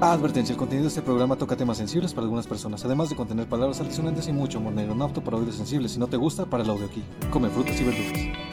Advertencia, 0.00 0.52
el 0.52 0.58
contenido 0.58 0.84
de 0.84 0.88
este 0.88 1.00
programa 1.00 1.36
toca 1.36 1.56
temas 1.56 1.78
sensibles 1.78 2.12
para 2.12 2.24
algunas 2.24 2.46
personas, 2.46 2.84
además 2.84 3.08
de 3.08 3.16
contener 3.16 3.46
palabras 3.46 3.80
altisonantes 3.80 4.28
y 4.28 4.32
mucho 4.32 4.58
humor 4.58 4.74
negro, 4.74 4.94
no 4.94 5.06
apto 5.06 5.24
para 5.24 5.38
oídos 5.38 5.54
sensibles. 5.54 5.92
Si 5.92 5.98
no 5.98 6.06
te 6.06 6.18
gusta, 6.18 6.44
para 6.44 6.62
el 6.62 6.68
audio 6.68 6.84
aquí. 6.84 7.02
Come 7.30 7.48
frutas 7.48 7.80
y 7.80 7.84
verduras. 7.84 8.45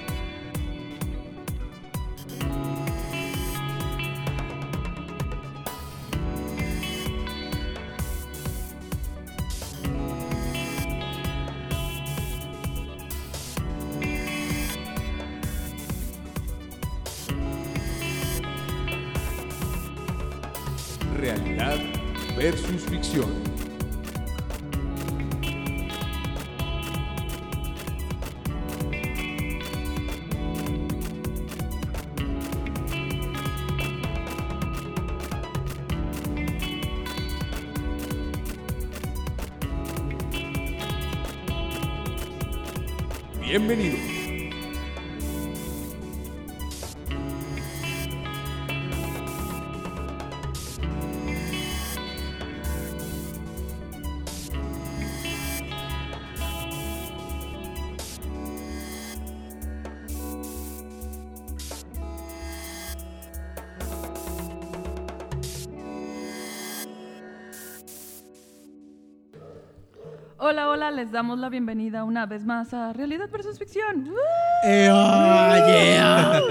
Les 71.04 71.12
damos 71.12 71.38
la 71.38 71.50
bienvenida 71.50 72.06
una 72.06 72.26
vez 72.26 72.46
más 72.46 72.74
a 72.74 72.94
Realidad 72.94 73.30
versus 73.30 73.60
Ficción. 73.60 74.08
¡Woo! 74.08 74.16
Eh, 74.64 74.90
oh, 74.90 75.56
yeah. 75.68 76.42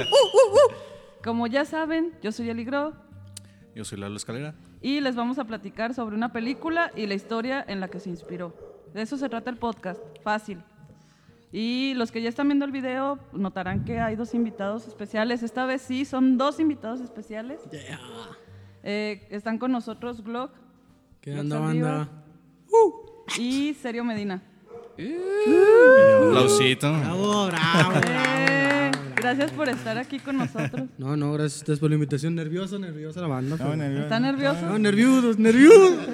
Como 1.24 1.46
ya 1.46 1.64
saben, 1.64 2.12
yo 2.22 2.32
soy 2.32 2.50
Eli 2.50 2.62
Gro 2.62 2.92
Yo 3.74 3.82
soy 3.82 3.98
Lalo 3.98 4.14
Escalera. 4.14 4.54
y 4.82 5.00
les 5.00 5.16
vamos 5.16 5.38
a 5.38 5.44
platicar 5.44 5.94
sobre 5.94 6.16
una 6.16 6.34
película 6.34 6.92
y 6.94 7.06
la 7.06 7.14
historia 7.14 7.64
en 7.66 7.80
la 7.80 7.88
que 7.88 7.98
se 7.98 8.10
inspiró. 8.10 8.54
De 8.92 9.00
eso 9.00 9.16
se 9.16 9.30
trata 9.30 9.48
el 9.48 9.56
podcast, 9.56 10.02
fácil. 10.22 10.62
Y 11.50 11.94
los 11.94 12.12
que 12.12 12.20
ya 12.20 12.28
están 12.28 12.48
viendo 12.48 12.66
el 12.66 12.72
video 12.72 13.18
notarán 13.32 13.86
que 13.86 14.00
hay 14.00 14.16
dos 14.16 14.34
invitados 14.34 14.86
especiales. 14.86 15.42
Esta 15.42 15.64
vez 15.64 15.80
sí, 15.80 16.04
son 16.04 16.36
dos 16.36 16.60
invitados 16.60 17.00
especiales. 17.00 17.62
Yeah. 17.70 17.98
Eh, 18.82 19.26
están 19.30 19.56
con 19.56 19.72
nosotros 19.72 20.22
Glock 20.22 20.50
¿Qué 21.22 21.40
onda, 21.40 21.58
banda? 21.58 22.08
Y 23.38 23.74
Serio 23.74 24.04
Medina. 24.04 24.42
Aplausito. 26.28 26.92
Bravo, 26.92 27.46
bravo, 27.46 27.92
Eh, 27.96 28.00
bravo, 28.00 28.00
bravo. 28.00 29.14
gracias 29.16 29.50
por 29.52 29.68
estar 29.68 29.96
aquí 29.98 30.18
con 30.18 30.36
nosotros. 30.36 30.88
No, 30.98 31.16
no, 31.16 31.32
gracias 31.32 31.54
a 31.54 31.62
ustedes 31.62 31.78
por 31.80 31.88
la 31.90 31.94
invitación. 31.94 32.34
Nervioso, 32.34 32.78
nerviosa 32.78 33.20
la 33.20 33.26
banda. 33.28 33.56
pero- 33.56 33.72
¿Está 34.02 34.20
nervioso? 34.20 34.60
No, 34.66 34.78
nerviudos, 34.78 35.38
nerviudos. 35.38 35.92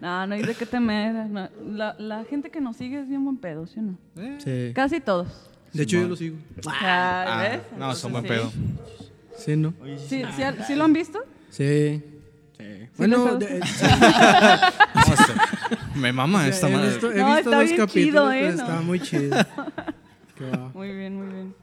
No, 0.00 0.26
no 0.26 0.34
hay 0.34 0.42
de 0.42 0.54
qué 0.54 0.66
temer. 0.66 1.14
no. 1.14 1.48
La, 1.66 1.94
la 1.98 2.24
gente 2.24 2.50
que 2.50 2.60
nos 2.60 2.76
sigue 2.76 3.00
es 3.00 3.08
bien 3.08 3.24
buen 3.24 3.38
pedo, 3.38 3.66
¿sí 3.66 3.78
o 3.78 3.82
no? 3.82 3.96
Sí. 4.38 4.72
Casi 4.74 5.00
todos. 5.00 5.28
De 5.72 5.84
hecho, 5.84 5.96
yo 5.98 6.08
lo 6.08 6.16
sigo. 6.16 6.36
Ah, 6.68 7.38
¿ves? 7.48 7.60
No, 7.78 7.94
son 7.94 8.12
buen 8.12 8.24
pedo. 8.24 8.52
Sí, 9.38 9.56
¿no? 9.56 9.72
Sí, 10.08 10.22
sí, 10.36 10.42
¿sí 10.66 10.74
lo 10.74 10.84
han 10.84 10.92
visto? 10.92 11.20
Sí. 11.48 12.02
Les 12.64 12.96
Bueno, 12.96 13.36
de- 13.36 13.60
Me 15.96 16.12
mama 16.12 16.46
esta 16.48 16.68
he 16.68 16.72
madre. 16.72 16.88
visto, 16.90 17.12
he 17.12 17.18
No, 17.18 17.26
visto 17.34 17.38
está 17.50 17.56
dos 17.56 17.64
bien 17.64 17.76
capítulos, 17.76 17.92
chido, 17.92 18.32
¿eh? 18.32 18.40
pero 18.42 18.56
No. 18.56 18.62
está 18.62 18.80
muy 18.80 19.00
chido. 19.00 19.36
Qué 20.36 20.50
va. 20.50 20.70
Muy 20.74 20.92
bien, 20.94 21.16
muy 21.16 21.26
bien. 21.34 21.54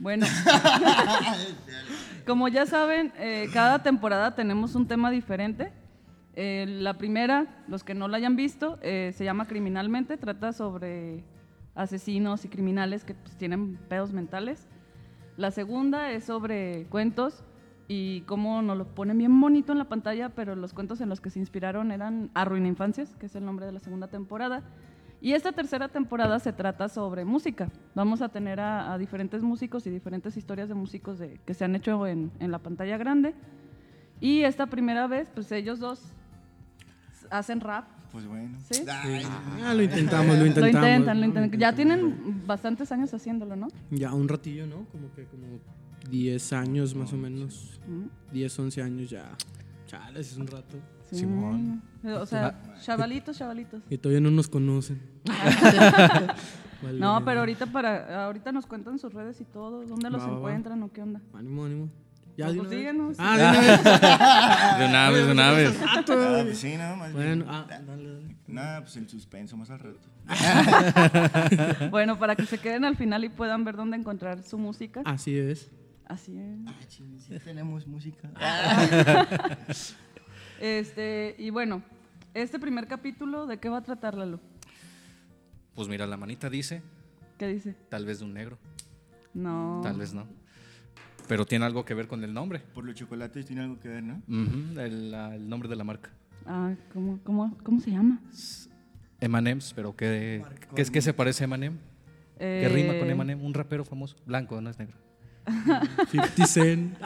Bueno, 0.00 0.26
como 2.26 2.48
ya 2.48 2.66
saben, 2.66 3.12
eh, 3.18 3.48
cada 3.52 3.82
temporada 3.82 4.34
tenemos 4.34 4.74
un 4.74 4.86
tema 4.88 5.10
diferente. 5.10 5.72
Eh, 6.34 6.66
la 6.68 6.94
primera, 6.94 7.46
los 7.68 7.84
que 7.84 7.94
no 7.94 8.08
la 8.08 8.16
hayan 8.16 8.34
visto, 8.36 8.78
eh, 8.82 9.12
se 9.16 9.24
llama 9.24 9.46
Criminalmente, 9.46 10.16
trata 10.16 10.52
sobre 10.52 11.22
asesinos 11.76 12.44
y 12.44 12.48
criminales 12.48 13.04
que 13.04 13.14
pues, 13.14 13.36
tienen 13.36 13.76
pedos 13.88 14.12
mentales. 14.12 14.66
La 15.36 15.50
segunda 15.52 16.10
es 16.10 16.24
sobre 16.24 16.86
cuentos 16.90 17.44
y 17.88 18.22
cómo 18.22 18.62
nos 18.62 18.76
lo 18.78 18.86
ponen 18.94 19.18
bien 19.18 19.40
bonito 19.40 19.72
en 19.72 19.78
la 19.78 19.84
pantalla, 19.84 20.30
pero 20.30 20.54
los 20.56 20.72
cuentos 20.72 21.00
en 21.00 21.08
los 21.08 21.20
que 21.20 21.30
se 21.30 21.38
inspiraron 21.38 21.92
eran 21.92 22.30
Arruina 22.34 22.68
Infancias, 22.68 23.14
que 23.16 23.26
es 23.26 23.34
el 23.36 23.44
nombre 23.44 23.66
de 23.66 23.72
la 23.72 23.80
segunda 23.80 24.08
temporada. 24.08 24.62
Y 25.20 25.32
esta 25.32 25.52
tercera 25.52 25.88
temporada 25.88 26.38
se 26.38 26.52
trata 26.52 26.88
sobre 26.88 27.24
música. 27.24 27.70
Vamos 27.94 28.20
a 28.20 28.28
tener 28.28 28.60
a, 28.60 28.92
a 28.92 28.98
diferentes 28.98 29.42
músicos 29.42 29.86
y 29.86 29.90
diferentes 29.90 30.36
historias 30.36 30.68
de 30.68 30.74
músicos 30.74 31.18
de- 31.18 31.40
que 31.46 31.54
se 31.54 31.64
han 31.64 31.74
hecho 31.74 32.06
en, 32.06 32.30
en 32.40 32.50
la 32.50 32.58
pantalla 32.58 32.96
grande. 32.98 33.34
Y 34.20 34.42
esta 34.42 34.66
primera 34.66 35.06
vez, 35.06 35.30
pues 35.34 35.50
ellos 35.52 35.78
dos 35.78 36.02
hacen 37.30 37.60
rap. 37.60 37.86
Pues 38.12 38.26
bueno. 38.26 38.58
¿Sí? 38.70 38.84
Ah, 38.88 39.74
lo 39.74 39.82
intentamos, 39.82 40.34
lo 40.36 40.42
Lo 40.42 40.46
intentamos. 40.46 40.88
intentan, 40.88 41.20
lo 41.20 41.26
intentan. 41.26 41.58
Ya 41.60 41.72
tienen 41.74 42.42
bastantes 42.46 42.92
años 42.92 43.12
haciéndolo, 43.12 43.56
¿no? 43.56 43.68
Ya 43.90 44.12
un 44.12 44.28
ratillo, 44.28 44.66
¿no? 44.66 44.84
Como 44.92 45.10
que 45.14 45.24
como 45.24 45.46
10 46.10 46.52
años 46.52 46.94
más 46.94 47.12
o 47.12 47.16
menos. 47.16 47.80
Mm, 47.86 48.32
10, 48.32 48.58
11 48.58 48.82
años 48.82 49.10
ya. 49.10 49.30
Chales, 49.86 50.32
es 50.32 50.36
un 50.38 50.46
rato. 50.46 50.76
sí. 51.10 51.16
Simón. 51.18 51.82
O 52.20 52.26
sea, 52.26 52.60
chavalitos, 52.82 53.36
chavalitos. 53.38 53.82
Y 53.88 53.96
todavía 53.98 54.20
no 54.20 54.30
nos 54.30 54.48
conocen. 54.48 55.00
Vale, 56.82 56.98
No, 57.00 57.24
pero 57.24 57.40
ahorita 57.40 57.66
para 57.66 58.26
ahorita 58.26 58.52
nos 58.52 58.66
cuentan 58.66 58.98
sus 58.98 59.14
redes 59.14 59.40
y 59.40 59.44
todo, 59.44 59.86
dónde 59.86 60.10
los 60.10 60.20
Va, 60.20 60.26
va, 60.26 60.32
va. 60.32 60.38
encuentran 60.38 60.82
o 60.82 60.92
qué 60.92 61.00
onda. 61.02 61.20
Ánimo, 61.32 61.64
ánimo. 61.64 61.88
Ya, 62.36 62.50
de 62.50 62.58
pues 62.58 62.66
una 62.66 62.68
vez. 62.68 62.78
síguenos. 62.78 63.16
Ah, 63.18 63.36
de 63.38 63.44
una 63.48 63.60
vez. 63.60 63.84
De 64.78 64.86
una 64.86 65.10
vez, 65.10 65.26
de 65.26 65.32
una 65.32 65.50
vez. 65.52 65.78
Pues 66.44 66.58
sí, 66.58 66.74
no, 66.76 66.96
más 66.96 67.14
bien. 67.14 67.38
Bueno, 67.38 67.44
ah, 67.48 67.64
dale, 67.68 67.86
dale. 67.86 68.36
Nada, 68.48 68.80
pues 68.82 68.96
el 68.96 69.08
suspenso 69.08 69.56
más 69.56 69.70
al 69.70 69.78
rato. 69.78 70.08
Bueno, 71.90 72.18
para 72.18 72.34
que 72.36 72.44
se 72.44 72.58
queden 72.58 72.84
al 72.84 72.96
final 72.96 73.24
y 73.24 73.28
puedan 73.28 73.64
ver 73.64 73.76
dónde 73.76 73.96
encontrar 73.96 74.42
su 74.42 74.58
música. 74.58 75.02
Así 75.04 75.38
es. 75.38 75.70
Así 76.06 76.36
es. 76.38 76.58
Ah, 76.66 76.74
ching, 76.88 77.18
sí 77.18 77.38
tenemos 77.40 77.86
música. 77.86 78.30
Este, 80.60 81.34
y 81.38 81.50
bueno, 81.50 81.82
este 82.32 82.58
primer 82.58 82.86
capítulo, 82.86 83.46
¿de 83.46 83.58
qué 83.58 83.68
va 83.68 83.78
a 83.78 83.82
tratar 83.82 84.14
Lalo? 84.16 84.40
Pues 85.74 85.88
mira, 85.88 86.06
la 86.06 86.16
manita 86.16 86.48
dice, 86.48 86.80
¿Qué 87.38 87.48
dice? 87.48 87.74
tal 87.88 88.06
vez 88.06 88.20
de 88.20 88.24
un 88.24 88.34
negro, 88.34 88.56
No. 89.34 89.80
tal 89.82 89.98
vez 89.98 90.14
no. 90.14 90.26
Pero 91.26 91.44
tiene 91.44 91.64
algo 91.64 91.84
que 91.84 91.94
ver 91.94 92.06
con 92.06 92.22
el 92.22 92.32
nombre. 92.32 92.60
Por 92.72 92.84
los 92.84 92.94
chocolates 92.94 93.44
tiene 93.46 93.62
algo 93.62 93.80
que 93.80 93.88
ver, 93.88 94.02
¿no? 94.04 94.22
El, 94.80 95.10
la- 95.10 95.34
el 95.34 95.48
nombre 95.48 95.68
de 95.68 95.76
la 95.76 95.84
marca. 95.84 96.10
Ah, 96.46 96.74
¿cómo, 96.92 97.18
cómo, 97.24 97.56
cómo 97.62 97.80
se 97.80 97.90
llama? 97.90 98.20
M&M's, 99.20 99.72
pero 99.74 99.96
¿qué, 99.96 100.44
¿qué, 100.76 100.82
es, 100.82 100.90
¿qué 100.90 101.02
se 101.02 101.12
parece 101.14 101.44
a 101.44 101.46
M&M? 101.46 101.76
¿Qué 102.38 102.68
rima 102.68 102.96
con 102.98 103.08
Eh, 103.08 103.12
M&M? 103.12 103.34
Un 103.44 103.54
rapero 103.54 103.84
famoso, 103.84 104.16
blanco, 104.24 104.60
no 104.60 104.70
es 104.70 104.78
negro. 104.78 104.96
50 106.10 106.46
Cent. 106.46 106.98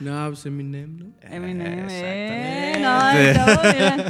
no, 0.00 0.26
pues 0.28 0.46
Eminem, 0.46 0.96
¿no? 0.98 1.06
Eminem. 1.22 1.86
Eh, 1.90 2.78
no, 2.80 3.10
estamos 3.10 3.62
bien. 3.62 4.04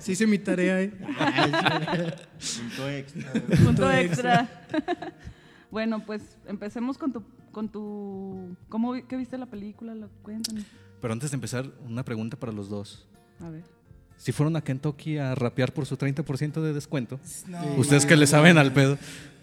Sí 0.00 0.12
hice 0.12 0.26
mi 0.26 0.38
tarea, 0.38 0.82
¿eh? 0.82 0.92
Punto 2.58 2.88
extra. 2.90 3.32
Punto 3.64 3.90
extra. 3.92 4.48
bueno, 5.70 6.04
pues 6.04 6.36
empecemos 6.46 6.98
con 6.98 7.12
tu, 7.12 7.22
con 7.52 7.68
tu, 7.68 8.56
¿cómo 8.68 8.94
qué 9.06 9.16
viste 9.16 9.38
la 9.38 9.46
película? 9.46 9.94
Lo- 9.94 10.10
Cuéntame. 10.22 10.62
Pero 11.00 11.12
antes 11.12 11.30
de 11.30 11.36
empezar, 11.36 11.66
una 11.86 12.04
pregunta 12.04 12.36
para 12.36 12.52
los 12.52 12.68
dos. 12.68 13.06
A 13.40 13.48
ver. 13.48 13.62
Si 14.18 14.32
fueron 14.32 14.56
a 14.56 14.62
Kentucky 14.62 15.18
a 15.18 15.34
rapear 15.34 15.72
por 15.72 15.86
su 15.86 15.96
30% 15.96 16.60
de 16.62 16.72
descuento, 16.72 17.20
No, 17.48 17.62
ustedes 17.76 18.06
que 18.06 18.16
le 18.16 18.26
saben 18.26 18.58
al 18.58 18.72
pedo. 18.72 18.98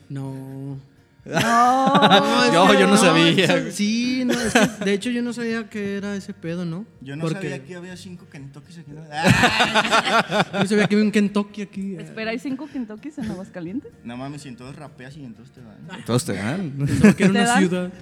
No. 0.09 0.77
No, 1.25 2.53
Yo, 2.53 2.73
yo 2.79 2.87
no 2.87 2.97
sabía. 2.97 3.45
eso- 3.45 3.71
sí, 3.71 4.23
no, 4.25 4.33
es 4.33 4.53
que 4.53 4.85
de 4.85 4.93
hecho 4.93 5.09
yo 5.09 5.21
no 5.21 5.31
sabía 5.31 5.69
que 5.69 5.95
era 5.97 6.15
ese 6.15 6.33
pedo, 6.33 6.65
¿no? 6.65 6.85
Yo 6.99 7.15
no 7.15 7.21
Porque 7.21 7.49
sabía 7.49 7.63
que 7.63 7.75
había 7.77 7.95
cinco 7.95 8.25
Kentuckys 8.29 8.79
aquí. 8.79 8.91
¿no? 8.91 9.01
Yo 10.61 10.67
sabía 10.67 10.87
que 10.87 10.95
había 10.95 11.05
un 11.05 11.11
Kentucky 11.11 11.61
aquí. 11.61 11.95
Espera, 11.95 12.31
¿hay 12.31 12.39
cinco 12.39 12.67
Kentuckys 12.67 13.17
en 13.19 13.31
Aguascalientes? 13.31 13.91
No 14.03 14.17
mames, 14.17 14.41
si 14.41 14.49
en 14.49 14.57
todos 14.57 14.75
rapeas 14.75 15.15
y 15.15 15.23
en 15.23 15.33
todos 15.33 15.51
te 15.51 15.61
van. 15.61 15.77
Todos 16.05 16.25
te 16.25 16.33
dan. 16.33 16.71
Pensaba 16.77 17.13
que 17.13 17.23
era 17.23 17.31
¿Te 17.33 17.39
una 17.39 17.45
dan? 17.47 17.59
ciudad. 17.59 17.93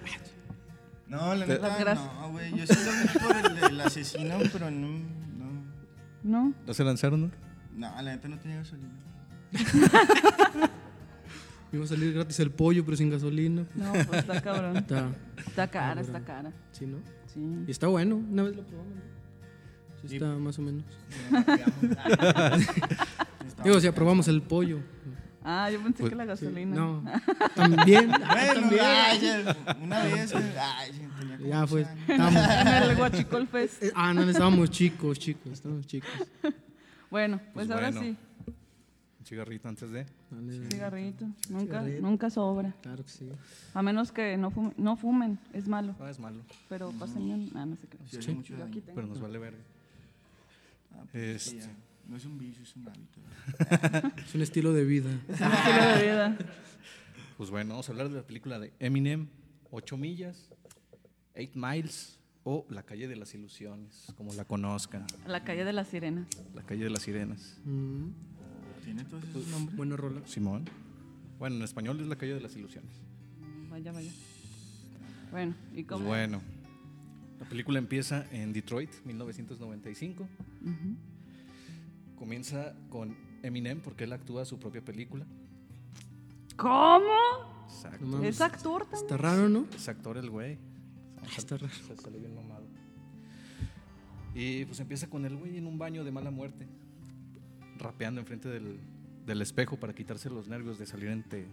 No, 1.07 1.35
la 1.35 1.45
neta, 1.45 1.93
no, 1.95 2.31
güey. 2.31 2.57
Yo 2.57 2.65
sí 2.65 2.73
lo 2.85 2.91
vi 2.91 3.19
por 3.19 3.35
el 3.51 3.55
del 3.61 3.81
asesino, 3.81 4.37
pero 4.51 4.71
no. 4.71 4.87
No, 5.37 5.63
¿No? 6.23 6.53
¿No 6.65 6.73
se 6.73 6.83
lanzaron? 6.83 7.21
no? 7.21 7.31
no 7.75 8.01
la 8.01 8.11
neta 8.15 8.27
no 8.27 8.39
tenía 8.39 8.57
gasolina. 8.57 8.89
Iba 11.73 11.85
a 11.85 11.87
salir 11.87 12.13
gratis 12.13 12.39
el 12.41 12.51
pollo, 12.51 12.83
pero 12.83 12.97
sin 12.97 13.09
gasolina. 13.09 13.65
No, 13.75 13.91
pues 13.93 14.19
está 14.19 14.41
cabrón. 14.43 14.77
Está, 14.77 15.09
Está 15.47 15.67
cara, 15.69 16.01
está 16.01 16.19
cara. 16.21 16.51
sí, 16.71 16.85
¿no? 16.85 16.97
Sí. 17.33 17.39
Y 17.67 17.71
está 17.71 17.87
bueno, 17.87 18.15
una 18.17 18.43
vez 18.43 18.55
lo 18.55 18.63
probamos. 18.65 18.93
Sí, 20.01 20.07
Sí. 20.09 20.15
está 20.15 20.27
más 20.35 20.57
o 20.57 20.61
menos. 20.63 20.83
Digo, 23.63 23.79
si 23.79 23.87
aprobamos 23.87 24.27
el 24.27 24.41
pollo. 24.41 24.79
Ah, 25.43 25.69
yo 25.71 25.81
pensé 25.81 25.99
Pues, 26.01 26.09
que 26.11 26.15
la 26.15 26.25
gasolina. 26.25 26.75
No, 26.75 27.03
también. 27.55 28.09
Bueno, 28.19 28.53
también. 28.61 28.81
ay, 28.85 29.19
una 29.81 30.03
vez. 30.03 30.33
Ay, 30.35 30.91
tenía 31.19 31.37
como 31.37 31.49
Ya 31.49 31.67
fue. 31.67 31.81
Estábamos, 32.07 32.43
En 32.43 32.67
el 32.83 32.95
Guachicol 32.95 33.47
Fest. 33.47 33.83
eh, 33.83 33.91
ah, 33.95 34.13
no, 34.13 34.21
estábamos 34.29 34.69
chicos, 34.69 35.17
chicos, 35.19 35.53
estábamos 35.53 35.87
chicos. 35.87 36.09
Bueno, 37.09 37.37
pues, 37.53 37.67
Pues 37.67 37.71
ahora 37.71 37.91
bueno. 37.91 38.01
sí. 38.05 38.17
Cigarrito 39.31 39.69
antes 39.69 39.89
de. 39.89 40.05
Dale, 40.29 40.67
Cigarrito. 40.69 41.25
Nunca, 41.49 41.65
Cigarrito. 41.79 42.01
nunca 42.01 42.29
sobra. 42.29 42.75
Claro 42.81 43.01
que 43.05 43.09
sí. 43.09 43.29
A 43.73 43.81
menos 43.81 44.11
que 44.11 44.35
no 44.35 44.51
fumen, 44.51 44.73
no 44.75 44.97
fumen, 44.97 45.39
es 45.53 45.69
malo. 45.69 45.95
No 45.97 46.09
es 46.09 46.19
malo, 46.19 46.41
Pero 46.67 46.91
pasen 46.91 47.23
bien. 47.23 47.49
Ah, 47.55 47.65
no 47.65 47.77
sé 47.77 47.87
qué. 47.87 47.97
Sí, 48.09 48.21
Sí. 48.21 48.33
mucho 48.33 48.57
daño. 48.57 48.81
pero 48.93 49.07
nos 49.07 49.21
vale 49.21 49.39
verga. 49.39 49.57
Ah, 50.93 51.03
pues, 51.13 51.47
Este. 51.47 51.69
No 52.09 52.17
es 52.17 52.25
un 52.25 52.37
vicio, 52.37 52.61
es 52.61 52.75
un 52.75 52.89
hábito. 52.89 53.21
Es 54.25 54.35
un 54.35 54.41
estilo 54.41 54.73
de 54.73 54.83
vida. 54.83 55.09
Es 55.29 55.39
un 55.39 55.47
estilo 55.51 55.85
de 55.95 56.03
vida. 56.03 56.37
Pues 57.37 57.49
bueno, 57.49 57.69
vamos 57.69 57.87
a 57.87 57.91
hablar 57.93 58.09
de 58.09 58.15
la 58.17 58.21
película 58.27 58.59
de 58.59 58.71
Eminem, 58.79 59.27
8 59.71 59.95
millas, 59.97 60.49
8 61.35 61.51
miles 61.55 62.19
o 62.43 62.65
La 62.69 62.83
calle 62.83 63.07
de 63.07 63.15
las 63.15 63.33
ilusiones, 63.33 64.07
como 64.17 64.33
la 64.33 64.43
conozcan, 64.45 65.07
La 65.25 65.43
calle 65.45 65.63
de 65.63 65.71
las 65.73 65.87
sirenas. 65.87 66.27
La 66.53 66.61
calle 66.63 66.83
de 66.83 66.89
las 66.91 67.01
sirenas. 67.01 67.57
Mm, 67.63 68.09
Tiene 68.83 69.03
todos 69.05 69.23
Pues, 69.25 69.35
esos 69.45 69.47
nombres. 69.51 69.77
buena 69.77 69.95
rola. 69.97 70.21
Simón. 70.25 70.65
Bueno, 71.39 71.55
en 71.57 71.61
español 71.63 71.99
es 71.99 72.07
La 72.07 72.15
calle 72.15 72.33
de 72.33 72.41
las 72.41 72.55
ilusiones. 72.55 72.91
Vaya, 73.69 73.91
vaya. 73.91 74.11
Bueno, 75.31 75.55
¿y 75.71 75.75
Pues 75.83 75.87
cómo? 75.87 76.05
bueno, 76.05 76.41
la 77.39 77.47
película 77.47 77.79
empieza 77.79 78.25
en 78.31 78.53
Detroit, 78.53 78.89
1995. 79.05 80.27
Ujú. 80.63 80.95
Comienza 82.17 82.73
con 82.89 83.15
Eminem 83.43 83.79
porque 83.81 84.03
él 84.03 84.13
actúa 84.13 84.45
su 84.45 84.59
propia 84.59 84.83
película. 84.83 85.25
¿Cómo? 86.57 87.65
Exacto. 87.67 88.23
¿Es 88.23 88.41
actor 88.41 88.81
también? 88.83 89.01
Está 89.01 89.17
raro, 89.17 89.49
¿no? 89.49 89.65
Es 89.75 89.87
actor 89.87 90.17
el 90.17 90.29
güey. 90.29 90.57
Está 91.37 91.57
raro. 91.57 91.73
Se 91.87 91.95
sale 91.95 92.19
bien 92.19 92.35
mamado. 92.35 92.65
Y 94.35 94.65
pues 94.65 94.79
empieza 94.79 95.07
con 95.09 95.25
el 95.25 95.35
güey 95.37 95.57
en 95.57 95.65
un 95.67 95.77
baño 95.77 96.03
de 96.03 96.11
mala 96.11 96.29
muerte, 96.31 96.67
rapeando 97.81 98.21
enfrente 98.21 98.49
del, 98.49 98.79
del 99.25 99.41
espejo 99.41 99.77
para 99.77 99.93
quitarse 99.93 100.29
los 100.29 100.47
nervios 100.47 100.79
de 100.79 100.85
salir 100.85 101.09
entre. 101.09 101.45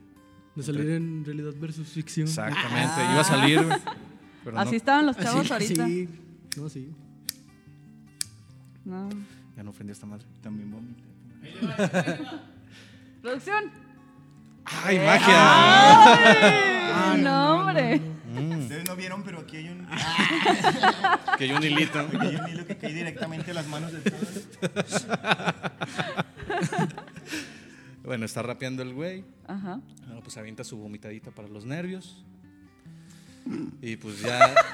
De 0.55 0.63
salir 0.63 0.89
en 0.91 1.25
realidad 1.25 1.53
versus 1.59 1.89
ficción. 1.89 2.27
Exactamente, 2.27 3.01
iba 3.13 3.21
a 3.21 3.25
salir, 3.25 3.61
pero 4.45 4.59
Así 4.59 4.73
no, 4.73 4.77
estaban 4.77 5.07
los 5.07 5.17
Así, 5.17 5.25
chavos 5.25 5.51
ahorita. 5.51 5.87
Sí. 5.87 6.09
No, 6.57 6.69
sí. 6.69 6.93
No. 8.85 9.09
ya 9.57 9.63
no 9.63 9.71
ofendí 9.71 9.91
a 9.91 9.93
esta 9.93 10.07
madre. 10.07 10.27
También 10.43 10.71
vomité. 10.71 11.03
Producción. 13.23 13.65
¡Ay, 14.65 14.99
magia! 14.99 17.13
¡Ay! 17.13 17.23
no, 17.23 17.61
hombre. 17.61 18.01
Ustedes 18.59 18.87
no 18.87 18.95
vieron, 18.95 19.23
pero 19.23 19.41
aquí 19.41 19.57
hay 19.57 19.69
un, 19.71 19.87
que 21.39 21.45
hay 21.45 21.53
un 21.53 21.63
hilito. 21.63 21.99
aquí 22.01 22.17
hay 22.17 22.37
un 22.37 22.49
hilo 22.49 22.67
que 22.67 22.77
cae 22.77 22.93
directamente 22.93 23.51
a 23.51 23.55
las 23.55 23.67
manos 23.67 23.93
de 23.93 24.01
todos. 24.11 25.07
Bueno, 28.05 28.25
está 28.25 28.43
rapeando 28.43 28.83
el 28.83 28.95
güey. 28.95 29.25
Ajá. 29.47 29.81
Bueno, 30.07 30.21
pues 30.23 30.37
avienta 30.37 30.65
su 30.65 30.77
vomitadita 30.79 31.31
para 31.31 31.49
los 31.49 31.65
nervios. 31.65 32.25
Y 33.82 33.96
pues 33.96 34.20
ya. 34.23 34.55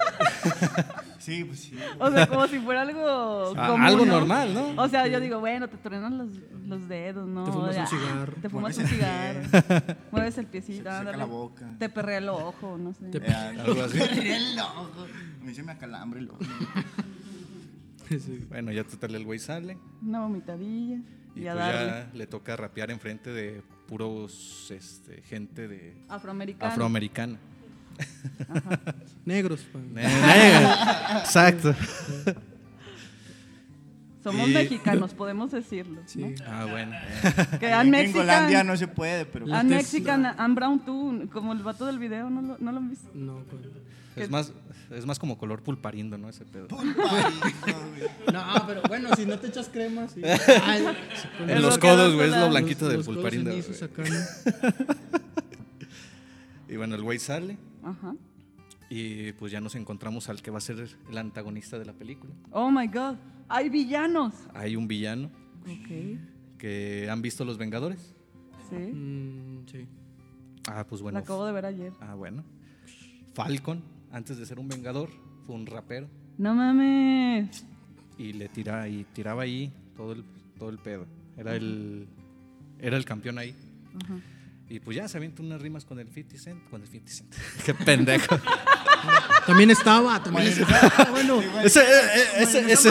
Sí, 1.18 1.42
pues 1.42 1.58
sí. 1.60 1.74
O 1.98 2.10
sea, 2.10 2.26
como 2.26 2.46
si 2.48 2.58
fuera 2.58 2.82
algo 2.82 3.54
Ah, 3.56 3.68
común, 3.68 3.86
algo 3.86 4.04
¿no? 4.04 4.12
normal, 4.12 4.52
¿no? 4.52 4.74
O 4.82 4.86
sea, 4.90 5.06
yo 5.06 5.18
digo, 5.20 5.40
bueno, 5.40 5.68
te 5.68 5.78
truenan 5.78 6.18
los, 6.18 6.28
los 6.66 6.86
dedos, 6.86 7.26
¿no? 7.26 7.44
Te 7.44 7.50
fumas 7.52 7.68
un 7.70 7.74
Ya, 7.76 7.86
cigarro. 7.86 8.32
Te 8.42 8.48
fumas 8.50 8.76
Mueves 8.76 8.78
un 8.78 8.82
el 8.84 8.88
cigarro. 8.90 9.96
Mueves 10.12 10.36
el 10.38 10.44
Se 10.44 10.50
piecito, 10.50 10.76
te 10.82 10.82
seca 10.90 10.98
ándale. 10.98 11.16
la 11.16 11.24
boca. 11.24 11.74
Te 11.78 11.88
perrea 11.88 12.18
el 12.18 12.28
ojo, 12.28 12.76
no 12.76 12.92
sé. 12.92 13.06
Te- 13.06 13.18
Eh, 13.26 13.32
Algo 13.58 13.82
así. 13.84 13.98
el 14.22 14.58
ojo. 14.58 15.06
A 15.40 15.44
mí 15.46 15.54
se 15.54 15.62
me 15.62 15.72
acalambre 15.72 16.20
el 16.20 16.28
ojo. 16.30 16.40
Sí. 18.10 18.44
Bueno, 18.50 18.70
ya 18.70 18.84
total 18.84 19.14
el 19.14 19.24
güey 19.24 19.38
sale. 19.38 19.78
Una 20.02 20.20
vomitadilla. 20.20 20.98
Y, 21.34 21.40
Y, 21.40 21.48
a 21.48 21.52
pues 21.54 21.64
darle. 21.64 21.86
ya 21.90 22.10
le 22.12 22.26
toca 22.26 22.54
rapear 22.54 22.90
enfrente 22.90 23.30
de 23.30 23.62
puros 23.88 24.70
este, 24.70 25.22
gente 25.22 25.68
de 25.68 25.96
Afroamericano. 26.10 26.70
afroamericana. 26.70 27.38
Negros, 29.24 29.60
pa. 29.72 29.78
Exacto. 31.20 31.74
Somos 34.22 34.48
Y- 34.48 34.54
mexicanos, 34.54 35.12
podemos 35.12 35.50
decirlo. 35.52 36.00
Sí. 36.06 36.20
¿no? 36.20 36.34
Ah, 36.46 36.66
bueno. 36.70 36.92
Que 37.60 37.70
En 37.70 37.90
Gringolandia 37.90 38.40
Mexican. 38.40 38.66
no 38.66 38.76
se 38.76 38.88
puede, 38.88 39.26
pero. 39.26 39.44
Tesla. 39.44 39.62
Mexican, 39.62 40.24
I'm 40.38 40.54
brown 40.54 40.82
too. 40.84 41.28
Como 41.30 41.52
el 41.52 41.62
vato 41.62 41.84
del 41.84 41.98
video, 41.98 42.30
¿no 42.30 42.40
lo, 42.40 42.56
no 42.58 42.72
lo 42.72 42.78
han 42.78 42.88
visto? 42.88 43.10
No, 43.14 43.40
pues. 43.50 43.62
Es 44.16 44.30
más, 44.30 44.52
es 44.92 45.04
más 45.06 45.18
como 45.18 45.36
color 45.36 45.62
pulparindo, 45.62 46.16
¿no? 46.16 46.28
Ese 46.28 46.44
pedo. 46.44 46.68
Pulparito, 46.68 47.02
güey. 47.02 48.08
No, 48.32 48.44
pero 48.66 48.80
bueno, 48.88 49.08
si 49.16 49.26
no 49.26 49.38
te 49.38 49.48
echas 49.48 49.68
crema, 49.68 50.06
sí. 50.08 50.22
Ay, 50.24 50.84
con 51.36 51.50
En 51.50 51.60
los 51.60 51.76
codos, 51.78 52.14
güey, 52.14 52.30
es 52.30 52.36
lo 52.36 52.48
blanquito 52.48 52.86
del 52.88 52.98
los 52.98 53.06
pulparindo. 53.06 53.50
Y 56.68 56.76
bueno, 56.76 56.94
el 56.94 57.02
güey 57.02 57.18
sale 57.18 57.58
Ajá. 57.84 58.14
y 58.90 59.32
pues 59.32 59.50
ya 59.52 59.60
nos 59.60 59.74
encontramos 59.74 60.28
al 60.28 60.40
que 60.42 60.50
va 60.50 60.58
a 60.58 60.60
ser 60.60 60.88
el 61.10 61.18
antagonista 61.18 61.78
de 61.78 61.84
la 61.86 61.92
película. 61.92 62.32
Oh 62.50 62.70
my 62.70 62.86
God. 62.86 63.16
Hay 63.48 63.68
villanos. 63.68 64.32
Hay 64.54 64.76
un 64.76 64.86
villano 64.88 65.30
Ok. 65.62 66.18
que 66.58 67.08
han 67.10 67.20
visto 67.22 67.44
Los 67.44 67.58
Vengadores. 67.58 68.14
Sí. 68.70 68.76
Mm, 68.76 69.66
sí. 69.66 69.86
Ah, 70.68 70.86
pues 70.88 71.00
La 71.00 71.04
bueno. 71.04 71.18
acabo 71.18 71.44
de 71.46 71.52
ver 71.52 71.66
ayer. 71.66 71.92
Ah, 72.00 72.14
bueno. 72.14 72.42
Falcon, 73.34 73.82
antes 74.12 74.38
de 74.38 74.46
ser 74.46 74.58
un 74.58 74.68
vengador, 74.68 75.10
fue 75.46 75.54
un 75.56 75.66
rapero 75.66 76.08
No 76.38 76.54
mames. 76.54 77.66
y 78.16 78.32
le 78.32 78.48
tira 78.48 78.88
y 78.88 79.04
tiraba 79.12 79.42
ahí 79.42 79.72
todo 79.96 80.12
el 80.12 80.24
todo 80.58 80.70
el 80.70 80.78
pedo. 80.78 81.06
Era 81.36 81.54
el 81.56 82.06
era 82.78 82.96
el 82.96 83.04
campeón 83.04 83.38
ahí. 83.38 83.54
Ajá. 84.04 84.14
Y 84.68 84.80
pues 84.80 84.96
ya 84.96 85.06
se 85.08 85.18
avienta 85.18 85.42
unas 85.42 85.60
rimas 85.60 85.84
con 85.84 85.98
el 85.98 86.08
50 86.08 86.38
Cent, 86.42 86.68
con 86.70 86.80
el 86.80 86.88
50 86.88 87.12
Cent. 87.12 87.34
Qué 87.66 87.74
pendejo. 87.74 88.38
También 89.46 89.70
estaba, 89.70 90.22
también 90.22 90.48
estaba. 90.48 91.10
Bueno, 91.10 91.42
ese 91.62 91.80
eh, 91.80 91.84
eh, 92.16 92.24
ese 92.38 92.72
ese, 92.72 92.90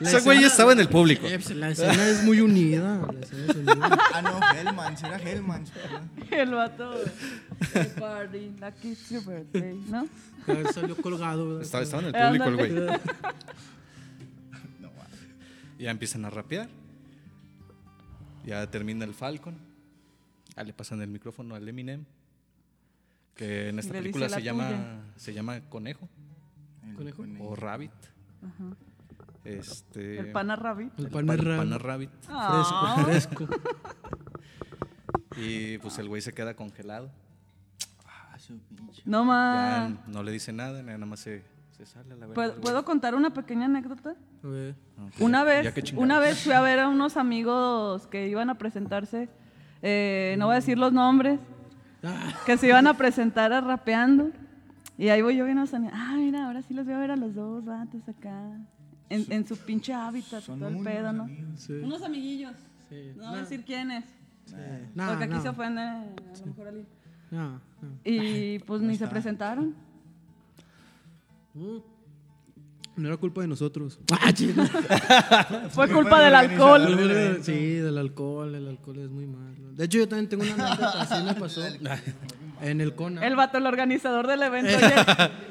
y 0.00 0.04
ese 0.06 0.20
güey 0.20 0.44
estaba 0.44 0.72
en 0.72 0.80
el 0.80 0.88
público. 0.88 1.26
Eh, 1.26 1.38
la 1.54 1.70
escena 1.70 2.06
es 2.08 2.24
muy 2.24 2.40
unida. 2.40 3.06
La 3.12 3.20
escena 3.20 3.44
es 3.50 3.56
unida. 3.56 3.98
Ah, 4.14 4.22
no, 4.22 4.40
Hellman, 4.58 4.96
era 5.04 5.18
Hellman. 5.18 5.64
El 6.30 6.50
vato. 6.54 6.94
The 7.72 7.84
party, 8.00 8.52
like 8.60 8.88
it's 8.88 9.10
your 9.10 9.22
birthday, 9.24 9.74
¿no? 9.88 10.08
Salió 10.72 10.96
colgado. 10.96 11.60
Estaba, 11.60 11.84
estaba 11.84 12.02
en 12.08 12.08
el 12.08 12.14
Eh, 12.14 12.26
público 12.26 12.48
el 12.48 12.56
güey. 12.56 12.72
No, 14.80 14.88
va. 14.88 15.06
Ya 15.78 15.90
empiezan 15.90 16.24
a 16.24 16.30
rapear. 16.30 16.68
Ya 18.44 18.70
termina 18.70 19.04
el 19.04 19.14
Falcon. 19.14 19.56
Ya 20.56 20.62
le 20.64 20.72
pasan 20.72 21.00
el 21.02 21.08
micrófono 21.08 21.54
al 21.54 21.68
Eminem. 21.68 22.04
Que 23.34 23.68
en 23.70 23.78
esta 23.78 23.92
Le 23.92 23.98
película 24.00 24.28
se 24.28 24.36
la 24.36 24.40
llama, 24.40 25.02
se 25.16 25.32
llama 25.34 25.60
Conejo 25.68 26.08
El 26.98 27.12
Conejo. 27.14 27.44
o 27.44 27.56
Rabbit. 27.56 27.90
Ajá. 28.42 28.76
Este, 29.44 30.18
El 30.20 30.32
pana 30.32 30.54
rabbit. 30.56 30.92
El 30.98 31.06
el 31.06 31.10
pan 31.10 31.26
pan- 31.26 31.38
pana 31.38 31.78
Rabbit. 31.78 32.10
Ah. 32.28 33.02
Fresco, 33.04 33.46
fresco. 33.46 33.48
Y 35.36 35.78
pues 35.78 35.98
el 35.98 36.08
güey 36.08 36.22
se 36.22 36.32
queda 36.32 36.54
congelado. 36.54 37.10
Ah, 38.06 38.38
su 38.38 38.58
pinche. 38.60 39.02
No 39.04 39.22
Ya 39.22 39.24
más. 39.24 40.08
no 40.08 40.22
le 40.22 40.30
dice 40.32 40.52
nada, 40.52 40.82
nada 40.82 40.98
más 41.04 41.20
se, 41.20 41.42
se 41.76 41.86
sale 41.86 42.14
a 42.14 42.16
la. 42.16 42.26
¿Puedo. 42.28 42.60
¿Puedo 42.60 42.84
contar 42.84 43.14
una 43.14 43.30
pequeña 43.30 43.66
anécdota? 43.66 44.14
Pues 44.42 44.74
Una 45.20 45.44
vez, 45.44 45.92
una 45.96 46.18
vez 46.18 46.42
fui 46.42 46.52
a 46.52 46.60
ver 46.60 46.78
a 46.80 46.88
unos 46.88 47.16
amigos 47.16 48.06
que 48.06 48.28
iban 48.28 48.50
a 48.50 48.56
presentarse, 48.56 49.28
eh, 49.82 50.36
no 50.38 50.46
voy 50.46 50.52
a 50.54 50.56
decir 50.56 50.78
los 50.78 50.92
nombres, 50.92 51.40
Ah, 52.06 52.34
que 52.44 52.56
se 52.58 52.66
iban 52.68 52.86
a 52.86 52.94
presentar 52.94 53.52
a 53.52 53.60
rapeando. 53.60 54.30
Y 54.98 55.08
ahí 55.08 55.22
voy 55.22 55.36
yo 55.36 55.44
bien 55.44 55.58
a 55.58 55.64
Ah, 55.92 56.14
mira, 56.16 56.46
ahora 56.46 56.62
sí 56.62 56.74
los 56.74 56.84
voy 56.84 56.94
a 56.94 56.98
ver 56.98 57.10
a 57.10 57.16
los 57.16 57.34
dos 57.34 57.64
vatos 57.64 58.06
acá. 58.08 58.58
En, 59.08 59.24
en 59.30 59.46
su 59.46 59.56
pinche 59.56 59.92
hábitat, 59.92 60.42
Son 60.42 60.58
todo 60.58 60.68
el 60.68 60.76
unos 60.76 60.86
pedo, 60.86 61.12
¿no? 61.12 61.22
amigos. 61.24 61.60
sí. 61.60 61.72
Unos 61.72 62.02
amiguillos. 62.02 62.54
Sí. 62.88 63.12
No 63.16 63.28
voy 63.30 63.38
a 63.38 63.40
decir 63.40 63.64
quiénes. 63.64 64.04
Nah, 64.94 65.08
porque 65.08 65.24
aquí 65.24 65.34
nah. 65.34 65.40
se 65.42 65.48
ofende 65.48 65.80
a 65.80 66.04
lo 66.40 66.46
mejor 66.46 66.68
alguien. 66.68 66.86
Y 68.04 68.58
pues 68.60 68.82
ni 68.82 68.96
se 68.96 69.06
presentaron. 69.08 69.74
Mm. 71.54 71.78
No 72.96 73.08
era 73.08 73.16
culpa 73.16 73.40
de 73.40 73.48
nosotros. 73.48 73.98
Ah. 74.12 74.32
Fue 75.70 75.88
culpa 75.88 76.22
del 76.22 76.34
alcohol. 76.34 77.40
Sí, 77.42 77.74
del 77.74 77.98
alcohol. 77.98 78.54
El 78.54 78.68
alcohol 78.68 78.98
es 78.98 79.10
muy 79.10 79.26
malo. 79.26 79.72
De 79.72 79.84
hecho, 79.86 79.98
yo 79.98 80.08
también 80.08 80.28
tengo 80.28 80.44
una 80.44 80.54
anécdota. 80.54 81.00
Así 81.00 81.24
me 81.24 81.34
pasó. 81.34 81.62
En 82.60 82.80
el 82.80 82.94
CONA. 82.94 83.26
El 83.26 83.34
vato, 83.36 83.58
el 83.58 83.66
organizador 83.66 84.26
del 84.26 84.40
evento. 84.42 84.70
Oye, 84.76 84.94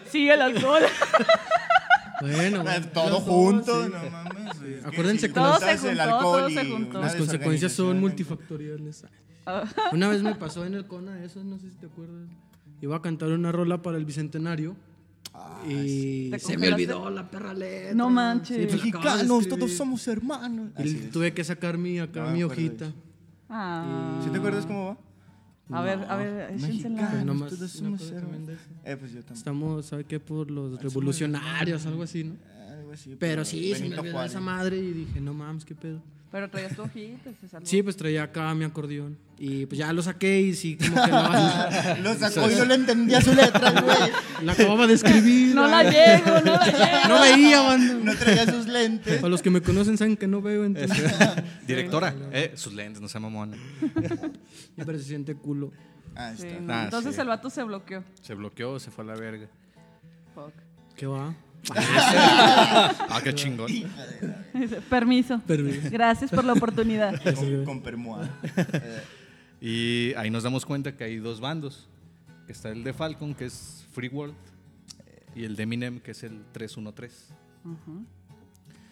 sí, 0.10 0.30
el 0.30 0.42
alcohol. 0.42 0.82
Bueno, 2.22 2.64
bueno, 2.64 2.88
Todo 2.94 3.20
junto, 3.20 3.84
sí. 3.84 3.92
no 3.92 4.10
mames. 4.10 4.86
Acuérdense 4.86 5.28
que 5.28 5.34
Todo 5.34 5.52
juntas 5.52 5.80
se 5.82 5.92
el 5.92 5.98
juntó, 5.98 6.16
alcohol 6.16 6.40
todo 6.40 6.50
y 6.50 6.54
se 6.54 6.72
juntó. 6.72 6.98
una 6.98 7.08
Las 7.08 7.16
consecuencias 7.16 7.72
son 7.74 8.00
multifactoriales. 8.00 9.06
Una 9.92 10.08
vez 10.08 10.24
me 10.24 10.34
pasó 10.36 10.66
en 10.66 10.74
el 10.74 10.88
CONA, 10.88 11.24
eso 11.24 11.44
no 11.44 11.60
sé 11.60 11.70
si 11.70 11.76
te 11.76 11.86
acuerdas. 11.88 12.30
Iba 12.82 12.96
a 12.96 13.02
cantar 13.02 13.30
una 13.30 13.52
rola 13.52 13.82
para 13.82 13.98
el 13.98 14.06
bicentenario. 14.06 14.76
Y 15.68 16.30
¿Te 16.30 16.40
se 16.40 16.58
me 16.58 16.72
olvidó 16.74 17.10
la 17.10 17.30
perra 17.30 17.54
letra. 17.54 17.94
No 17.94 18.10
manches. 18.10 18.58
Sí, 18.58 18.64
pues, 18.68 18.84
Mexicanos, 18.86 19.48
todos 19.48 19.72
somos 19.72 20.08
hermanos. 20.08 20.72
Y 20.78 20.82
Así 20.82 21.02
es. 21.06 21.12
tuve 21.12 21.34
que 21.34 21.44
sacar 21.44 21.78
mi, 21.78 22.00
acá, 22.00 22.26
No 22.26 22.32
mi 22.32 22.44
hojita. 22.44 22.94
Ah. 23.50 24.20
¿Sí 24.24 24.30
te 24.30 24.38
acuerdas 24.38 24.66
cómo 24.66 24.88
va? 24.88 24.98
A 25.78 25.82
ver, 25.82 26.00
a 26.10 26.16
ver, 26.18 26.54
échensela. 26.54 27.10
Pero 27.12 27.26
nomás 27.26 27.52
todos 27.52 27.72
somos 27.72 28.02
eso. 28.02 28.16
Eh, 28.84 28.98
pues 28.98 29.12
yo 29.14 29.20
también. 29.20 29.38
Estamos, 29.38 29.86
¿sabe 29.86 30.04
qué? 30.04 30.20
Por 30.20 30.52
los 30.52 30.82
revolucionarios, 30.82 31.86
algo 31.86 32.04
así, 32.04 32.26
¿no? 32.26 32.36
Algo 32.70 32.92
así, 32.92 33.16
Pero 33.18 33.46
sí, 33.46 33.74
se 33.74 33.88
me 33.88 33.98
olvidó 33.98 34.12
Juárez. 34.14 34.32
esa 34.32 34.42
madre 34.42 34.78
y 34.78 34.92
dije, 34.92 35.22
no 35.22 35.34
mames, 35.34 35.64
qué 35.66 35.74
pedo. 35.74 36.02
Pero 36.34 36.50
traías 36.50 36.76
tu 36.76 36.82
hojita, 36.82 37.30
se 37.40 37.48
salvó. 37.48 37.64
Sí, 37.68 37.84
pues 37.84 37.96
traía 37.96 38.24
acá 38.24 38.52
mi 38.56 38.66
acordeón. 38.66 39.20
Y 39.38 39.68
pues 39.68 39.78
ya 39.78 39.94
lo 39.94 40.02
saqué 40.02 40.42
y 40.42 40.56
sí, 40.56 40.76
como 40.78 40.96
que 41.06 41.12
la, 41.12 41.98
Lo 42.02 42.16
sacó 42.16 42.50
y 42.50 42.56
no 42.56 42.66
le 42.66 42.74
entendía 42.74 43.22
su 43.22 43.36
letra, 43.36 43.70
güey. 43.80 44.12
la 44.42 44.54
acababa 44.54 44.88
de 44.88 44.96
escribir. 44.96 45.54
No 45.54 45.68
la 45.68 45.84
llego, 45.84 46.32
no 46.44 46.54
la 46.56 46.66
llego. 47.04 47.08
No 47.08 47.22
veía, 47.22 47.62
banda. 47.62 47.94
No 48.04 48.16
traía 48.16 48.46
sus 48.52 48.66
lentes. 48.66 49.18
Para 49.18 49.30
los 49.30 49.44
que 49.44 49.52
me 49.52 49.62
conocen 49.62 49.96
saben 49.96 50.18
que 50.18 50.26
no 50.26 50.42
veo, 50.42 50.66
entonces. 50.66 51.14
Directora, 51.68 52.16
eh, 52.32 52.54
sus 52.56 52.74
lentes, 52.74 53.00
no 53.00 53.08
sea 53.08 53.22
mamona. 53.22 53.56
Siempre 54.74 54.98
se 54.98 55.04
siente 55.06 55.36
culo. 55.36 55.72
Ah, 56.16 56.34
Sí, 56.36 56.48
está. 56.48 56.60
no. 56.62 56.74
Ah, 56.74 56.84
Entonces 56.86 57.14
sí. 57.14 57.22
el 57.22 57.28
vato 57.28 57.52
se 57.52 57.62
bloqueó. 57.62 58.04
Se 58.24 58.34
bloqueó, 58.34 58.80
se 58.80 58.90
fue 58.90 59.04
a 59.04 59.08
la 59.08 59.16
verga. 59.16 59.48
Fuck. 60.34 60.54
¿Qué 60.96 61.06
va? 61.06 61.36
Ah, 61.76 63.20
qué 63.24 63.34
chingón. 63.34 63.70
Permiso. 64.90 65.40
Permiso. 65.40 65.90
Gracias 65.90 66.30
por 66.32 66.44
la 66.44 66.52
oportunidad. 66.54 67.22
Con, 67.36 67.66
con 67.66 67.82
permoa. 67.82 68.28
Y 69.66 70.14
ahí 70.16 70.30
nos 70.30 70.44
damos 70.44 70.66
cuenta 70.66 70.98
que 70.98 71.06
hay 71.06 71.20
dos 71.20 71.40
bandos. 71.40 71.88
Está 72.50 72.68
el 72.68 72.84
de 72.84 72.92
Falcon, 72.92 73.34
que 73.34 73.46
es 73.46 73.86
Free 73.94 74.10
World, 74.10 74.36
y 75.36 75.46
el 75.46 75.56
de 75.56 75.64
Eminem, 75.64 76.02
que 76.02 76.12
es 76.12 76.22
el 76.24 76.44
313. 76.52 77.34
Ujú. 77.64 78.06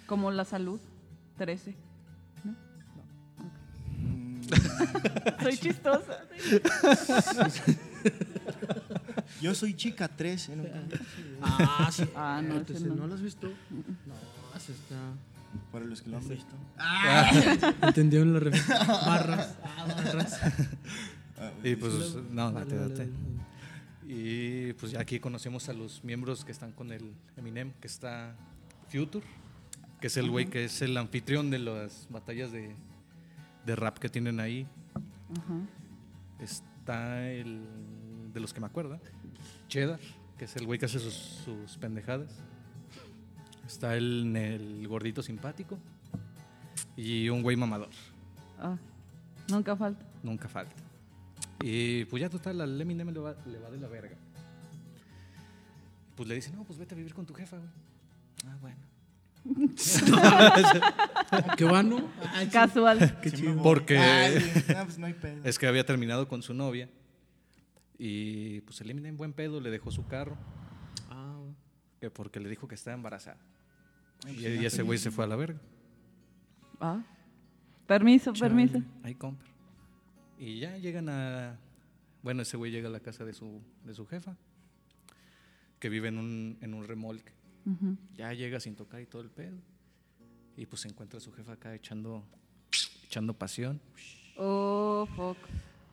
Como 0.06 0.32
la 0.32 0.46
salud, 0.46 0.80
13. 1.38 1.76
¿no? 2.46 2.56
Ok. 3.38 5.44
Soy 5.44 5.58
chistosa. 5.58 6.22
Yo 9.42 9.56
soy 9.56 9.74
chica 9.74 10.08
13. 10.08 10.56
¿no? 10.56 10.64
Ah, 11.42 11.90
sí. 11.92 12.04
Ah, 12.16 12.42
no, 12.44 12.58
Entonces, 12.58 12.86
no. 12.86 12.96
¿no 12.96 13.08
lo 13.08 13.16
has 13.16 13.22
visto? 13.22 13.48
No, 13.48 14.60
se 14.60 14.72
está. 14.72 14.96
Para 15.72 15.86
los 15.86 16.02
que 16.02 16.10
lo 16.10 16.18
han 16.18 16.30
visto. 16.30 16.56
Entendieron 17.82 18.34
la 18.34 18.40
referencia. 18.40 18.78
Barras. 19.06 19.58
Ah, 19.64 19.86
barras. 19.88 20.40
Y 21.64 21.76
pues, 21.76 22.16
no, 22.32 22.52
Dale, 22.52 22.76
date, 22.76 22.90
date. 22.90 23.10
Y 24.08 24.74
pues 24.74 24.92
ya 24.92 25.00
aquí 25.00 25.20
conocemos 25.20 25.70
a 25.70 25.74
los 25.74 26.04
miembros 26.04 26.46
que 26.46 26.52
están 26.52 26.72
con 26.72 26.92
el 26.92 27.14
Eminem, 27.38 27.72
que 27.80 27.88
está 27.88 28.36
Future, 28.90 29.26
que 30.00 30.08
es 30.08 30.18
el 30.18 30.30
güey 30.30 30.48
que 30.48 30.66
es 30.66 30.82
el 30.82 30.98
anfitrión 30.98 31.50
de 31.50 31.60
las 31.60 32.08
batallas 32.10 32.52
de, 32.52 32.76
de 33.66 33.76
rap 33.76 33.98
que 33.98 34.10
tienen 34.10 34.40
ahí. 34.40 34.68
Ajá. 34.96 35.62
Está 36.40 37.30
el 37.30 37.62
de 38.34 38.40
los 38.40 38.54
que 38.54 38.60
me 38.60 38.68
acuerdo, 38.68 39.00
Cheddar, 39.72 40.00
que 40.38 40.46
es 40.46 40.56
el 40.58 40.66
güey 40.66 40.78
que 40.78 40.84
hace 40.86 41.00
sus, 41.00 41.14
sus 41.14 41.78
pendejadas. 41.78 42.30
Está 43.66 43.96
el, 43.96 44.36
el 44.36 44.86
gordito 44.86 45.24
simpático 45.24 45.80
y 46.98 47.30
un 47.30 47.42
güey 47.42 47.56
mamador. 47.56 47.88
Ah, 48.60 48.76
nunca 49.48 49.78
falta. 49.78 50.06
Nunca 50.24 50.50
falta. 50.50 50.76
Y 51.64 52.04
pues 52.06 52.20
ya 52.20 52.30
total, 52.30 52.60
al 52.60 52.82
Eminem 52.82 53.12
le 53.12 53.20
va, 53.22 53.34
le 53.46 53.60
va 53.60 53.72
de 53.72 53.78
la 53.78 53.88
verga. 53.88 54.18
Pues 56.18 56.28
le 56.28 56.36
dice, 56.36 56.52
no, 56.52 56.66
pues 56.66 56.78
vete 56.78 56.94
a 56.94 56.98
vivir 56.98 57.14
con 57.14 57.26
tu 57.26 57.34
jefa, 57.34 57.56
güey. 57.58 57.70
Ah, 58.48 58.58
bueno. 58.60 58.78
¿Qué 61.58 61.64
va, 61.64 61.82
no? 61.82 62.10
Casual. 62.52 63.20
Qué 63.22 63.32
chido. 63.32 63.64
Porque 63.64 63.98
Ay, 63.98 64.52
no, 64.76 64.84
pues 64.84 64.98
no 65.00 65.06
hay 65.06 65.14
pedo. 65.14 65.40
es 65.46 65.58
que 65.58 65.66
había 65.66 65.86
terminado 65.86 66.28
con 66.28 66.44
su 66.44 66.54
novia. 66.54 66.90
Y 68.04 68.62
pues 68.62 68.82
el 68.82 68.90
Eminem, 68.90 69.16
buen 69.16 69.32
pedo, 69.32 69.62
le 69.62 69.70
dejó 69.70 69.92
su 69.92 70.08
carro. 70.08 70.36
Ah, 71.12 71.40
que 72.00 72.10
porque 72.10 72.40
le 72.40 72.50
dijo 72.50 72.68
que 72.68 72.74
estaba 72.74 72.96
embarazada. 72.96 73.38
Ay, 74.26 74.32
Y, 74.32 74.42
pues, 74.42 74.62
y 74.62 74.66
ese 74.66 74.82
güey 74.82 74.98
se 74.98 75.12
fue 75.12 75.24
a 75.24 75.28
la 75.28 75.36
verga. 75.36 75.60
Ah. 76.80 77.04
Permiso, 77.86 78.34
permiso. 78.34 78.82
Ahí 79.04 79.14
compra. 79.14 79.48
Y 80.40 80.58
ya 80.58 80.80
llegan 80.80 81.10
a. 81.10 81.60
Bueno, 82.24 82.42
ese 82.42 82.58
güey 82.58 82.72
llega 82.72 82.88
a 82.90 82.92
la 82.92 83.02
casa 83.02 83.24
de 83.24 83.34
su, 83.34 83.62
de 83.86 83.94
su 83.94 84.08
jefa, 84.08 84.36
que 85.78 85.88
vive 85.90 86.08
en 86.08 86.18
un, 86.18 86.58
en 86.62 86.74
un 86.74 86.88
remolque. 86.88 87.34
Ya 88.16 88.34
llega 88.34 88.60
sin 88.60 88.76
tocar 88.76 89.00
y 89.02 89.06
todo 89.06 89.22
el 89.22 89.30
pedo. 89.30 89.60
Y 90.58 90.66
pues 90.66 90.82
se 90.82 90.88
encuentra 90.88 91.18
a 91.20 91.22
su 91.22 91.32
jefa 91.34 91.52
acá 91.52 91.76
echando, 91.76 92.26
echando 93.04 93.36
pasión. 93.36 93.80
Oh, 94.38 95.08
fuck. 95.16 95.38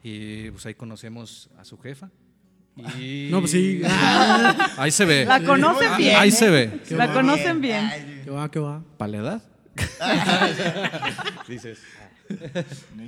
Y 0.02 0.50
pues 0.50 0.66
ahí 0.66 0.74
conocemos 0.74 1.50
a 1.58 1.64
su 1.64 1.78
jefa. 1.78 2.10
Y 2.98 3.28
No, 3.30 3.40
pues 3.40 3.50
sí. 3.50 3.82
Ahí 4.76 4.90
se 4.92 5.04
ve. 5.04 5.24
La 5.24 5.42
conocen 5.42 5.96
bien. 5.96 6.16
Ahí 6.16 6.28
¿eh? 6.28 6.32
se 6.32 6.48
ve. 6.48 6.80
La 6.90 7.12
conocen 7.12 7.60
bien. 7.60 7.84
Ay, 7.84 8.22
¿Qué 8.24 8.30
va, 8.30 8.50
qué 8.50 8.60
va? 8.60 8.84
¿Para 8.96 9.10
la 9.10 9.18
edad? 9.18 9.42
Dices. 11.48 11.82
no. 12.96 13.04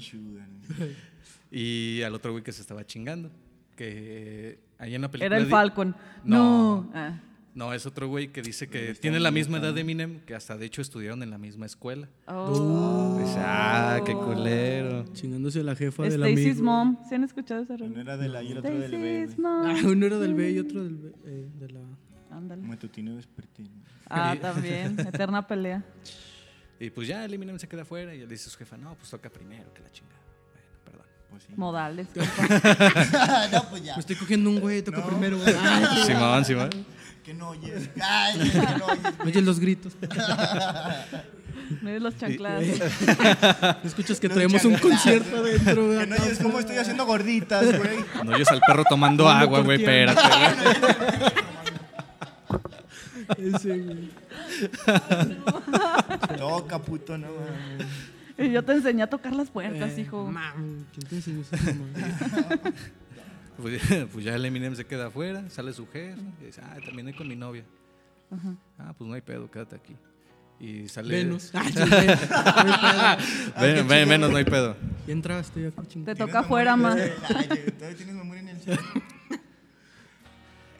Y 1.52 2.02
al 2.02 2.14
otro 2.14 2.32
güey 2.32 2.42
que 2.42 2.52
se 2.52 2.62
estaba 2.62 2.84
chingando. 2.84 3.30
Que 3.76 4.58
ahí 4.78 4.94
en 4.94 5.02
la 5.02 5.10
película. 5.10 5.36
Era 5.36 5.44
el 5.44 5.48
Falcon. 5.48 5.94
No. 6.24 6.82
No. 6.82 6.92
Ah. 6.94 7.20
No, 7.52 7.72
es 7.74 7.84
otro 7.84 8.06
güey 8.08 8.28
que 8.28 8.42
dice 8.42 8.68
que 8.68 8.94
tiene 8.94 9.18
la 9.18 9.30
misma 9.32 9.58
edad 9.58 9.74
de 9.74 9.80
Eminem, 9.80 10.20
que 10.20 10.34
hasta 10.36 10.56
de 10.56 10.66
hecho 10.66 10.82
estudiaron 10.82 11.22
en 11.22 11.30
la 11.30 11.38
misma 11.38 11.66
escuela. 11.66 12.08
Oh. 12.28 13.20
Ah, 13.38 14.00
qué 14.06 14.12
culero. 14.12 15.04
Chingándose 15.12 15.60
a 15.60 15.64
la 15.64 15.74
jefa 15.74 16.04
del 16.04 16.12
Stacy's 16.22 16.58
amigo. 16.58 16.64
mom. 16.64 16.96
¿Se 17.08 17.16
han 17.16 17.24
escuchado 17.24 17.62
esa 17.62 17.74
Uno 17.74 18.00
era 18.00 18.16
de 18.16 18.28
la 18.28 18.42
y 18.42 18.52
el 18.52 18.58
otro 18.58 18.70
del 18.70 18.90
B. 18.92 19.22
Stacy's 19.24 19.36
güey. 19.36 19.48
Ah, 19.48 19.76
uno 19.84 20.06
era 20.06 20.18
del 20.18 20.34
B 20.34 20.50
y 20.52 20.58
otro 20.60 20.84
del 20.84 20.96
B, 20.96 21.12
eh, 21.24 21.48
de 21.58 21.68
la... 21.70 21.80
Ándale. 22.30 22.62
Matutino 22.62 23.16
vespertino. 23.16 23.70
Ah, 24.08 24.36
también. 24.40 24.98
Eterna 25.00 25.44
pelea. 25.46 25.82
Y 26.78 26.90
pues 26.90 27.08
ya 27.08 27.24
el 27.24 27.34
Eminem 27.34 27.58
se 27.58 27.66
queda 27.68 27.82
afuera 27.82 28.14
y 28.14 28.18
le 28.20 28.26
dice 28.28 28.48
a 28.48 28.50
su 28.52 28.58
jefa, 28.58 28.76
no, 28.76 28.94
pues 28.94 29.10
toca 29.10 29.28
primero 29.28 29.74
que 29.74 29.82
la 29.82 29.90
chingada. 29.90 30.20
Bueno, 30.52 30.68
perdón. 30.84 31.06
Pues 31.30 31.42
sí. 31.42 31.52
Modales. 31.56 32.06
no, 33.52 33.64
pues 33.70 33.84
ya. 33.84 33.96
Me 33.96 34.00
estoy 34.00 34.14
cogiendo 34.16 34.48
un 34.50 34.60
güey, 34.60 34.82
toco 34.82 35.00
No. 35.00 35.06
primero. 35.08 35.36
güey. 35.38 35.52
Simón, 36.06 36.44
Simón. 36.44 36.70
Que 37.30 37.34
no 37.34 37.50
oyes. 37.50 37.88
Ay, 38.02 38.50
que 38.50 38.58
no 38.58 38.86
oyes. 38.86 39.14
Oye 39.24 39.40
los 39.42 39.60
gritos. 39.60 39.92
No 41.80 41.88
es 41.88 42.02
los 42.02 42.16
chanclas. 42.18 42.60
Escuchas 43.84 44.18
que 44.18 44.26
Los 44.26 44.34
traemos 44.36 44.64
un 44.64 44.74
concierto 44.74 45.36
adentro, 45.36 45.86
güey. 45.86 45.98
Que 46.00 46.06
no 46.08 46.16
oyes 46.16 46.40
cómo 46.42 46.58
estoy 46.58 46.78
haciendo 46.78 47.06
gorditas, 47.06 47.66
güey. 47.66 48.04
No 48.24 48.32
oyes 48.32 48.48
al 48.48 48.60
perro 48.66 48.82
tomando 48.82 49.26
Mando 49.26 49.44
agua, 49.44 49.60
güey, 49.60 49.78
espérate. 49.80 50.20
güey. 53.36 53.54
Ese, 53.54 53.78
güey. 53.78 54.10
Toca, 56.36 56.80
puto, 56.80 57.16
no 57.16 57.28
mames. 57.28 57.86
Y 58.38 58.50
yo 58.50 58.64
te 58.64 58.72
enseñé 58.72 59.04
a 59.04 59.06
tocar 59.06 59.34
las 59.34 59.50
puertas, 59.50 59.92
Eh, 59.96 60.00
hijo. 60.00 60.26
mam, 60.28 60.84
¿Quién 60.94 61.06
te 61.08 61.14
enseñó 61.14 61.44
mamá? 61.78 62.72
Pues, 63.60 63.80
pues 64.12 64.24
ya 64.24 64.34
el 64.34 64.44
Eminem 64.44 64.74
se 64.74 64.84
queda 64.86 65.06
afuera, 65.06 65.48
sale 65.50 65.72
su 65.72 65.86
jefa 65.88 66.20
y 66.40 66.46
dice, 66.46 66.60
ah, 66.64 66.76
terminé 66.84 67.14
con 67.14 67.28
mi 67.28 67.36
novia. 67.36 67.64
Ah, 68.78 68.94
pues 68.96 69.08
no 69.08 69.14
hay 69.14 69.20
pedo, 69.22 69.50
quédate 69.50 69.76
aquí. 69.76 69.96
Y 70.60 70.88
sale... 70.88 71.24
Menos. 71.24 71.50
Ay, 71.54 71.72
chingue. 71.72 72.16
Ven- 73.60 73.88
ven- 73.88 74.08
menos, 74.08 74.30
no 74.30 74.36
hay 74.36 74.44
pedo. 74.44 74.76
Ya 75.06 75.12
entraste, 75.14 75.62
ya. 75.62 75.70
Te 75.70 75.82
¿Tienes 75.86 76.16
toca 76.18 76.40
afuera. 76.40 76.74
Ay, 76.74 77.12
Todavía 77.78 77.96
tienes 77.96 78.14
memoria 78.14 78.40
en 78.42 78.48
el. 78.50 78.56
Eh, 78.58 78.76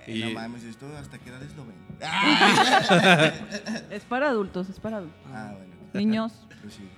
Y- 0.07 0.21
No 0.25 0.31
mames, 0.33 0.65
esto 0.65 0.87
hasta 0.97 1.19
qué 1.19 1.31
edades 1.31 1.55
lo 1.57 1.65
ven. 1.67 1.77
Es 3.91 4.05
para 4.05 4.29
adultos, 4.29 4.69
es 4.69 4.79
para 4.81 4.99
adultos. 4.99 5.19
Ah, 5.33 5.55
bueno. 5.57 5.75
Niños, 5.95 6.33
Pues 6.63 6.75
sí. 6.75 6.89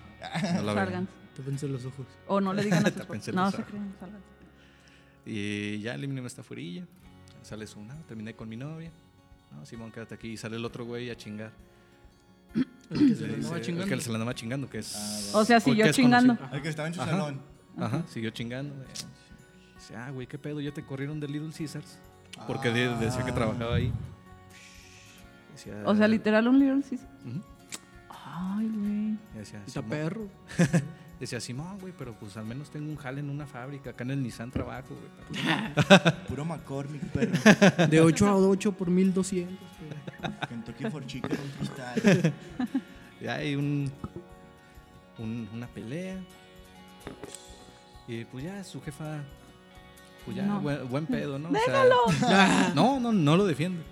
No 0.63 0.75
salgan. 0.75 1.09
Te 1.37 1.43
pensé 1.43 1.67
los 1.69 1.85
ojos. 1.87 2.07
O 2.27 2.41
no 2.41 2.53
le 2.53 2.63
digan 2.65 2.85
a 2.87 2.91
sus. 2.91 3.35
No, 3.35 3.51
se 3.51 3.63
creen, 3.65 3.95
salgan. 3.99 4.21
Y 5.27 5.79
ya 5.81 5.95
el 5.95 6.05
Eminem 6.05 6.27
está 6.27 6.43
fuerilla. 6.43 6.85
Sale 7.43 7.67
su, 7.67 7.81
no, 7.83 7.95
terminé 8.09 8.35
con 8.35 8.49
mi 8.49 8.57
novia. 8.57 8.91
No, 9.53 9.65
Simón, 9.67 9.91
quédate 9.93 10.15
aquí. 10.15 10.29
Y 10.33 10.37
sale 10.37 10.57
el 10.57 10.65
otro 10.65 10.85
güey 10.85 11.11
a 11.11 11.17
chingar. 11.17 11.53
El 12.91 12.99
que 13.09 13.15
se 13.15 13.27
Le 13.27 13.35
andaba 13.35 13.61
chingando. 13.61 13.85
El 13.85 13.99
que 13.99 14.01
se 14.05 14.09
la 14.11 14.15
andaba 14.17 14.35
chingando, 14.35 14.71
que 14.71 14.79
es... 14.79 15.31
Ah, 15.35 15.39
O 15.39 15.45
sea, 15.45 15.61
siguió 15.61 15.91
chingando. 15.93 16.35
conocido. 16.37 16.57
El 16.57 16.63
que 16.63 16.69
estaba 16.69 16.89
en 16.89 16.95
su 16.95 17.01
Ajá. 17.03 17.11
salón. 17.11 17.41
Ajá, 17.79 18.03
siguió 18.09 18.31
chingando. 18.31 18.75
güey. 18.75 18.87
Dice, 19.79 19.97
ah, 19.97 20.11
güey, 20.11 20.27
qué 20.27 20.39
pedo, 20.39 20.61
ya 20.61 20.73
te 20.73 20.85
corrieron 20.85 21.19
de 21.21 21.29
Little 21.29 21.51
Caesars. 21.57 21.99
Porque 22.47 22.71
de- 22.71 22.95
decía 22.97 23.25
que 23.25 23.33
trabajaba 23.33 23.75
ahí. 23.77 23.93
Decía, 25.53 25.83
O 25.87 25.95
sea, 25.97 26.09
literal 26.09 26.49
un 26.49 26.59
Little 26.59 26.83
Caesar. 26.89 27.09
Ujú. 27.27 27.43
Ay, 28.11 28.69
güey. 28.69 29.19
Y 29.35 29.39
Decía, 29.39 29.63
Está 29.67 29.83
perro. 29.83 30.29
Decía, 31.23 31.39
Simón, 31.41 31.79
güey, 31.79 31.93
pero 31.97 32.15
pues 32.15 32.37
al 32.37 32.45
menos 32.45 32.69
tengo 32.69 32.91
un 32.91 32.97
jale 32.97 33.21
en 33.21 33.31
una 33.31 33.47
fábrica. 33.47 33.91
Acá 33.91 34.03
en 34.03 34.11
el 34.11 34.23
Nissan 34.25 34.51
trabajo, 34.51 34.89
güey. 34.89 35.45
Puro 36.29 36.45
McCormick, 36.45 37.01
perro. 37.13 37.87
De 37.87 38.01
8 38.01 38.27
a 38.27 38.35
8 38.37 38.73
por 38.73 38.91
1200. 38.91 39.57
güey. 39.57 40.49
Kentucky 40.49 40.85
for 40.91 41.07
Chicken, 41.07 41.31
un 41.39 41.49
cristal. 41.59 42.33
Ya 43.21 43.35
hay 43.37 43.55
un, 43.55 43.89
un- 45.19 45.49
una 45.55 45.69
pelea. 45.69 46.17
Y 48.09 48.25
pues 48.25 48.45
ya 48.45 48.65
su 48.65 48.81
jefa, 48.83 49.23
pues 50.25 50.37
ya, 50.37 50.43
No. 50.43 50.61
buen, 50.61 50.89
buen 50.89 51.07
pedo, 51.07 51.39
¿no? 51.39 51.51
O 51.51 52.13
sea, 52.27 52.73
no, 52.75 52.99
no, 52.99 53.13
no 53.13 53.37
lo 53.37 53.47
defiende. 53.47 53.85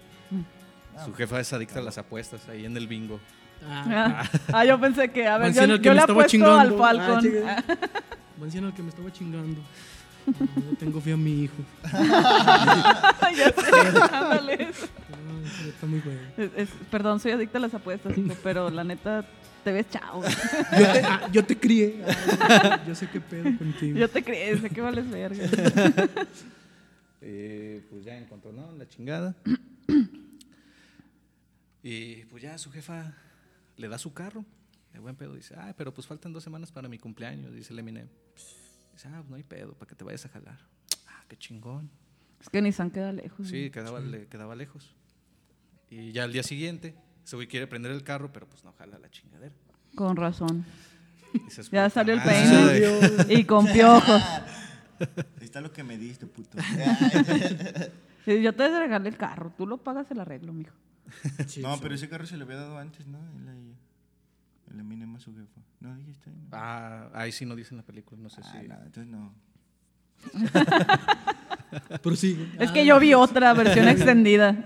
Ah, 0.96 1.04
Su 1.04 1.14
jefa 1.14 1.38
es 1.38 1.52
adicta 1.52 1.78
a 1.78 1.82
las 1.82 1.96
apuestas 1.96 2.48
ahí 2.48 2.64
en 2.64 2.76
el 2.76 2.88
bingo. 2.88 3.20
Ah, 3.66 4.22
Ah, 4.24 4.30
ah, 4.52 4.64
yo 4.64 4.80
pensé 4.80 5.10
que, 5.10 5.26
a 5.26 5.38
ver, 5.38 5.52
Van 5.54 5.68
yo, 5.68 5.76
yo 5.76 5.90
me 5.90 5.94
le 5.94 6.00
estaba 6.00 6.12
apuesto 6.12 6.30
chingando. 6.30 6.84
al 6.84 7.00
Ah, 7.00 7.04
Falcon. 7.04 7.78
Van 8.38 8.50
siendo 8.50 8.68
el 8.70 8.74
que 8.74 8.82
me 8.82 8.88
estaba 8.88 9.12
chingando. 9.12 9.60
No, 10.26 10.76
tengo 10.78 11.00
fe 11.00 11.12
a 11.12 11.16
mi 11.16 11.44
hijo. 11.44 11.54
Ya 13.36 13.52
sé, 13.52 13.98
ándale. 14.12 14.68
Ah, 14.72 15.68
está 15.68 15.86
muy 15.86 16.00
bueno. 16.00 16.20
Es- 16.36 16.50
es- 16.56 16.68
perdón, 16.90 17.20
soy 17.20 17.32
adicta 17.32 17.58
a 17.58 17.60
las 17.60 17.74
apuestas, 17.74 18.16
hijo, 18.16 18.34
pero 18.42 18.70
la 18.70 18.84
neta, 18.84 19.24
te 19.64 19.72
ves 19.72 19.86
chao. 19.90 20.22
Yo 20.22 20.92
te, 20.92 21.02
ah, 21.04 21.28
yo 21.32 21.44
te 21.44 21.58
crié. 21.58 22.02
Ah, 22.40 22.80
yo 22.86 22.94
sé 22.94 23.08
qué 23.08 23.20
pedo 23.20 23.44
contigo. 23.56 23.98
Yo 23.98 24.08
te 24.08 24.22
creí, 24.22 24.58
sé 24.58 24.70
que 24.70 24.80
vales 24.80 25.08
verga. 25.10 25.44
Eh, 27.22 27.82
pues 27.90 28.02
ya 28.02 28.16
encontró, 28.16 28.50
¿no? 28.50 28.72
La 28.78 28.88
chingada. 28.88 29.34
y 31.82 32.16
pues 32.24 32.42
ya 32.42 32.58
su 32.58 32.70
jefa 32.70 33.14
le 33.80 33.88
da 33.88 33.98
su 33.98 34.12
carro. 34.12 34.44
De 34.92 34.98
buen 34.98 35.14
pedo 35.16 35.34
dice, 35.34 35.54
ah, 35.56 35.72
pero 35.76 35.94
pues 35.94 36.06
faltan 36.06 36.32
dos 36.32 36.42
semanas 36.42 36.72
para 36.72 36.88
mi 36.88 36.98
cumpleaños, 36.98 37.54
dice 37.54 37.72
el 37.72 37.78
Eminem. 37.78 38.08
Dice, 38.92 39.08
ah, 39.08 39.18
pues 39.18 39.30
no 39.30 39.36
hay 39.36 39.44
pedo, 39.44 39.74
para 39.74 39.88
que 39.88 39.94
te 39.94 40.04
vayas 40.04 40.24
a 40.26 40.28
jalar. 40.28 40.58
Ah, 41.06 41.24
qué 41.28 41.36
chingón. 41.36 41.90
Es 42.40 42.48
que 42.48 42.60
Nissan 42.60 42.90
queda 42.90 43.12
lejos. 43.12 43.46
Sí, 43.48 43.70
quedaba, 43.70 44.00
le- 44.00 44.26
quedaba 44.26 44.54
lejos. 44.56 44.94
Y 45.90 46.12
ya 46.12 46.24
al 46.24 46.32
día 46.32 46.42
siguiente, 46.42 46.94
ese 47.24 47.36
güey 47.36 47.46
quiere 47.48 47.66
prender 47.66 47.92
el 47.92 48.02
carro, 48.02 48.32
pero 48.32 48.48
pues 48.48 48.64
no 48.64 48.72
jala 48.72 48.98
la 48.98 49.10
chingadera. 49.10 49.54
Con 49.94 50.16
razón. 50.16 50.64
Dices, 51.44 51.66
Ya 51.70 51.84
"Puta 51.84 51.90
salió 51.90 52.14
el 52.14 52.20
madre". 52.20 53.16
peine. 53.26 53.34
Y 53.40 53.44
con 53.44 53.66
piojos. 53.66 54.22
Ahí 55.00 55.44
está 55.44 55.60
lo 55.60 55.72
que 55.72 55.82
me 55.84 55.96
diste, 55.98 56.26
puto. 56.26 56.58
Yo 58.26 58.52
te 58.54 58.78
regalé 58.78 59.08
el 59.08 59.16
carro, 59.16 59.52
tú 59.56 59.66
lo 59.66 59.78
pagas 59.78 60.10
el 60.10 60.20
arreglo, 60.20 60.52
mijo. 60.52 60.74
Sí, 61.46 61.60
no, 61.60 61.74
sí. 61.74 61.80
pero 61.82 61.94
ese 61.94 62.08
carro 62.08 62.26
se 62.26 62.36
le 62.36 62.44
había 62.44 62.56
dado 62.56 62.78
antes, 62.78 63.06
¿no? 63.06 63.18
Él 63.36 63.48
a 63.48 63.56
ella. 63.56 63.74
El 64.72 64.80
Eminem 64.80 65.14
a 65.16 65.20
su 65.20 65.32
jefa. 65.34 65.60
No, 65.80 65.94
dijiste. 65.96 66.30
No. 66.30 66.36
Ah, 66.52 67.10
ahí 67.14 67.32
sí 67.32 67.44
no 67.46 67.56
dice 67.56 67.70
en 67.74 67.78
la 67.78 67.82
película, 67.84 68.20
no 68.22 68.28
sé 68.30 68.40
Ah, 68.44 68.58
si. 68.60 68.68
nada, 68.68 68.84
entonces 68.86 69.10
no. 69.12 69.34
Prosigue. 72.02 72.48
Es 72.58 72.70
que 72.70 72.84
yo 72.84 72.98
vi 73.00 73.14
otra 73.14 73.54
versión 73.54 73.88
extendida. 73.88 74.62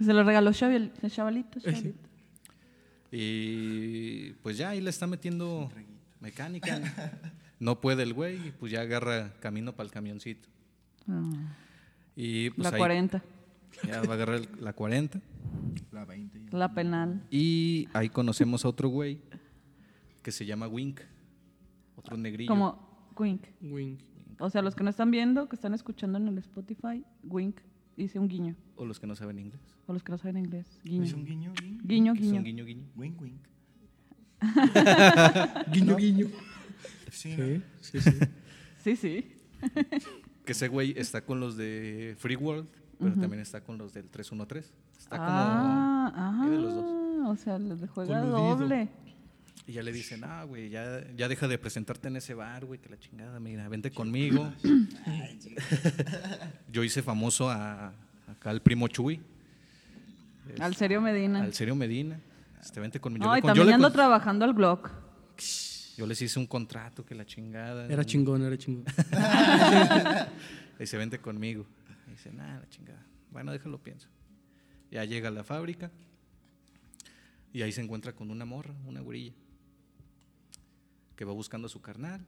Se 0.00 0.12
lo 0.12 0.22
regaló 0.22 0.50
Chaval- 0.52 0.92
Chavalito, 1.10 1.60
Chavalito. 1.60 1.98
Y 3.10 4.32
pues 4.42 4.56
ya 4.58 4.70
ahí 4.70 4.80
le 4.80 4.90
está 4.90 5.06
metiendo 5.06 5.70
mecánica. 6.20 6.80
No 7.58 7.80
puede 7.80 8.02
el 8.04 8.12
güey, 8.14 8.48
y 8.48 8.50
pues 8.52 8.70
ya 8.70 8.82
agarra 8.82 9.32
camino 9.40 9.74
para 9.74 9.86
el 9.86 9.90
camioncito. 9.92 10.48
Ah, 11.08 11.30
Y 12.14 12.50
pues 12.50 12.64
la 12.70 12.76
ahí 12.76 12.78
40, 12.78 13.22
ya 13.86 14.02
va 14.02 14.12
a 14.12 14.14
agarrar 14.14 14.36
el- 14.36 14.48
la 14.60 14.72
40. 14.72 15.20
La 15.92 16.04
20. 16.04 16.40
ya. 16.50 16.58
la 16.58 16.74
penal. 16.74 17.22
Y 17.30 17.88
ahí 17.92 18.08
conocemos 18.08 18.64
a 18.64 18.68
otro 18.68 18.88
güey 18.88 19.20
que 20.22 20.30
se 20.32 20.44
llama 20.46 20.68
Wink. 20.68 21.00
Otro 21.96 22.16
negrillo. 22.16 22.48
Como 22.48 23.10
Wink. 23.18 23.42
Wink. 23.60 24.00
O 24.40 24.50
sea, 24.50 24.62
los 24.62 24.74
que 24.76 24.84
no 24.84 24.90
están 24.90 25.10
viendo, 25.10 25.48
que 25.48 25.56
están 25.56 25.74
escuchando 25.74 26.18
en 26.18 26.28
el 26.28 26.38
Spotify, 26.38 27.04
Wink 27.24 27.60
hice 27.96 28.18
un 28.20 28.28
guiño. 28.28 28.54
O 28.76 28.84
los 28.86 29.00
que 29.00 29.06
no 29.08 29.16
saben 29.16 29.38
inglés. 29.40 29.60
O 29.86 29.92
los 29.92 30.02
que 30.04 30.12
no 30.12 30.18
saben 30.18 30.36
inglés, 30.36 30.66
¿Es 30.78 30.84
guiño. 30.84 31.16
un 31.16 31.24
guiño? 31.24 31.52
guiño? 31.60 31.80
Guiño, 31.82 32.14
Que 32.14 32.20
son 32.20 32.28
guiño. 32.30 32.42
guiño, 32.44 32.64
guiño. 32.64 32.84
Wink, 32.96 33.20
wink. 33.20 33.40
Guiño, 35.72 35.96
guiño. 35.96 36.26
Sí, 37.10 37.34
¿no? 37.36 37.44
Sí, 37.80 38.00
sí, 38.00 38.00
sí. 38.00 38.16
Sí, 38.84 38.96
sí. 38.96 39.24
Que 40.44 40.52
ese 40.52 40.68
güey 40.68 40.94
está 40.96 41.24
con 41.24 41.40
los 41.40 41.56
de 41.56 42.14
Free 42.18 42.36
World, 42.36 42.68
pero 42.98 43.14
también 43.14 43.40
está 43.40 43.60
con 43.62 43.78
los 43.78 43.92
del 43.94 44.08
313. 44.08 44.70
Está 44.98 45.16
como... 45.16 45.28
Ah, 45.30 46.12
ah. 46.14 46.46
de 46.48 46.58
los 46.58 46.74
dos. 46.74 46.84
O 47.28 47.36
sea, 47.36 47.58
les 47.58 47.78
juega 47.90 48.20
Coludido. 48.20 48.56
doble. 48.56 48.88
Y 49.66 49.72
ya 49.72 49.82
le 49.82 49.92
dicen, 49.92 50.24
ah, 50.24 50.44
güey, 50.44 50.70
ya, 50.70 51.04
ya 51.14 51.28
deja 51.28 51.46
de 51.46 51.58
presentarte 51.58 52.08
en 52.08 52.16
ese 52.16 52.32
bar, 52.32 52.64
güey, 52.64 52.80
que 52.80 52.88
la 52.88 52.98
chingada, 52.98 53.38
mira, 53.38 53.68
vente 53.68 53.90
conmigo. 53.90 54.50
Yo 56.72 56.84
hice 56.84 57.02
famoso 57.02 57.50
a, 57.50 57.92
acá 58.28 58.50
al 58.50 58.62
primo 58.62 58.88
Chuy, 58.88 59.20
Al 60.58 60.74
serio 60.74 61.00
Medina. 61.00 61.42
al 61.42 61.52
serio 61.52 61.74
Medina. 61.74 62.18
Este, 62.60 62.80
vente 62.80 63.00
conmigo. 63.00 63.24
Yo 63.24 63.28
No, 63.28 63.34
le 63.34 63.38
y 63.38 63.42
con- 63.42 63.54
también 63.54 63.74
ando 63.74 63.92
trabajando 63.92 64.44
al 64.44 64.54
blog. 64.54 64.88
Yo 65.96 66.06
les 66.06 66.22
hice 66.22 66.38
un 66.38 66.46
contrato 66.46 67.04
que 67.04 67.14
la 67.14 67.26
chingada. 67.26 67.86
Era 67.88 68.04
chingón, 68.04 68.42
era 68.42 68.56
chingón. 68.56 68.84
Y 70.76 70.78
dice, 70.80 70.96
vente 70.96 71.18
conmigo. 71.18 71.66
Y 72.18 72.24
dice, 72.24 72.32
nada, 72.32 72.58
la 72.60 72.68
chingada. 72.68 73.06
Bueno, 73.30 73.52
déjalo, 73.52 73.80
pienso. 73.80 74.08
Ya 74.90 75.04
llega 75.04 75.28
a 75.28 75.30
la 75.30 75.44
fábrica 75.44 75.92
y 77.52 77.62
ahí 77.62 77.70
se 77.70 77.80
encuentra 77.80 78.12
con 78.14 78.30
una 78.30 78.44
morra, 78.44 78.74
una 78.86 79.00
gurilla, 79.00 79.32
que 81.14 81.24
va 81.24 81.32
buscando 81.32 81.66
a 81.66 81.68
su 81.68 81.80
carnal. 81.80 82.26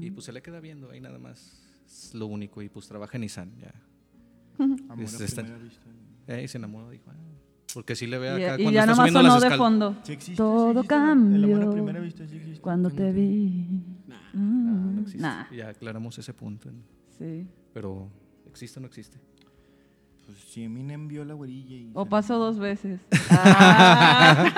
Y 0.00 0.10
pues 0.10 0.24
se 0.24 0.32
le 0.32 0.40
queda 0.40 0.60
viendo 0.60 0.90
ahí 0.90 1.00
nada 1.00 1.18
más. 1.18 1.60
Es 1.86 2.14
lo 2.14 2.26
único. 2.26 2.62
Y 2.62 2.68
pues 2.70 2.88
trabaja 2.88 3.16
en 3.18 3.22
Nissan 3.22 3.54
ya. 3.58 3.74
Amor 4.58 5.04
Este, 5.04 5.22
a 5.22 5.26
está- 5.26 5.42
primera 5.42 5.62
vista. 5.62 5.86
Eh, 6.28 6.42
y 6.44 6.48
se 6.48 6.58
enamoró, 6.58 6.90
dijo, 6.90 7.10
ah, 7.10 7.14
porque 7.74 7.94
sí 7.94 8.06
le 8.06 8.18
ve 8.18 8.28
Y, 8.40 8.44
acá 8.44 8.54
y 8.58 8.62
cuando 8.64 8.70
ya 8.72 8.80
está 8.80 8.92
nomás 8.92 8.96
subiendo 9.08 9.22
las 9.22 9.32
sonó 9.40 9.50
de 9.50 9.56
fondo. 9.58 9.96
Sí 10.04 10.12
existe, 10.12 10.36
Todo 10.36 10.72
sí 10.72 10.78
existe, 10.78 10.94
El 10.94 11.44
amor 11.44 11.58
cambió 11.60 11.68
a 11.68 11.72
primera 11.72 12.00
vista 12.00 12.26
sí 12.26 12.36
existe. 12.36 12.60
cuando 12.62 12.90
te 12.90 13.12
vi. 13.12 13.82
No, 14.06 14.16
Mm, 14.34 14.94
no 14.94 15.00
existe. 15.02 15.18
nah, 15.22 15.50
Ya 15.52 15.68
aclaramos 15.68 16.18
ese 16.18 16.32
punto. 16.34 16.70
¿no? 16.70 16.80
sí. 17.18 17.46
Pero, 17.72 18.10
¿existe 18.48 18.78
o 18.78 18.82
no 18.82 18.86
existe? 18.88 19.18
Pues 20.26 20.38
si 20.38 20.64
Eminem 20.64 21.08
vio 21.08 21.24
la 21.24 21.34
güerilla 21.34 21.76
y... 21.76 21.90
O 21.94 22.06
pasó 22.06 22.38
dos 22.38 22.58
veces. 22.58 23.00
Ah, 23.30 24.52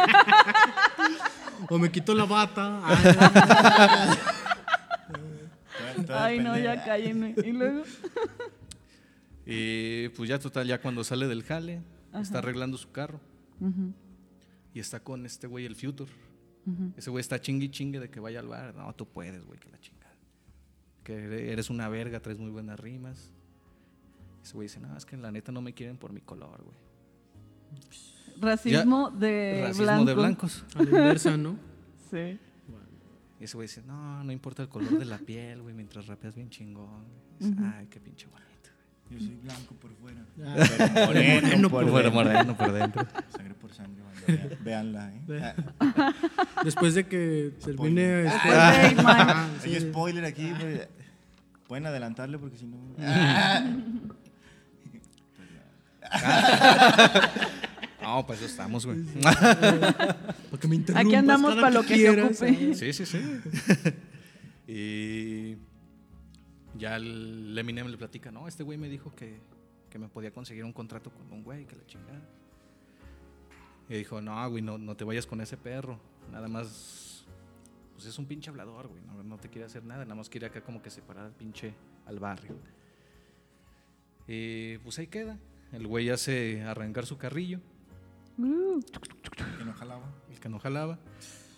O 1.68 1.78
me 1.78 1.90
quito 1.90 2.14
la 2.14 2.24
bata. 2.24 2.80
Ah, 6.08 6.24
Ay, 6.24 6.38
no, 6.40 6.56
ya 6.58 6.82
cállenme. 6.84 7.34
Y 7.44 7.52
luego. 7.52 7.82
Y 9.46 10.08
pues 10.16 10.28
ya 10.28 10.38
total, 10.38 10.66
ya 10.66 10.80
cuando 10.80 11.04
sale 11.04 11.26
del 11.26 11.42
jale, 11.42 11.82
está 12.14 12.38
arreglando 12.38 12.76
su 12.78 12.90
carro. 12.90 13.20
Y 14.72 14.80
está 14.80 15.00
con 15.00 15.26
este 15.26 15.46
güey, 15.46 15.66
el 15.66 15.76
Future. 15.76 16.10
Ese 16.96 17.10
güey 17.10 17.20
está 17.20 17.40
chingue 17.40 17.66
y 17.66 17.70
chingue 17.70 18.00
de 18.00 18.10
que 18.10 18.20
vaya 18.20 18.40
al 18.40 18.48
bar. 18.48 18.74
No, 18.74 18.92
tú 18.94 19.06
puedes, 19.08 19.44
güey, 19.44 19.58
que 19.58 19.68
la 19.70 19.78
chingada. 19.78 20.14
Que 21.04 21.52
eres 21.52 21.70
una 21.70 21.88
verga, 21.88 22.20
traes 22.20 22.38
muy 22.38 22.50
buenas 22.50 22.78
rimas. 22.80 23.30
Ese 24.42 24.54
güey 24.54 24.66
dice, 24.68 24.80
no, 24.80 24.96
es 24.96 25.04
que 25.04 25.16
la 25.16 25.30
neta 25.30 25.52
no 25.52 25.60
me 25.60 25.72
quieren 25.74 25.96
por 25.96 26.12
mi 26.12 26.20
color, 26.20 26.62
güey. 26.62 26.76
Racismo 28.40 29.10
de 29.10 29.60
Racismo 29.66 29.84
blanco. 29.84 30.04
de 30.06 30.14
blancos. 30.14 30.64
a 30.74 30.82
la 30.82 30.90
inversa, 30.90 31.36
¿no? 31.36 31.56
Sí. 32.10 32.38
Y 33.38 33.44
ese 33.44 33.56
güey 33.56 33.68
dice, 33.68 33.82
no, 33.86 34.22
no 34.24 34.32
importa 34.32 34.62
el 34.62 34.68
color 34.68 34.98
de 34.98 35.04
la 35.04 35.18
piel, 35.18 35.62
güey, 35.62 35.74
mientras 35.74 36.06
rapeas 36.06 36.34
bien 36.34 36.50
chingón. 36.50 37.04
Dice, 37.38 37.54
Ay, 37.76 37.86
qué 37.88 38.00
pinche 38.00 38.26
bonito. 38.26 38.48
Yo 39.10 39.18
soy 39.18 39.34
blanco 39.36 39.74
por 39.74 39.92
fuera. 39.94 40.24
Ah, 40.44 41.04
moreno 41.06 41.68
por 41.70 41.82
Por 41.84 41.90
fuera 41.90 42.10
moreno, 42.10 42.56
por 42.56 42.72
dentro. 42.72 43.06
Sangre 43.30 43.54
por 43.54 43.72
sangre, 43.72 44.02
banda, 44.02 44.26
vea- 44.26 44.58
Véanla, 44.62 45.14
¿eh? 45.14 45.54
Ah, 45.80 46.12
Después 46.64 46.94
de 46.94 47.06
que 47.06 47.52
termine 47.64 48.26
este. 48.26 48.48
Eight 48.48 48.96
Mile. 48.98 49.06
Ah, 49.08 49.48
sí. 49.62 49.74
Hay 49.74 49.80
spoiler 49.80 50.24
aquí, 50.24 50.52
pues, 50.58 50.88
Pueden 51.66 51.86
adelantarle 51.86 52.38
porque 52.38 52.56
si 52.56 52.66
no... 52.66 52.76
No, 58.02 58.26
pues 58.26 58.42
estamos, 58.42 58.86
güey. 58.86 59.04
Para 59.22 60.58
que 60.60 60.68
me 60.68 60.76
interrumpas 60.76 61.06
Aquí 61.06 61.14
andamos 61.14 61.54
para 61.54 61.70
lo 61.70 61.82
que 61.82 61.96
se 61.96 62.10
ocupe. 62.10 62.74
Sí, 62.74 62.92
sí, 62.92 63.06
sí. 63.06 63.20
y 64.66 65.56
ya 66.78 66.96
el 66.96 67.40
el 67.50 67.58
Eminem 67.58 67.88
le 67.88 67.98
platica, 67.98 68.30
no, 68.30 68.48
este 68.48 68.62
güey 68.62 68.78
me 68.78 68.88
dijo 68.88 69.12
que, 69.14 69.38
que 69.90 69.98
me 69.98 70.08
podía 70.08 70.32
conseguir 70.32 70.64
un 70.64 70.72
contrato 70.72 71.10
con 71.10 71.30
un 71.32 71.42
güey, 71.42 71.66
que 71.66 71.76
la 71.76 71.84
chingada. 71.86 72.22
Y 73.88 73.94
dijo, 73.94 74.20
no, 74.20 74.48
güey, 74.48 74.62
no, 74.62 74.78
no 74.78 74.96
te 74.96 75.04
vayas 75.04 75.26
con 75.26 75.40
ese 75.40 75.56
perro. 75.56 75.98
Nada 76.30 76.48
más, 76.48 77.26
pues 77.94 78.06
es 78.06 78.18
un 78.18 78.26
pinche 78.26 78.50
hablador, 78.50 78.86
güey. 78.86 79.02
No, 79.02 79.22
no 79.22 79.36
te 79.36 79.48
quiere 79.48 79.66
hacer 79.66 79.84
nada, 79.84 80.04
nada 80.04 80.14
más 80.14 80.28
quiere 80.30 80.46
acá 80.46 80.62
como 80.62 80.80
que 80.80 80.90
separar 80.90 81.26
al 81.26 81.32
pinche, 81.32 81.74
al 82.06 82.20
barrio. 82.20 82.56
Y 84.28 84.78
pues 84.78 84.98
ahí 85.00 85.08
queda. 85.08 85.38
El 85.72 85.86
güey 85.86 86.10
hace 86.10 86.62
arrancar 86.62 87.06
su 87.06 87.16
carrillo, 87.18 87.60
Uh, 88.38 88.80
Que 89.58 89.64
no 89.64 89.72
jalaba. 89.74 90.04
el 90.32 90.40
que 90.40 90.48
no 90.48 90.58
jalaba. 90.58 90.98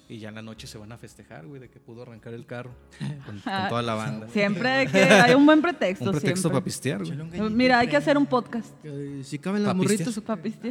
Y 0.08 0.18
ya 0.18 0.28
en 0.30 0.34
la 0.34 0.42
noche 0.42 0.66
se 0.66 0.76
van 0.78 0.90
a 0.92 0.98
festejar, 0.98 1.46
güey, 1.46 1.60
de 1.60 1.70
que 1.70 1.78
pudo 1.80 2.02
arrancar 2.02 2.34
el 2.34 2.44
carro 2.44 2.72
con, 3.24 3.38
con 3.38 3.68
toda 3.68 3.82
la 3.82 3.94
banda. 3.94 4.28
siempre 4.28 4.68
hay 4.68 4.86
que 4.88 5.00
hay 5.04 5.34
un 5.34 5.46
buen 5.46 5.62
pretexto. 5.62 6.04
Un 6.06 6.10
pretexto 6.10 6.48
siempre. 6.48 6.50
para 6.56 6.64
pistear, 6.64 6.98
güey. 7.04 7.16
Gallito, 7.16 7.50
Mira, 7.50 7.78
hay 7.78 7.88
que 7.88 7.96
hacer 7.96 8.18
un 8.18 8.26
podcast 8.26 8.74
Eh, 8.84 9.22
Si 9.24 9.38
caben 9.38 9.62
las 9.62 9.74
morritas. 9.76 10.12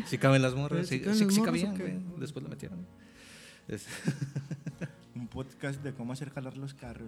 Si 0.06 0.18
caben 0.18 0.42
las 0.42 0.54
morras, 0.54 0.88
Si 0.88 0.98
sí, 0.98 1.02
caben 1.02 1.18
sí, 1.18 1.24
las 1.26 1.34
sí 1.34 1.40
morras, 1.40 1.56
cabían, 1.64 1.78
güey. 1.78 2.00
Después 2.20 2.44
lo 2.44 2.50
metieron. 2.50 2.86
Es- 3.68 3.88
Un 5.16 5.28
podcast 5.28 5.82
de 5.82 5.94
cómo 5.94 6.14
hacer 6.14 6.30
jalar 6.32 6.58
los 6.58 6.74
carros. 6.74 7.08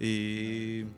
y. 0.00 0.84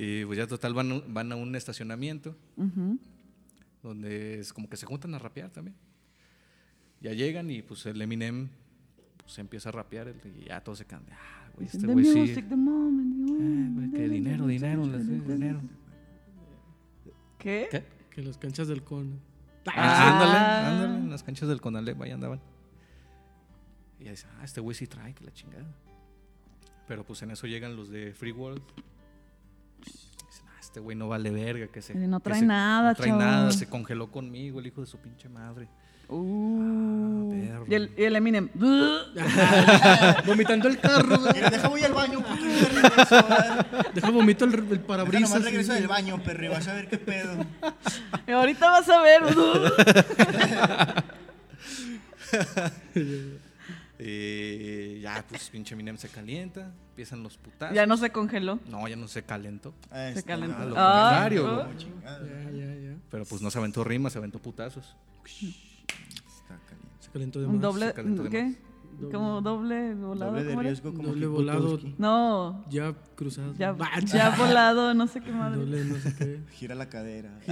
y 0.00 0.24
pues 0.24 0.36
ya 0.38 0.46
total 0.46 0.74
van, 0.74 0.92
a- 0.92 1.02
van 1.08 1.32
a 1.32 1.36
un 1.36 1.54
estacionamiento 1.56 2.36
donde 3.82 4.40
es 4.40 4.52
como 4.52 4.68
que 4.68 4.76
se 4.76 4.86
juntan 4.86 5.14
a 5.14 5.18
rapear 5.18 5.50
también. 5.50 5.76
Ya 7.00 7.12
llegan 7.12 7.50
y 7.50 7.62
pues 7.62 7.84
el 7.86 8.00
Eminem 8.00 8.48
pues 9.16 9.38
empieza 9.38 9.68
a 9.68 9.72
rapear 9.72 10.14
y 10.24 10.44
ya 10.46 10.60
todos 10.62 10.78
se 10.78 10.84
de, 10.84 11.12
Ah, 11.12 11.50
güey, 11.54 11.66
este 11.66 11.78
The 11.86 11.92
güey 11.92 12.04
sí. 12.04 12.18
music, 12.18 12.48
the 12.48 12.56
moment, 12.56 13.26
the 13.26 13.32
Eh, 13.32 13.36
moment, 13.36 13.74
güey, 13.76 13.90
the 13.90 13.96
que 13.96 14.08
dinero, 14.08 14.46
dinero, 14.46 14.86
dinero. 14.86 15.60
¿Qué? 17.38 17.68
¿Qué? 17.70 17.84
Que 18.10 18.22
las 18.22 18.36
canchas 18.38 18.68
del 18.68 18.82
cono. 18.82 19.16
Ah, 19.66 20.12
ándale, 20.14 20.38
Ah. 20.38 20.68
ándale, 20.72 20.98
en 21.04 21.10
las 21.10 21.22
canchas 21.22 21.48
del 21.48 21.60
Conalep, 21.60 22.00
ahí 22.02 22.10
andaban. 22.10 22.40
Y 24.00 24.04
ya 24.04 24.10
dice, 24.12 24.26
ah, 24.38 24.44
este 24.44 24.60
güey 24.60 24.74
sí 24.74 24.86
trae, 24.86 25.14
que 25.14 25.24
la 25.24 25.32
chingada. 25.32 25.66
Pero 26.86 27.04
pues 27.04 27.20
en 27.22 27.30
eso 27.30 27.46
llegan 27.46 27.76
los 27.76 27.90
de 27.90 28.12
Free 28.14 28.32
World. 28.32 28.62
Ah, 30.68 30.70
este 30.70 30.80
güey 30.80 30.96
no 30.96 31.08
vale 31.08 31.30
verga, 31.30 31.66
que 31.68 31.80
se. 31.80 31.94
Eh, 31.94 32.06
no 32.06 32.20
que 32.20 32.24
trae 32.24 32.40
se- 32.40 32.46
nada, 32.46 32.90
No 32.90 32.94
trae 32.94 33.08
chavo. 33.08 33.20
nada, 33.20 33.52
se 33.52 33.66
congeló 33.68 34.10
conmigo, 34.10 34.60
el 34.60 34.66
hijo 34.66 34.82
de 34.82 34.86
su 34.86 34.98
pinche 34.98 35.28
madre. 35.28 35.66
Uh. 36.10 37.30
perro. 37.32 37.64
y, 37.68 37.74
el, 37.74 37.90
y 37.96 38.04
el 38.04 38.16
Eminem. 38.16 38.48
Vomitando 40.26 40.68
el 40.68 40.78
carro. 40.78 41.18
Mira, 41.34 41.50
deja 41.52 41.68
voy 41.68 41.82
al 41.82 41.92
baño. 41.92 42.22
Deja 43.94 44.10
vomito 44.10 44.44
el, 44.46 44.54
el 44.54 44.68
Deja 44.68 44.86
parabrisas. 44.86 45.30
nomás 45.30 45.44
regreso 45.44 45.72
del 45.74 45.86
baño, 45.88 46.22
perro, 46.22 46.44
y 46.44 46.48
vas 46.48 46.66
a 46.68 46.74
ver 46.74 46.88
qué 46.88 46.98
pedo. 46.98 47.44
Y 48.26 48.30
ahorita 48.32 48.66
vas 48.70 48.88
a 48.90 49.02
ver. 49.02 49.22
Y 54.00 55.00
ya, 55.00 55.24
pues 55.28 55.50
pinche 55.50 55.74
Eminem 55.74 55.96
se 55.96 56.08
calienta, 56.08 56.72
empiezan 56.90 57.22
los 57.22 57.36
putazos. 57.36 57.74
ya 57.74 57.84
no 57.86 57.96
se 57.96 58.10
congeló. 58.10 58.60
No, 58.70 58.86
ya 58.86 58.94
no 58.96 59.08
se 59.08 59.22
calentó. 59.24 59.74
Ah, 59.90 60.10
Se 60.12 60.20
está 60.20 60.32
calentó. 60.34 60.56
Ah, 60.60 60.64
lo 60.66 60.74
Ah, 60.78 61.08
contrario, 61.10 61.46
¿no? 61.46 61.72
Ya, 62.04 62.50
ya, 62.52 62.74
ya. 62.74 62.96
Pero 63.10 63.24
pues 63.24 63.42
no 63.42 63.50
se 63.50 63.58
aventó 63.58 63.82
rimas, 63.84 64.12
se 64.12 64.18
aventó 64.18 64.38
putazos. 64.38 64.94
Está 65.24 66.58
caliente. 66.66 66.96
Se 67.00 67.10
calentó 67.10 67.40
de 67.40 67.46
Un 67.46 67.52
más. 67.54 67.62
doble. 67.62 67.86
se 67.88 67.94
calentó 67.94 68.22
de 68.22 68.30
¿Qué? 68.30 68.54
Como 69.12 69.40
doble 69.42 69.94
volado. 69.94 70.32
Doble 70.32 70.44
de 70.44 70.56
riesgo 70.56 70.92
como 70.92 71.08
Doble 71.08 71.26
volado. 71.28 71.78
No. 71.98 72.64
Ya 72.68 72.94
cruzado. 73.14 73.54
Ya, 73.56 73.76
ya 74.04 74.30
volado, 74.36 74.92
no 74.94 75.06
sé 75.06 75.20
qué 75.20 75.30
madre. 75.30 75.58
Doble 75.58 75.84
no 75.84 75.96
sé 75.98 76.14
qué. 76.16 76.40
Gira 76.52 76.74
la 76.74 76.88
cadera. 76.88 77.30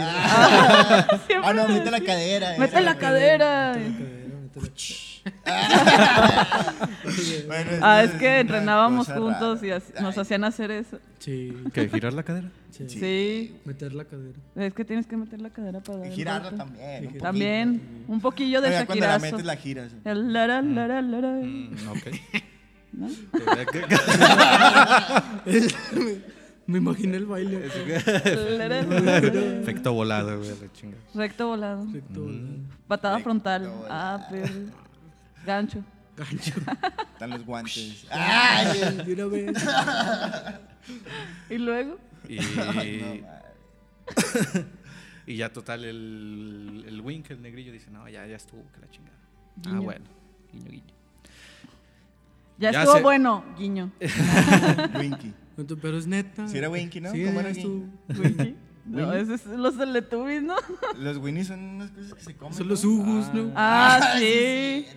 Siempre 1.26 1.36
Ah, 1.42 1.52
no, 1.54 1.68
mete 1.68 1.90
la 1.90 2.00
cadera. 2.00 2.54
Mete 2.58 2.80
la 2.80 2.96
cadera. 2.98 3.72
Cadera, 3.74 4.38
métele. 4.50 5.35
Bueno, 7.46 7.70
Ah, 7.82 8.02
es 8.02 8.10
que 8.12 8.40
entrenábamos 8.40 9.06
juntos 9.08 9.60
rara. 9.60 9.66
y 9.66 9.70
así- 9.70 9.92
nos 10.02 10.18
hacían 10.18 10.42
hacer 10.44 10.70
eso. 10.72 10.98
Sí. 11.20 11.56
¿Qué? 11.72 11.88
¿Girar 11.88 12.12
la 12.12 12.22
cadera? 12.24 12.48
Sí. 12.70 12.88
Sí. 12.88 13.56
Meter 13.64 13.94
la 13.94 14.04
cadera. 14.04 14.36
Es 14.56 14.74
que 14.74 14.84
tienes 14.84 15.06
que 15.06 15.16
meter 15.16 15.40
la 15.40 15.50
cadera 15.50 15.80
para 15.80 15.98
dar 16.00 16.08
Y 16.08 16.12
girarla 16.14 16.50
también. 16.50 16.98
un 17.00 17.04
poquito. 17.06 17.22
También. 17.22 17.80
Un 18.08 18.20
poquillo 18.20 18.60
de 18.60 18.70
ya 18.70 18.86
cuando 18.86 19.06
la 19.06 19.18
metes 19.18 19.44
la 19.44 19.56
giras. 19.56 19.92
El 20.04 20.32
lara, 20.32 20.60
lara, 20.62 21.00
lara. 21.02 21.30
Mm, 21.42 21.74
ok. 21.90 22.06
¿No? 22.92 23.08
Me 26.66 26.78
imaginé 26.78 27.16
el 27.18 27.26
baile. 27.26 27.66
Efecto 29.62 29.92
volado, 29.92 30.38
güey, 30.38 30.50
la 30.60 30.72
chinga. 30.72 30.96
Recto 31.14 31.46
volado. 31.48 31.84
Perfecto. 31.84 32.26
Patada 32.88 33.14
Recto 33.16 33.24
frontal. 33.24 33.62
volado. 33.68 33.86
Ah, 33.88 34.26
pero. 34.30 34.48
Gancho. 35.46 35.82
Gancho. 36.16 36.52
Están 37.12 37.30
los 37.30 37.44
guantes. 37.46 38.06
¡Ay! 38.10 39.02
De 39.04 39.12
una 39.14 39.26
vez. 39.26 39.52
Y 41.50 41.58
luego. 41.58 41.98
Y, 42.28 42.38
y 45.26 45.36
ya 45.36 45.52
total, 45.52 45.84
el, 45.84 46.84
el 46.86 47.00
Wink, 47.00 47.30
el 47.30 47.42
negrillo, 47.42 47.72
dice, 47.72 47.90
no, 47.90 48.08
ya, 48.08 48.24
ya 48.26 48.36
estuvo, 48.36 48.62
que 48.72 48.80
la 48.80 48.88
chingada. 48.90 49.16
Ah, 49.66 49.80
bueno. 49.80 50.04
Guiño, 50.52 50.70
guiño. 50.70 50.84
Ya, 52.58 52.70
Ya 52.70 52.82
estuvo 52.84 53.02
bueno, 53.02 53.44
guiño. 53.58 53.90
Winky. 54.98 55.34
No, 55.56 55.64
tú- 55.66 55.76
Pero 55.78 55.98
es 55.98 56.06
neta. 56.06 56.46
Si 56.48 56.56
era 56.58 56.70
Winky, 56.70 57.00
¿no? 57.00 57.10
Sí, 57.10 57.24
¿Cómo 57.24 57.40
era 57.40 57.50
eres 57.50 57.62
tú. 57.62 57.88
Winky. 58.16 58.56
No, 58.86 59.12
esos 59.12 59.40
son 59.40 59.62
los 59.62 59.76
Teletubbies, 59.76 60.42
¿no? 60.42 60.54
Los 60.98 61.16
Winnies 61.18 61.48
son 61.48 61.58
unas 61.60 61.90
cosas 61.90 62.14
que 62.14 62.20
se 62.20 62.36
comen. 62.36 62.54
Son 62.54 62.66
¿no? 62.66 62.70
los 62.70 62.84
Ugus, 62.84 63.34
¿no? 63.34 63.52
Ah, 63.56 64.14
sí, 64.18 64.86
sí. 64.88 64.96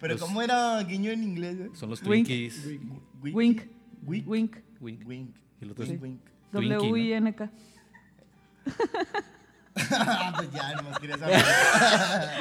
Pero 0.00 0.14
Los- 0.14 0.22
¿cómo 0.22 0.42
era 0.42 0.82
guiño 0.82 1.10
en 1.12 1.22
inglés? 1.22 1.56
güey? 1.58 1.70
Son 1.74 1.88
los 1.90 2.02
Wink. 2.02 2.26
Twinkies. 2.26 2.66
Winky. 3.22 3.32
Wink. 3.32 3.62
Wink. 4.04 4.26
Wink. 4.26 4.56
Wink. 4.80 5.06
Wink. 5.08 5.36
Y 5.60 5.64
el 5.64 5.70
otro 5.70 5.84
es 5.84 5.90
Wink. 5.90 6.02
Wink. 6.02 6.20
W-I-N-K. 6.52 7.50
Ah, 9.90 10.32
pues 10.36 10.50
ya, 10.52 10.74
nomás 10.74 10.98
quería 10.98 11.18
saber. 11.18 11.40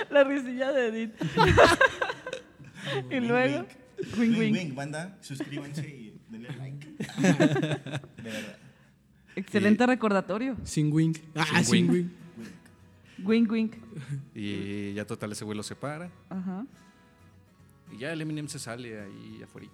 La 0.10 0.24
risilla 0.24 0.72
de 0.72 0.88
Edith. 0.88 1.14
y 3.12 3.16
Wink, 3.20 3.28
luego. 3.28 3.58
wink. 3.60 3.70
Wink, 4.00 4.18
Wink, 4.18 4.38
wink. 4.40 4.54
wink, 4.56 4.76
banda. 4.76 5.18
Suscríbanse 5.22 5.88
y 5.88 6.20
denle 6.30 6.50
like. 6.58 6.88
De 7.18 8.24
verdad. 8.24 8.57
Excelente 9.38 9.86
recordatorio. 9.86 10.56
Sin 10.64 10.92
wing. 10.92 11.14
Ah, 11.36 11.64
Sin 11.64 11.90
wing. 11.90 12.10
Wink, 13.24 13.52
wink. 13.52 13.74
Y 14.36 14.94
ya 14.94 15.06
total, 15.06 15.32
ese 15.32 15.44
güey 15.46 15.58
lo 15.58 15.64
separa. 15.64 16.10
Ajá. 16.30 16.66
Y 17.92 17.98
ya 18.00 18.12
el 18.14 18.22
Eminem 18.22 18.48
se 18.48 18.60
sale 18.60 19.00
ahí 19.00 19.42
afuera. 19.44 19.68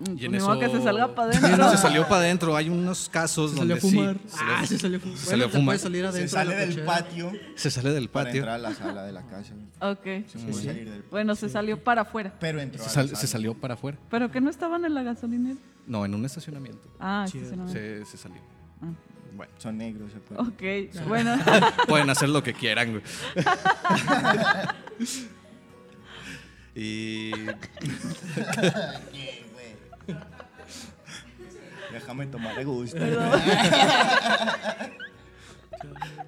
Mm, 0.00 0.02
Y 0.02 0.06
pues 0.14 0.22
en 0.24 0.30
ni 0.32 0.36
eso- 0.38 0.58
que 0.58 0.68
se 0.68 0.82
salga 0.82 1.14
para 1.14 1.32
Sí, 1.32 1.38
adentro. 1.38 1.64
no, 1.64 1.70
se 1.70 1.78
salió 1.78 2.02
para 2.08 2.16
adentro. 2.22 2.56
Hay 2.56 2.68
unos 2.68 3.08
casos 3.08 3.52
Se 3.52 3.56
salió 3.58 3.76
donde 3.76 3.86
a 3.86 3.90
fumar. 3.90 4.16
sí. 4.16 4.28
se 4.28 4.36
salió- 4.36 4.54
ah, 4.56 4.66
se 4.66 4.78
salió 4.78 4.96
a 4.96 5.00
fumar. 5.00 5.18
se 5.18 5.26
salió 5.26 5.46
a 5.46 5.48
fumar. 5.48 5.78
salir 5.78 6.06
Se 6.12 6.28
sale 6.28 6.54
del 6.56 6.68
cochera. 6.70 6.86
patio 6.86 7.32
se 7.54 7.70
sale 7.70 7.90
del 7.92 8.08
para 8.10 8.24
patio. 8.26 8.40
entrar 8.40 8.54
a 8.56 8.58
la 8.58 8.74
sala 8.74 9.02
de 9.04 9.12
la 9.12 9.22
casa. 9.26 9.54
Ok. 9.80 10.02
Se 10.26 10.38
puede 10.40 10.52
salir 10.54 10.84
del 10.90 10.94
patio. 10.98 11.10
Bueno, 11.12 11.34
se 11.36 11.48
salió 11.48 11.82
para 11.82 12.02
afuera. 12.02 12.34
Pero 12.40 12.60
entró 12.60 12.82
Se, 12.82 12.90
sal- 12.90 13.16
se 13.16 13.26
salió 13.28 13.54
para 13.54 13.74
afuera. 13.74 13.96
¿Pero 14.10 14.30
que 14.32 14.40
no 14.40 14.50
estaban 14.50 14.84
en 14.84 14.92
la 14.94 15.02
gasolinera? 15.04 15.56
No, 15.86 16.04
en 16.04 16.14
un 16.14 16.24
estacionamiento. 16.24 16.88
Ah, 16.98 17.24
Chido. 17.28 17.44
estacionamiento. 17.44 18.04
Se, 18.04 18.04
se 18.10 18.16
salió. 18.18 18.40
Bueno, 19.32 19.52
Son 19.58 19.76
negros, 19.76 20.12
¿se 20.12 20.18
acuerdan? 20.18 20.46
Ok, 20.46 20.62
bueno. 21.08 21.36
pueden 21.88 22.08
hacer 22.10 22.28
lo 22.28 22.40
que 22.42 22.54
quieran, 22.54 22.92
güey. 22.92 23.02
y 26.74 27.30
¿Qué, 29.12 29.44
güey? 29.52 29.76
Déjame 31.92 32.26
tomar 32.26 32.56
de 32.56 32.64
gusto. 32.64 32.98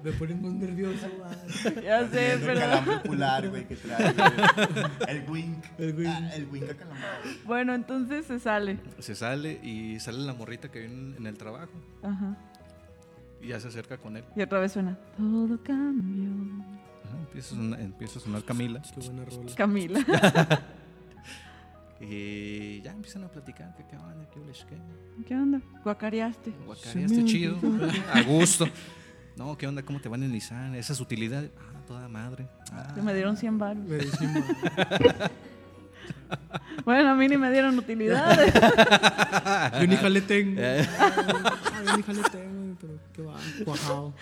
Me 0.03 0.11
ponen 0.13 0.41
más 0.41 0.53
nervioso. 0.53 1.07
ya 1.83 2.07
sé, 2.07 2.33
El 2.33 2.39
pero. 2.41 2.59
calambre 2.59 2.95
ocular, 2.95 3.49
güey, 3.49 3.67
que 3.67 3.75
trae. 3.75 4.13
güey. 4.13 4.85
El 5.07 5.29
wink. 5.29 5.65
El 5.77 5.95
wink. 5.95 6.07
Ah, 6.09 6.35
el 6.35 6.45
wink 6.47 6.69
acalambrado. 6.69 7.23
Bueno, 7.45 7.73
entonces 7.75 8.25
se 8.25 8.39
sale. 8.39 8.79
se 8.99 9.15
sale 9.15 9.59
y 9.63 9.99
sale 9.99 10.19
la 10.19 10.33
morrita 10.33 10.69
que 10.69 10.79
viene 10.81 11.17
en 11.17 11.27
el 11.27 11.37
trabajo. 11.37 11.71
Ajá. 12.03 12.37
Y 13.41 13.47
ya 13.49 13.59
se 13.59 13.67
acerca 13.67 13.97
con 13.97 14.17
él. 14.17 14.23
Y 14.35 14.41
otra 14.41 14.59
vez 14.59 14.71
suena. 14.71 14.97
Todo 15.17 15.61
cambió. 15.63 16.31
Ajá, 17.05 17.17
empieza, 17.19 17.53
a 17.53 17.57
sonar, 17.57 17.79
empieza 17.79 18.19
a 18.19 18.21
sonar 18.21 18.43
Camila. 18.43 18.81
Qué 18.81 18.99
buena 19.01 19.25
rola. 19.25 19.51
Camila. 19.55 19.99
Y 21.99 22.81
ya 22.81 22.91
empiezan 22.91 23.23
a 23.23 23.27
platicar. 23.27 23.75
que 23.75 23.83
¿Qué 23.85 23.97
onda? 23.97 24.29
¿Qué? 24.29 25.23
¿Qué 25.25 25.35
onda? 25.35 25.61
Guacareaste. 25.83 26.51
Guacareaste 26.65 27.25
chido. 27.25 27.57
A 28.13 28.21
gusto. 28.21 28.67
No, 29.37 29.57
¿qué 29.57 29.67
onda? 29.67 29.83
¿Cómo 29.83 29.99
te 30.01 30.09
van 30.09 30.23
en 30.23 30.31
Nissan? 30.31 30.75
Esas 30.75 30.99
utilidades. 30.99 31.51
Ah, 31.59 31.79
toda 31.87 32.07
madre. 32.07 32.47
Ah, 32.71 32.93
me 33.03 33.13
dieron 33.13 33.37
100 33.37 33.57
baros. 33.57 33.83
Me 33.85 33.97
decimos, 33.97 34.43
Bueno, 36.85 37.11
a 37.11 37.15
mí 37.15 37.27
ni 37.27 37.37
me 37.37 37.51
dieron 37.51 37.77
utilidades. 37.77 38.53
Yo 39.79 39.87
ni 39.87 39.95
jale 39.95 40.21
tengo. 40.21 40.59
Eh. 40.59 40.87
Ah, 40.99 41.81
yo 41.85 41.97
ni 41.97 42.03
jale 42.03 42.21
tengo, 42.31 42.77
pero 42.81 42.93
qué 43.13 43.21
va, 43.21 43.35
cuajado. 43.63 44.13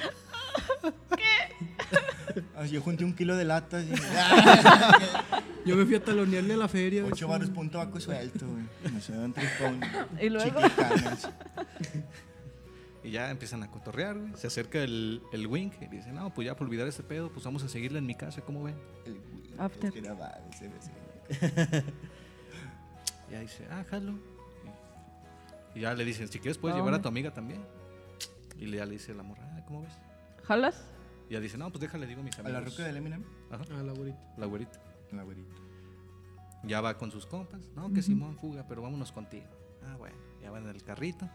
Ah, 2.58 2.66
Yo 2.66 2.82
junté 2.82 3.06
un 3.06 3.14
kilo 3.14 3.36
de 3.38 3.46
latas 3.46 3.86
y 3.86 3.92
Yo 5.70 5.76
me 5.78 5.86
fui 5.86 5.96
a 5.96 6.04
talonearle 6.04 6.54
a 6.56 6.58
la 6.58 6.68
feria. 6.68 7.02
güey. 7.02 7.14
ocho 7.14 7.28
baros 7.28 7.50
punto 7.50 7.78
tabaco 7.80 8.00
suelto, 8.00 8.46
güey. 8.48 8.94
No 8.94 9.00
sé, 9.00 9.14
un 9.14 9.34
tripón. 9.34 9.80
Y 10.22 10.30
luego. 10.30 10.60
Chiquicanas. 10.62 11.30
Y 13.06 13.12
ya 13.12 13.30
empiezan 13.30 13.62
a 13.62 13.70
cotorrear, 13.70 14.18
güey. 14.18 14.36
Se 14.36 14.48
acerca 14.48 14.82
el, 14.82 15.22
el 15.32 15.46
Wink 15.48 15.74
y 15.82 15.86
dice, 15.88 16.12
no, 16.12 16.34
pues 16.34 16.46
ya 16.48 16.56
por 16.56 16.66
olvidar 16.68 16.88
este 16.88 17.04
pedo, 17.04 17.30
pues 17.32 17.46
vamos 17.46 17.62
a 17.64 17.70
seguirle 17.70 18.00
en 18.00 18.06
mi 18.08 18.16
casa, 18.16 18.42
¿cómo 18.42 18.64
ven? 18.64 18.76
El 19.06 19.14
güey, 19.20 19.44
After. 19.60 19.94
es 19.96 20.60
que 20.60 20.68
ve 20.68 20.74
así. 20.80 21.86
Y 23.30 23.32
ya 23.32 23.40
dice, 23.40 23.68
ah, 23.72 23.84
jalo. 23.90 24.14
Y 25.74 25.82
ya 25.82 25.94
le 25.94 26.06
dicen, 26.06 26.28
si 26.28 26.40
quieres 26.40 26.58
puedes 26.58 26.76
¿A 26.76 26.80
llevar 26.80 26.94
a 26.94 27.02
tu 27.02 27.08
amiga 27.08 27.34
también. 27.34 27.62
Y 28.58 28.66
le- 28.68 28.78
ya 28.78 28.86
le 28.86 28.94
dice 28.94 29.14
la 29.14 29.24
morra, 29.24 29.44
ah, 29.56 29.64
¿cómo 29.68 29.82
ves? 29.82 29.94
¿Jalas? 30.44 30.84
Y 31.30 31.34
ya 31.34 31.40
dice, 31.40 31.58
no, 31.58 31.70
pues 31.72 31.82
déjale, 31.82 32.06
digo 32.08 32.22
a 32.22 32.24
mis 32.24 32.38
A 32.38 32.42
amigos. 32.42 32.62
la 32.62 32.70
roca 32.70 32.84
del 32.86 32.98
Eminem. 32.98 33.24
Ajá, 33.52 33.64
Ah, 33.72 33.82
la 33.84 33.94
güerita. 33.94 34.20
la 34.38 34.46
güerita. 34.46 34.80
La 35.12 35.24
güerita. 35.24 35.56
Ya 36.64 36.82
va 36.82 36.98
con 36.98 37.12
sus 37.12 37.26
compas. 37.26 37.62
No, 37.76 37.92
que 37.94 38.02
Simón 38.02 38.38
fuga, 38.38 38.66
pero 38.68 38.82
vámonos 38.82 39.12
contigo. 39.12 39.46
Ah, 39.84 39.96
bueno, 39.98 40.16
ya 40.42 40.50
van 40.52 40.64
en 40.64 40.70
el 40.70 40.84
carrito. 40.84 41.28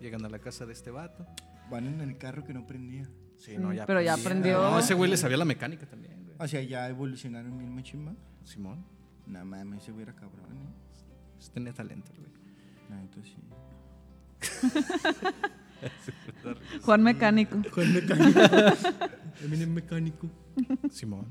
Llegan 0.00 0.24
a 0.24 0.28
la 0.28 0.38
casa 0.38 0.66
de 0.66 0.72
este 0.72 0.90
vato. 0.90 1.26
Van 1.70 1.86
en 1.86 2.00
el 2.00 2.16
carro 2.18 2.44
que 2.44 2.54
no 2.54 2.66
prendía. 2.66 3.04
Sí, 3.36 3.56
Sí, 3.56 3.62
pero 3.86 4.00
ya 4.00 4.14
aprendió. 4.14 4.62
No, 4.62 4.78
ese 4.78 4.94
güey 4.94 5.10
le 5.10 5.16
sabía 5.16 5.36
la 5.36 5.44
mecánica 5.44 5.86
también, 5.86 6.24
güey. 6.24 6.36
O 6.38 6.48
sea, 6.48 6.62
ya 6.62 6.88
evolucionaron 6.88 7.56
bien 7.56 7.74
machimba. 7.74 8.14
Simón, 8.44 8.84
No 9.26 9.44
mames, 9.44 9.82
ese 9.82 9.92
güey 9.92 10.02
era 10.04 10.14
cabrón, 10.14 10.46
¿eh? 10.52 10.66
pues 11.36 11.50
tenía 11.50 11.72
talento, 11.72 12.10
güey. 12.16 12.28
La 12.88 12.96
neta 12.96 13.18
sí. 13.22 13.36
Juan 16.82 17.02
Mecánico. 17.02 17.56
Juan 17.72 17.92
mecánico. 17.92 18.40
Eminem 19.44 19.72
mecánico. 19.72 20.28
Simón. 20.90 21.26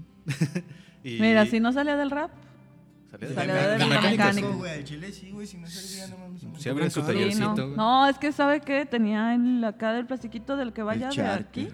y 1.03 1.19
Mira, 1.19 1.45
si 1.45 1.59
no 1.59 1.73
salía 1.73 1.97
del 1.97 2.11
rap. 2.11 2.31
Salía 3.19 3.29
de 3.29 3.35
Salía 3.35 3.53
la- 3.55 3.67
de 3.67 3.77
la 3.79 3.87
mecánica, 4.11 4.47
güey, 4.57 4.83
chile 4.83 5.11
sí, 5.11 5.31
güey. 5.31 5.47
Si 5.47 5.57
no 5.57 5.67
salía, 5.67 6.07
no 6.07 6.17
mames. 6.17 6.41
Sí, 6.61 6.69
abría 6.69 6.89
su. 6.89 7.01
Sí, 7.01 7.07
tallercito, 7.07 7.67
no. 7.67 7.75
no, 7.75 8.07
es 8.07 8.17
que 8.17 8.31
sabe 8.31 8.61
que 8.61 8.85
tenía 8.85 9.33
el, 9.35 9.63
acá 9.63 9.93
del 9.93 10.05
plastiquito 10.05 10.55
del 10.57 10.73
que 10.73 10.83
vaya 10.83 11.09
de 11.09 11.21
aquí. 11.27 11.69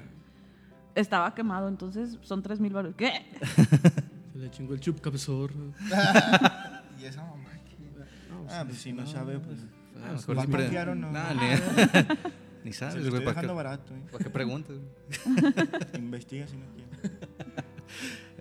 Estaba 0.95 1.33
quemado, 1.33 1.67
entonces 1.69 2.17
son 2.21 2.43
tres 2.43 2.59
mil 2.59 2.71
baros. 2.71 2.93
¿Qué? 2.95 3.11
Se 4.33 4.39
le 4.39 4.51
chingó 4.51 4.73
el 4.73 4.79
chup 4.79 4.99
cabezor. 5.01 5.51
Y 7.01 7.05
esa 7.05 7.21
mamá. 7.21 7.49
que- 7.65 7.73
Ah, 8.49 8.63
pues 8.65 8.77
si 8.77 8.93
no 8.93 9.05
sabe, 9.05 9.39
pues. 9.39 9.57
Ah, 10.03 10.11
mejor 10.13 10.37
¿Va 10.37 10.41
a 10.43 10.45
siempre- 10.45 10.79
o 10.91 10.95
no? 10.95 11.11
Nah, 11.11 11.33
ni, 12.63 12.65
ni 12.65 12.73
sabes, 12.73 13.09
güey, 13.09 13.23
¿para 13.25 13.51
barato, 13.53 13.93
¿eh? 13.93 14.01
para 14.11 14.23
qué 14.23 14.29
preguntas? 14.29 14.75
Investiga 15.97 16.47
si 16.47 16.55
no 16.57 16.65
quieres. 16.75 17.11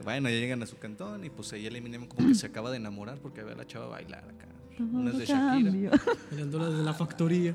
Bueno, 0.05 0.29
ya 0.29 0.35
llegan 0.37 0.63
a 0.63 0.67
su 0.67 0.79
cantón 0.79 1.25
y 1.25 1.31
pues 1.31 1.53
ahí 1.53 1.67
el 1.67 1.77
Eminem 1.77 2.07
como 2.07 2.29
que 2.29 2.35
se 2.35 2.47
acaba 2.47 2.71
de 2.71 2.77
enamorar 2.79 3.19
porque 3.19 3.43
ve 3.43 3.53
a 3.53 3.57
la 3.57 3.67
chava 3.67 3.87
bailar 3.87 4.25
acá. 4.25 4.47
Una 4.79 5.11
es 5.11 5.19
de 5.19 5.27
Shakira. 5.27 5.91
Bailando 6.31 6.59
las 6.59 6.77
de 6.77 6.83
la 6.83 6.95
factoría. 6.95 7.55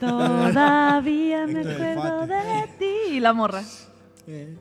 Todavía 0.00 1.46
me 1.46 1.60
acuerdo 1.60 2.26
de 2.26 2.68
ti. 2.78 3.14
Y 3.16 3.20
la 3.20 3.32
morra. 3.32 3.62
Eh, 4.26 4.56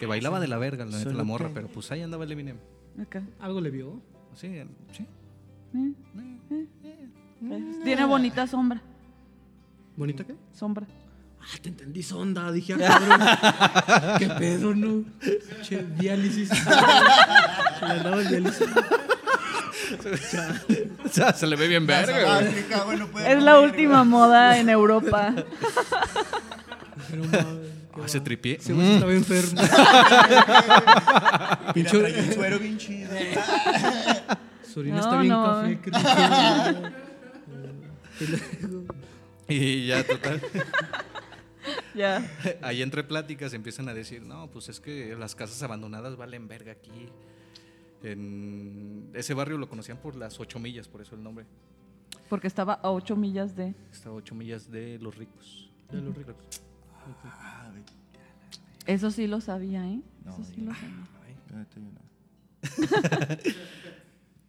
Que 0.00 0.06
bailaba 0.06 0.40
de 0.40 0.48
la 0.48 0.58
verga, 0.58 0.84
la 0.84 0.98
neta, 0.98 1.12
la 1.12 1.24
morra, 1.24 1.48
que- 1.48 1.54
pero 1.54 1.68
pues 1.68 1.90
ahí 1.92 2.02
andaba 2.02 2.24
el 2.24 2.32
Eminem. 2.32 2.56
Acá. 3.00 3.22
algo 3.40 3.60
le 3.60 3.70
vio. 3.70 4.00
Sí, 4.34 4.50
sí. 4.92 5.06
Tiene 7.84 8.04
bonita 8.06 8.46
sombra. 8.46 8.82
¿Bonita 9.96 10.24
qué? 10.24 10.34
Sombra. 10.52 10.86
Ah, 11.48 11.58
te 11.62 11.68
entendí 11.68 12.02
sonda. 12.02 12.50
Dije, 12.52 12.74
ah, 12.74 12.78
cabrón. 12.78 13.20
¿Qué 14.18 14.26
pedo, 14.38 14.74
no? 14.74 15.04
Che, 15.62 15.84
diálisis. 15.98 16.50
Le 17.80 17.86
andaba 17.92 18.20
el 18.20 18.28
diálisis. 18.28 18.66
O 21.04 21.08
sea, 21.08 21.32
se 21.32 21.46
le 21.46 21.54
ve 21.54 21.68
bien 21.68 21.86
verga, 21.86 22.40
güey. 22.84 22.98
Es 23.28 23.40
la 23.42 23.54
morir, 23.54 23.70
última 23.70 24.02
moda 24.04 24.58
en 24.58 24.68
Europa. 24.68 25.32
Pero, 27.08 27.22
madre, 27.24 27.70
qué 27.94 28.00
Ah, 28.04 28.08
se 28.08 28.18
va. 28.18 28.24
tripié. 28.24 28.56
Ese 28.56 28.72
güey 28.72 28.84
sí 28.86 28.94
estaba 28.94 29.12
enfermo. 29.12 29.62
Mira, 29.62 31.60
Pincho, 31.72 32.00
traía 32.00 32.20
un 32.22 32.32
suero 32.34 32.58
bien 32.58 32.78
chido. 32.78 33.10
su 34.72 34.80
orina 34.80 34.96
No, 34.96 35.02
está 35.02 35.20
bien 35.20 35.32
no. 35.32 35.44
café. 35.44 35.78
qué 38.18 38.26
rico. 38.26 38.84
Y 39.48 39.86
ya, 39.86 40.02
total. 40.04 40.40
Ya. 41.94 42.24
Ahí 42.62 42.82
entre 42.82 43.04
pláticas 43.04 43.52
empiezan 43.54 43.88
a 43.88 43.94
decir, 43.94 44.22
no, 44.22 44.48
pues 44.50 44.68
es 44.68 44.80
que 44.80 45.14
las 45.16 45.34
casas 45.34 45.62
abandonadas 45.62 46.16
valen 46.16 46.48
verga 46.48 46.72
aquí. 46.72 47.08
En 48.02 49.10
ese 49.14 49.34
barrio 49.34 49.58
lo 49.58 49.68
conocían 49.68 49.98
por 49.98 50.14
las 50.16 50.38
ocho 50.38 50.58
millas, 50.58 50.86
por 50.88 51.00
eso 51.00 51.14
el 51.14 51.22
nombre. 51.22 51.46
Porque 52.28 52.46
estaba 52.46 52.74
a 52.74 52.90
8 52.90 53.16
millas 53.16 53.54
de. 53.56 53.74
Está 53.92 54.08
a 54.10 54.12
ocho 54.12 54.34
millas 54.34 54.70
de 54.70 54.98
los 54.98 55.16
ricos. 55.16 55.70
De 55.90 56.00
los 56.00 56.14
ricos. 56.16 56.34
Ah. 57.24 57.70
Eso 58.86 59.10
sí 59.10 59.26
lo 59.26 59.40
sabía, 59.40 59.86
¿eh? 59.88 60.00
No, 60.24 60.32
Eso 60.32 60.44
sí 60.44 60.54
yo- 60.58 60.64
lo 60.66 60.74
sabía. 60.74 61.06
Yo 61.74 61.80
no. 61.80 62.06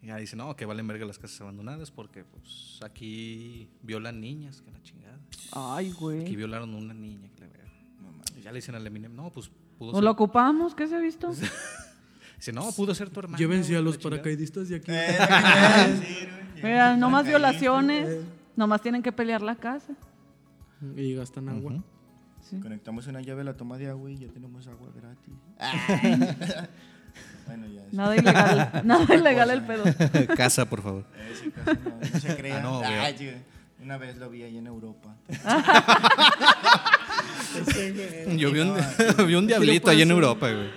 Ya 0.07 0.15
dice, 0.15 0.37
no, 0.37 0.55
que 0.55 0.65
valen 0.65 0.87
verga 0.87 1.05
las 1.05 1.19
casas 1.19 1.41
abandonadas 1.41 1.91
porque 1.91 2.23
pues 2.23 2.79
aquí 2.81 3.69
violan 3.83 4.21
niñas, 4.21 4.61
que 4.61 4.71
la 4.71 4.81
chingada. 4.81 5.19
Ay, 5.51 5.87
Aquí 5.89 5.97
güey. 5.99 6.35
violaron 6.35 6.73
a 6.73 6.77
una 6.77 6.93
niña, 6.93 7.27
que 7.35 7.41
la 7.41 7.47
verga. 7.47 7.69
Y 8.37 8.41
ya 8.41 8.51
le 8.53 8.59
dicen 8.59 8.75
al 8.75 8.87
Eminem, 8.87 9.13
no, 9.13 9.29
pues 9.31 9.51
pudo 9.77 9.91
¿Nos 9.91 9.97
ser. 9.97 10.03
lo 10.05 10.11
ocupamos? 10.11 10.73
¿Qué 10.75 10.87
se 10.87 10.95
ha 10.95 10.99
visto? 10.99 11.29
Dice, 12.37 12.53
no, 12.53 12.71
pudo 12.71 12.95
ser 12.95 13.09
tu 13.09 13.19
hermano. 13.19 13.37
Llévense 13.37 13.75
a 13.75 13.79
güey, 13.79 13.83
los 13.85 13.95
la 13.95 13.99
chingada". 14.01 14.15
paracaidistas 14.21 14.69
de 14.69 14.75
aquí. 14.77 14.91
Eh, 14.91 15.17
a 15.19 15.87
güey. 15.87 16.63
Mira, 16.63 16.95
no 16.95 17.09
más 17.09 17.25
violaciones. 17.27 18.23
Nomás 18.55 18.81
tienen 18.81 19.03
que 19.03 19.11
pelear 19.11 19.41
la 19.41 19.55
casa. 19.55 19.93
Y 20.95 21.15
gastan 21.15 21.49
agua. 21.49 21.83
Sí. 22.41 22.59
Conectamos 22.61 23.07
una 23.07 23.19
llave 23.21 23.41
a 23.41 23.43
la 23.43 23.57
toma 23.57 23.77
de 23.77 23.89
agua 23.89 24.09
y 24.09 24.19
ya 24.19 24.27
tenemos 24.29 24.67
agua 24.67 24.87
gratis. 24.95 25.33
bueno, 27.45 27.67
ya. 27.67 27.81
es- 27.85 27.93
Nada 27.93 28.15
ilegal. 28.15 28.71
Nada 28.85 29.15
ilegal 29.15 29.49
el 29.51 29.61
pedo. 29.65 29.83
Casa, 30.35 30.65
por 30.69 30.81
favor. 30.81 31.05
Caso 31.65 31.79
no, 31.83 31.99
no 32.13 32.19
se 32.19 32.35
crea. 32.35 32.57
Ah, 32.57 32.61
no. 32.61 32.81
Ay, 32.83 33.43
una 33.83 33.97
vez 33.97 34.17
lo 34.17 34.29
vi 34.29 34.43
ahí 34.43 34.57
en 34.57 34.67
Europa. 34.67 35.15
Yo 38.37 38.51
vi 38.51 38.59
un, 38.59 38.75
vi 39.27 39.35
un 39.35 39.47
diablito 39.47 39.89
ahí 39.89 40.01
en. 40.01 40.11
Europa, 40.11 40.49
güey. 40.51 40.69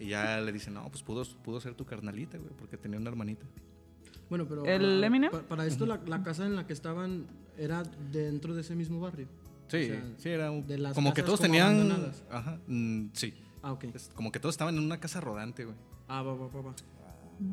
y 0.00 0.08
ya 0.08 0.40
le 0.40 0.52
dicen, 0.52 0.74
no, 0.74 0.88
pues 0.90 1.02
pudo, 1.02 1.24
pudo 1.42 1.60
ser 1.60 1.74
tu 1.74 1.84
carnalita, 1.84 2.38
güey, 2.38 2.50
porque 2.58 2.76
tenía 2.76 2.98
una 2.98 3.10
hermanita. 3.10 3.44
Bueno, 4.28 4.46
pero. 4.48 4.64
¿El 4.64 4.80
para, 4.96 5.06
Eminem? 5.06 5.30
Para, 5.48 5.66
esto, 5.66 5.86
la, 5.86 6.00
la 6.06 6.22
casa 6.22 6.46
en 6.46 6.56
la 6.56 6.66
que 6.66 6.72
estaban 6.72 7.26
era 7.58 7.82
dentro 8.12 8.54
de 8.54 8.60
ese 8.60 8.74
mismo 8.74 9.00
barrio. 9.00 9.28
Sí, 9.68 9.84
O 9.84 9.86
sea, 9.86 10.02
sí, 10.18 10.28
era 10.28 10.50
un- 10.50 10.66
de 10.66 10.78
las 10.78 10.94
como 10.94 11.12
que 11.12 11.22
todos 11.22 11.40
como 11.40 11.48
tenían. 11.52 11.74
abandonadas. 11.74 12.22
Ajá, 12.30 12.58
mm, 12.68 13.06
sí. 13.12 13.34
Ah, 13.62 13.72
ok. 13.72 13.84
Es 13.94 14.10
como 14.14 14.30
que 14.32 14.38
todos 14.40 14.54
estaban 14.54 14.76
en 14.76 14.84
una 14.84 14.98
casa 15.00 15.20
rodante, 15.20 15.64
güey. 15.64 15.76
Ah, 16.08 16.22
va, 16.22 16.34
va, 16.34 16.46
va, 16.48 16.60
va. 16.60 16.74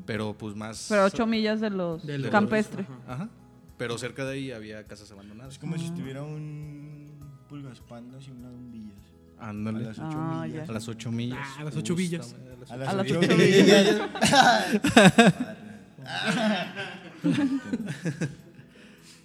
Pero 0.05 0.33
pues 0.37 0.55
más. 0.55 0.85
Pero 0.89 1.03
8 1.05 1.25
millas 1.27 1.59
de 1.59 1.69
los 1.69 2.05
De 2.05 2.17
los- 2.17 2.31
campestre. 2.31 2.83
Ajá. 3.07 3.13
Ajá. 3.13 3.29
Pero 3.77 3.97
cerca 3.97 4.23
de 4.25 4.33
ahí 4.33 4.51
había 4.51 4.85
casas 4.85 5.11
abandonadas. 5.11 5.53
Es 5.53 5.59
como 5.59 5.77
si 5.77 5.85
estuviera 5.85 6.23
un 6.23 7.07
pulgas 7.49 7.79
pandas 7.81 8.27
y 8.27 8.31
una 8.31 8.49
un 8.49 8.71
villas. 8.71 8.93
A 9.39 9.49
Ándale. 9.49 9.83
las 9.83 9.97
ocho 9.99 10.07
Ah, 10.13 10.43
millas. 10.45 10.69
A 10.69 10.71
las 10.71 10.87
ocho 10.87 11.11
millas. 11.11 11.39
Ah, 11.41 11.61
a 11.61 11.63
las 11.65 11.75
ocho 11.75 11.95
villas. 11.95 12.35
Justamente, 12.59 12.71
A 12.71 12.73
A 12.89 12.93
las 12.93 13.05
ocho 13.05 13.19
ocho 13.19 13.35
millas. 13.35 14.01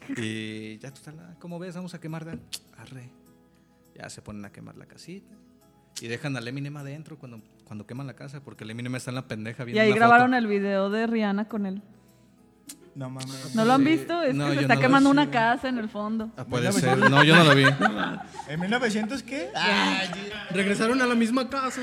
Y 0.16 0.78
ya 0.78 0.92
total, 0.92 1.18
ah, 1.20 1.36
¿cómo 1.38 1.58
ves? 1.58 1.74
Vamos 1.74 1.92
a 1.94 2.00
quemar. 2.00 2.24
de- 2.24 2.38
Arre. 2.78 3.10
Ya 3.94 4.08
se 4.08 4.22
ponen 4.22 4.44
a 4.44 4.50
quemar 4.52 4.76
la 4.76 4.86
casita. 4.86 5.34
Y 6.00 6.08
dejan 6.08 6.36
al 6.36 6.46
Eminem 6.46 6.76
adentro 6.76 7.18
cuando, 7.18 7.40
cuando 7.64 7.86
queman 7.86 8.06
la 8.06 8.14
casa, 8.14 8.40
porque 8.40 8.64
el 8.64 8.70
Eminem 8.70 8.94
está 8.94 9.10
en 9.10 9.16
la 9.16 9.26
pendeja 9.26 9.62
Y 9.64 9.66
viendo 9.66 9.82
ahí 9.82 9.88
una 9.90 9.96
grabaron 9.98 10.28
foto. 10.28 10.38
el 10.38 10.46
video 10.46 10.90
de 10.90 11.06
Rihanna 11.06 11.48
con 11.48 11.66
él. 11.66 11.82
No 12.98 13.08
mames. 13.10 13.54
¿No 13.54 13.64
lo 13.64 13.74
han 13.74 13.84
visto? 13.84 14.22
Es 14.24 14.34
No, 14.34 14.48
que 14.48 14.54
se 14.56 14.60
está 14.62 14.74
no 14.74 14.80
quemando 14.80 15.08
una 15.08 15.30
casa 15.30 15.68
en 15.68 15.78
el 15.78 15.88
fondo. 15.88 16.30
Ah, 16.36 16.42
puede 16.44 16.72
ser. 16.72 16.98
No, 16.98 17.22
yo 17.22 17.36
no 17.36 17.44
lo 17.44 17.54
vi. 17.54 17.62
¿En 18.48 18.58
1900 18.60 19.22
qué? 19.22 19.50
Ay, 19.54 20.08
Regresaron 20.50 21.00
a 21.00 21.06
la 21.06 21.14
misma 21.14 21.48
casa. 21.48 21.80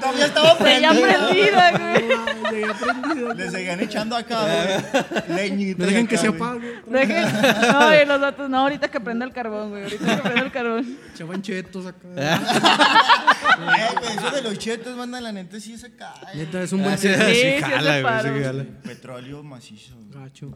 todavía 0.00 0.26
estaba 0.26 0.58
prendido. 0.58 1.00
prendida, 1.00 1.70
güey. 1.78 3.36
Le 3.36 3.50
seguían 3.52 3.78
echando 3.78 4.16
acá, 4.16 4.40
güey. 4.42 5.28
Leñita. 5.36 5.78
No 5.78 5.86
dejen 5.86 6.06
acá, 6.06 6.10
que 6.10 6.18
se 6.18 6.26
apague. 6.26 6.82
Dejen. 6.86 7.24
No, 7.72 7.94
y 7.94 8.04
los 8.04 8.20
datos. 8.20 8.50
No, 8.50 8.58
ahorita 8.58 8.88
que 8.90 8.98
prenda 9.00 9.24
el 9.24 9.32
carbón, 9.32 9.70
güey. 9.70 9.84
Ahorita 9.84 10.16
que 10.16 10.22
prenda 10.22 10.42
el 10.42 10.50
carbón. 10.50 10.98
Echaban 11.14 11.40
chetos 11.40 11.86
acá. 11.86 12.08
Eh, 12.14 12.38
güey, 14.00 14.16
eso 14.16 14.30
de 14.30 14.42
los 14.42 14.58
chetos, 14.58 15.08
la 15.08 15.32
neta 15.32 15.60
sí 15.60 15.78
se 15.78 15.94
cae. 15.94 16.34
Neta, 16.34 16.62
es 16.62 16.72
un 16.72 16.82
buen 16.82 16.94
Ah, 16.94 16.96
sí. 16.98 17.08
Sí, 17.08 17.14
sí, 17.14 17.34
sí 17.56 17.60
jala, 17.62 17.76
hace 17.76 18.02
güey, 18.02 18.02
paro. 18.02 18.36
sí, 18.38 18.44
jala. 18.44 18.64
Petróleo 18.82 19.42
macizo. 19.52 19.94
Gacho. 20.12 20.50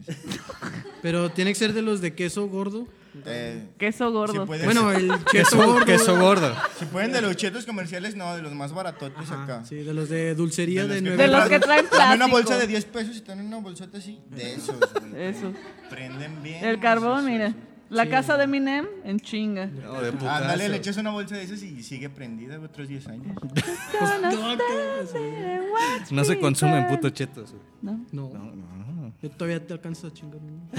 Pero 1.02 1.30
tiene 1.30 1.50
que 1.52 1.54
ser 1.54 1.72
de 1.72 1.82
los 1.82 2.00
de 2.00 2.14
queso 2.14 2.46
gordo. 2.48 2.86
Eh, 3.24 3.66
Queso 3.78 4.08
si, 4.08 4.12
gordo. 4.12 4.44
Bueno, 4.44 4.92
el 4.92 5.10
Queso, 5.32 5.56
gordo. 5.56 5.86
queso 5.86 6.18
gordo. 6.20 6.54
si 6.78 6.84
pueden 6.84 7.12
de 7.12 7.22
los 7.22 7.34
chetos 7.34 7.64
comerciales, 7.64 8.14
no, 8.14 8.36
de 8.36 8.42
los 8.42 8.52
más 8.52 8.74
baratotes 8.74 9.30
Ajá, 9.30 9.44
acá. 9.44 9.64
sí, 9.64 9.76
de 9.76 9.94
los 9.94 10.10
de 10.10 10.34
dulcería 10.34 10.86
de, 10.86 10.96
que 10.96 11.00
nueve 11.00 11.22
De 11.22 11.28
los 11.28 11.48
que 11.48 11.58
traen 11.58 11.86
Dame 11.90 12.04
una 12.16 12.26
plástico. 12.26 12.30
bolsa 12.36 12.58
de 12.58 12.66
10 12.66 12.84
pesos 12.84 13.16
y 13.16 13.20
dan 13.22 13.40
una 13.40 13.56
bolsota 13.58 13.96
así. 13.96 14.20
De 14.28 14.52
esos, 14.54 14.76
güey. 14.78 15.22
Eso. 15.28 15.50
Prenden 15.88 16.42
bien. 16.42 16.62
El 16.62 16.78
carbón, 16.78 17.24
mira. 17.24 17.54
La 17.88 18.08
casa 18.08 18.36
de 18.36 18.46
Minem 18.46 18.86
en 19.04 19.20
chinga. 19.20 19.66
No, 19.66 20.00
de 20.00 20.10
putazo. 20.12 20.30
Ándale, 20.44 20.68
le 20.68 20.76
echas 20.78 20.96
una 20.96 21.10
bolsa 21.10 21.36
de 21.36 21.44
esas 21.44 21.62
y 21.62 21.82
sigue 21.82 22.08
prendida 22.10 22.58
otros 22.60 22.88
10 22.88 23.06
años. 23.08 23.36
No 26.10 26.24
se 26.24 26.38
consumen 26.38 26.86
puto 26.88 27.10
chetos. 27.10 27.54
¿No? 27.82 28.04
No, 28.12 28.30
No, 28.30 28.52
no. 28.52 29.12
yo 29.22 29.30
todavía 29.30 29.64
te 29.64 29.72
alcanzo 29.74 30.06
a 30.08 30.12
chingar. 30.12 30.40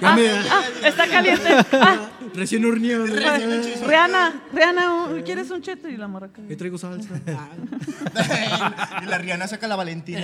Ah, 0.00 0.16
ah, 0.50 0.62
está 0.84 1.06
caliente. 1.08 1.48
Ah, 1.72 2.08
Recién 2.34 2.64
horneado. 2.64 3.06
Rihanna, 3.06 4.42
Rihanna, 4.52 4.92
un- 5.06 5.22
¿quieres 5.22 5.50
un 5.50 5.62
cheto? 5.62 5.88
Y 5.88 5.96
la 5.96 6.08
marraca. 6.08 6.40
Ahí 6.48 6.56
traigo 6.56 6.78
salsa. 6.78 7.08
Ah, 8.14 9.00
y 9.02 9.06
la 9.06 9.18
Rihanna 9.18 9.46
saca 9.48 9.66
la 9.68 9.76
Valentina. 9.76 10.20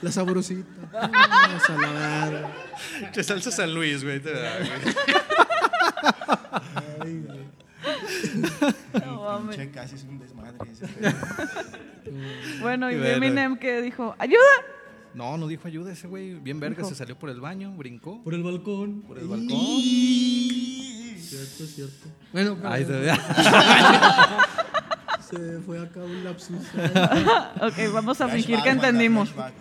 la 0.00 0.12
sabrosita. 0.12 0.68
Ah, 0.94 1.58
salada. 1.66 2.52
Salsa 3.22 3.50
San 3.50 3.74
Luis, 3.74 3.97
güey. 4.04 4.20
te 4.20 4.32
da, 4.32 4.58
güey. 4.58 4.70
No, 9.04 9.40
casi 9.72 9.96
es 9.96 10.04
un 10.04 10.18
desmadre 10.18 10.56
ese. 10.70 10.86
Bueno, 12.62 12.90
y. 12.90 12.94
Eminem 12.94 13.58
que 13.58 13.82
dijo, 13.82 14.14
¡ayuda! 14.18 14.38
No, 15.14 15.36
no 15.36 15.46
dijo 15.46 15.68
ayuda 15.68 15.92
ese 15.92 16.06
güey. 16.06 16.34
Bien 16.34 16.58
verga, 16.58 16.84
se 16.84 16.94
salió 16.94 17.18
por 17.18 17.30
el 17.30 17.40
baño, 17.40 17.72
brincó 17.72 18.22
Por 18.22 18.34
el 18.34 18.42
balcón. 18.42 19.02
por 19.02 19.18
el 19.18 19.28
balcón. 19.28 19.48
Cierto, 21.18 21.66
cierto. 21.66 22.08
Bueno, 22.32 22.56
pero 22.56 22.68
Ahí 22.70 22.84
te 22.84 23.12
se 25.28 25.60
fue 25.60 25.78
acá 25.78 26.00
un 26.00 26.24
lapsus. 26.24 26.56
Ok, 27.60 27.92
vamos 27.92 28.20
a 28.20 28.28
fingir 28.28 28.60
que 28.62 28.70
entendimos. 28.70 29.30
flashback. 29.30 29.54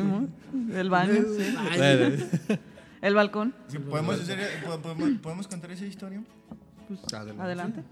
Sí, 0.00 0.72
el 0.74 0.90
baño, 0.90 1.14
sí. 1.38 1.54
Ay, 1.70 2.28
El 3.02 3.14
balcón. 3.14 3.54
Sí, 3.68 3.78
¿Podemos, 3.78 4.18
hacer, 4.20 4.64
po- 4.64 4.78
podemos, 4.80 5.10
¿Podemos 5.20 5.46
contar 5.48 5.70
esa 5.72 5.84
historia? 5.84 6.22
Adelante. 7.38 7.82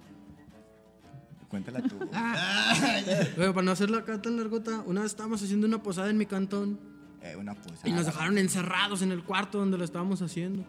Cuéntala 1.48 1.82
tú. 1.82 1.96
Bueno, 3.36 3.52
para 3.52 3.64
no 3.64 3.72
hacerla 3.72 3.98
acá 3.98 4.20
tan 4.22 4.36
largota, 4.38 4.82
una 4.86 5.02
vez 5.02 5.10
estábamos 5.12 5.42
haciendo 5.42 5.66
una 5.66 5.82
posada 5.82 6.08
en 6.08 6.16
mi 6.16 6.24
cantón 6.26 6.78
Eh, 7.22 7.36
una 7.36 7.54
posada. 7.54 7.86
y 7.88 7.92
nos 7.92 8.06
dejaron 8.06 8.38
encerrados 8.38 9.02
en 9.02 9.12
el 9.12 9.22
cuarto 9.22 9.58
donde 9.58 9.76
lo 9.76 9.84
estábamos 9.84 10.22
haciendo. 10.22 10.64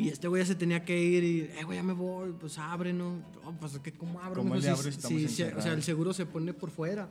Y 0.00 0.08
este 0.08 0.28
güey 0.28 0.42
ya 0.42 0.46
se 0.46 0.54
tenía 0.54 0.84
que 0.84 0.98
ir 1.00 1.22
y, 1.24 1.40
eh, 1.58 1.62
güey, 1.64 1.76
ya 1.78 1.82
me 1.82 1.92
voy, 1.92 2.32
pues 2.38 2.58
abre, 2.58 2.92
¿no? 2.92 3.10
No, 3.44 3.52
pues, 3.60 3.78
¿qué, 3.82 3.92
¿cómo 3.92 4.20
abro? 4.20 4.42
¿Cómo 4.42 4.54
mijo? 4.54 4.56
le 4.56 4.62
Si- 4.62 4.68
abro 4.68 4.82
si 4.82 4.88
estamos 4.88 5.18
si- 5.20 5.28
si- 5.28 5.42
o 5.42 5.60
sea, 5.60 5.72
el 5.72 5.82
seguro 5.82 6.12
se 6.12 6.26
pone 6.26 6.52
por 6.54 6.70
fuera. 6.70 7.08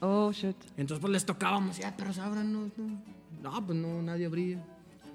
Oh, 0.00 0.32
shit. 0.32 0.56
Entonces, 0.76 1.00
pues 1.00 1.12
les 1.12 1.24
tocábamos, 1.24 1.78
ya, 1.78 1.94
pero 1.96 2.10
ábranos, 2.22 2.70
¿no? 2.76 3.00
No, 3.42 3.66
pues 3.66 3.78
no, 3.78 4.02
nadie 4.02 4.26
abría. 4.26 4.58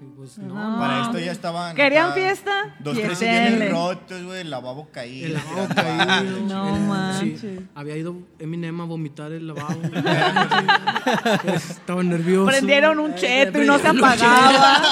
Y, 0.00 0.04
pues, 0.16 0.36
no, 0.38 0.54
No. 0.54 0.78
Para 0.80 1.02
esto 1.02 1.18
ya 1.20 1.30
estaban. 1.30 1.76
¿Querían 1.76 2.06
acá 2.06 2.14
fiesta? 2.14 2.76
Dos, 2.80 2.96
tres 2.98 3.18
sillones 3.18 3.70
rotos, 3.70 4.24
güey, 4.24 4.40
el 4.40 4.50
lavabo 4.50 4.88
caído. 4.90 5.26
El 5.28 5.34
lavabo 5.34 5.68
caído. 5.74 6.40
No 6.48 6.74
Sí, 6.74 6.80
manches. 6.82 7.60
había 7.74 7.96
ido 7.96 8.16
Eminem 8.40 8.80
a 8.80 8.84
vomitar 8.84 9.30
el 9.30 9.46
lavabo. 9.46 9.80
Estaba 11.54 12.02
nervioso. 12.02 12.46
Prendieron 12.46 12.98
un 12.98 13.12
Eh, 13.12 13.16
cheto 13.16 13.62
y 13.62 13.66
no 13.66 13.78
se 13.78 13.88
apagaba. 13.88 14.82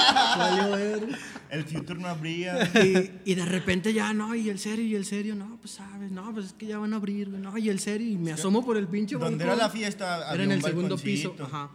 El 1.51 1.65
Future 1.65 1.99
no 1.99 2.07
abría. 2.07 2.63
Y, 2.83 3.11
y 3.31 3.35
de 3.35 3.45
repente 3.45 3.93
ya, 3.93 4.13
no, 4.13 4.33
y 4.33 4.49
el 4.49 4.57
serio, 4.57 4.85
y 4.85 4.95
el 4.95 5.05
serio, 5.05 5.35
no, 5.35 5.57
pues 5.57 5.73
sabes, 5.73 6.09
no, 6.11 6.33
pues 6.33 6.47
es 6.47 6.53
que 6.53 6.65
ya 6.65 6.79
van 6.79 6.93
a 6.93 6.95
abrir, 6.95 7.29
güey, 7.29 7.41
no, 7.41 7.55
y 7.57 7.69
el 7.69 7.79
serio, 7.79 8.07
y 8.07 8.17
me 8.17 8.31
asomo 8.31 8.65
por 8.65 8.77
el 8.77 8.87
pinche 8.87 9.15
Donde 9.15 9.43
balcón. 9.43 9.47
era 9.47 9.55
la 9.55 9.69
fiesta, 9.69 10.17
Era 10.17 10.29
había 10.29 10.43
en 10.45 10.51
el 10.53 10.61
segundo 10.63 10.97
piso, 10.97 11.35
ajá. 11.39 11.69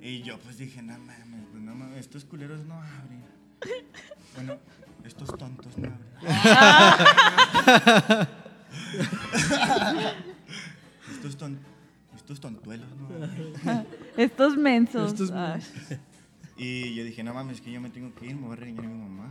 Y 0.00 0.22
yo 0.22 0.38
pues 0.38 0.58
dije, 0.58 0.80
no 0.82 0.96
mames, 0.98 1.46
pues, 1.50 1.62
no 1.62 1.74
mames, 1.74 1.98
estos 2.00 2.24
culeros 2.24 2.64
no 2.66 2.74
abren. 2.74 3.24
Bueno, 4.36 4.56
estos 5.04 5.36
tontos 5.36 5.76
no 5.78 5.88
abren. 5.88 5.98
estos, 11.10 11.36
ton, 11.36 11.58
estos 12.14 12.40
tontuelos 12.40 12.86
no 12.96 13.06
abren. 13.06 13.86
Estos 14.16 14.56
mensos. 14.56 15.12
Estos 15.12 15.30
Ay. 15.32 15.60
Y 16.58 16.94
yo 16.94 17.04
dije, 17.04 17.22
no 17.22 17.32
mames, 17.34 17.56
es 17.56 17.60
que 17.62 17.70
yo 17.72 17.80
me 17.80 17.88
tengo 17.90 18.12
que 18.14 18.26
ir, 18.26 18.34
me 18.36 18.42
voy 18.48 18.52
a 18.54 18.56
regañar 18.60 18.84
a 18.84 18.88
mi 18.88 18.98
mamá. 18.98 19.28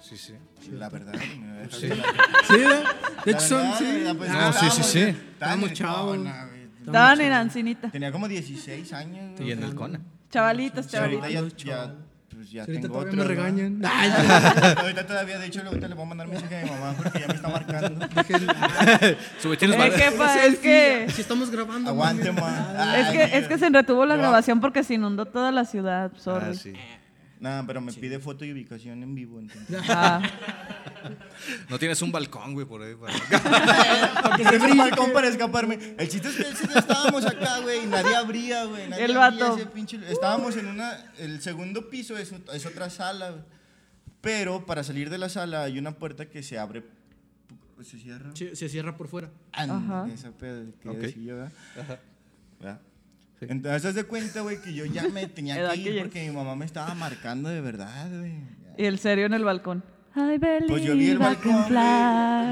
Sí, 0.00 0.16
sí. 0.18 0.34
La 0.72 0.90
verdad, 0.90 1.12
me 1.14 1.46
voy 1.46 1.48
a 1.48 1.60
dejar 1.62 1.80
Sí. 1.80 1.86
de 1.86 1.94
Sí, 1.94 2.58
de 3.24 3.30
hecho 3.30 3.40
son, 3.40 3.72
sí. 3.78 3.84
pues, 4.18 4.30
No, 4.32 4.52
sí, 4.52 4.58
sí, 4.58 4.66
estábamos- 4.66 4.86
sí. 4.86 5.00
estábamos 5.00 5.72
chavos. 5.72 6.18
Estaban 6.84 7.20
en 7.22 7.32
Ancinita. 7.32 7.90
Tenía 7.90 8.12
como 8.12 8.28
16 8.28 8.92
años. 8.92 9.40
Y 9.40 9.50
en 9.52 9.62
el 9.62 9.74
Cona. 9.74 10.00
Chavalitos, 10.30 10.92
ahorita 10.94 11.28
chavalitos. 11.28 11.56
ya, 11.64 11.86
ya, 11.86 11.94
pues 12.44 12.52
ya 12.52 12.60
ahorita 12.62 12.80
tengo 12.82 12.94
todavía 12.94 13.12
otro. 13.12 13.16
me 13.16 13.22
¿no? 13.22 13.28
regañan. 13.28 13.82
Ahorita 14.78 15.06
todavía, 15.06 15.38
de 15.38 15.46
hecho, 15.46 15.62
ahorita 15.66 15.88
le 15.88 15.94
voy 15.94 16.04
a 16.04 16.08
mandar 16.08 16.28
mensaje 16.28 16.58
a 16.60 16.64
mi 16.64 16.70
mamá 16.70 16.94
porque 16.96 17.20
ya 17.20 17.26
me 17.26 17.34
está 17.34 17.48
marcando. 17.48 18.06
Eh, 19.72 19.78
bar- 19.78 19.92
jefa, 19.92 20.44
es 20.44 20.58
que, 20.58 21.06
Si 21.14 21.20
estamos 21.22 21.50
grabando. 21.50 21.88
Aguante, 21.90 22.32
mami. 22.32 22.40
ma. 22.42 22.98
es 22.98 23.06
Ay, 23.06 23.16
que, 23.16 23.38
es 23.38 23.48
que 23.48 23.58
se 23.58 23.70
retuvo 23.70 24.04
la 24.04 24.16
grabación 24.16 24.60
porque 24.60 24.84
se 24.84 24.94
inundó 24.94 25.24
toda 25.26 25.50
la 25.52 25.64
ciudad. 25.64 26.12
Sorry. 26.16 26.46
Ah, 26.50 26.54
sí. 26.54 26.72
Nada, 27.44 27.66
pero 27.66 27.80
me 27.82 27.92
pide 27.92 28.18
foto 28.18 28.44
y 28.46 28.52
ubicación 28.52 29.02
en 29.02 29.14
vivo. 29.14 29.38
Entonces. 29.38 29.80
Ah, 29.90 30.22
No 31.68 31.78
tienes 31.78 32.00
un 32.00 32.10
balcón, 32.10 32.54
güey, 32.54 32.66
por 32.66 32.80
ahí. 32.82 32.94
para- 32.94 33.12
un 34.72 34.78
balcón 34.78 35.12
para 35.12 35.28
escaparme. 35.28 35.78
El 35.98 36.08
chiste 36.08 36.28
es 36.28 36.36
que 36.36 36.42
el 36.48 36.56
chiste 36.56 36.78
estábamos 36.78 37.26
acá, 37.26 37.58
güey, 37.60 37.84
y 37.84 37.86
nadie 37.86 38.16
abría, 38.16 38.64
güey. 38.64 38.88
Nadie 38.88 39.04
El 39.04 39.16
abría 39.18 39.44
vato. 39.48 39.56
ese 39.58 39.66
pinche- 39.70 40.02
Estábamos 40.08 40.56
en 40.56 40.68
una. 40.68 41.12
El 41.18 41.42
segundo 41.42 41.90
piso 41.90 42.16
es, 42.16 42.32
ot- 42.32 42.50
es 42.54 42.64
otra 42.64 42.88
sala, 42.88 43.30
güey. 43.32 43.42
Pero 44.22 44.64
para 44.64 44.82
salir 44.82 45.10
de 45.10 45.18
la 45.18 45.28
sala 45.28 45.64
hay 45.64 45.78
una 45.78 45.92
puerta 45.98 46.30
que 46.30 46.42
se 46.42 46.58
abre. 46.58 46.82
¿Se 47.82 47.98
cierra? 47.98 48.30
Sí, 48.34 48.56
se 48.56 48.70
cierra 48.70 48.96
por 48.96 49.08
fuera. 49.08 49.30
Ajá. 49.52 50.08
Esa 50.10 50.30
pedo 50.30 50.64
que 50.80 50.88
Ok. 50.88 50.96
decía 50.96 51.22
yo, 51.22 51.36
¿verdad? 51.36 51.52
¿Verdad? 52.58 52.80
Entonces, 53.48 53.84
haz 53.84 53.94
de 53.94 54.04
cuenta, 54.04 54.40
güey, 54.42 54.60
que 54.60 54.72
yo 54.72 54.84
ya 54.86 55.08
me 55.08 55.26
tenía 55.26 55.68
que 55.72 55.76
ir 55.80 56.00
porque 56.02 56.28
mi 56.28 56.34
mamá 56.36 56.54
me 56.56 56.64
estaba 56.64 56.94
marcando 56.94 57.48
de 57.48 57.60
verdad, 57.60 58.08
güey. 58.18 58.34
y 58.76 58.84
el 58.84 58.98
serio 58.98 59.26
en 59.26 59.34
el 59.34 59.44
balcón. 59.44 59.82
I 60.16 60.38
believe 60.38 60.66
Pues 60.68 60.84
yo 60.84 60.94
vi 60.96 61.10
el 61.10 61.18
balcón, 61.18 61.64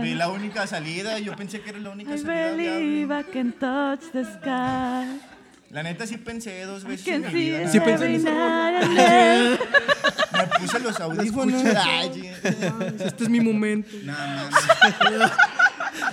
vi 0.02 0.14
la 0.14 0.28
única 0.32 0.66
salida, 0.66 1.18
yo 1.20 1.36
pensé 1.36 1.60
que 1.60 1.70
era 1.70 1.78
la 1.78 1.90
única 1.90 2.12
I 2.14 2.18
salida 2.18 2.50
believe. 2.76 3.20
I 3.20 3.24
can 3.32 3.52
touch 3.52 4.10
the 4.12 4.24
sky. 4.24 5.20
La 5.70 5.82
neta 5.82 6.06
sí 6.06 6.18
pensé 6.18 6.64
dos 6.64 6.84
veces 6.84 7.06
en 7.06 7.22
mi 7.22 7.28
vida. 7.32 7.68
Sí 7.68 7.78
pensé 7.80 8.14
en 8.14 8.24
then. 8.24 9.58
Me 10.32 10.46
puse 10.58 10.80
los 10.80 11.00
audífonos. 11.00 11.62
Ay, 11.64 12.30
Este 12.42 13.24
es 13.24 13.28
mi 13.30 13.40
momento. 13.40 13.88
No. 14.04 14.12
No, 14.12 15.30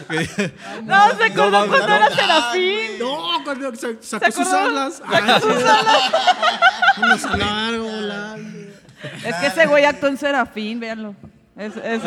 se 1.18 1.24
acordó 1.24 1.52
no, 1.52 1.68
cuando 1.68 1.88
no, 1.88 1.96
era 1.96 2.10
no, 2.10 2.16
Serafín. 2.16 3.00
No, 3.00 3.44
cuando 3.44 3.76
sa- 3.76 3.88
sacó 4.02 4.32
sus 4.32 4.48
alas. 4.54 5.02
Ah, 5.06 5.40
sí. 5.42 7.02
Unos 7.02 7.38
largo, 7.38 7.84
volando. 7.84 8.60
Es 9.26 9.36
que 9.36 9.48
ese 9.48 9.66
güey 9.68 9.86
actuó 9.86 10.10
en 10.10 10.18
Serafín, 10.18 10.80
véanlo. 10.80 11.16
Es, 11.56 11.76
es, 11.76 12.02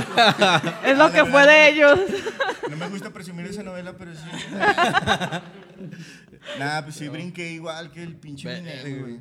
es 0.84 0.98
lo 0.98 1.12
que 1.12 1.24
fue 1.26 1.46
de 1.46 1.68
ellos. 1.68 1.98
No 2.70 2.76
me 2.76 2.88
gusta 2.88 3.10
presumir 3.10 3.46
esa 3.46 3.62
novela, 3.62 3.94
pero 3.98 4.12
sí. 4.14 4.20
Nada, 6.58 6.82
pues 6.84 6.96
sí 6.96 7.08
brinqué 7.08 7.52
igual 7.52 7.90
que 7.90 8.02
el 8.02 8.16
pinche 8.16 8.48
minero, 8.48 9.02
güey. 9.02 9.20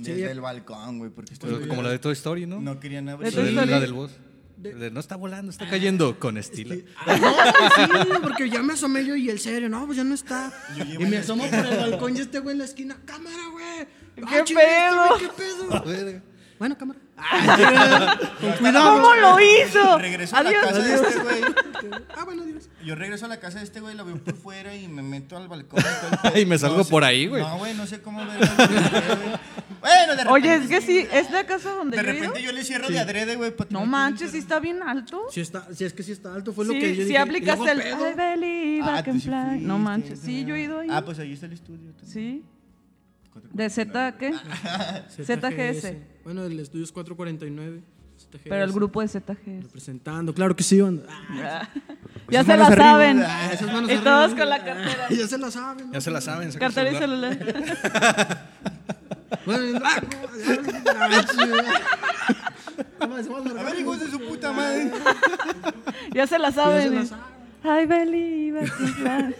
Desde 0.00 0.30
el 0.30 0.40
balcón, 0.40 0.98
güey, 0.98 1.10
porque 1.10 1.34
estoy 1.34 1.52
Pero 1.52 1.68
como 1.68 1.82
la 1.82 1.90
de 1.90 1.98
Toy 1.98 2.12
Story, 2.12 2.46
¿no? 2.46 2.60
no 2.60 2.78
querían 2.78 3.06
De 3.06 3.12
abrir. 3.12 3.34
La 3.34 3.42
del, 3.42 3.70
la 3.70 3.80
del 3.80 3.92
boss. 3.92 4.12
De- 4.58 4.74
De, 4.74 4.90
no 4.90 5.00
está 5.00 5.16
volando, 5.16 5.50
está 5.50 5.68
cayendo 5.68 6.18
con 6.18 6.36
estilo. 6.36 6.74
Ah, 7.06 7.16
no, 7.16 8.02
sí, 8.04 8.10
porque 8.22 8.50
ya 8.50 8.62
me 8.62 8.72
asomé 8.74 9.04
yo 9.04 9.14
y 9.16 9.30
el 9.30 9.38
serio, 9.38 9.68
no, 9.68 9.86
pues 9.86 9.96
ya 9.96 10.04
no 10.04 10.14
está. 10.14 10.52
Y 10.76 10.98
me 10.98 11.18
asomo 11.18 11.46
por 11.48 11.64
el 11.66 11.76
balcón 11.90 12.16
y 12.16 12.20
este 12.20 12.40
güey 12.40 12.52
en 12.54 12.58
la 12.58 12.64
esquina, 12.64 12.96
cámara, 13.04 13.36
güey. 13.52 13.86
¿Qué 14.16 14.22
Ah, 14.26 14.44
chinga, 14.44 14.62
este 14.62 14.74
pedo? 14.88 15.08
güey, 15.08 15.20
¿Qué 15.20 15.28
pedo? 16.08 16.22
Bueno, 16.58 16.76
cámara. 16.76 16.98
Ah. 17.20 18.16
¿Cómo 18.40 19.14
lo 19.14 19.40
hizo? 19.40 19.98
Regreso 19.98 20.36
a 20.36 20.42
la 20.44 20.50
Adiós. 20.50 20.64
casa 20.66 20.78
de 20.80 20.94
este 20.94 21.18
güey. 21.18 21.40
Ah, 22.16 22.24
bueno, 22.24 22.44
Dios. 22.44 22.68
Yo 22.84 22.94
regreso 22.94 23.24
a 23.26 23.28
la 23.28 23.38
casa 23.40 23.58
de 23.58 23.64
este 23.64 23.80
güey, 23.80 23.96
lo 23.96 24.04
veo 24.04 24.16
por 24.22 24.36
fuera 24.36 24.74
y 24.76 24.86
me 24.86 25.02
meto 25.02 25.36
al 25.36 25.48
balcón. 25.48 25.80
y 25.80 25.82
todo 26.20 26.32
el 26.34 26.40
Y 26.42 26.46
me 26.46 26.56
salgo 26.58 26.78
No 26.78 26.84
por 26.84 27.02
ahí, 27.04 27.26
güey. 27.26 27.42
No, 27.42 27.58
güey, 27.58 27.74
no 27.74 27.86
sé 27.88 28.00
cómo 28.00 28.24
ver. 28.24 28.38
Bueno, 29.80 30.16
de 30.16 30.24
repente. 30.24 30.32
Oye, 30.32 30.54
es 30.56 30.68
que 30.68 30.80
sí, 30.80 31.06
¿es 31.12 31.30
la 31.30 31.44
casa 31.46 31.70
donde 31.72 31.96
De 31.96 32.02
yo 32.02 32.08
he 32.08 32.12
ido? 32.14 32.22
repente 32.22 32.42
yo 32.42 32.52
le 32.52 32.64
cierro 32.64 32.88
de 32.88 32.98
adrede, 32.98 33.36
güey. 33.36 33.50
pa' 33.54 33.66
No 33.70 33.86
manches, 33.86 34.30
sí 34.32 34.38
está 34.38 34.58
bien 34.60 34.82
alto. 34.82 35.22
Si, 35.30 35.40
está, 35.40 35.66
si 35.72 35.84
es 35.84 35.92
que 35.92 36.02
sí 36.02 36.12
está 36.12 36.34
alto, 36.34 36.52
fue 36.52 36.64
lo 36.64 36.72
Sí, 36.72 36.78
que 36.80 36.88
yo 36.90 36.94
sí 36.94 37.00
dije. 37.02 37.12
Y 37.12 37.16
aplicaste 37.16 37.70
el 37.70 37.82
pedo. 37.82 38.10
I 38.10 38.14
believe 38.14 38.82
Ah, 38.88 39.00
I 39.00 39.02
can 39.04 39.14
tú 39.14 39.20
sí 39.20 39.28
fly. 39.28 39.60
No 39.60 39.78
manches, 39.78 40.18
no. 40.20 40.24
sí, 40.26 40.44
yo 40.44 40.54
he 40.56 40.62
ido 40.62 40.80
ahí. 40.80 40.88
Ah, 40.90 41.04
pues 41.04 41.18
ahí 41.18 41.32
está 41.32 41.46
el 41.46 41.52
estudio. 41.52 41.92
también. 41.92 42.06
Sí. 42.12 42.44
¿De 43.52 43.70
Z 43.70 44.16
qué? 44.18 44.32
ZGS. 45.10 45.92
Bueno, 46.24 46.44
el 46.44 46.58
estudio 46.58 46.84
es 46.84 46.90
449. 46.92 47.82
ZGS. 48.18 48.40
Pero 48.42 48.64
el 48.64 48.72
grupo 48.72 49.00
de 49.00 49.06
ZGS. 49.06 49.62
Representando, 49.62 50.34
claro 50.34 50.56
que 50.56 50.64
sí, 50.64 50.80
banda. 50.80 51.04
Ah, 51.08 51.68
Ya 52.28 52.40
Esas 52.40 52.46
se 52.46 52.56
la 52.56 52.64
manos 52.64 52.72
arriba. 52.72 52.84
saben. 52.90 53.22
Ah, 53.24 53.50
esas 53.52 53.66
manos 53.72 53.90
Y 53.90 53.92
arriba. 53.94 54.04
todos 54.04 54.34
con 54.34 54.48
la 54.48 54.64
cartera. 54.64 55.06
ya 55.10 55.28
se 55.28 55.38
la 55.38 55.50
saben. 55.52 55.92
Ya 55.92 56.00
se 56.00 56.10
la 56.10 56.20
saben. 56.20 56.50
saca 56.52 56.66
el 56.66 56.74
Cartera 56.74 56.96
y 56.96 56.98
celular. 57.00 57.38
celular. 57.38 58.48
Bueno, 59.44 59.80
ah, 59.84 60.00
no, 60.00 61.10
ya, 61.10 61.24
chido. 61.26 61.56
Vamos, 62.98 63.28
vamos 63.28 63.46
a 63.46 63.50
A 63.50 63.52
ver, 63.52 63.54
largar. 63.54 63.78
hijos 63.78 64.00
de 64.00 64.06
su 64.10 64.20
puta 64.20 64.52
madre. 64.52 64.90
Ya 66.12 66.26
se 66.26 66.38
la 66.38 66.48
Ya 66.48 66.52
se 66.52 66.60
saben. 66.60 66.94
la 66.94 67.00
eh. 67.02 67.06
saben. 67.06 67.82
I 67.82 67.86
believe 67.86 68.64
I 68.64 68.68
can 68.70 68.94
fly. 68.94 69.34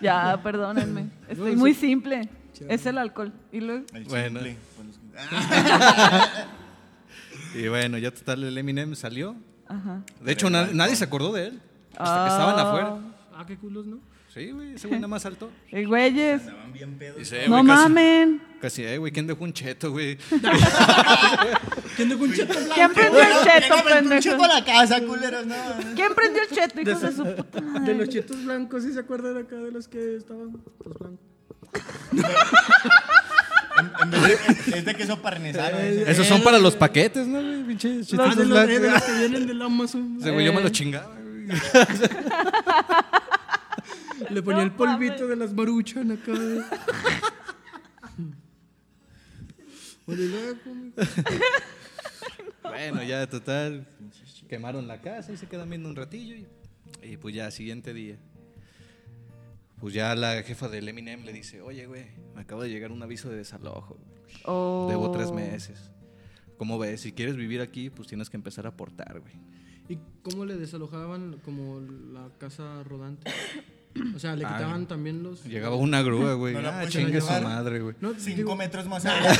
Ya, 0.00 0.38
perdónenme. 0.42 1.08
Estoy 1.28 1.56
muy 1.56 1.72
simple. 1.74 2.28
Es 2.68 2.84
el 2.86 2.98
alcohol. 2.98 3.32
Y 3.52 3.60
luego. 3.60 3.84
Bueno. 4.08 4.40
Y 7.54 7.68
bueno, 7.68 7.98
ya 7.98 8.10
total, 8.10 8.44
el 8.44 8.56
Eminem 8.56 8.94
salió. 8.94 9.36
Ajá. 9.68 10.00
De 10.20 10.32
hecho, 10.32 10.48
na- 10.48 10.68
nadie 10.72 10.96
se 10.96 11.04
acordó 11.04 11.32
de 11.32 11.48
él. 11.48 11.60
Hasta 11.98 12.24
que 12.24 12.30
estaban 12.30 12.58
Ah. 12.58 12.62
afuera. 12.68 12.96
Ah, 13.36 13.44
qué 13.46 13.56
culos, 13.58 13.86
¿no? 13.86 13.98
Sí, 14.32 14.50
güey, 14.50 14.74
ese 14.74 14.86
güey 14.88 14.98
nada 14.98 15.08
más 15.08 15.22
saltó. 15.22 15.50
Y 15.70 15.84
güeyes. 15.84 16.40
Estaban 16.42 16.72
bien 16.72 16.94
pedos. 16.98 17.18
Dice, 17.18 17.44
eh, 17.44 17.48
No 17.48 17.56
güey, 17.56 17.66
casi- 17.66 17.82
mamen. 17.82 18.42
Casi, 18.60 18.84
eh, 18.84 18.96
güey, 18.98 19.12
¿quién 19.12 19.26
dejó 19.26 19.42
un 19.44 19.52
cheto, 19.52 19.90
güey? 19.90 20.16
¿Quién 21.96 22.08
dejó 22.08 22.22
un 22.24 22.32
cheto 22.32 22.54
blanco? 22.54 22.74
¿Quién 22.74 22.92
prendió 22.94 23.20
el 23.20 23.28
cheto, 23.44 23.74
el 23.76 23.82
pendejo? 23.94 24.20
cheto 24.22 24.44
a 24.44 24.48
la 24.48 24.64
casa, 24.64 25.00
culeros, 25.04 25.46
no. 25.46 25.54
¿Quién 25.96 26.14
prendió 26.14 26.42
el 26.42 26.48
cheto, 26.48 26.80
hijos 26.80 27.00
de 27.02 27.12
su 27.12 27.24
puta 27.36 27.60
De 27.60 27.66
madre? 27.66 27.94
los 27.96 28.08
chetos 28.08 28.44
blancos, 28.44 28.84
¿sí 28.84 28.92
se 28.92 29.00
acuerdan 29.00 29.36
acá 29.36 29.56
de 29.56 29.70
los 29.72 29.88
que 29.88 30.16
estaban 30.16 30.52
los 30.84 30.98
blancos? 30.98 31.22
En, 33.78 33.90
en 34.02 34.10
vez 34.22 34.22
de, 34.66 34.78
es 34.78 34.84
de 34.84 34.94
queso 34.94 35.20
parmesano. 35.22 35.78
ese. 35.78 36.10
Esos 36.10 36.26
son 36.26 36.42
para 36.42 36.58
los 36.58 36.76
paquetes, 36.76 37.26
¿no, 37.26 37.40
güey? 37.40 37.64
Pinches 37.64 38.02
Ah, 38.02 38.06
chetos 38.10 38.36
de 38.36 38.44
los, 38.44 38.58
eh, 38.58 38.78
de 38.78 38.90
los 38.90 39.02
que 39.02 39.12
vienen 39.18 39.46
del 39.46 39.62
Amazon. 39.62 40.18
Ese 40.20 40.30
güey 40.30 40.44
yo 40.44 40.52
me 40.52 40.60
Eh. 40.60 40.64
lo 40.64 40.68
chingaba, 40.68 41.16
güey. 41.16 41.46
Le 44.32 44.42
ponía 44.42 44.58
No 44.60 44.64
el 44.64 44.72
polvito 44.72 45.12
mames. 45.14 45.28
de 45.28 45.36
las 45.36 45.52
maruchan 45.54 46.10
acá. 46.12 46.32
Bueno, 52.62 53.02
ya 53.02 53.26
total. 53.28 53.86
Quemaron 54.48 54.86
la 54.86 55.00
casa 55.00 55.32
y 55.32 55.36
se 55.36 55.46
quedan 55.46 55.68
viendo 55.68 55.88
un 55.88 55.96
ratillo. 55.96 56.34
Y, 56.36 56.46
y 57.02 57.16
pues 57.16 57.34
ya, 57.34 57.50
siguiente 57.50 57.92
día. 57.94 58.16
Pues 59.80 59.94
ya 59.94 60.14
la 60.14 60.42
jefa 60.42 60.68
del 60.68 60.88
Eminem 60.88 61.24
le 61.24 61.32
dice, 61.32 61.60
oye, 61.60 61.86
güey, 61.86 62.06
me 62.34 62.42
acaba 62.42 62.64
de 62.64 62.70
llegar 62.70 62.92
un 62.92 63.02
aviso 63.02 63.28
de 63.30 63.36
desalojo. 63.36 63.94
güey. 63.96 64.36
Oh. 64.44 64.86
Debo 64.88 65.10
tres 65.10 65.32
meses. 65.32 65.90
¿Cómo 66.56 66.78
ves? 66.78 67.00
Si 67.00 67.12
quieres 67.12 67.36
vivir 67.36 67.60
aquí, 67.60 67.90
pues 67.90 68.06
tienes 68.08 68.30
que 68.30 68.36
empezar 68.36 68.66
a 68.66 68.70
aportar, 68.70 69.20
güey. 69.20 69.34
¿Y 69.88 69.98
cómo 70.22 70.44
le 70.44 70.56
desalojaban 70.56 71.38
como 71.44 71.80
la 71.80 72.30
casa 72.38 72.82
rodante? 72.84 73.30
O 74.14 74.18
sea, 74.18 74.34
le 74.36 74.44
Ah, 74.46 74.54
quitaban 74.56 74.86
también 74.86 75.22
los... 75.22 75.44
Llegaba 75.44 75.76
una 75.76 76.00
grúa, 76.02 76.34
güey. 76.34 76.54
No 76.54 76.62
la 76.62 76.80
ah, 76.80 76.86
chingue 76.88 77.20
su 77.20 77.26
madre, 77.30 77.80
güey. 77.80 77.94
No, 78.00 78.14
Cinco 78.16 78.36
digo, 78.36 78.56
metros 78.56 78.86
más 78.86 79.04
allá. 79.06 79.34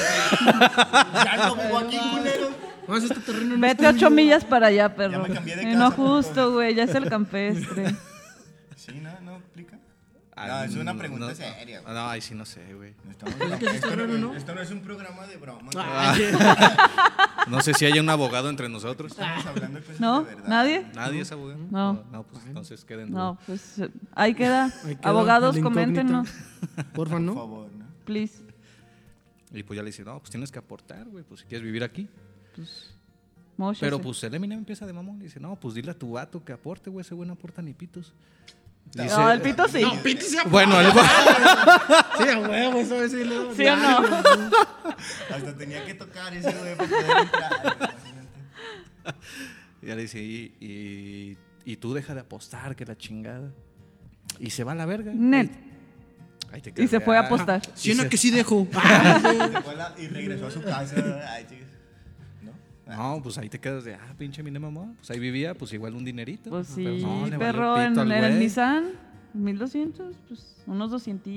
ya 1.25 1.37
no 1.49 1.57
vivo 1.57 1.79
aquí, 1.79 1.99
culero. 2.11 2.51
Este 2.97 3.15
terreno 3.21 3.55
no 3.57 3.61
Vete 3.61 3.87
ocho 3.87 4.11
millas 4.11 4.45
para 4.45 4.67
allá, 4.67 4.95
perro. 4.95 5.13
Ya 5.13 5.19
me 5.29 5.35
cambié 5.35 5.57
de 5.57 5.63
Eh, 5.63 5.75
no 5.75 5.85
casa, 5.91 5.97
puto. 5.97 6.09
justo, 6.17 6.53
güey, 6.53 6.75
ya 6.75 6.85
es 6.85 6.95
el 6.95 7.09
campestre. 7.09 7.95
Sí, 8.77 8.93
no, 9.01 9.11
no 9.23 9.35
aplica. 9.37 9.79
Ah, 10.35 10.47
No, 10.47 10.65
es 10.65 10.75
una 10.77 10.93
no, 10.95 10.99
pregunta 10.99 11.27
no, 11.29 11.35
seria. 11.35 11.81
güey. 11.83 11.95
No, 11.95 12.09
ahí 12.09 12.21
sí 12.23 12.35
no 12.35 12.47
sé, 12.47 12.73
güey. 12.75 12.95
No 13.05 13.11
estamos- 13.11 13.35
está 13.41 13.71
esto, 13.71 13.97
no, 13.97 14.07
¿no? 14.19 14.35
esto 14.35 14.55
no 14.55 14.61
es 14.63 14.71
un 14.71 14.81
programa 14.81 15.27
de 15.27 15.37
broma. 15.37 15.71
Ah, 15.77 16.15
No 17.49 17.61
sé 17.61 17.75
si 17.75 17.85
hay 17.85 17.99
un 17.99 18.09
abogado 18.09 18.49
entre 18.49 18.69
nosotros. 18.69 19.13
Estamos 19.13 19.45
hablando 19.45 19.81
de 19.81 19.85
cosas 19.85 20.01
¿No? 20.01 20.23
de 20.23 20.35
verdad. 20.35 20.49
¿Nadie? 20.49 20.87
¿Nadie 20.95 21.21
es 21.21 21.33
abogado? 21.33 21.59
No. 21.71 22.05
No, 22.13 22.23
pues 22.23 22.47
entonces 22.47 22.85
queden. 22.85 23.11
No, 23.11 23.37
pues 23.47 23.81
ahí 24.15 24.35
queda. 24.35 24.73
Ahí 24.85 24.97
queda 24.97 25.11
Abogados, 25.11 25.59
coméntenos, 25.59 26.29
Porfa, 26.95 27.15
Por 27.17 27.21
¿no? 27.21 27.35
favor, 27.35 27.71
¿no? 27.73 27.85
please. 28.05 28.43
Y 29.53 29.63
pues 29.65 29.77
ya 29.77 29.83
le 29.83 29.91
dice, 29.91 30.03
no, 30.05 30.19
pues 30.19 30.31
tienes 30.31 30.51
que 30.51 30.59
aportar, 30.61 31.05
güey, 31.09 31.25
pues 31.25 31.41
si 31.41 31.47
quieres 31.47 31.65
vivir 31.65 31.85
aquí. 31.85 32.09
Móchese. 33.59 33.85
Pero 33.85 34.01
pues 34.01 34.23
el 34.25 34.33
Eminem 34.35 34.59
empieza 34.61 34.87
de 34.87 34.93
mamón 34.95 35.21
y 35.21 35.25
dice, 35.25 35.39
no, 35.41 35.57
pues 35.57 35.75
dile 35.75 35.91
a 35.91 35.95
tu 35.99 36.13
vato 36.13 36.43
que 36.43 36.53
aporte, 36.53 36.89
güey, 36.91 37.03
ese 37.03 37.15
güey 37.15 37.27
no 37.27 37.35
aporta 37.35 37.61
ni 37.61 37.75
pitos. 37.75 38.15
Dice, 38.95 39.09
No, 39.17 39.31
el 39.33 39.41
pito 39.41 39.67
sí. 39.69 39.83
bueno, 40.51 40.79
el 40.79 40.93
Sí, 40.93 42.29
a 42.29 42.39
huevo, 42.39 42.79
eso 42.81 43.09
sí. 43.09 43.25
lo- 43.25 43.55
¿Sí 43.55 43.67
o 43.67 43.77
no? 43.77 43.99
Hasta 45.35 45.57
tenía 45.57 45.85
que 45.87 45.95
tocar 45.95 46.35
ese 46.35 46.53
güey 46.53 46.77
para 46.77 46.89
poder 46.91 47.17
entrar. 47.23 47.95
Y 49.81 49.87
ya 49.87 49.95
le 49.97 50.03
dice, 50.03 50.21
y, 50.21 50.55
y, 50.61 51.39
y 51.65 51.77
tú 51.77 51.95
deja 51.95 52.15
de 52.15 52.21
apostar, 52.21 52.77
que 52.77 52.85
la 52.85 52.97
chingada. 52.97 53.51
Y 54.39 54.51
se 54.51 54.63
va 54.63 54.73
a 54.73 54.75
la 54.75 54.87
verga. 54.87 55.13
Net. 55.15 55.51
Ahí 56.53 56.61
te 56.61 56.83
Y 56.83 56.87
se 56.87 57.01
fue 57.01 57.17
a 57.17 57.21
ah. 57.21 57.27
apostar. 57.27 57.63
Sí, 57.75 57.93
una 57.93 58.03
se- 58.05 58.09
que 58.11 58.17
sí 58.19 58.31
dejo. 58.31 58.67
Se 58.73 58.79
fue 59.63 59.73
a 59.73 59.75
la- 59.75 59.95
y 59.99 60.07
regresó 60.09 60.47
a 60.49 60.51
su 60.51 60.63
casa. 60.63 60.97
Ay, 61.33 61.47
chicas. 61.49 61.69
¿No? 62.87 63.17
No, 63.17 63.23
pues 63.23 63.39
ahí 63.39 63.49
te 63.49 63.59
quedas 63.61 63.85
de, 63.85 63.95
ah, 63.95 64.15
pinche 64.19 64.41
Eminem, 64.41 64.63
mamá. 64.63 64.93
Pues 64.99 65.11
ahí 65.11 65.19
vivía, 65.21 65.55
pues 65.55 65.73
igual 65.73 65.95
un 65.95 66.05
dinerito. 66.05 66.51
Pues 66.51 66.73
Pero 66.75 66.97
sí, 66.97 67.03
no, 67.03 67.27
le 67.27 67.39
perro, 67.39 67.81
en, 67.81 67.91
pito 67.91 68.01
al 68.01 68.13
en 68.13 68.25
el. 68.25 68.39
Nissan, 68.39 68.85
1200, 69.35 70.17
pues 70.29 70.63
unos 70.67 70.91
200 70.91 71.33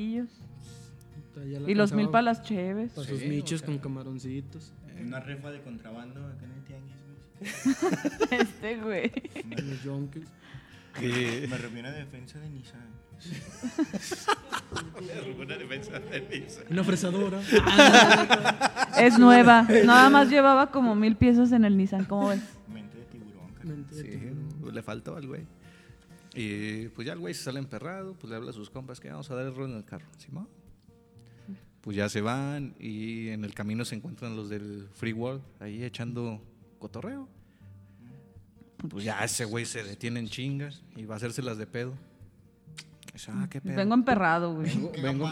Ya 1.49 1.59
la 1.59 1.69
Y 1.69 1.75
los 1.75 1.91
mil 1.91 2.07
alcanzaba 2.07 2.11
para 2.11 2.21
las 2.23 2.41
cheves. 2.43 2.91
Para 2.93 3.07
sus 3.07 3.19
Sí, 3.19 3.27
michos 3.27 3.53
o 3.53 3.57
sea. 3.59 3.65
con 3.67 3.77
camaroncitos. 3.79 4.73
Una 5.05 5.19
refa 5.19 5.51
de 5.51 5.61
contrabando 5.61 6.25
acá 6.25 6.45
en 6.45 6.51
el 6.51 6.63
tianguis, 6.63 6.95
güey. 8.29 8.39
Este 8.41 8.77
güey. 8.77 9.11
Los 9.63 9.83
yonkers. 9.83 10.27
Me 11.01 11.57
refiero 11.57 11.87
a 11.89 11.91
defensa 11.91 12.39
de 12.39 12.49
Nissan. 12.49 12.87
Una 16.69 16.83
fresadora. 16.83 17.41
Es 18.97 19.17
nueva. 19.19 19.63
Nada 19.63 20.09
más 20.09 20.29
llevaba 20.29 20.71
como 20.71 20.95
mil 20.95 21.15
piezas 21.15 21.51
en 21.51 21.65
el 21.65 21.77
Nissan, 21.77 22.05
¿cómo 22.05 22.29
ves? 22.29 22.41
Mente 22.67 22.97
de 22.97 23.05
tiburón. 23.05 23.85
Sí, 23.91 24.71
le 24.71 24.81
faltó 24.81 25.15
al 25.15 25.27
güey. 25.27 25.45
Y 26.33 26.89
pues 26.89 27.07
ya 27.07 27.13
el 27.13 27.19
güey 27.19 27.33
se 27.33 27.43
sale 27.43 27.59
emperrado, 27.59 28.13
pues 28.15 28.29
le 28.29 28.35
habla 28.35 28.49
a 28.49 28.53
sus 28.53 28.69
compas 28.69 28.99
que 28.99 29.09
vamos 29.09 29.31
a 29.31 29.35
dar 29.35 29.45
el 29.45 29.55
rol 29.55 29.71
en 29.71 29.77
el 29.77 29.85
carro. 29.85 30.05
Pues 31.81 31.95
ya 31.95 32.09
se 32.09 32.19
van 32.21 32.75
y 32.79 33.29
en 33.29 33.45
el 33.45 33.53
camino 33.53 33.85
se 33.85 33.95
encuentran 33.95 34.35
los 34.35 34.49
del 34.49 34.89
Free 34.95 35.13
World 35.13 35.41
ahí 35.59 35.83
echando 35.83 36.41
cotorreo. 36.79 37.29
Pues 38.89 39.05
ya 39.05 39.23
ese 39.23 39.45
güey 39.45 39.65
se 39.65 39.83
detiene 39.83 40.19
en 40.19 40.27
chingas 40.27 40.83
y 40.95 41.05
va 41.05 41.13
a 41.13 41.17
hacerse 41.17 41.41
las 41.41 41.57
de 41.57 41.67
pedo. 41.67 41.93
Ah, 43.29 43.47
qué 43.49 43.61
pedo. 43.61 43.75
Vengo 43.75 43.93
emperrado, 43.93 44.53
güey. 44.53 44.69
Vengo, 45.01 45.29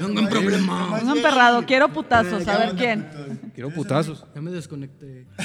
Vengo 0.00 0.20
en 0.20 0.28
problema. 0.28 0.96
Vengo 0.96 1.16
emperrado, 1.16 1.64
quiero 1.66 1.92
putazos, 1.92 2.46
a 2.48 2.58
ver 2.58 2.74
quién. 2.74 3.50
quiero 3.54 3.70
putazos. 3.70 4.24
Ya 4.34 4.40
me 4.40 4.50
desconecté. 4.50 5.26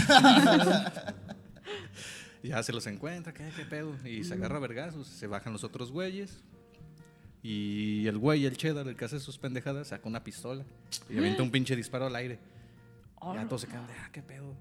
Ya 2.44 2.62
se 2.64 2.74
los 2.74 2.88
encuentra, 2.88 3.34
¿qué, 3.34 3.48
qué 3.56 3.66
pedo? 3.66 3.96
Y 4.04 4.24
se 4.24 4.34
agarra 4.34 4.58
vergazos, 4.58 5.06
se 5.06 5.28
bajan 5.28 5.54
los 5.54 5.64
otros 5.64 5.92
güeyes. 5.92 6.44
Y 7.44 8.08
el 8.08 8.18
güey, 8.18 8.46
el 8.46 8.58
cheddar, 8.58 8.88
el 8.88 8.96
que 8.96 9.06
hace 9.06 9.20
sus 9.20 9.38
pendejadas, 9.38 9.90
saca 9.90 10.08
una 10.08 10.24
pistola 10.24 10.64
y 11.10 11.18
avienta 11.18 11.44
un 11.44 11.52
pinche 11.52 11.76
disparo 11.76 12.08
al 12.08 12.16
aire. 12.16 12.40
Ya 13.36 13.46
todos 13.48 13.62
se 13.62 13.68
quedan 13.68 13.86
de, 13.86 13.94
ah, 13.94 14.10
qué 14.12 14.24
pedo. 14.24 14.56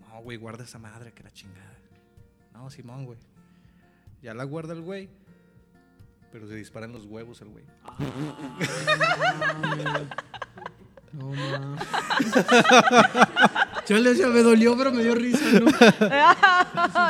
No, 0.00 0.22
güey, 0.22 0.36
guarda 0.36 0.64
esa 0.64 0.78
madre, 0.78 1.12
que 1.12 1.22
la 1.22 1.30
chingada. 1.30 1.78
No, 2.52 2.70
Simón, 2.70 3.06
güey. 3.06 3.18
Ya 4.22 4.34
la 4.34 4.44
guarda 4.44 4.74
el 4.74 4.82
güey, 4.82 5.08
pero 6.32 6.46
se 6.46 6.54
disparan 6.54 6.92
los 6.92 7.04
huevos 7.06 7.40
el 7.42 7.48
güey. 7.48 7.64
No, 11.12 11.30
ma. 11.30 11.76
Yo 13.88 13.96
le 13.98 14.10
decía, 14.10 14.26
me 14.28 14.42
dolió, 14.42 14.76
pero 14.76 14.92
me 14.92 15.02
dio 15.02 15.14
risa, 15.14 15.44
¿no? 15.60 15.66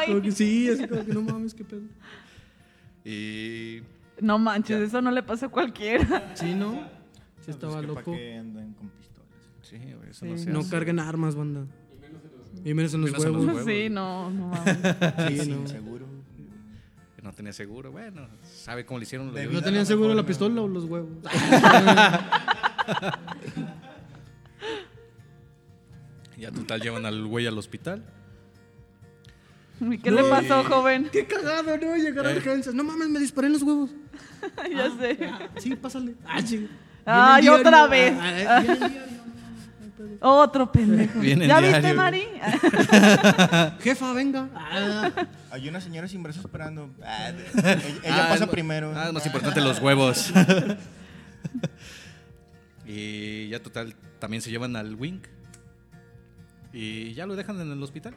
Como 0.07 0.23
que 0.23 0.31
sí, 0.33 0.69
así 0.71 0.87
como 0.87 1.05
que 1.05 1.13
no 1.13 1.23
mames, 1.23 1.55
qué 1.55 1.65
pedo. 1.65 1.83
Y 3.05 3.83
No 4.21 4.39
manches, 4.39 4.81
eso 4.81 5.01
no 5.03 5.11
le 5.11 5.23
pasa 5.23 5.47
a 5.47 5.49
cualquiera. 5.49 6.33
Sí, 6.35 6.55
¿no? 6.55 6.73
Sí 6.73 6.79
Pues 7.37 7.49
estaba 7.49 7.81
que 7.81 7.87
loco. 7.87 8.03
¿Para 8.05 8.17
qué 8.17 8.37
andan 8.37 8.73
con 8.75 8.89
pistolas? 8.91 9.29
sí, 9.63 9.77
güey, 9.79 10.11
eso 10.11 10.27
no 10.27 10.37
Sí. 10.37 10.45
se 10.45 10.51
No 10.51 10.61
hace. 10.61 10.71
carguen 10.71 10.99
armas, 11.01 11.35
banda. 11.35 11.67
Y 12.65 12.75
menos 12.75 12.95
en 12.95 13.01
los 13.03 13.11
Menos 13.13 13.25
en 13.27 13.33
los 13.33 13.45
huevos. 13.45 13.47
huevos. 13.47 13.65
Sí, 13.65 13.89
no, 13.91 14.31
no 14.31 14.49
mames. 14.49 14.77
Sí, 15.45 15.51
no. 15.51 15.67
seguro. 15.67 15.96
No 17.27 17.33
tenía 17.33 17.53
seguro. 17.53 17.91
Bueno, 17.91 18.29
sabe 18.45 18.87
cómo 18.87 19.01
le 19.01 19.03
hicieron. 19.03 19.35
De 19.35 19.47
Lo 19.47 19.53
¿No 19.55 19.61
tenían 19.63 19.85
seguro 19.85 20.15
la 20.15 20.25
pistola 20.25 20.63
o 20.63 20.69
los 20.69 20.85
huevos? 20.85 21.11
Ya 26.39 26.51
total 26.53 26.81
llevan 26.83 27.07
al 27.07 27.25
güey 27.27 27.47
al 27.47 27.57
hospital. 27.57 28.05
¿Y 29.81 29.99
qué 29.99 30.11
le 30.11 30.23
pasó, 30.25 30.63
joven? 30.65 31.09
Qué 31.11 31.27
cagado, 31.27 31.77
¿no? 31.79 31.97
Llegar 31.97 32.27
a 32.27 32.33
Eh. 32.33 32.37
urgencias. 32.37 32.75
No 32.75 32.85
mames, 32.85 33.09
me 33.09 33.19
disparé 33.19 33.47
en 33.49 33.55
los 33.55 33.63
huevos. 33.63 33.91
ya 34.71 34.91
sé. 34.99 35.19
Sí, 35.57 35.75
pásale. 35.75 36.15
Ah, 36.27 36.41
sí. 36.43 36.69
Ay, 37.07 37.49
otra 37.49 37.87
vez. 37.87 38.15
Otro 40.21 40.71
pendejo. 40.73 41.23
¿Ya 41.23 41.61
viste. 41.61 41.95
Mari? 41.95 42.23
Jefa, 43.81 44.13
venga. 44.13 44.49
Ah, 44.55 45.11
Hay 45.51 45.69
una 45.69 45.81
señora 45.81 46.09
sin 46.09 46.23
brazos 46.23 46.45
esperando. 46.45 46.91
Ah, 47.03 47.31
ella 47.57 48.27
Ah, 48.27 48.29
pasa 48.31 48.45
es- 48.45 48.51
primero. 48.51 48.93
Ah, 48.95 49.07
es 49.09 49.13
más 49.13 49.27
importante 49.27 49.61
los 49.61 49.81
huevos. 49.81 50.33
y 52.87 53.49
ya 53.49 53.61
total, 53.63 53.95
también 54.19 54.43
se 54.43 54.51
llevan 54.51 54.77
al 54.77 54.95
Wink. 54.95 55.27
Y 56.73 57.15
ya 57.15 57.27
lo 57.27 57.37
dejan 57.37 57.61
en 57.61 57.71
el 57.73 57.83
hospital. 57.83 58.15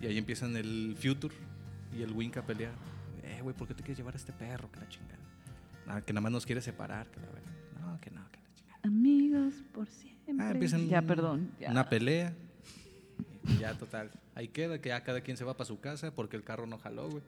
Y 0.00 0.06
ahí 0.06 0.18
empiezan 0.18 0.56
el 0.56 0.96
Future 1.00 1.34
y 1.96 2.02
el 2.02 2.12
Wink 2.12 2.36
a 2.36 2.42
pelear. 2.42 2.72
Eh, 3.22 3.40
güey, 3.42 3.56
¿por 3.56 3.66
qué 3.66 3.74
te 3.74 3.82
quieres 3.82 3.96
llevar 3.98 4.14
a 4.14 4.18
este 4.18 4.32
perro? 4.32 4.70
Que 4.70 4.80
la 4.80 4.88
chingada. 4.88 5.18
Ah, 5.88 6.00
que 6.02 6.12
nada 6.12 6.20
más 6.22 6.32
nos 6.32 6.46
quiere 6.46 6.60
separar. 6.60 7.06
Que 7.10 7.20
la 7.20 7.26
verga. 7.28 7.50
No, 7.80 8.00
que 8.00 8.10
no, 8.10 8.30
que 8.30 8.38
la 8.38 8.54
chingada. 8.54 8.80
Amigos 8.84 9.54
por 9.72 9.88
siempre. 9.88 10.15
Ah, 10.38 10.50
empiezan 10.50 10.88
ya, 10.88 11.02
perdón. 11.02 11.50
ya. 11.60 11.70
una 11.70 11.88
pelea. 11.88 12.32
Ya 13.60 13.74
total. 13.74 14.10
Ahí 14.34 14.48
queda 14.48 14.80
que 14.80 14.88
ya 14.90 15.02
cada 15.02 15.20
quien 15.20 15.36
se 15.36 15.44
va 15.44 15.56
para 15.56 15.66
su 15.66 15.78
casa 15.80 16.10
porque 16.12 16.36
el 16.36 16.42
carro 16.42 16.66
no 16.66 16.78
jaló, 16.78 17.08
güey. 17.08 17.22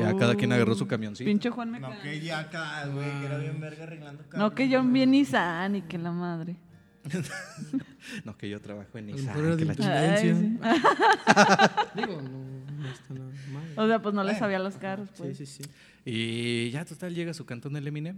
Ya 0.00 0.16
cada 0.16 0.34
quien 0.34 0.52
agarró 0.52 0.74
su 0.74 0.86
camioncito. 0.86 1.28
Pinche 1.28 1.50
Juan 1.50 1.70
me 1.70 1.78
No, 1.80 1.90
cae. 1.90 2.00
que 2.02 2.20
ya 2.20 2.40
acá, 2.40 2.86
güey, 2.88 3.10
que 3.20 3.26
era 3.26 3.38
bien 3.38 3.60
verga 3.60 3.84
arreglando 3.84 4.22
carros. 4.24 4.38
No, 4.38 4.54
que 4.54 4.68
yo 4.68 4.82
bien 4.82 5.10
Nissan 5.10 5.76
y 5.76 5.82
que 5.82 5.98
la 5.98 6.10
madre. 6.12 6.56
No, 8.24 8.36
que 8.36 8.48
yo 8.48 8.60
trabajo 8.60 8.96
en 8.98 9.06
Nissan. 9.06 9.56
que 9.56 9.64
la 9.64 10.14
Ay, 10.14 10.18
sí. 10.22 10.32
Digo, 11.94 12.22
no, 12.22 12.82
no 12.82 12.88
está 12.88 13.14
nada 13.14 13.30
mal. 13.52 13.72
O 13.76 13.86
sea, 13.86 14.00
pues 14.02 14.14
no 14.14 14.24
le 14.24 14.38
sabía 14.38 14.58
los 14.58 14.76
carros, 14.76 15.08
Sí, 15.14 15.14
pues. 15.18 15.36
sí, 15.38 15.46
sí. 15.46 15.62
Y 16.04 16.70
ya 16.70 16.84
total 16.84 17.14
llega 17.14 17.32
a 17.32 17.34
su 17.34 17.44
cantón 17.44 17.76
el 17.76 17.86
Eminem. 17.86 18.16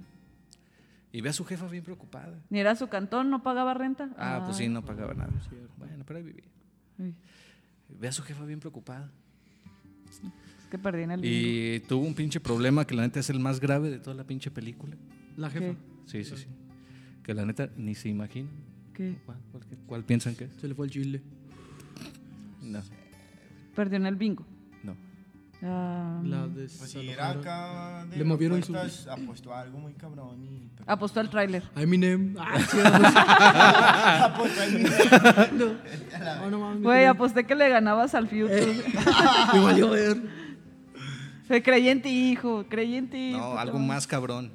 Y 1.18 1.20
ve 1.20 1.30
a 1.30 1.32
su 1.32 1.44
jefa 1.44 1.66
bien 1.66 1.82
preocupada. 1.82 2.38
Ni 2.48 2.60
era 2.60 2.76
su 2.76 2.86
cantón, 2.86 3.28
no 3.28 3.42
pagaba 3.42 3.74
renta. 3.74 4.08
Ah, 4.16 4.40
pues 4.44 4.56
sí, 4.56 4.68
no 4.68 4.84
pagaba 4.84 5.14
nada. 5.14 5.32
Bueno, 5.76 6.04
pero 6.06 6.18
ahí 6.20 6.24
vivía. 6.24 6.44
Ve 7.88 8.06
a 8.06 8.12
su 8.12 8.22
jefa 8.22 8.44
bien 8.44 8.60
preocupada. 8.60 9.10
Es 10.06 10.66
que 10.70 10.78
perdí 10.78 11.02
en 11.02 11.10
el 11.10 11.20
bingo. 11.20 11.34
Y 11.36 11.80
tuvo 11.88 12.06
un 12.06 12.14
pinche 12.14 12.38
problema 12.38 12.86
que 12.86 12.94
la 12.94 13.02
neta 13.02 13.18
es 13.18 13.30
el 13.30 13.40
más 13.40 13.58
grave 13.58 13.90
de 13.90 13.98
toda 13.98 14.14
la 14.14 14.22
pinche 14.22 14.52
película. 14.52 14.94
La 15.36 15.50
jefa. 15.50 15.72
¿Qué? 15.72 15.76
Sí, 16.06 16.22
sí, 16.22 16.36
sí. 16.36 16.46
Que 17.24 17.34
la 17.34 17.44
neta 17.44 17.68
ni 17.76 17.96
se 17.96 18.08
imagina. 18.08 18.48
¿Qué? 18.94 19.16
¿Cuál, 19.26 19.38
cuál- 19.50 19.64
cuál 19.88 20.04
piensan 20.04 20.36
que 20.36 20.44
es? 20.44 20.52
Se 20.60 20.68
le 20.68 20.76
fue 20.76 20.86
el 20.86 20.92
chile. 20.92 21.20
No, 22.62 22.80
Perdió 23.74 23.96
en 23.96 24.06
el 24.06 24.14
bingo. 24.14 24.46
No. 25.60 25.68
Ah, 25.68 26.20
La 26.24 26.46
de 26.46 26.68
Pues 26.68 26.90
si 26.90 27.08
era 27.08 27.30
acá 27.30 28.06
de 28.10 28.16
Le 28.16 28.24
movieron 28.24 28.62
su- 28.62 28.72
puertas, 28.72 29.06
apostó 29.08 29.52
a 29.52 29.60
algo 29.62 29.78
muy 29.78 29.92
cabrón 29.94 30.42
y... 30.44 30.70
apostó 30.86 31.20
al 31.20 31.30
tráiler. 31.30 31.62
Eminem. 31.76 32.36
Ah, 32.40 34.24
Apostó 34.32 34.62
al 34.62 34.72
mismo. 34.72 34.88
no. 35.52 35.66
Oh, 36.44 36.50
no 36.50 36.58
mames. 36.60 36.82
Güey, 36.82 37.04
aposté 37.06 37.44
que 37.44 37.54
le 37.54 37.68
ganabas 37.68 38.14
al 38.14 38.28
Future. 38.28 38.66
Me 39.54 39.60
valió 39.60 39.90
ver. 39.90 40.16
Se 41.46 41.62
creí 41.62 41.88
en 41.88 42.02
ti, 42.02 42.30
hijo. 42.32 42.64
Creí 42.68 42.94
en 42.96 43.08
ti. 43.10 43.32
No, 43.32 43.50
puta 43.50 43.60
algo 43.62 43.78
más 43.78 44.06
cabrón. 44.06 44.50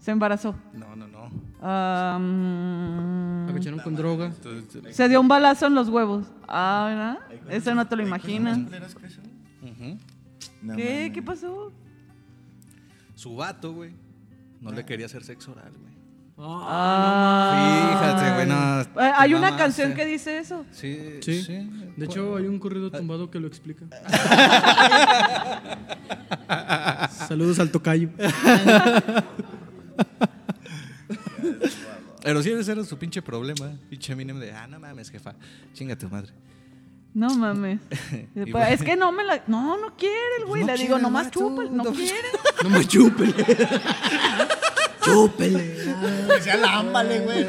Se 0.00 0.10
embarazó. 0.12 0.54
No, 0.72 0.94
no, 0.94 1.08
no. 1.08 1.30
Ah, 1.60 2.16
mm, 2.20 3.46
La 3.48 3.52
cacharon 3.54 3.80
con 3.80 3.96
droga. 3.96 4.30
Se 4.90 5.08
dio 5.08 5.20
un 5.20 5.26
balazo 5.28 5.66
en 5.66 5.74
los 5.74 5.88
huevos. 5.88 6.26
Ah, 6.46 7.18
¿verdad? 7.28 7.50
Eso 7.50 7.74
no 7.74 7.86
te 7.88 7.96
lo 7.96 8.02
imaginas. 8.06 8.58
¿Qué? 10.76 11.10
¿Qué 11.12 11.22
pasó? 11.22 11.72
Su 13.14 13.36
vato, 13.36 13.72
güey, 13.72 13.92
no 14.60 14.72
le 14.72 14.84
quería 14.84 15.06
hacer 15.06 15.24
sexo 15.24 15.52
oral, 15.52 15.72
güey. 15.80 15.94
Ah, 16.38 17.88
Fíjate, 17.92 18.34
güey, 18.34 18.46
no. 18.46 18.80
Eh, 19.02 19.12
Hay 19.16 19.32
una 19.32 19.56
canción 19.56 19.94
que 19.94 20.04
dice 20.04 20.36
eso. 20.38 20.66
Sí, 20.70 21.18
Sí. 21.22 21.42
sí. 21.42 21.70
De 21.96 22.04
hecho, 22.04 22.36
hay 22.36 22.46
un 22.46 22.58
corrido 22.58 22.90
tumbado 22.90 23.30
que 23.30 23.40
lo 23.40 23.46
explica. 23.46 23.86
Saludos 27.10 27.58
al 27.58 27.70
tocayo. 27.70 28.10
Pero 32.22 32.42
sí, 32.42 32.50
ese 32.50 32.72
era 32.72 32.84
su 32.84 32.98
pinche 32.98 33.22
problema. 33.22 33.72
Pinche 33.88 34.12
Eminem 34.12 34.38
de, 34.38 34.52
ah, 34.52 34.66
no 34.66 34.80
mames, 34.80 35.10
jefa, 35.10 35.34
chinga 35.72 35.96
tu 35.96 36.08
madre. 36.08 36.32
No 37.16 37.30
mames. 37.30 37.80
Es 38.68 38.82
que 38.82 38.94
no 38.94 39.10
me 39.10 39.24
la. 39.24 39.42
No, 39.46 39.78
no 39.78 39.96
quiere 39.96 40.36
el 40.40 40.44
güey. 40.44 40.60
No 40.60 40.66
Le 40.66 40.72
digo, 40.74 40.88
quiere, 40.96 41.02
nomás 41.02 41.24
vato, 41.26 41.38
chúpale. 41.40 41.70
No 41.70 41.84
no. 41.84 41.92
quiere. 41.92 42.28
No 42.62 42.68
me 42.68 42.86
chúpele. 42.86 43.32
chúpele. 45.00 45.76
Que 46.28 46.42
sea 46.42 46.56
lámbale, 46.58 47.20
güey. 47.20 47.46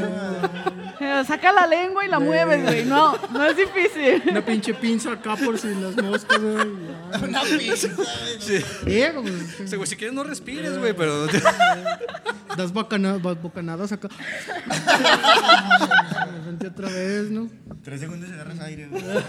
Saca 1.27 1.51
la 1.51 1.67
lengua 1.67 2.05
y 2.05 2.09
la 2.09 2.19
mueves, 2.19 2.63
güey. 2.63 2.85
No, 2.85 3.15
no 3.31 3.45
es 3.45 3.57
difícil. 3.57 4.23
Una 4.31 4.45
pinche 4.45 4.73
pinza 4.73 5.11
acá 5.13 5.35
por 5.35 5.57
si 5.57 5.73
las 5.75 5.95
moscas, 5.97 6.39
güey. 6.39 6.55
Una 7.23 7.41
pues, 7.41 7.83
Ese 9.59 9.75
güey, 9.77 9.87
si 9.87 9.95
quieres 9.95 10.13
no 10.15 10.23
respires, 10.23 10.77
güey, 10.77 10.93
pero... 10.95 11.27
das 12.57 12.73
bacana- 12.73 13.17
ba- 13.21 13.33
bocanadas 13.35 13.91
acá. 13.91 14.07
De 16.25 16.31
repente 16.37 16.67
otra 16.67 16.89
vez, 16.89 17.29
¿no? 17.29 17.49
Tres 17.83 17.99
segundos 17.99 18.29
y 18.29 18.33
agarras 18.33 18.59
aire, 18.61 18.87
güey. 18.87 19.03
No, 19.03 19.21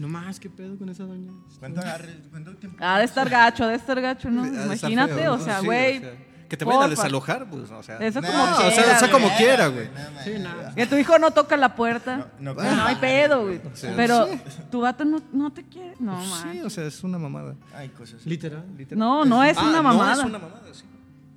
No 0.00 0.08
más, 0.08 0.40
¿qué 0.40 0.50
pedo 0.50 0.76
con 0.76 0.88
esa 0.88 1.04
doña? 1.04 1.30
¿Cuánto 1.60 1.80
agarres? 1.80 2.16
¿Cuánto 2.30 2.54
tiempo? 2.56 2.76
Ha 2.84 2.98
de 2.98 3.04
estar 3.04 3.28
gacho, 3.30 3.64
ha 3.64 3.68
de 3.68 3.76
estar 3.76 4.00
gacho, 4.00 4.28
¿no? 4.30 4.42
Ha 4.42 4.46
de 4.46 4.50
estar 4.74 4.90
Imagínate, 4.90 5.14
feo, 5.14 5.34
o 5.34 5.38
¿no? 5.38 5.44
sea, 5.44 5.60
Sí, 5.60 5.66
güey. 5.66 5.98
o 5.98 6.00
sea, 6.00 6.10
que 6.52 6.56
te 6.58 6.66
vayan 6.66 6.82
a 6.82 6.86
porfa. 6.86 7.02
desalojar, 7.02 7.46
pues, 7.48 7.70
o 7.70 7.82
sea. 7.82 7.96
Eso 7.96 8.20
como 8.20 8.42
o 8.42 8.46
sea, 8.46 8.56
quiera, 8.56 8.68
o 8.68 8.98
sea, 8.98 8.98
güey. 9.08 9.10
como 9.10 9.36
quiera, 9.38 9.66
güey. 9.68 9.88
Sí, 10.22 10.30
nada. 10.38 10.74
Que 10.74 10.86
tu 10.86 10.96
hijo 10.96 11.18
no 11.18 11.30
toca 11.30 11.56
la 11.56 11.74
puerta. 11.74 12.28
No, 12.38 12.50
no, 12.50 12.54
Bueno, 12.54 12.76
no 12.76 12.84
hay 12.84 12.96
pedo, 12.96 13.42
güey. 13.44 13.60
Sí. 13.72 13.86
Pero 13.96 14.28
tu 14.70 14.82
vato 14.82 15.06
no, 15.06 15.22
no 15.32 15.50
te 15.50 15.62
quiere. 15.64 15.94
No, 15.98 16.22
Sí, 16.22 16.30
man. 16.58 16.66
o 16.66 16.68
sea, 16.68 16.84
es 16.84 17.02
una 17.02 17.16
mamada. 17.18 17.54
Hay 17.74 17.88
cosas. 17.88 18.26
Literal. 18.26 18.64
No, 18.90 19.24
no 19.24 19.42
es 19.42 19.56
Ah, 19.56 19.62
una 19.66 19.80
mamada. 19.80 20.14
No 20.16 20.20
es 20.20 20.26
una 20.26 20.38
mamada, 20.38 20.60
sí. 20.72 20.84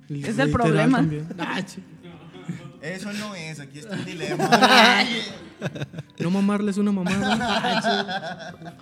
Es 0.08 0.12
el 0.12 0.20
Literal 0.48 0.50
problema. 0.50 0.98
también. 0.98 1.26
Ah, 1.38 1.60
sí. 1.66 1.82
Eso 2.82 3.10
no 3.14 3.34
es, 3.34 3.58
aquí 3.58 3.78
está 3.78 3.94
el 3.94 4.04
dilema. 4.04 4.50
No 6.18 6.30
mamarle 6.30 6.70
es 6.70 6.76
una 6.76 6.92
mamada. 6.92 8.54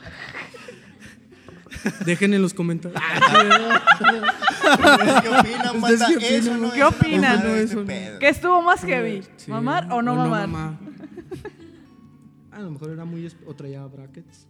Ah. 1.84 1.90
Dejen 2.04 2.34
en 2.34 2.42
los 2.42 2.54
comentarios. 2.54 3.00
Ah, 3.02 3.80
¿Qué 5.22 5.28
opinan, 5.28 6.18
qué 6.18 6.36
Eso 6.36 6.52
opinan? 6.52 6.62
no 6.62 6.72
¿Qué 6.72 6.78
es 6.80 6.84
opinan? 6.86 7.46
Eso 7.46 7.80
no. 7.80 8.18
¿Qué 8.18 8.28
estuvo 8.28 8.62
más 8.62 8.80
heavy? 8.84 9.22
sí. 9.36 9.50
¿Mamar 9.50 9.92
o 9.92 10.02
no 10.02 10.14
mamar? 10.14 10.48
mamar? 10.48 10.74
A 12.52 12.60
lo 12.60 12.70
mejor 12.70 12.90
era 12.90 13.04
muy... 13.04 13.30
o 13.46 13.54
traía 13.54 13.84
brackets. 13.84 14.46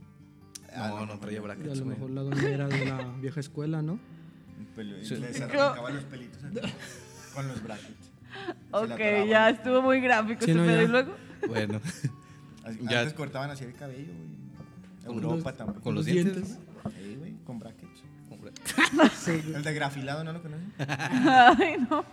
No, 0.76 1.07
no 1.07 1.18
traía 1.18 1.37
Y 1.37 1.39
a 1.39 1.43
brackets, 1.43 1.78
lo 1.78 1.85
mejor 1.87 2.11
la 2.11 2.22
doña 2.22 2.49
era 2.49 2.68
de 2.68 2.85
la 2.85 2.99
vieja 3.20 3.41
escuela, 3.41 3.80
¿no? 3.80 3.99
Sí. 5.03 5.16
Les 5.16 5.41
arrancaba 5.41 5.91
los 5.91 6.05
pelitos 6.05 6.43
acá, 6.45 6.68
con 7.35 7.49
los 7.49 7.62
brackets. 7.62 8.11
Ok, 8.72 8.99
ya 9.28 9.51
estuvo 9.51 9.82
muy 9.82 10.01
gráfico 10.01 10.45
Sí, 10.45 10.51
ese 10.51 10.61
no. 10.61 10.82
¿Y 10.82 10.87
luego? 10.89 11.14
Bueno, 11.49 11.80
Así- 12.64 12.78
Ya. 12.91 13.01
Antes 13.01 13.14
cortaban 13.14 13.51
así 13.51 13.64
el 13.64 13.74
cabello, 13.74 14.12
güey. 14.12 14.35
Con 15.07 15.14
Europa 15.22 15.51
los- 15.51 15.57
también. 15.59 15.80
con 15.82 15.95
los 15.95 16.07
Los 16.07 16.12
dientes. 16.14 16.59
Sí, 17.45 17.47
con 17.47 17.59
brackets. 17.59 18.03
Hombre. 18.30 18.53
El 19.57 19.62
de 19.62 19.74
grafilado, 19.74 20.24
¿no 20.24 20.32
lo 20.32 20.42
conoces? 20.42 20.66
Ay, 20.78 21.76
no. 21.90 22.05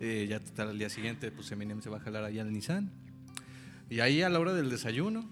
Eh, 0.00 0.26
ya 0.28 0.40
total, 0.40 0.70
al 0.70 0.78
día 0.78 0.88
siguiente, 0.88 1.30
pues 1.30 1.50
Eminem 1.52 1.80
se 1.80 1.88
va 1.90 1.98
a 1.98 2.00
jalar 2.00 2.24
ahí 2.24 2.38
al 2.38 2.52
Nissan. 2.52 2.90
Y 3.88 4.00
ahí 4.00 4.22
a 4.22 4.28
la 4.28 4.40
hora 4.40 4.52
del 4.52 4.70
desayuno, 4.70 5.28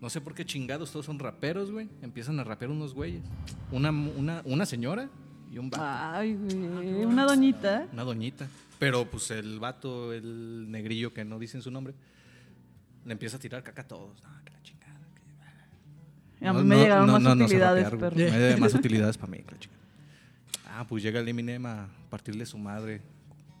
no 0.00 0.10
sé 0.10 0.20
por 0.20 0.34
qué 0.34 0.44
chingados, 0.44 0.90
todos 0.90 1.06
son 1.06 1.18
raperos, 1.18 1.70
güey. 1.70 1.88
Empiezan 2.02 2.40
a 2.40 2.44
rapear 2.44 2.70
unos 2.70 2.94
güeyes. 2.94 3.22
Una, 3.70 3.90
una, 3.90 4.42
una 4.44 4.66
señora 4.66 5.08
y 5.52 5.58
un 5.58 5.70
vato. 5.70 5.84
Ay, 5.86 6.34
güey. 6.34 7.04
Una 7.04 7.24
doñita. 7.24 7.86
Una 7.92 8.02
doñita. 8.04 8.48
Pero 8.78 9.04
pues 9.10 9.30
el 9.30 9.60
vato, 9.60 10.12
el 10.12 10.70
negrillo 10.70 11.14
que 11.14 11.24
no 11.24 11.38
dicen 11.38 11.62
su 11.62 11.70
nombre, 11.70 11.94
le 13.04 13.12
empieza 13.12 13.36
a 13.36 13.40
tirar 13.40 13.62
caca 13.62 13.82
a 13.82 13.88
todos. 13.88 14.22
No, 14.22 14.30
que 14.44 14.52
la 14.52 14.62
chingada. 14.62 14.83
A 16.40 16.52
mí 16.52 16.58
No, 16.58 16.64
me 16.64 16.76
no, 16.76 16.82
llegaron 16.82 17.06
no, 17.06 17.12
más 17.14 17.22
no, 17.22 17.34
no 17.34 17.38
sé 17.40 17.44
utilidades, 17.54 17.90
rapear, 17.90 18.14
güey. 18.14 18.30
Me 18.30 18.38
da 18.38 18.56
más 18.56 18.74
utilidades 18.74 19.16
para 19.18 19.30
mí, 19.30 19.38
la 19.50 19.58
chingada. 19.58 19.82
Ah, 20.76 20.86
pues 20.88 21.02
llega 21.02 21.20
el 21.20 21.28
Eminem 21.28 21.64
a 21.66 21.88
partirle 22.10 22.44
su 22.46 22.58
madre 22.58 23.00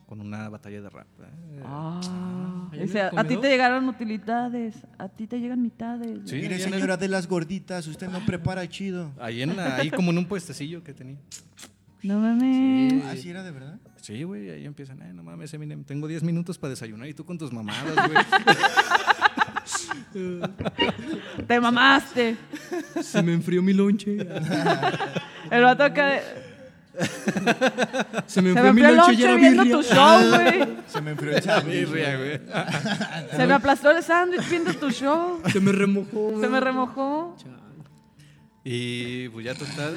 con 0.06 0.20
una 0.20 0.48
batalla 0.48 0.82
de 0.82 0.90
rap. 0.90 1.06
Eh, 1.20 1.62
Ah, 1.64 2.68
¿Ahí 2.72 2.80
en 2.80 2.86
dice, 2.86 3.00
el 3.10 3.18
a 3.18 3.24
ti 3.24 3.36
te 3.36 3.48
llegaron 3.48 3.88
utilidades, 3.88 4.76
a 4.98 5.08
ti 5.08 5.26
te 5.26 5.38
llegan 5.40 5.62
mitades. 5.62 6.20
Sí, 6.28 6.36
Mire, 6.36 6.46
en 6.46 6.52
el- 6.54 6.60
señora 6.72 6.96
de 6.96 7.08
las 7.08 7.26
gorditas, 7.28 7.86
usted 7.86 8.08
no 8.08 8.20
prepara 8.26 8.68
chido. 8.68 9.12
Ahí, 9.18 9.42
en 9.42 9.56
la- 9.56 9.76
ahí 9.76 9.90
como 9.90 10.10
en 10.10 10.18
un 10.18 10.26
puestecillo 10.26 10.82
que 10.82 10.92
tenía. 10.92 11.16
No 12.02 12.18
mames. 12.18 13.02
¿Así 13.06 13.30
era 13.30 13.42
de 13.42 13.50
verdad? 13.52 13.78
Sí, 14.02 14.22
güey, 14.24 14.50
ahí 14.50 14.66
empiezan, 14.66 15.00
eh, 15.00 15.14
no 15.14 15.22
mames, 15.22 15.54
Eminem, 15.54 15.84
tengo 15.84 16.06
10 16.06 16.22
minutos 16.22 16.58
para 16.58 16.70
desayunar 16.70 17.08
y 17.08 17.14
tú 17.14 17.24
con 17.24 17.38
tus 17.38 17.50
mamadas, 17.50 17.94
güey. 17.94 18.18
Te 21.46 21.60
mamaste. 21.60 22.36
Se 23.02 23.22
me 23.22 23.32
enfrió 23.34 23.62
mi 23.62 23.72
lonche. 23.72 24.16
El 25.50 25.62
vato 25.62 25.84
acá. 25.84 26.20
Se 28.26 28.40
me 28.40 28.52
Se 28.52 28.58
enfrió 28.58 28.62
me 28.62 28.72
mi 28.72 28.80
fue 28.82 28.90
el 28.90 28.96
lonche 28.96 29.12
y 29.12 29.16
lonche 29.16 29.24
era 29.24 29.36
viendo 29.36 29.62
birria. 29.64 29.76
tu 29.76 29.82
show, 29.94 30.28
güey. 30.30 30.68
Se 30.86 31.00
me 31.00 31.10
enfrió 31.12 31.36
el 31.36 31.42
sándwich. 31.42 31.74
Birria, 31.88 32.16
güey. 32.16 32.40
Se 33.36 33.46
me 33.46 33.52
aplastó 33.54 33.90
el 33.90 34.02
sándwich 34.02 34.48
viendo 34.48 34.72
tu 34.74 34.90
show. 34.90 35.40
Se 35.50 35.60
me 35.60 35.72
remojó. 35.72 36.40
Se 36.40 36.48
me 36.48 36.60
remojó. 36.60 37.36
Y 38.64 39.28
pues 39.30 39.44
ya 39.44 39.54
total. 39.54 39.96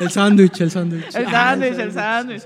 El 0.00 0.10
sándwich, 0.10 0.60
el 0.60 0.70
sándwich. 0.70 1.14
El 1.14 1.26
Ah, 1.26 1.30
sándwich, 1.30 1.78
el 1.78 1.92
sándwich. 1.92 2.42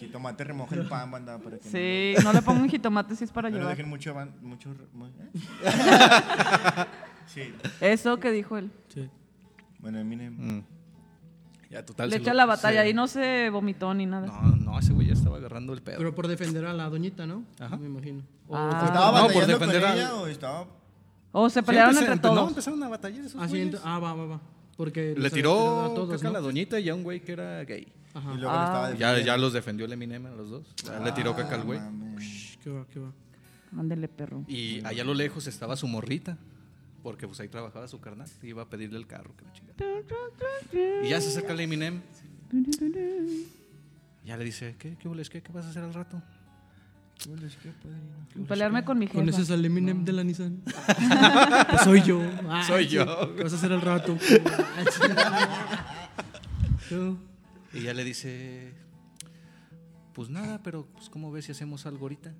Jitomate 0.06 0.44
remoja 0.44 0.74
el 0.74 0.88
pan, 0.88 1.10
banda, 1.10 1.38
para 1.38 1.58
que 1.58 1.68
Sí, 1.68 2.22
no 2.24 2.32
le 2.32 2.42
pongo 2.42 2.62
un 2.62 2.68
jitomate 2.68 3.14
si 3.16 3.24
es 3.24 3.30
para 3.32 3.48
no, 3.50 3.54
no 3.56 3.60
llevar. 3.60 3.76
dejen 3.76 3.90
mucho, 3.90 4.14
mucho, 4.42 4.70
mu- 4.92 5.06
¿eh? 5.06 5.10
Sí. 7.26 7.42
Eso 7.80 8.18
que 8.18 8.30
dijo 8.32 8.56
él. 8.56 8.70
Sí. 8.92 9.08
Bueno, 9.78 9.98
Eminem. 10.00 10.34
Mm. 10.36 10.64
Ya 11.70 11.86
total. 11.86 12.10
Le 12.10 12.16
echa 12.16 12.30
lo- 12.32 12.38
la 12.38 12.46
batalla 12.46 12.82
se- 12.82 12.90
y 12.90 12.94
no 12.94 13.06
se 13.06 13.48
vomitó 13.50 13.94
ni 13.94 14.04
nada. 14.06 14.26
No, 14.26 14.56
no, 14.56 14.78
ese 14.78 14.92
güey 14.92 15.06
ya 15.06 15.12
estaba 15.12 15.36
agarrando 15.36 15.72
el 15.72 15.80
pedo. 15.82 15.98
Pero 15.98 16.12
por 16.14 16.26
defender 16.26 16.64
a 16.66 16.72
la 16.72 16.88
doñita, 16.88 17.26
¿no? 17.26 17.44
Ajá. 17.60 17.76
Me 17.76 17.86
imagino. 17.86 18.22
O 18.48 18.56
Ah. 18.56 18.82
¿Estaba 18.84 19.20
No, 19.20 19.26
por 19.28 19.34
con 19.34 19.46
defender 19.46 19.84
al- 19.84 19.96
ella 19.98 20.14
o 20.16 20.26
estaba...? 20.26 20.66
O 21.32 21.48
se 21.48 21.60
Sí, 21.60 21.66
pelearon 21.66 21.90
empecé- 21.94 22.10
entre 22.12 22.14
empe- 22.28 22.34
No, 22.34 22.40
todos. 22.40 22.48
empezaron 22.48 22.82
a 22.82 22.88
batallar 22.88 23.24
esos 23.24 23.40
Ah, 23.40 23.46
sí, 23.48 23.70
ah, 23.84 23.98
va, 24.00 24.14
va, 24.14 24.26
va. 24.26 24.40
Porque 24.76 25.14
Le 25.16 25.30
tiró 25.30 25.84
a 25.84 25.94
todos, 25.94 26.10
caca 26.16 26.28
a 26.28 26.32
la 26.32 26.38
¿no? 26.40 26.46
doñita 26.46 26.80
y 26.80 26.88
a 26.88 26.94
un 26.96 27.04
güey 27.04 27.20
que 27.20 27.32
era 27.32 27.62
gay. 27.62 27.86
Ajá. 28.14 28.32
Y 28.34 28.38
luego 28.38 28.50
Ah. 28.50 28.64
estaba 28.64 28.86
Ya, 28.90 28.92
defendiendo. 29.08 29.26
ya 29.26 29.36
los 29.38 29.52
defendió 29.52 29.86
el 29.86 29.92
Eminem 29.92 30.26
a 30.26 30.30
los 30.30 30.50
dos. 30.50 30.66
Le 31.04 31.12
tiró 31.12 31.34
caca 31.36 31.54
al 31.54 31.62
güey. 31.64 31.78
Ah. 31.78 31.90
Qué 32.62 32.70
va, 32.70 32.86
qué 32.92 32.98
va. 33.00 33.12
Ándele, 33.78 34.08
perro. 34.08 34.44
Y 34.48 34.84
allá 34.84 35.02
a 35.02 35.04
lo 35.06 35.14
lejos 35.14 35.46
estaba 35.46 35.76
su 35.76 35.86
morrita. 35.86 36.36
Porque 37.02 37.26
pues 37.26 37.40
ahí 37.40 37.48
trabajaba 37.48 37.88
su 37.88 37.98
carnal. 38.00 38.28
Iba 38.42 38.62
a 38.62 38.68
pedirle 38.68 38.98
el 38.98 39.06
carro. 39.06 39.32
Que. 39.36 41.00
Y 41.04 41.08
ya 41.08 41.20
se 41.20 41.28
acerca 41.28 41.52
el 41.54 41.60
Eminem. 41.60 42.02
Ya 44.26 44.36
le 44.36 44.44
dice, 44.44 44.76
¿qué, 44.78 44.96
qué, 44.98 45.08
hules, 45.08 45.30
qué, 45.30 45.40
qué 45.42 45.50
vas 45.52 45.64
a 45.64 45.70
hacer 45.70 45.82
al 45.82 45.94
rato? 45.94 46.20
Pelearme 48.48 48.84
con 48.84 48.98
mi 48.98 49.06
jefa. 49.06 49.18
Con 49.18 49.28
ese 49.28 49.44
sale 49.44 49.66
Eminem 49.66 50.04
de 50.04 50.12
la 50.12 50.24
Nissan. 50.24 50.62
Pues 51.70 51.82
soy 51.84 52.02
yo. 52.02 52.20
Ah, 52.48 52.64
Soy 52.66 52.84
sí. 52.84 52.90
yo. 52.90 53.34
¿Qué 53.36 53.42
vas 53.44 53.52
a 53.52 53.56
hacer 53.56 53.72
al 53.72 53.80
rato? 53.82 54.16
Y 57.72 57.82
ya 57.82 57.94
le 57.94 58.04
dice, 58.04 58.72
pues 60.12 60.28
nada, 60.28 60.60
pero 60.62 60.86
pues 60.86 61.08
¿cómo 61.08 61.30
ves 61.30 61.44
si 61.46 61.52
hacemos 61.52 61.86
algo 61.86 62.02
ahorita? 62.02 62.32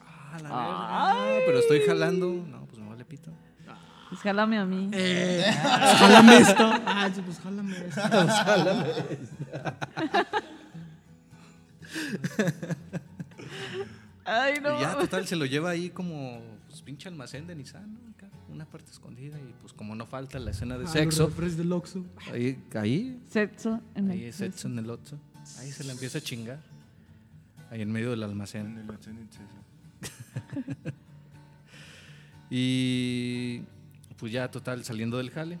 Ah, 0.00 0.38
la 0.42 0.48
verga. 0.48 0.58
Ah, 0.60 1.38
pero 1.46 1.58
estoy 1.58 1.80
jalando. 1.80 2.32
No, 2.32 2.66
pues 2.66 2.78
me 2.78 2.88
vale 2.88 3.04
pito. 3.04 3.32
Pues 4.08 4.20
jálame 4.22 4.58
a 4.58 4.64
mí. 4.64 4.88
Eh, 4.92 5.44
pues 5.44 5.96
jálame 5.98 6.36
esto. 6.38 6.70
Ah, 6.86 7.10
sí, 7.14 7.20
pues 7.20 7.38
jálame 7.42 7.76
esto. 7.76 8.00
Ay, 14.24 14.60
no. 14.60 14.76
Y 14.76 14.80
ya, 14.80 14.96
total, 14.98 15.26
se 15.26 15.36
lo 15.36 15.44
lleva 15.44 15.70
ahí 15.70 15.90
como 15.90 16.40
pues, 16.68 16.82
pinche 16.82 17.08
almacén 17.08 17.46
de 17.46 17.54
Nissan, 17.54 17.92
¿no? 17.94 18.00
Acá, 18.10 18.28
una 18.50 18.64
parte 18.64 18.90
escondida. 18.90 19.38
Y 19.38 19.54
pues 19.60 19.72
como 19.72 19.94
no 19.94 20.06
falta 20.06 20.38
la 20.38 20.50
escena 20.50 20.78
de 20.78 20.84
Ah, 20.84 20.88
sexo, 20.88 21.28
del 21.28 21.72
Oxxo. 21.72 22.04
ahí, 22.32 22.62
ahí, 22.74 23.20
Sexo 23.30 23.80
en 23.94 24.10
ahí 24.10 24.24
el 24.24 24.32
sexo 24.32 24.68
en 24.68 24.78
el 24.78 24.90
otro. 24.90 25.18
Ahí 25.58 25.70
se 25.72 25.84
le 25.84 25.92
empieza 25.92 26.18
a 26.18 26.20
chingar. 26.20 26.60
Ahí 27.70 27.82
en 27.82 27.92
medio 27.92 28.10
del 28.10 28.22
almacén. 28.22 28.86
Y 32.50 33.60
pues 34.16 34.32
ya 34.32 34.50
total, 34.50 34.84
saliendo 34.84 35.18
del 35.18 35.30
jale, 35.30 35.58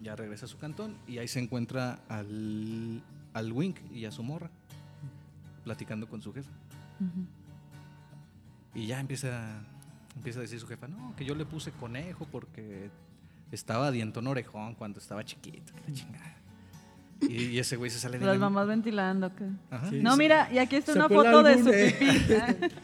ya 0.00 0.16
regresa 0.16 0.46
a 0.46 0.48
su 0.48 0.58
cantón 0.58 0.96
y 1.06 1.18
ahí 1.18 1.28
se 1.28 1.38
encuentra 1.38 2.00
al, 2.08 3.02
al 3.32 3.52
Wink 3.52 3.78
y 3.92 4.04
a 4.04 4.10
su 4.10 4.22
morra, 4.22 4.50
platicando 5.64 6.08
con 6.08 6.22
su 6.22 6.32
jefa. 6.32 6.50
Y 8.74 8.86
ya 8.86 9.00
empieza, 9.00 9.60
empieza 10.16 10.38
a 10.40 10.42
decir 10.42 10.58
su 10.58 10.66
jefa, 10.66 10.88
no, 10.88 11.14
que 11.16 11.24
yo 11.24 11.34
le 11.34 11.44
puse 11.44 11.70
conejo 11.72 12.26
porque 12.30 12.90
estaba 13.52 13.90
dientón 13.90 14.26
orejón 14.26 14.74
cuando 14.74 14.98
estaba 14.98 15.24
chiquito, 15.24 15.72
que 15.74 15.90
la 15.92 15.96
chingada. 15.96 16.36
Y, 17.22 17.44
y 17.46 17.58
ese 17.58 17.76
güey 17.76 17.90
se 17.90 17.98
sale 17.98 18.18
de 18.18 18.26
Las 18.26 18.36
la- 18.36 18.40
mamás 18.40 18.66
ventilando. 18.66 19.34
¿qué? 19.34 19.48
Ajá. 19.70 19.88
Sí. 19.90 20.00
No, 20.02 20.16
mira, 20.16 20.52
y 20.52 20.58
aquí 20.58 20.76
está 20.76 20.92
una 20.92 21.02
Sacó 21.04 21.22
el 21.22 21.32
foto 21.32 21.42
de 21.42 21.58
su 21.58 21.70
pipí. 21.98 22.74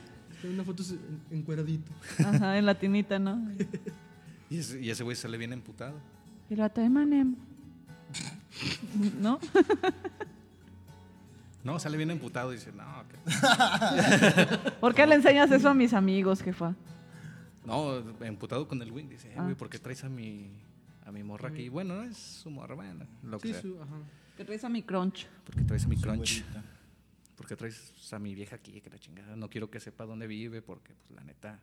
Una 0.48 0.64
foto 0.64 0.82
en- 0.82 1.38
encueradito. 1.38 1.92
Ajá, 2.18 2.58
en 2.58 2.66
la 2.66 2.74
tinita, 2.76 3.18
¿no? 3.18 3.38
Y 4.50 4.58
ese, 4.58 4.80
y 4.80 4.90
ese 4.90 5.02
güey 5.02 5.16
sale 5.16 5.38
bien 5.38 5.52
emputado. 5.52 5.94
Y 6.50 6.56
lo 6.56 6.68
de 6.68 6.88
Manem. 6.90 7.36
¿No? 9.20 9.38
No, 11.64 11.78
sale 11.78 11.96
bien 11.96 12.10
emputado 12.10 12.52
y 12.52 12.56
dice, 12.56 12.72
no, 12.72 12.84
que- 13.08 14.70
¿Por 14.80 14.94
qué 14.96 15.06
le 15.06 15.14
enseñas 15.14 15.48
eso 15.52 15.68
a 15.68 15.74
mis 15.74 15.92
amigos, 15.94 16.42
jefa? 16.42 16.74
No, 17.64 17.98
emputado 18.24 18.66
con 18.66 18.80
el 18.82 18.90
Wing. 18.90 19.08
Dice, 19.08 19.30
eh, 19.32 19.36
güey, 19.36 19.52
Ah. 19.52 19.56
¿por 19.56 19.68
qué 19.70 19.78
traes 19.78 20.02
a 20.04 20.08
mi, 20.08 20.50
a 21.04 21.12
mi 21.12 21.22
morra 21.22 21.48
aquí? 21.50 21.68
Bueno, 21.68 21.94
no 21.96 22.02
es 22.02 22.16
su 22.16 22.50
morra, 22.50 22.74
bueno, 22.74 23.06
lo 23.22 23.38
que 23.38 23.48
Sí, 23.48 23.52
sea. 23.54 23.62
su, 23.62 23.80
ajá. 23.82 23.96
Que 24.36 24.44
traes 24.44 24.64
a 24.64 24.68
mi 24.68 24.82
crunch. 24.82 25.26
¿Por 25.44 25.54
qué 25.54 25.62
traes 25.64 25.84
a 25.84 25.88
mi 25.88 25.96
crunch? 25.96 26.44
¿Por 27.36 27.46
qué 27.46 27.56
traes 27.56 28.12
a 28.12 28.18
mi 28.18 28.34
vieja 28.34 28.56
aquí? 28.56 28.80
Que 28.80 28.90
la 28.90 28.98
chingada. 28.98 29.36
No 29.36 29.48
quiero 29.48 29.70
que 29.70 29.78
sepa 29.80 30.04
dónde 30.06 30.26
vive 30.26 30.62
porque, 30.62 30.94
pues, 30.94 31.10
la 31.18 31.24
neta, 31.24 31.60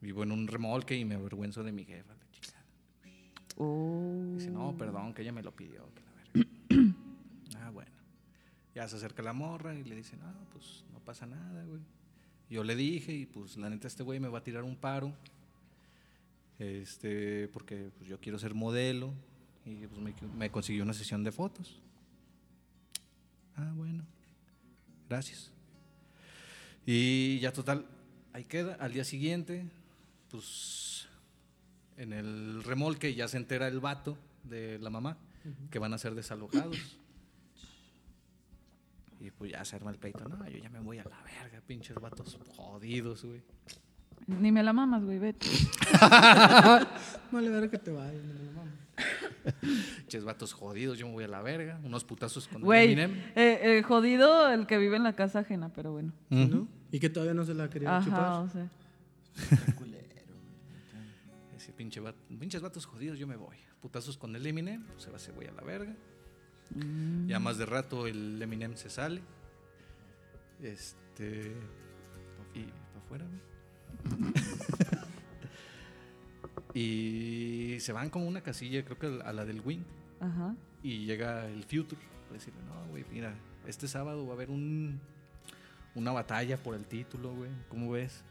vivo 0.00 0.22
en 0.22 0.32
un 0.32 0.46
remolque 0.46 0.96
y 0.96 1.04
me 1.04 1.14
avergüenzo 1.14 1.62
de 1.64 1.72
mi 1.72 1.84
jefa, 1.84 2.14
la 2.14 2.30
chingada. 2.30 2.64
Oh. 3.58 4.32
Dice, 4.34 4.50
no, 4.50 4.76
perdón, 4.76 5.14
que 5.14 5.22
ella 5.22 5.32
me 5.32 5.42
lo 5.42 5.50
pidió. 5.54 5.88
Que 5.94 6.02
la 6.02 6.12
verga. 6.12 6.94
ah, 7.60 7.70
bueno. 7.70 7.90
Ya 8.74 8.86
se 8.88 8.96
acerca 8.96 9.22
la 9.22 9.32
morra 9.32 9.74
y 9.74 9.82
le 9.84 9.96
dice, 9.96 10.16
no, 10.18 10.30
pues 10.52 10.84
no 10.92 11.00
pasa 11.00 11.26
nada, 11.26 11.64
güey. 11.64 11.80
Yo 12.48 12.64
le 12.64 12.76
dije 12.76 13.12
y 13.12 13.26
pues 13.26 13.56
la 13.56 13.68
neta 13.68 13.88
este 13.88 14.02
güey 14.02 14.20
me 14.20 14.28
va 14.28 14.38
a 14.38 14.44
tirar 14.44 14.62
un 14.62 14.76
paro. 14.76 15.12
Este, 16.58 17.48
porque 17.48 17.90
pues, 17.96 18.08
yo 18.08 18.18
quiero 18.20 18.38
ser 18.38 18.54
modelo 18.54 19.12
y 19.64 19.86
pues 19.86 20.00
me, 20.00 20.14
me 20.36 20.50
consiguió 20.50 20.82
una 20.82 20.94
sesión 20.94 21.24
de 21.24 21.32
fotos. 21.32 21.80
Ah, 23.56 23.72
bueno. 23.74 24.04
Gracias. 25.08 25.50
Y 26.84 27.38
ya 27.40 27.52
total, 27.52 27.86
ahí 28.32 28.44
queda. 28.44 28.76
Al 28.80 28.92
día 28.92 29.04
siguiente, 29.04 29.68
pues 30.30 31.08
en 31.96 32.12
el 32.12 32.62
remolque 32.62 33.14
ya 33.14 33.28
se 33.28 33.36
entera 33.36 33.68
el 33.68 33.80
vato 33.80 34.16
de 34.44 34.78
la 34.78 34.90
mamá 34.90 35.18
que 35.70 35.78
van 35.78 35.92
a 35.92 35.98
ser 35.98 36.14
desalojados. 36.14 36.98
Y 39.20 39.30
pues 39.30 39.52
ya 39.52 39.64
se 39.64 39.76
arma 39.76 39.90
el 39.90 39.98
peito. 39.98 40.28
No, 40.28 40.48
yo 40.48 40.58
ya 40.58 40.68
me 40.70 40.80
voy 40.80 40.98
a 40.98 41.04
la 41.04 41.22
verga, 41.22 41.60
pinches 41.66 41.96
vatos 41.96 42.38
jodidos, 42.56 43.24
güey. 43.24 43.42
Ni 44.26 44.50
me 44.52 44.62
la 44.62 44.72
mamas, 44.72 45.04
güey, 45.04 45.18
vete. 45.18 45.46
Vale, 47.30 47.48
ver 47.50 47.70
que 47.70 47.78
te 47.78 47.92
vaya. 47.92 48.12
no 48.20 48.34
me 48.34 48.44
la 48.44 48.50
mames. 48.52 48.74
Pinches 49.98 50.24
vatos 50.24 50.52
jodidos, 50.52 50.98
yo 50.98 51.06
me 51.06 51.12
voy 51.12 51.24
a 51.24 51.28
la 51.28 51.42
verga. 51.42 51.78
Unos 51.84 52.04
putazos 52.04 52.48
con 52.48 52.58
el 52.58 52.64
Güey, 52.64 52.92
Eminem. 52.92 53.12
eh, 53.36 53.60
eh, 53.62 53.82
jodido 53.82 54.50
el 54.50 54.66
que 54.66 54.78
vive 54.78 54.96
en 54.96 55.04
la 55.04 55.14
casa 55.14 55.40
ajena, 55.40 55.68
pero 55.72 55.92
bueno. 55.92 56.12
Y 56.90 56.98
que 57.00 57.08
todavía 57.10 57.34
no 57.34 57.44
se 57.44 57.54
la 57.54 57.68
quería 57.70 57.96
Ajá, 57.98 58.04
chupar. 58.04 58.32
o 58.42 58.48
sea. 58.50 58.68
Ese 61.56 61.72
pinche 61.72 62.00
vato- 62.00 62.18
pinches 62.38 62.60
vatos 62.62 62.86
jodidos, 62.86 63.18
yo 63.18 63.26
me 63.26 63.36
voy. 63.36 63.56
Putazos 63.80 64.16
con 64.18 64.34
el 64.36 64.46
Eminem, 64.46 64.82
pues 64.84 65.02
se 65.04 65.10
va, 65.10 65.18
se 65.18 65.32
voy 65.32 65.46
a 65.46 65.52
la 65.52 65.62
verga. 65.62 65.94
Ya 67.26 67.38
más 67.38 67.58
de 67.58 67.66
rato 67.66 68.06
el 68.06 68.40
Eminem 68.40 68.76
se 68.76 68.90
sale. 68.90 69.22
Este. 70.62 71.52
Y 72.54 72.64
para 72.64 73.04
afuera, 73.04 73.26
y 76.74 77.76
se 77.80 77.92
van 77.92 78.10
como 78.10 78.26
una 78.26 78.40
casilla, 78.40 78.84
creo 78.84 78.98
que 78.98 79.22
a 79.22 79.32
la 79.32 79.44
del 79.44 79.60
Wing. 79.60 79.84
Ajá. 80.20 80.54
Y 80.82 81.06
llega 81.06 81.46
el 81.46 81.64
Future. 81.64 82.00
Para 82.24 82.34
decirle, 82.34 82.60
no, 82.64 82.86
güey, 82.88 83.04
mira, 83.10 83.34
este 83.66 83.88
sábado 83.88 84.26
va 84.26 84.32
a 84.32 84.34
haber 84.34 84.50
un, 84.50 85.00
una 85.94 86.12
batalla 86.12 86.56
por 86.56 86.74
el 86.74 86.86
título, 86.86 87.34
güey. 87.34 87.50
¿Cómo 87.68 87.90
ves? 87.90 88.24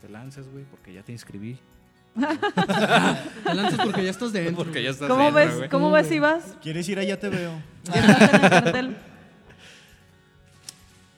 te 0.00 0.08
lanzas, 0.08 0.48
güey, 0.48 0.64
porque 0.64 0.92
ya 0.92 1.02
te 1.02 1.12
inscribí. 1.12 1.58
Te 2.14 3.54
lanzas 3.54 3.80
porque 3.84 4.04
ya 4.04 4.10
estás 4.10 4.32
dentro. 4.32 4.56
Porque 4.64 4.82
ya 4.82 4.90
estás 4.90 5.08
¿Cómo 5.08 5.24
dentro, 5.24 5.44
ves, 5.46 5.56
güey. 5.56 5.68
¿cómo 5.68 5.90
ves 5.90 6.06
si 6.08 6.18
vas? 6.18 6.56
¿Quieres 6.62 6.88
ir 6.88 6.98
allá? 6.98 7.18
Te 7.18 7.28
veo. 7.28 7.52
Cartel. 7.90 8.96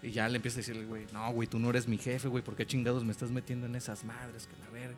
Y 0.03 0.11
ya 0.11 0.29
le 0.29 0.37
empieza 0.37 0.57
a 0.57 0.59
decirle, 0.63 0.85
güey, 0.85 1.07
no, 1.13 1.33
güey, 1.33 1.47
tú 1.49 1.59
no 1.61 1.71
eres 1.71 1.87
mi 1.87 1.97
jefe, 1.97 2.27
güey, 2.27 2.43
¿por 2.43 2.57
qué 2.57 2.67
chingados 2.67 3.05
me 3.05 3.13
estás 3.13 3.31
metiendo 3.31 3.67
en 3.67 3.77
esas 3.77 4.03
madres 4.05 4.49
que 4.49 4.57
la 4.65 4.69
verga? 4.71 4.97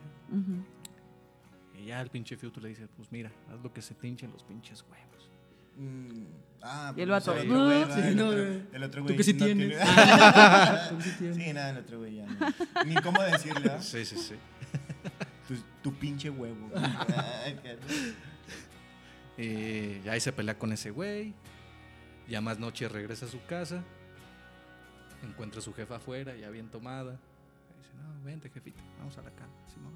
Y 1.79 1.85
ya 1.85 2.01
el 2.01 2.09
pinche 2.09 2.35
Future 2.37 2.63
le 2.63 2.69
dice, 2.69 2.87
pues 2.97 3.11
mira, 3.11 3.31
haz 3.53 3.61
lo 3.61 3.71
que 3.71 3.81
se 3.83 3.93
te 3.93 4.07
hinchen 4.07 4.31
los 4.31 4.43
pinches 4.43 4.83
huevos. 4.83 5.29
Mm, 5.77 6.23
Ah, 6.67 6.91
Y 6.97 7.01
el 7.01 7.09
vato, 7.11 7.31
el 7.35 7.51
otro 7.51 7.65
güey. 7.65 7.79
¿verdad? 7.81 7.95
Sí, 7.95 8.01
el, 8.07 8.15
no, 8.15 8.27
otro, 8.29 8.43
güey. 8.43 8.61
el 8.73 8.83
otro 8.83 9.01
Tú 9.01 9.03
güey 9.05 9.17
que 9.17 9.23
sí 9.23 9.33
no 9.35 9.45
tienes. 9.45 9.67
tiene- 9.77 9.85
Tú 10.89 10.97
que 10.97 11.03
sí 11.03 11.11
tienes. 11.19 11.37
Sí, 11.37 11.53
nada, 11.53 11.69
el 11.69 11.77
otro 11.77 11.99
güey 11.99 12.15
ya. 12.15 12.25
no. 12.25 12.83
Ni 12.85 12.95
cómo 12.95 13.21
decirle, 13.21 13.69
¿ah? 13.71 13.79
Sí, 13.83 14.03
sí, 14.03 14.17
sí. 14.17 14.33
Tu, 15.47 15.55
tu 15.83 15.93
pinche 15.93 16.29
huevo. 16.29 16.71
ya 19.37 20.11
ahí 20.11 20.19
se 20.19 20.31
pelea 20.31 20.57
con 20.57 20.71
ese 20.71 20.91
güey. 20.91 21.33
Ya 22.27 22.41
más 22.41 22.59
noche 22.59 22.89
regresa 22.89 23.25
a 23.25 23.29
su 23.29 23.43
casa. 23.45 23.83
Encuentra 25.23 25.59
a 25.59 25.63
su 25.63 25.73
jefa 25.73 25.97
afuera, 25.97 26.35
ya 26.35 26.49
bien 26.49 26.69
tomada. 26.69 27.13
Y 27.13 27.81
dice, 27.81 27.93
no, 27.95 28.23
vente, 28.23 28.49
jefita, 28.49 28.81
vamos 28.99 29.17
a 29.17 29.21
la 29.21 29.31
cama. 29.31 29.53
Simón. 29.73 29.93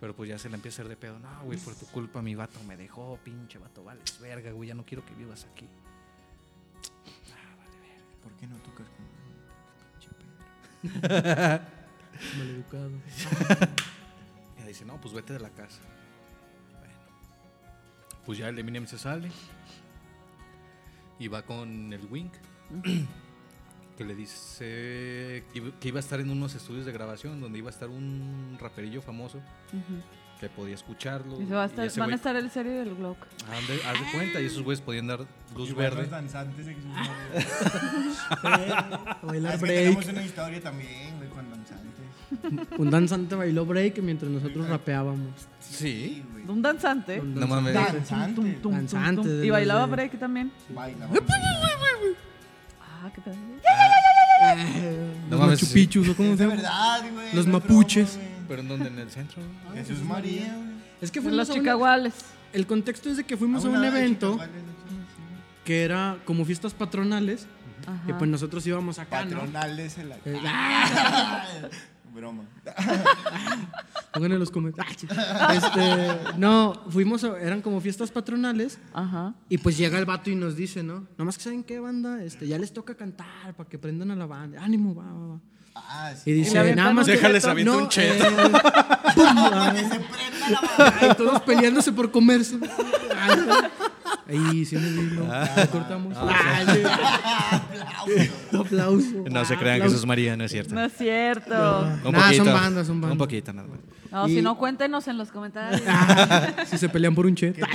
Pero 0.00 0.14
pues 0.14 0.28
ya 0.28 0.38
se 0.38 0.48
le 0.48 0.56
empieza 0.56 0.82
a 0.82 0.84
hacer 0.84 0.88
de 0.88 0.96
pedo. 0.96 1.18
No, 1.18 1.44
güey, 1.44 1.58
por 1.58 1.74
tu 1.74 1.86
culpa 1.86 2.20
mi 2.20 2.34
vato 2.34 2.62
me 2.64 2.76
dejó, 2.76 3.18
pinche 3.24 3.58
vato, 3.58 3.82
vales 3.82 4.20
verga, 4.20 4.52
güey, 4.52 4.68
ya 4.68 4.74
no 4.74 4.84
quiero 4.84 5.04
que 5.04 5.14
vivas 5.14 5.46
aquí. 5.52 5.66
Ah, 7.32 7.56
vale 7.56 7.78
verga. 7.80 8.04
¿Por 8.22 8.32
qué 8.36 8.46
no 8.46 8.56
tocas 8.58 8.86
con 8.88 9.06
pinche 9.98 10.10
perro? 11.00 11.64
Maleducado. 12.38 12.92
Y 14.66 14.72
dice, 14.72 14.84
no, 14.84 15.00
pues 15.00 15.14
vete 15.14 15.32
de 15.32 15.40
la 15.40 15.50
casa. 15.50 15.80
Bueno. 16.78 16.94
Pues 18.24 18.38
ya 18.38 18.48
el 18.48 18.58
Eminem 18.58 18.86
se 18.86 18.98
sale. 18.98 19.30
Y 21.18 21.28
va 21.28 21.42
con 21.42 21.92
el 21.92 22.04
Wink. 22.10 22.32
que 23.96 24.04
le 24.04 24.14
dice 24.14 25.44
que 25.80 25.88
iba- 25.88 25.96
a 25.96 26.00
estar 26.00 26.20
en 26.20 26.28
unos 26.28 26.54
estudios 26.54 26.84
de 26.84 26.92
grabación 26.92 27.40
donde 27.40 27.58
iba 27.58 27.68
a 27.68 27.72
estar 27.72 27.88
un 27.88 28.58
raperillo 28.60 29.00
famoso 29.00 29.38
Ujú. 29.72 30.02
que 30.38 30.50
podía 30.50 30.74
escucharlo. 30.74 31.40
Y 31.40 31.46
se 31.46 31.54
va 31.54 31.62
a 31.62 31.66
y 31.66 31.70
estar- 31.70 31.88
van 32.00 32.10
a 32.10 32.12
güey- 32.12 32.16
estar 32.16 32.36
el 32.36 32.50
serie 32.50 32.72
del 32.72 32.94
Glock. 32.96 33.16
Haz 33.50 33.68
de, 33.68 33.82
haz 33.86 33.98
de 34.00 34.12
cuenta, 34.12 34.40
y 34.42 34.46
esos 34.46 34.62
güeyes 34.62 34.82
podían 34.82 35.06
dar 35.06 35.20
luz 35.56 35.70
Igual 35.70 35.84
verde. 35.86 36.02
los 36.02 36.10
danzantes 36.10 36.66
A 36.68 38.36
Ah, 38.42 39.18
bailar 39.22 39.58
que 39.60 39.66
tenemos 39.66 40.04
break. 40.04 40.16
una 40.16 40.24
historia 40.26 40.60
también. 40.60 41.15
Un 42.78 42.90
danzante 42.90 43.34
bailó 43.34 43.64
break 43.66 43.98
mientras 44.02 44.30
nosotros 44.30 44.68
rapeábamos. 44.68 45.30
Sí. 45.60 46.24
güey. 46.32 46.44
Un 46.48 46.62
danzante. 46.62 47.20
Un 47.20 47.34
No 47.34 47.46
mames. 47.46 47.74
Danzante. 47.74 48.34
Tum, 48.34 48.52
tum, 48.52 48.60
tum, 48.62 48.72
Danzante 48.72 49.22
tum. 49.22 49.30
de 49.30 49.44
Y 49.44 49.48
los 49.48 49.52
bailaba 49.56 49.86
de- 49.86 49.92
break 49.92 50.18
también. 50.18 50.52
Baila, 50.70 51.08
Ah, 52.80 53.10
qué 53.14 53.20
pedo. 53.20 53.36
Los 55.30 55.40
mames, 55.40 55.54
Machu 55.54 55.66
sí. 55.66 55.74
Picchus, 55.74 56.08
¿o 56.08 56.16
cómo 56.16 56.30
se 56.30 56.36
de 56.36 56.42
llama? 56.44 56.54
verdad, 56.56 57.00
güey. 57.12 57.26
Los 57.34 57.34
no 57.34 57.40
es 57.40 57.46
mapuches. 57.62 58.14
broma, 58.16 58.28
güey. 58.30 58.46
Pero 58.48 58.62
en 58.62 58.68
donde 58.68 58.88
en 58.88 58.98
el 58.98 59.10
centro. 59.10 59.42
Jesús 59.74 60.02
María, 60.02 60.54
güey. 60.56 60.76
Es 61.00 61.10
que 61.10 61.18
En 61.18 61.24
fuimos 61.24 61.38
los 61.38 61.50
a 61.50 61.52
una- 61.52 61.60
chicaguales. 61.62 62.14
El 62.52 62.66
contexto 62.66 63.10
es 63.10 63.16
de 63.18 63.24
que 63.24 63.36
fuimos 63.36 63.64
a 63.64 63.68
una 63.68 63.78
un 63.80 63.84
evento 63.84 64.32
chicas, 64.34 64.48
vale, 64.48 64.60
sí. 64.60 64.96
que 65.64 65.82
era 65.84 66.16
como 66.24 66.44
fiestas 66.44 66.72
patronales 66.74 67.46
y 67.86 67.90
Ajá. 68.10 68.18
pues 68.18 68.30
nosotros 68.30 68.66
íbamos 68.66 68.98
acá, 68.98 69.24
¿no? 69.24 69.30
Patronales 69.40 69.98
en 69.98 70.08
la. 70.08 70.16
Eh, 70.24 70.40
Broma. 72.16 72.44
Pongan 74.12 74.32
en 74.32 74.38
los 74.38 74.50
comentarios. 74.50 74.96
Este, 75.02 76.38
no, 76.38 76.72
fuimos, 76.88 77.22
a- 77.24 77.38
eran 77.40 77.60
como 77.60 77.80
fiestas 77.80 78.10
patronales 78.10 78.78
Ajá. 78.94 79.34
y 79.48 79.58
pues 79.58 79.76
llega 79.76 79.98
el 79.98 80.06
vato 80.06 80.30
y 80.30 80.34
nos 80.34 80.56
dice, 80.56 80.82
¿no? 80.82 81.06
Nomás 81.18 81.36
que 81.36 81.44
saben 81.44 81.62
qué 81.62 81.78
banda, 81.78 82.22
este, 82.24 82.46
ya 82.48 82.58
les 82.58 82.72
toca 82.72 82.94
cantar 82.94 83.54
para 83.54 83.68
que 83.68 83.78
prendan 83.78 84.10
a 84.10 84.16
la 84.16 84.24
banda. 84.26 84.62
Ánimo, 84.64 84.94
va, 84.94 85.04
va, 85.04 85.26
va. 85.34 85.40
Ah, 85.88 86.12
Y 86.12 86.16
sí. 86.24 86.32
dice, 86.32 86.52
le 86.54 86.58
avientan 86.60 86.84
nada 86.84 86.94
más 86.94 87.06
Déjales 87.06 87.44
aviento 87.44 87.76
un 87.78 87.88
cheto. 87.88 88.24
eh, 88.24 88.30
pum, 89.14 89.24
ah, 89.38 89.74
ay, 91.00 91.08
todos 91.16 91.42
peleándose 91.42 91.92
por 91.92 92.10
comerse. 92.10 92.56
Ahí 94.28 94.64
sí 94.64 94.76
me 94.76 94.88
vino. 94.90 95.22
Lo 95.56 95.70
cortamos. 95.70 96.16
Ay, 96.18 96.66
sí. 96.74 98.30
Aplauso. 98.56 99.24
No 99.30 99.44
se 99.44 99.56
crean 99.56 99.76
que 99.76 99.82
Aplauso. 99.82 99.84
Jesús 99.94 100.06
María, 100.06 100.36
no 100.36 100.44
es 100.44 100.50
cierto. 100.52 100.74
No 100.74 100.84
es 100.84 100.92
cierto. 100.96 101.88
Un 102.04 102.12
Nah, 102.12 102.32
son 102.32 102.46
bandas, 102.46 102.86
son 102.86 103.00
bandas. 103.00 103.12
Un 103.12 103.18
poquito, 103.18 103.52
nada 103.52 103.68
más. 103.68 103.78
No, 104.10 104.28
Y- 104.28 104.36
si 104.36 104.42
no, 104.42 104.56
cuéntenos 104.56 105.06
en 105.08 105.18
los 105.18 105.30
comentarios. 105.30 105.82
Si 106.66 106.78
se 106.78 106.88
pelean 106.88 107.14
por 107.14 107.26
un 107.26 107.34
chet. 107.34 107.56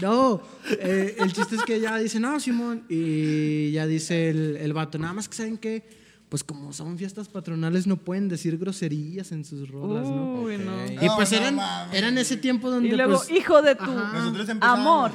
No, 0.00 0.42
eh, 0.78 1.16
el 1.18 1.32
chiste 1.32 1.56
es 1.56 1.62
que 1.62 1.80
ya 1.80 1.96
dice, 1.96 2.20
no, 2.20 2.38
Simón, 2.38 2.84
y 2.86 3.70
ya 3.72 3.86
dice 3.86 4.28
el, 4.28 4.58
el 4.58 4.74
vato, 4.74 4.98
nada 4.98 5.14
más 5.14 5.26
que 5.26 5.34
saben 5.34 5.56
que, 5.56 5.88
pues 6.28 6.42
como 6.42 6.72
son 6.72 6.98
fiestas 6.98 7.28
patronales, 7.28 7.86
no 7.86 7.96
pueden 7.98 8.28
decir 8.28 8.58
groserías 8.58 9.30
en 9.32 9.44
sus 9.44 9.68
rolas, 9.70 10.08
¿no? 10.08 10.40
Uy, 10.42 10.58
no. 10.58 10.84
Y 10.86 11.08
pues 11.16 11.30
no 11.30 11.38
eran, 11.38 11.58
eran 11.92 12.18
ese 12.18 12.36
tiempo 12.36 12.68
donde, 12.70 12.88
Y 12.88 12.92
luego, 12.92 13.16
pues, 13.18 13.30
hijo 13.30 13.62
de 13.62 13.74
tu 13.76 13.84
amor. 14.60 15.12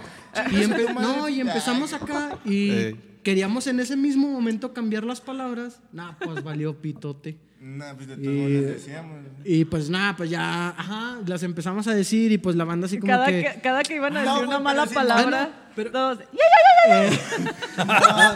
y 0.51 0.55
empe- 0.55 0.93
no, 0.93 1.27
y 1.27 1.41
empezamos 1.41 1.91
acá 1.93 2.37
y 2.45 2.69
Eh. 2.71 2.95
queríamos 3.23 3.67
en 3.67 3.79
ese 3.81 3.95
mismo 3.97 4.29
momento 4.29 4.73
cambiar 4.73 5.03
las 5.03 5.19
palabras. 5.21 5.79
Nah, 5.91 6.13
pues 6.23 6.43
valió 6.43 6.79
pitote. 6.81 7.37
No, 7.59 7.85
pues 7.95 8.07
de 8.07 8.15
todos 8.15 8.27
Y- 8.27 8.53
decíamos. 8.61 9.17
Y 9.45 9.65
pues 9.65 9.89
nada, 9.89 10.15
pues 10.15 10.29
ya, 10.31 10.69
ajá, 10.69 11.19
las 11.27 11.43
empezamos 11.43 11.85
a 11.87 11.93
decir 11.93 12.31
y 12.31 12.37
pues 12.39 12.55
la 12.55 12.63
banda 12.63 12.87
así 12.87 12.97
como 12.97 13.11
Cada 13.11 13.27
que... 13.27 13.43
que, 13.53 13.61
cada 13.61 13.83
que 13.83 13.95
iban 13.97 14.15
a 14.17 14.23
No, 14.23 14.33
decir 14.33 14.47
una 14.47 14.59
mala 14.59 14.85
palabra, 14.87 15.49
ah, 15.53 15.71
pero- 15.75 15.91
todos, 15.91 16.19
"Ya, 16.19 16.25
ya, 16.87 17.07
ya, 17.07 17.09
ya, 17.09 17.17
ya". 17.77 18.35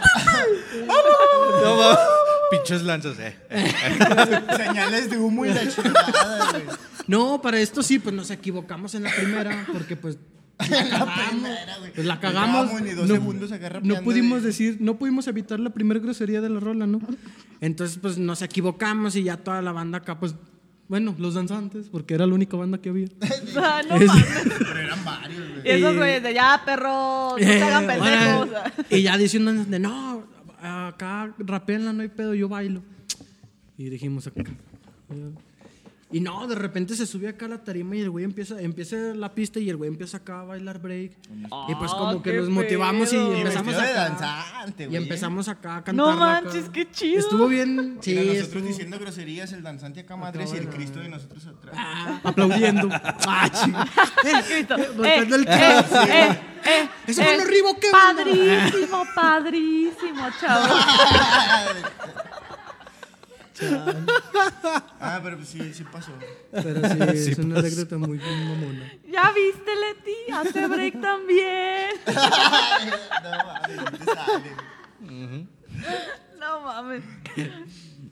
No 1.62 1.76
mames. 1.76 1.98
Pinches 2.50 2.82
lanzas, 2.82 3.16
eh. 3.18 3.36
Señales 4.56 5.10
de 5.10 5.18
humo 5.18 5.44
y 5.46 5.48
la 5.52 5.68
chingada, 5.68 6.50
güey. 6.52 6.64
No, 7.06 7.40
para 7.42 7.60
esto 7.60 7.82
sí, 7.82 7.98
pues 7.98 8.14
nos 8.14 8.30
equivocamos 8.30 8.94
en 8.94 9.02
la 9.04 9.10
primera, 9.14 9.66
porque 9.72 9.96
pues 9.96 10.18
la 10.70 10.88
cagamos. 10.88 11.50
Pues 11.94 12.06
la 12.06 12.14
No 12.14 12.20
cagamos. 12.20 12.56
acabamos 12.66 12.82
ni 12.82 12.90
dos 12.92 13.08
segundos 13.08 13.52
acá 13.52 13.80
no 13.82 14.02
pudimos 14.02 14.42
de- 14.42 14.48
decir, 14.48 14.78
no 14.80 14.96
pudimos 14.96 15.26
evitar 15.28 15.60
la 15.60 15.70
primera 15.70 16.00
grosería 16.00 16.40
de 16.40 16.48
la 16.50 16.60
rola, 16.60 16.86
¿no? 16.86 17.00
Entonces, 17.60 17.98
pues 18.00 18.18
nos 18.18 18.42
equivocamos 18.42 19.16
y 19.16 19.24
ya 19.24 19.36
toda 19.36 19.62
la 19.62 19.72
banda 19.72 19.98
acá, 19.98 20.18
pues, 20.18 20.34
bueno, 20.88 21.14
los 21.18 21.34
danzantes, 21.34 21.88
porque 21.90 22.14
era 22.14 22.26
la 22.26 22.34
única 22.34 22.56
banda 22.56 22.78
que 22.78 22.90
había. 22.90 23.08
Ah, 23.56 23.80
no 23.88 23.96
Es-. 23.96 24.10
Pero 24.58 24.78
eran 24.78 25.04
varios, 25.04 25.48
güey. 25.48 25.60
Y 25.64 25.70
esos 25.70 25.96
güeyes 25.96 26.22
de 26.22 26.34
ya, 26.34 26.62
perros, 26.64 27.32
no 27.32 27.38
se 27.38 27.62
hagan 27.62 27.86
pendejos. 27.86 28.48
y 28.90 29.02
ya 29.02 29.16
danzante, 29.46 29.78
no, 29.78 30.24
acá 30.66 31.34
rapeenla, 31.38 31.92
no 31.92 32.02
hay 32.02 32.08
pedo, 32.08 32.34
yo 32.34 32.48
bailo. 32.48 32.82
Y 33.78 33.88
dijimos 33.90 34.26
acá. 34.26 34.42
Y 36.12 36.20
no, 36.20 36.46
de 36.46 36.54
repente 36.54 36.94
se 36.94 37.04
sube 37.04 37.26
acá 37.28 37.46
a 37.46 37.48
la 37.48 37.64
tarima 37.64 37.96
y 37.96 38.00
el 38.02 38.10
güey 38.10 38.24
empieza, 38.24 38.60
empieza 38.60 38.94
la 38.96 39.34
pista 39.34 39.58
y 39.58 39.68
el 39.68 39.76
güey 39.76 39.88
empieza 39.88 40.18
acá 40.18 40.40
a 40.40 40.44
bailar 40.44 40.78
break. 40.78 41.10
y 41.68 41.74
pues 41.74 41.90
Ah, 41.92 41.96
como 41.98 42.22
que 42.22 42.32
nos 42.34 42.48
motivamos 42.48 43.12
y 43.12 43.16
pedo. 43.16 43.36
Y 43.36 43.40
empezamos 43.40 43.74
acá. 43.74 43.92
danzante, 43.92 44.88
Y 44.88 44.94
empezamos 44.96 45.48
acá 45.48 45.76
a 45.78 45.84
cantar. 45.84 45.94
No 45.96 46.16
manches, 46.16 46.68
qué 46.68 46.88
chido. 46.92 47.18
Estuvo 47.18 47.48
bien, 47.48 47.98
sí, 48.00 48.10
Mira, 48.12 48.22
nosotros 48.22 48.46
estuvo- 48.48 48.66
diciendo 48.68 48.98
groserías, 49.00 49.52
el 49.52 49.64
danzante 49.64 49.98
acá 50.00 50.14
madres 50.16 50.52
y 50.54 50.58
el 50.58 50.68
Cristo 50.68 51.00
de 51.00 51.08
nosotros 51.08 51.44
atrás. 51.44 51.74
Ah, 51.76 52.20
aplaudiendo. 52.22 52.88
Ah. 53.28 53.50
Cristo. 54.46 54.76
Eh, 54.76 54.88
Eh, 55.04 55.18
el 55.28 55.42
eh, 55.42 55.44
chavo. 55.46 56.06
eh, 56.06 56.40
eh, 56.66 56.88
Eso 57.08 57.22
fue 57.22 57.34
eh. 57.34 57.38
lo 57.38 57.44
ribo 57.46 57.80
que 57.80 57.88
Padrísimo, 57.90 59.04
padrísimo, 59.12 60.28
chavo. 60.40 60.74
Ah, 65.00 65.20
pero 65.22 65.36
pues 65.36 65.48
sí, 65.48 65.72
sí 65.72 65.84
pasó. 65.84 66.12
Pero 66.50 66.88
sí, 66.88 67.30
es 67.30 67.38
una 67.38 67.58
anécdota 67.60 67.96
muy 67.98 68.18
mamona. 68.18 68.92
Ya 69.10 69.32
viste, 69.32 69.70
Leti, 69.74 70.32
hace 70.32 70.66
break 70.66 71.00
también. 71.00 71.90
No 73.22 73.44
mames, 73.44 73.76
no 73.76 73.84
te 73.98 74.04
sale. 74.04 74.50
No 76.38 76.60
mames. 76.60 77.02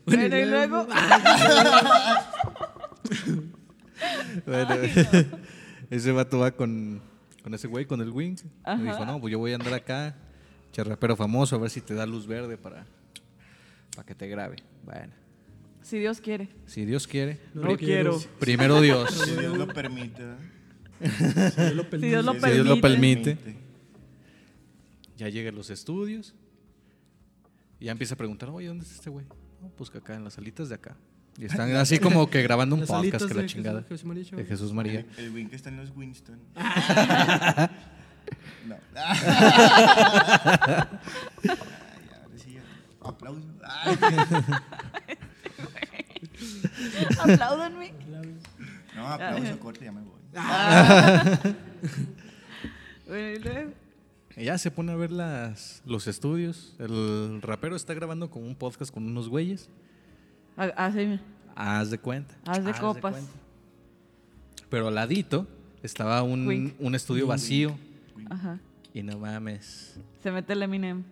Bueno, 0.05 0.37
y 0.37 0.45
luego. 0.45 0.87
Bueno, 4.45 4.75
ese 5.89 6.11
vato 6.11 6.39
va 6.39 6.51
con, 6.51 7.01
con 7.43 7.53
ese 7.53 7.67
güey, 7.67 7.85
con 7.85 8.01
el 8.01 8.09
Wing. 8.09 8.37
Me 8.65 8.83
dijo, 8.83 9.05
no, 9.05 9.19
pues 9.19 9.31
yo 9.31 9.39
voy 9.39 9.53
a 9.53 9.55
andar 9.55 9.73
acá, 9.73 10.15
che 10.71 10.83
rapero 10.83 11.15
famoso, 11.15 11.55
a 11.55 11.59
ver 11.59 11.69
si 11.69 11.81
te 11.81 11.93
da 11.93 12.05
luz 12.05 12.27
verde 12.27 12.57
para, 12.57 12.85
para 13.95 14.05
que 14.05 14.15
te 14.15 14.27
grabe. 14.27 14.57
Bueno, 14.83 15.13
Si 15.85 15.99
Dios 15.99 16.19
quiere. 16.19 16.49
si 16.65 16.83
Dios 16.85 17.05
quiere. 17.07 17.39
No 17.53 17.77
quiero. 17.77 18.19
Primero 18.39 18.81
Dios. 18.81 19.11
Si 19.11 19.35
Dios 19.35 19.55
lo 19.55 19.67
permite. 19.67 20.23
Si 20.99 21.07
Dios 21.07 21.45
lo 21.75 21.83
Si 21.83 21.89
Si 21.91 21.97
Dios 22.07 22.25
lo 22.65 22.81
permite. 22.81 23.35
permite. 23.35 23.55
Ya 25.17 25.29
llega 25.29 25.49
a 25.49 25.51
los 25.53 25.69
estudios. 25.69 26.33
Y 27.79 27.85
ya 27.85 27.91
empieza 27.91 28.15
a 28.15 28.17
preguntar, 28.17 28.49
oye, 28.49 28.67
¿dónde 28.67 28.83
está 28.83 28.95
este 28.95 29.11
güey? 29.11 29.27
No, 29.61 29.69
pues 29.77 29.91
que 29.91 29.99
acá, 29.99 30.15
en 30.15 30.23
las 30.23 30.33
salitas 30.33 30.69
de 30.69 30.75
acá. 30.75 30.97
Y 31.37 31.45
están 31.45 31.69
así 31.75 31.99
como 31.99 32.29
que 32.31 32.41
grabando 32.41 32.73
un 32.75 32.81
Las 32.81 32.89
podcast 32.89 33.27
que 33.27 33.33
la 33.35 33.45
chingada. 33.45 33.81
Jesús- 33.83 33.89
Jesús 33.89 34.05
María 34.05 34.23
Chávez. 34.25 34.45
De 34.45 34.49
Jesús 34.49 34.73
María. 34.73 35.05
El, 35.17 35.25
el 35.25 35.31
win 35.33 35.49
que 35.49 35.55
está 35.55 35.69
en 35.69 35.77
los 35.77 35.91
Winston. 35.95 36.39
no. 38.67 38.75
Ay, 43.67 43.97
Apláudanme. 47.19 47.93
no, 48.95 49.07
aplauso, 49.07 49.59
corte, 49.59 49.85
ya 49.85 49.91
me 49.91 50.01
voy. 50.01 50.15
Bueno, 53.07 53.29
y 53.29 53.39
luego, 53.39 53.71
Ella 54.35 54.57
se 54.57 54.71
pone 54.71 54.91
a 54.91 54.95
ver 54.95 55.11
las, 55.11 55.81
los 55.85 56.07
estudios. 56.07 56.73
El 56.79 57.39
rapero 57.41 57.75
está 57.75 57.93
grabando 57.93 58.29
con 58.29 58.43
un 58.43 58.55
podcast 58.55 58.91
con 58.93 59.05
unos 59.05 59.29
güeyes. 59.29 59.69
ah, 60.57 60.71
ah, 60.75 60.91
sí, 60.91 61.19
Haz 61.55 61.91
de 61.91 61.99
cuenta. 61.99 62.35
Haz 62.45 62.65
de 62.65 62.73
copas. 62.73 63.13
cuenta. 63.13 63.31
Pero 64.69 64.87
al 64.87 64.95
ladito 64.95 65.47
estaba 65.83 66.21
un, 66.23 66.47
Wink. 66.47 66.73
un 66.79 66.95
estudio 66.95 67.27
vacío. 67.27 67.77
Ajá. 68.29 68.59
Y 68.93 69.03
no 69.03 69.19
mames. 69.19 69.99
Se 70.23 70.31
mete 70.31 70.53
el 70.53 70.63
Eminem. 70.63 71.03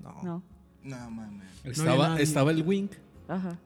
No. 0.00 0.20
No. 0.22 0.42
No 0.84 1.10
mames. 1.10 1.48
Estaba, 1.64 2.20
estaba 2.20 2.50
el 2.50 2.62
Wink 2.62 2.92
Ajá. 3.26 3.58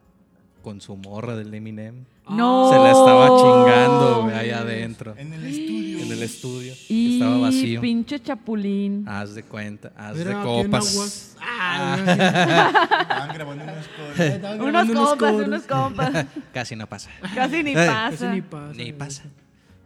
Con 0.62 0.80
su 0.80 0.96
morra 0.96 1.36
del 1.36 1.52
Eminem. 1.54 2.04
No. 2.28 2.70
Se 2.70 2.76
la 2.78 2.90
estaba 2.90 3.26
chingando, 3.38 4.22
güey, 4.24 4.34
ahí 4.36 4.50
adentro. 4.50 5.14
En 5.16 5.32
el 5.32 5.46
estudio. 5.46 5.98
En 6.04 6.12
el 6.12 6.22
estudio. 6.22 6.74
Y 6.88 7.14
Estaba 7.14 7.38
vacío. 7.38 7.80
pinche 7.80 8.20
chapulín. 8.20 9.08
Haz 9.08 9.34
de 9.34 9.42
cuenta, 9.44 9.92
haz 9.96 10.16
de 10.18 10.32
copas. 10.34 11.34
Ah, 11.50 11.96
Estaban 11.98 13.32
grabando 13.34 13.64
unos 13.64 14.18
estaban 14.18 14.60
Unos 14.60 14.86
compas, 14.88 15.18
coros. 15.32 15.46
unos 15.46 15.62
compas. 15.62 16.26
Casi 16.52 16.76
no 16.76 16.86
pasa. 16.86 17.10
Casi 17.34 17.62
ni 17.62 17.74
pasa. 17.74 18.10
Casi 18.10 18.26
ni 18.26 18.42
pasa. 18.42 18.72
Ni 18.74 18.92
pasa. 18.92 19.22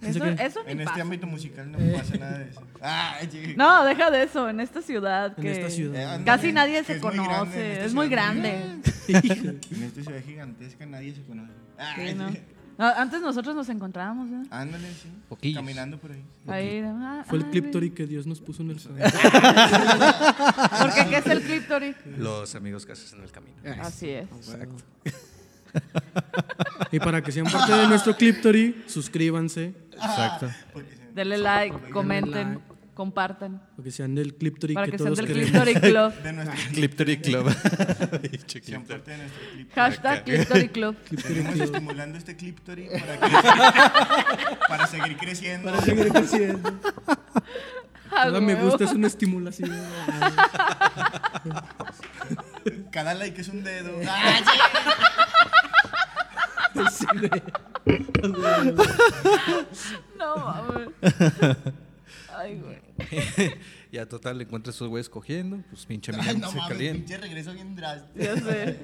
Eso, 0.02 0.24
eso 0.26 0.60
ni 0.64 0.72
En 0.72 0.80
este 0.80 0.90
pasa. 0.90 1.02
ámbito 1.02 1.26
musical 1.26 1.70
no 1.70 1.78
pasa 1.96 2.16
nada 2.16 2.38
de 2.38 2.48
eso. 2.50 2.62
Ay, 2.80 3.28
sí. 3.32 3.54
No, 3.56 3.84
deja 3.84 4.10
de 4.10 4.22
eso. 4.24 4.48
En 4.48 4.60
esta 4.60 4.82
ciudad. 4.82 5.32
En 5.36 5.42
que 5.42 5.52
esta 5.52 5.70
ciudad. 5.70 6.20
Eh, 6.20 6.24
Casi 6.24 6.52
nadie 6.52 6.78
que 6.78 6.84
se 6.84 6.96
es 6.96 7.02
muy 7.02 7.12
grande, 7.14 7.24
en 7.24 7.38
conoce. 7.38 7.84
es 7.84 7.94
muy 7.94 8.08
grande. 8.08 8.50
En 9.08 9.82
esta 9.84 10.02
ciudad 10.02 10.20
gigantesca 10.26 10.86
nadie 10.86 11.14
se 11.14 11.22
conoce. 11.22 11.52
Ay, 11.78 12.08
Sí, 12.10 12.14
¿no? 12.14 12.30
sí. 12.30 12.38
No, 12.78 12.86
Antes 12.86 13.20
nosotros 13.20 13.54
nos 13.54 13.68
encontrábamos, 13.68 14.28
¿no? 14.30 14.44
Ándale, 14.50 14.88
sí. 14.94 15.06
Poquillos. 15.28 15.58
Caminando 15.60 15.98
por 15.98 16.10
ahí. 16.10 16.24
Ah, 16.48 17.22
Fue 17.28 17.36
el 17.38 17.44
ay, 17.44 17.50
cliptory 17.50 17.90
que 17.90 18.06
Dios 18.06 18.26
nos 18.26 18.40
puso 18.40 18.62
en 18.62 18.70
el 18.70 18.76
¿Por 18.80 18.94
qué 20.94 21.06
qué 21.10 21.16
es 21.18 21.26
el 21.26 21.42
cliptory? 21.42 21.94
Los 22.16 22.54
amigos 22.54 22.86
que 22.86 22.92
haces 22.92 23.12
en 23.12 23.22
el 23.22 23.30
camino. 23.30 23.56
Así 23.82 24.08
es. 24.08 24.26
Exacto. 24.32 24.82
Y 26.90 26.98
para 26.98 27.22
que 27.22 27.30
sean 27.30 27.44
parte 27.46 27.72
de 27.72 27.86
nuestro 27.88 28.16
cliptory, 28.16 28.82
suscríbanse. 28.86 29.74
Exacto. 30.02 30.50
Porque 30.72 30.94
Denle 31.14 31.38
like, 31.38 31.90
comenten, 31.90 32.60
compartan. 32.94 33.58
Para 33.76 33.84
que 33.84 33.90
sean 33.90 34.14
del 34.14 34.34
cliptory 34.34 34.74
Para 34.74 34.86
que, 34.86 34.92
que 34.92 34.98
sean 34.98 35.14
todos 35.14 35.18
del 35.26 35.32
cliptory 35.34 35.74
club. 35.74 36.12
de 36.22 36.32
nuestro 36.32 36.56
clip. 36.68 36.74
Cliptory 36.74 37.16
Club. 37.20 37.48
Sean 38.62 38.84
parte 38.84 39.10
de 39.10 39.18
nuestro 39.18 39.42
clip. 39.52 39.72
Hashtag 39.74 40.24
cliptory 40.24 40.68
club. 40.68 40.96
Seguimos 41.20 41.60
estimulando 41.60 42.18
este 42.18 42.36
cliptory 42.36 42.88
para, 42.88 43.18
que- 43.20 44.56
para 44.68 44.86
seguir 44.86 45.16
creciendo. 45.16 45.70
Para 45.70 45.82
seguir 45.82 46.08
creciendo. 46.12 46.80
Cada 48.10 48.40
me 48.42 48.54
gusta 48.56 48.84
es 48.84 48.92
una 48.92 49.06
estimulación. 49.06 49.70
Cada 52.90 53.14
like 53.14 53.40
es 53.40 53.48
un 53.48 53.64
dedo. 53.64 53.92
No 60.18 60.36
mames. 60.36 60.88
Ay, 62.36 62.60
güey. 62.60 62.80
ya 63.92 64.06
total, 64.06 64.40
encuentra 64.40 64.70
a 64.70 64.74
esos 64.74 64.88
güeyes 64.88 65.08
cogiendo. 65.08 65.58
Pues 65.70 65.84
pinche 65.86 66.12
Ay, 66.18 66.36
no 66.36 66.50
se 66.50 66.56
mames, 66.56 66.72
calienta. 66.72 66.98
pinche 66.98 67.18
regreso 67.18 67.52
bien 67.52 67.74
drástico. 67.76 68.18
Ya 68.24 68.36
sé. 68.36 68.78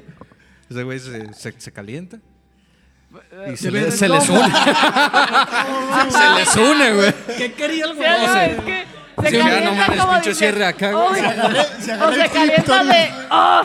Ese 0.70 0.82
güey 0.82 0.98
se, 0.98 1.32
se, 1.34 1.54
se 1.60 1.72
calienta. 1.72 2.18
Y 2.18 3.52
Eh, 3.52 3.56
se, 3.56 3.70
ve- 3.70 3.82
le- 3.82 3.90
se 3.92 4.08
les 4.08 4.28
une. 4.28 4.40
se 6.10 6.34
les 6.38 6.56
une, 6.56 6.92
güey. 6.94 7.14
¿Qué 7.38 7.52
quería 7.54 7.86
el 7.86 7.92
Sí, 7.92 8.00
no, 8.00 8.36
es 8.36 8.60
que 8.60 8.84
se 9.22 9.30
Sí, 9.30 9.36
ya 9.36 9.44
no 9.44 9.50
calienta 9.50 9.74
mames, 9.86 10.00
como 10.00 10.12
pinche 10.12 10.28
dice, 10.30 10.38
cierre 10.38 10.64
acá, 10.66 10.92
güey. 10.92 11.20
Se 11.20 11.26
agarra, 11.26 11.64
se 11.64 11.90
O 11.90 11.94
agarra 11.94 12.14
se 12.14 12.22
el 12.24 12.30
calienta 12.30 12.80
cliptory. 12.80 12.88
de. 12.88 13.10
¡Oh! 13.30 13.62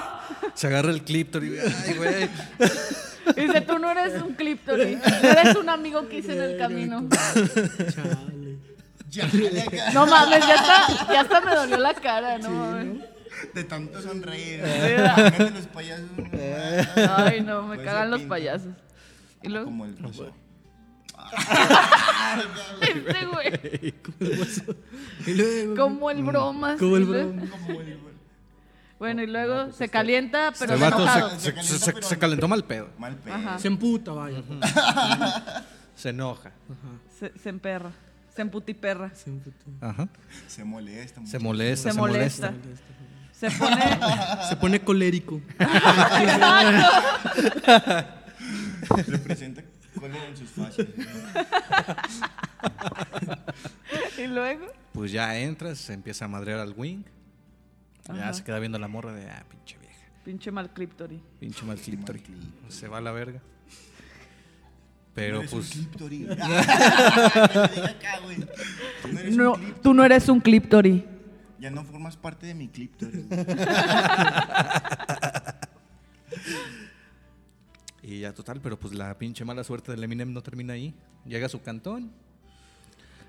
Se 0.54 0.68
agarra 0.68 0.92
el 0.92 1.04
cliptor 1.04 1.44
y 1.44 1.58
ay, 1.60 1.94
güey. 1.98 2.30
Dice, 3.36 3.62
tú 3.62 3.80
no 3.80 3.90
eres 3.92 4.22
un 4.22 4.34
cliptory. 4.34 4.96
Tú 4.98 5.28
eres 5.28 5.56
un 5.56 5.70
amigo 5.70 6.08
que 6.10 6.18
hice 6.20 6.34
en 6.34 6.42
el 6.42 6.58
camino. 6.58 7.08
Chale. 7.10 8.58
Ya, 9.10 9.28
dale 9.28 9.62
acá. 9.62 9.92
No 9.94 10.06
mames, 10.08 10.40
ya 10.48 10.56
hasta, 10.56 11.14
ya 11.14 11.22
hasta 11.22 11.42
me 11.42 11.56
dolió 11.56 11.78
la 11.78 11.94
cara, 11.94 12.38
no 12.40 12.50
mames. 12.50 12.98
De 13.54 13.64
tanto 13.64 14.02
sonreír. 14.02 14.60
Imagínate 14.60 15.52
los 15.52 15.68
payasos. 15.68 16.08
Ay, 17.18 17.42
no, 17.42 17.64
me 17.64 17.76
Pues 17.76 17.88
cagan 17.88 18.12
los 18.12 18.22
payasos. 18.24 18.74
Y 19.42 19.50
luego, 19.50 19.66
Como 19.66 19.86
el 19.86 19.98
roso. 19.98 20.32
este 22.82 23.26
güey, 23.26 23.94
como 25.76 26.12
el 26.12 26.24
bromas. 26.24 26.80
Como 26.80 26.98
el 26.98 27.04
y 27.04 27.06
luego- 27.06 27.32
broma. 27.34 27.52
Como 27.52 27.82
el 27.82 27.98
Bueno, 29.04 29.22
y 29.22 29.28
luego 29.28 29.70
se 29.74 29.90
calienta, 29.90 30.54
pero 30.58 30.76
Este 30.76 30.86
vato 30.86 31.02
enojado. 31.04 31.30
se, 31.32 31.36
Se 31.36 31.42
se- 31.42 31.54
calentó, 31.54 31.78
se- 32.02 32.08
se 32.08 32.18
calentó 32.18 32.48
mal 32.48 32.64
pedo. 32.64 32.88
mal 32.98 33.18
pedo. 33.18 33.36
Ajá. 33.36 33.60
Se 33.60 33.68
emputa, 33.68 34.14
vaya. 34.14 34.42
Se 35.96 36.10
enoja. 36.12 36.54
Se, 37.20 37.38
se 37.38 37.50
emperra. 37.50 37.92
Se 38.34 38.42
emputiperra. 38.42 39.14
Se 39.14 39.30
emputa. 39.30 39.58
Ajá. 39.82 40.08
Se 40.48 40.64
molesta. 40.64 41.20
Se 41.26 41.38
mucho. 41.38 41.44
molesta, 41.50 41.90
Se 41.90 41.94
se, 41.94 42.00
molesta. 42.00 42.52
molesta. 42.52 42.84
Se 43.34 43.52
pone. 43.52 44.00
Se 44.50 44.56
pone 44.56 44.80
colérico. 44.82 45.42
Representa 49.08 49.62
cólera 50.00 50.28
en 50.28 50.38
sus 50.38 50.50
fases. 50.50 50.88
y 54.18 54.28
luego. 54.28 54.66
Pues 54.94 55.12
ya 55.12 55.38
entras, 55.38 55.78
se 55.80 55.92
empieza 55.94 56.24
a 56.26 56.28
madrear 56.30 56.60
al 56.60 56.74
wing. 56.78 57.04
Ya 58.08 58.14
Ajá. 58.16 58.34
se 58.34 58.44
queda 58.44 58.60
viendo 58.60 58.80
la 58.80 58.88
morra 58.88 59.14
de, 59.14 59.30
ah, 59.30 59.46
pinche 59.50 59.78
vieja. 59.78 59.94
Pinche 60.26 60.52
mal 60.52 60.74
cliptory. 60.74 61.22
Pinche 61.40 61.64
mal 61.66 61.78
cliptory. 61.78 62.20
cliptory. 62.20 62.72
Se 62.72 62.88
va 62.88 62.98
a 62.98 63.02
la 63.02 63.12
verga. 63.12 63.42
Pero 65.14 65.44
pues, 65.50 65.78
no 69.32 69.54
tú 69.82 69.94
no 69.94 70.04
eres 70.04 70.28
un 70.28 70.40
cliptory. 70.40 71.06
Ya 71.60 71.70
no 71.70 71.84
formas 71.86 72.18
parte 72.18 72.48
de 72.48 72.56
mi 72.56 72.68
cliptory. 72.68 73.26
y 78.02 78.22
ya 78.22 78.34
total, 78.34 78.60
pero 78.60 78.78
pues 78.80 78.94
la 78.94 79.18
pinche 79.18 79.46
mala 79.46 79.64
suerte 79.64 79.92
del 79.92 80.04
Eminem 80.04 80.34
no 80.34 80.42
termina 80.42 80.74
ahí. 80.74 80.94
Llega 81.26 81.46
a 81.46 81.50
su 81.50 81.62
cantón. 81.62 82.12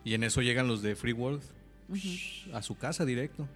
Y 0.04 0.14
en 0.14 0.24
eso 0.24 0.42
llegan 0.42 0.68
los 0.68 0.82
de 0.82 0.96
Free 0.96 1.12
World 1.12 1.42
a 2.52 2.62
su 2.62 2.76
casa 2.76 3.04
directo. 3.04 3.46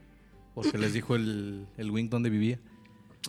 Porque 0.63 0.77
les 0.79 0.93
dijo 0.93 1.15
el, 1.15 1.67
el 1.77 1.91
wing 1.91 2.09
donde 2.09 2.31
vivía. 2.31 2.59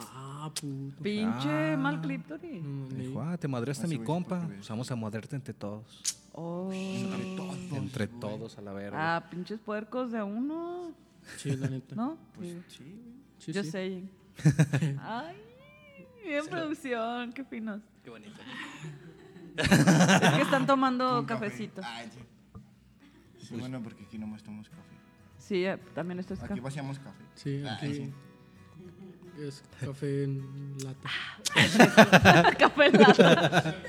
Ah, 0.01 0.49
puto. 0.59 1.01
Pinche 1.03 1.77
mal 1.77 2.01
cliptory. 2.01 2.61
Dijo, 2.95 3.21
ah, 3.21 3.38
te 3.38 3.47
madreaste 3.47 3.88
mi 3.88 3.99
compa. 3.99 4.47
Pues 4.47 4.67
vamos 4.67 4.89
a 4.89 4.95
madrearte 4.95 5.36
entre 5.36 5.53
todos. 5.53 6.01
Oh. 6.34 6.71
Entre 6.73 8.07
todos 8.07 8.57
a 8.57 8.61
la 8.61 8.73
verga. 8.73 9.15
Ah, 9.15 9.30
pinches 9.30 9.59
puercos 9.59 10.11
de 10.11 10.17
a 10.19 10.25
uno. 10.25 10.91
Sí, 11.38 11.55
la 11.55 11.67
neta. 11.67 11.95
¿No? 11.95 12.17
Sí, 12.39 12.57
Sí, 13.38 13.53
Yo 13.53 13.63
sí. 13.63 13.69
sé. 13.71 14.03
Ay, 15.01 15.36
bien 16.25 16.45
producción, 16.49 17.32
qué 17.34 17.43
finos. 17.43 17.82
Qué 18.03 18.09
bonito. 18.09 18.39
Es 19.55 19.67
que 19.67 20.41
están 20.41 20.65
tomando 20.65 21.25
cafecito. 21.25 21.82
Ay, 21.84 22.09
sí. 22.11 22.19
Sí, 23.47 23.55
bueno, 23.55 23.82
porque 23.82 24.03
aquí 24.03 24.17
nomás 24.17 24.43
tomamos 24.43 24.69
café. 24.69 24.88
Sí, 25.49 25.65
eh, 25.65 25.79
también 25.95 26.19
esto 26.19 26.35
es 26.35 26.43
Aquí 26.43 26.59
vaciamos 26.59 26.99
café. 26.99 27.23
Sí, 27.33 27.63
Ay, 27.65 27.69
aquí 27.69 27.95
sí. 27.95 28.13
es 29.39 29.63
café 29.79 30.25
en 30.25 30.75
lata. 30.83 31.09
café 32.59 32.85
en 32.85 32.93
lata. 33.01 33.75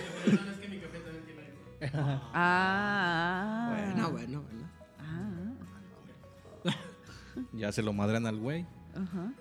Ah. 2.34 3.74
Bueno, 3.74 4.10
bueno, 4.10 4.42
bueno. 4.42 4.68
Ah. 4.98 6.72
Ya 7.52 7.72
se 7.72 7.82
lo 7.82 7.92
madran 7.94 8.26
al 8.26 8.36
güey. 8.38 8.66
Ajá. 8.94 9.32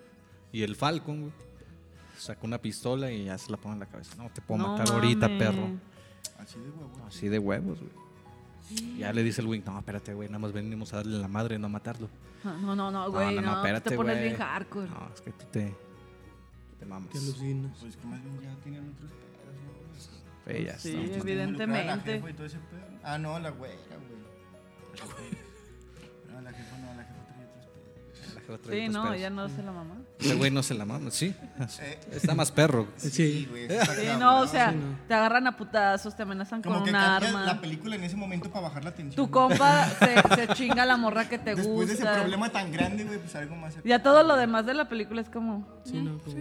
Y 0.53 0.63
el 0.63 0.75
Falcon, 0.75 1.21
güey, 1.21 1.33
saca 2.17 2.39
una 2.43 2.57
pistola 2.57 3.11
y 3.11 3.25
ya 3.25 3.37
se 3.37 3.51
la 3.51 3.57
pone 3.57 3.73
en 3.73 3.79
la 3.79 3.85
cabeza. 3.85 4.15
No, 4.17 4.29
te 4.29 4.41
puedo 4.41 4.61
No 4.61 4.69
matar 4.77 4.93
ahorita, 4.93 5.27
perro. 5.37 5.69
Así 6.37 6.59
de 6.59 6.69
huevo. 6.69 7.05
Así 7.07 7.27
de 7.29 7.39
huevos, 7.39 7.79
güey. 7.79 8.08
Ya 8.97 9.11
le 9.13 9.23
dice 9.23 9.41
el 9.41 9.47
wing, 9.47 9.61
no, 9.65 9.77
espérate, 9.79 10.13
güey, 10.13 10.27
nada 10.29 10.39
más 10.39 10.51
venimos 10.53 10.93
a 10.93 10.97
darle 10.97 11.17
la 11.17 11.27
madre, 11.27 11.57
no 11.57 11.67
a 11.67 11.69
matarlo. 11.69 12.07
Ah, 12.43 12.55
No, 12.61 12.75
no, 12.75 12.91
no, 12.91 13.11
güey, 13.11 13.35
no, 13.35 13.41
no, 13.41 13.51
no, 13.51 13.57
espérate, 13.57 13.89
te 13.89 13.95
pones 13.95 14.15
güey. 14.17 14.27
bien 14.29 14.37
hardcore. 14.39 14.89
No, 14.89 15.09
es 15.13 15.21
que 15.21 15.31
tú 15.31 15.45
te, 15.51 15.75
te 16.79 16.85
mamas. 16.85 17.09
Te 17.09 17.17
alucinas. 17.17 17.77
Pues 17.79 17.95
que 17.97 18.07
más 18.07 18.21
bien 18.23 18.39
ya 18.41 18.55
tienen 18.63 18.93
otros 18.95 19.11
pedos. 19.11 20.09
Eh, 20.45 20.63
ya 20.65 20.77
Sí, 20.79 20.95
evidentemente. 21.15 22.19
la 22.19 22.29
y 22.29 22.33
todo 22.33 22.45
ese 22.45 22.57
pedo. 22.59 22.81
Ah, 23.03 23.17
no, 23.17 23.39
la 23.39 23.49
güera, 23.49 23.75
güey. 23.87 24.19
No, 24.99 25.38
Sí, 28.69 28.89
no, 28.89 29.03
pedos. 29.03 29.15
ella 29.17 29.29
no 29.29 29.47
se 29.49 29.61
la 29.63 29.71
mamá. 29.71 29.95
Ese 30.19 30.35
güey 30.35 30.51
no 30.51 30.63
se 30.63 30.73
la 30.73 30.85
mama, 30.85 31.11
sí. 31.11 31.33
Eh, 31.81 31.99
Está 32.11 32.35
más 32.35 32.51
perro. 32.51 32.87
Sí. 32.97 33.47
güey, 33.49 33.67
Sí, 33.69 34.07
no, 34.19 34.39
o 34.41 34.47
sea, 34.47 34.71
sí, 34.71 34.77
no. 34.77 34.97
te 35.07 35.13
agarran 35.13 35.47
a 35.47 35.55
putazos, 35.55 36.15
te 36.15 36.23
amenazan 36.23 36.61
Como 36.61 36.75
con 36.77 36.83
que 36.85 36.89
un 36.91 36.95
cambia 36.97 37.27
arma. 37.29 37.45
la 37.45 37.61
película 37.61 37.95
en 37.95 38.03
ese 38.03 38.15
momento 38.15 38.49
para 38.49 38.67
bajar 38.67 38.83
la 38.83 38.91
tensión. 38.93 39.15
Tu 39.25 39.31
compa 39.31 39.87
se, 39.87 40.35
se 40.35 40.47
chinga 40.55 40.85
la 40.85 40.97
morra 40.97 41.29
que 41.29 41.37
te 41.37 41.55
Después 41.55 41.87
de 41.87 41.93
ese 41.93 42.03
gusta. 42.03 42.19
problema 42.19 42.49
tan 42.49 42.71
grande, 42.71 43.03
güey, 43.05 43.19
pues 43.19 43.35
algo 43.35 43.55
más. 43.55 43.75
Ya 43.83 44.01
todo 44.03 44.23
lo 44.23 44.35
demás 44.35 44.65
de 44.65 44.73
la 44.73 44.89
película 44.89 45.21
es 45.21 45.29
como. 45.29 45.67
Sí, 45.85 46.01
no, 46.01 46.17
como 46.19 46.35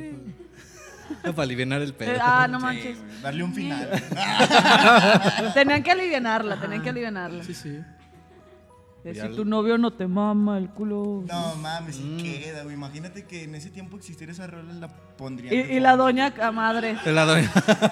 Para 1.34 1.42
aliviar 1.44 1.80
el 1.82 1.94
pedo. 1.94 2.12
eh, 2.12 2.18
ah, 2.20 2.46
no 2.48 2.60
manches. 2.60 2.98
darle 3.22 3.42
un 3.44 3.54
final. 3.54 3.88
Tenían 5.54 5.82
que 5.82 5.90
alivianarla, 5.90 6.60
tenían 6.60 6.82
que 6.82 6.90
alivianarla. 6.90 7.44
Sí, 7.44 7.54
sí. 7.54 7.80
Si 9.04 9.36
tu 9.36 9.44
novio 9.44 9.78
no 9.78 9.92
te 9.92 10.06
mama 10.06 10.58
el 10.58 10.68
culo. 10.70 11.24
No 11.26 11.54
mames, 11.56 11.98
Mm. 11.98 12.16
queda, 12.18 12.62
güey. 12.64 12.74
Imagínate 12.74 13.24
que 13.26 13.44
en 13.44 13.54
ese 13.54 13.70
tiempo 13.70 13.96
existiera 13.96 14.32
esa 14.32 14.46
rola, 14.46 14.72
la 14.74 14.88
pondría. 14.88 15.52
Y, 15.54 15.76
y 15.76 15.80
la 15.80 15.96
doña 15.96 16.34
a 16.42 16.50
madre. 16.52 16.96
Te 17.04 17.12
la 17.12 17.24
doy. 17.24 17.42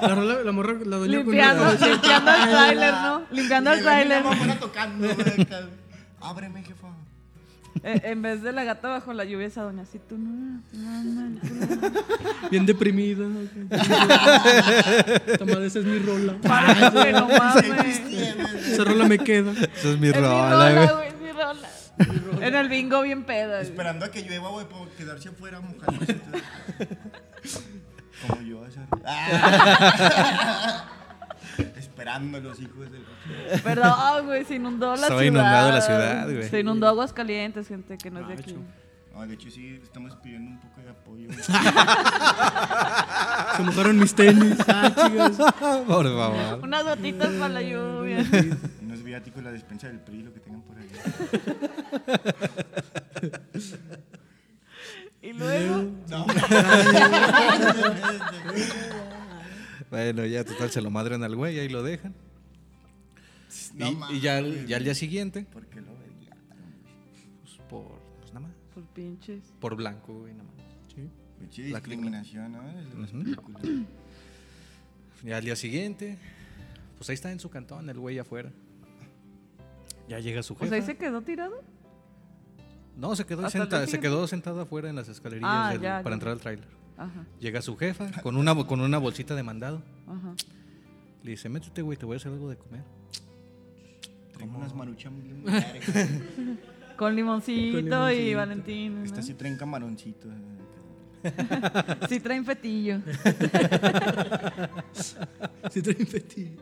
La, 0.03 0.15
rola- 0.15 0.43
la 0.43 0.53
morra, 0.53 0.75
la 0.85 0.97
doña 0.97 1.17
con 1.19 1.27
Limpiando, 1.33 1.63
una- 1.63 1.87
limpiando 1.87 2.31
el 2.33 2.41
tráiler, 2.51 2.95
¿no? 2.95 3.23
Limpiando 3.31 3.73
el 3.73 3.83
tráiler. 3.83 4.25
La 4.25 4.57
tocando, 4.59 5.07
güey. 5.15 5.47
Ábreme, 6.21 6.63
jefa. 6.63 6.89
Eh, 7.85 8.01
en 8.05 8.23
vez 8.23 8.43
de 8.43 8.53
la 8.53 8.65
gata 8.65 8.89
bajo 8.89 9.13
la 9.13 9.25
lluvia, 9.25 9.47
esa 9.47 9.63
doña, 9.63 9.85
si 9.85 9.99
el 9.99 10.03
culo. 10.05 10.25
Bien 12.51 12.65
deprimida. 12.65 13.27
Madre, 15.47 15.67
esa 15.67 15.79
es 15.81 15.85
mi 15.85 15.99
rola. 15.99 16.37
Párate, 16.43 17.13
no 17.13 17.29
mames. 17.29 18.01
Esa 18.67 18.85
rola 18.85 19.07
me 19.07 19.19
queda. 19.19 19.53
Esa 19.53 19.91
es 19.91 19.99
mi 19.99 20.09
Es 20.09 20.15
mi 20.17 20.21
rola, 20.21 20.89
güey. 20.95 21.09
es 21.09 21.21
mi 21.21 21.33
rola. 21.33 21.69
En 22.47 22.55
el 22.55 22.69
bingo 22.69 23.03
bien 23.03 23.25
peda. 23.25 23.59
güey. 23.59 23.63
Esperando 23.63 24.07
a 24.07 24.11
que 24.11 24.23
llueva, 24.23 24.49
güey, 24.51 24.67
para 24.69 24.87
quedarse 24.97 25.29
afuera 25.29 25.61
mojándose. 25.61 26.15
todo. 26.15 26.41
Como 28.29 28.43
yo. 28.43 28.63
Ah. 29.05 30.93
Esperando 32.07 32.41
los 32.41 32.61
hijos 32.61 32.91
del. 32.91 33.05
Perdón, 33.63 34.27
güey, 34.27 34.45
se 34.45 34.55
inundó 34.55 34.95
la 34.95 35.07
ciudad. 35.09 35.23
inundado 35.23 35.71
la 35.73 35.81
ciudad, 35.81 36.25
güey. 36.25 36.49
Se 36.49 36.61
inundó 36.61 36.87
aguas 36.87 37.13
calientes, 37.13 37.67
gente 37.67 37.99
que 37.99 38.11
no 38.13 38.21
es 38.21 38.29
de 38.29 38.35
aquí. 38.35 38.57
No, 39.13 39.27
de 39.27 39.35
hecho, 39.35 39.51
sí, 39.51 39.81
estamos 39.83 40.15
pidiendo 40.17 40.51
un 40.53 40.61
poco 40.61 40.81
de 40.83 40.91
apoyo. 40.91 41.29
Se 43.57 43.63
mojaron 43.63 43.99
mis 43.99 44.15
tenis. 44.15 44.57
Ah, 44.69 44.89
chicas. 44.95 45.37
Por 45.59 46.05
favor. 46.05 46.61
Unas 46.63 46.85
gotitas 46.85 47.29
para 47.31 47.49
la 47.49 47.63
lluvia. 47.63 48.25
Unos 48.83 49.03
viáticos, 49.03 49.43
la 49.43 49.51
despensa 49.53 49.89
del 49.89 49.99
PRI, 50.01 50.23
lo 50.23 50.33
que 50.33 50.41
tengan 50.41 50.63
por 50.63 50.77
ahí. 50.79 50.89
Y 55.23 55.33
luego, 55.33 55.91
No, 56.09 56.27
Bueno, 59.91 60.25
ya 60.27 60.45
total 60.45 60.71
se 60.71 60.81
lo 60.81 60.91
madren 60.91 61.23
al 61.23 61.37
güey, 61.37 61.59
ahí 61.59 61.69
lo 61.69 61.83
dejan. 61.83 62.15
No 63.75 63.87
y, 64.11 64.17
y 64.17 64.21
ya, 64.21 64.39
al- 64.39 64.67
ya 64.67 64.77
al 64.77 64.85
día 64.85 64.95
siguiente, 64.95 65.47
¿Por 65.53 65.67
qué 65.67 65.81
lo 65.81 65.87
pues 67.43 67.59
por, 67.71 67.99
pues 68.21 68.33
nada 68.35 68.41
más, 68.49 68.53
por 68.75 68.85
pinches. 68.89 69.43
por 69.61 69.77
blanco, 69.77 70.13
güey, 70.21 70.33
nada 70.35 70.45
más. 70.45 70.67
Pinche 71.39 71.69
La 71.69 71.79
discriminación, 71.81 72.53
¿no? 72.53 72.59
Ujú. 73.03 73.23
películas. 73.23 73.63
Ya 75.25 75.37
al 75.37 75.45
día 75.45 75.55
siguiente, 75.57 76.17
pues 76.97 77.09
ahí 77.11 77.15
está 77.15 77.31
en 77.31 77.41
su 77.41 77.51
cantón, 77.51 77.89
el 77.91 77.99
güey 77.99 78.19
afuera. 78.19 78.51
Ya 80.09 80.19
llega 80.21 80.43
su 80.43 80.55
O 80.55 80.57
jefa. 80.57 80.69
sea, 80.71 80.79
¿ahí 80.79 80.83
se 80.85 80.97
quedó 80.97 81.21
tirado? 81.23 81.63
No, 82.97 83.15
se 83.17 83.27
quedó, 83.27 83.45
¿Hasta 83.45 83.59
el 83.59 83.65
senta- 83.65 83.87
se 83.87 84.01
quedó 84.01 84.27
sentado 84.27 84.61
afuera 84.63 84.89
en 84.89 84.97
las 84.97 85.09
escalerillas 85.09 85.51
Ah, 85.53 85.73
del- 85.73 85.83
ya, 85.83 85.99
para 86.03 86.11
ya. 86.11 86.15
entrar 86.15 86.33
al 86.33 86.41
tráiler. 86.41 86.69
Ajá, 86.99 87.27
Llega 87.41 87.61
su 87.63 87.77
jefa 87.77 88.11
con 88.23 88.37
una, 88.37 88.55
con 88.67 88.81
una 88.81 88.99
bolsita 88.99 89.35
de 89.35 89.43
mandado. 89.43 89.83
ajá. 90.07 90.35
Le 91.23 91.31
dice, 91.33 91.49
métete, 91.49 91.83
güey, 91.83 91.99
te 91.99 92.07
voy 92.07 92.15
a 92.15 92.17
hacer 92.19 92.31
algo 92.33 92.49
de 92.49 92.57
comer. 92.57 92.83
Unas 94.55 94.75
maruchas 94.75 95.11
muy 95.13 95.23
muy 95.25 95.51
largas. 95.51 96.09
Con 96.97 97.17
limoncito, 97.17 98.11
y. 98.13 98.35
Valentín. 98.35 98.99
¿no? 99.01 99.05
Esta 99.05 99.23
sí 99.23 99.35
traen 99.35 99.57
camaroncitos. 99.57 100.31
Sí 102.09 102.21
traen 102.21 102.45
fetillo. 102.45 103.01
Sí, 105.71 105.83
traen 105.83 106.07
fetiche. 106.07 106.57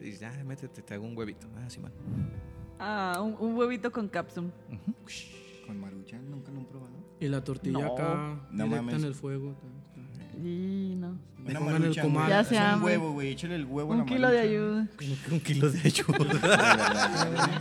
Y 0.00 0.04
dice, 0.04 0.20
ya, 0.20 0.32
métete, 0.44 0.80
te 0.82 0.94
hago 0.94 1.04
un 1.04 1.16
huevito. 1.16 1.46
Ah, 1.56 1.68
sí, 1.68 1.78
man. 1.80 1.92
Ah, 2.78 3.20
un, 3.22 3.36
un 3.38 3.54
huevito 3.56 3.90
con 3.92 4.08
capsum. 4.08 4.50
Con 5.66 5.78
maruchan, 5.80 6.30
nunca 6.30 6.50
lo 6.52 6.60
han 6.60 6.64
probado. 6.66 6.87
Y 7.20 7.28
la 7.28 7.42
tortilla 7.42 7.78
No. 7.80 7.92
acá, 7.94 8.36
No 8.50 8.64
directa 8.64 8.82
mames. 8.82 8.94
en 8.96 9.04
el 9.04 9.14
fuego. 9.14 9.54
Y 10.42 10.94
no. 10.96 11.18
Una 11.44 11.76
el 11.78 12.00
comal. 12.00 12.28
Ya 12.28 12.44
se 12.44 12.56
un 12.58 12.82
huevo, 12.82 13.12
güey. 13.12 13.32
Échale 13.32 13.56
el 13.56 13.64
huevo 13.64 13.92
a 13.92 13.96
Un 13.96 14.00
la 14.00 14.06
kilo 14.06 14.28
de 14.30 14.38
ayuda. 14.40 14.86
Un 15.30 15.40
kilo 15.40 15.70
de 15.70 15.80
ayuda. 15.80 16.18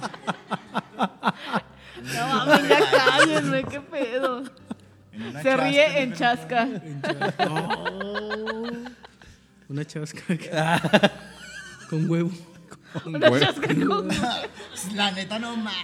No 1.97 2.27
mames, 2.45 2.69
ya 2.69 2.79
cállenme, 2.91 3.63
qué 3.65 3.81
pedo. 3.81 4.43
Se 4.45 5.43
chasca, 5.43 5.57
ríe 5.57 6.01
en 6.03 6.09
¿no? 6.11 6.15
chasca. 6.15 6.61
En 6.63 7.01
cha- 7.01 7.33
Oh. 7.49 8.67
Una 9.69 9.83
chasca 9.85 10.21
con 11.89 12.09
huevo. 12.09 12.31
Una 13.05 13.39
chasca 13.39 13.67
con... 13.67 14.07
La 14.95 15.11
neta 15.11 15.39
no 15.39 15.57
mames, 15.57 15.75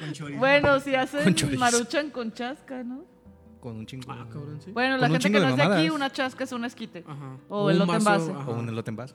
con 0.00 0.12
chorizo. 0.12 0.38
Bueno, 0.38 0.80
si 0.80 0.94
hacen 0.94 1.32
Con 1.34 1.58
maruchan 1.58 2.10
con 2.10 2.32
chasca, 2.32 2.82
¿no? 2.82 3.04
Con 3.62 3.76
un 3.76 3.86
chingo. 3.86 4.10
Ah, 4.10 4.26
cabrón, 4.28 4.60
sí. 4.64 4.72
Bueno, 4.72 4.96
la 4.96 5.08
gente 5.08 5.30
que 5.30 5.38
de 5.38 5.46
no 5.46 5.50
es 5.50 5.56
de 5.56 5.62
aquí, 5.62 5.88
una 5.90 6.10
chasca 6.10 6.42
es 6.44 6.50
un 6.52 6.64
esquite. 6.64 7.04
Ajá. 7.06 7.36
O 7.48 7.66
un 7.66 7.70
elote 7.70 7.92
en 7.96 8.04
base. 8.04 8.30
ajá. 8.32 8.50
O 8.50 8.54
un 8.58 8.68
elote 8.68 8.90
en 8.90 8.96
vaso. 8.96 9.14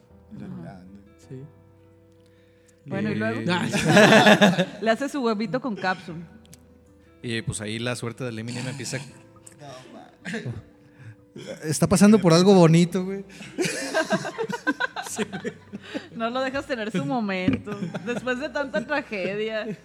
La- 0.64 0.84
Sí. 1.28 1.44
Bueno, 2.86 3.12
y 3.12 3.16
luego 3.16 3.42
Ah, 3.52 3.68
le 4.82 4.90
hace 4.90 5.10
su 5.10 5.22
huevito 5.22 5.60
con 5.60 5.76
capsum. 5.76 6.24
Y 7.22 7.42
pues 7.42 7.60
ahí 7.60 7.78
la 7.80 7.94
suerte 7.98 8.24
del 8.24 8.40
Eminem 8.40 8.66
empieza. 8.68 9.00
Está 11.64 11.88
pasando 11.88 12.18
por 12.20 12.32
algo 12.34 12.54
bonito, 12.56 13.04
güey. 13.04 13.26
No 16.16 16.30
lo 16.30 16.42
dejas 16.42 16.66
tener 16.66 16.92
su 16.92 17.06
momento. 17.06 17.78
Después 18.06 18.40
de 18.40 18.50
tanta 18.50 18.86
tragedia. 18.86 19.78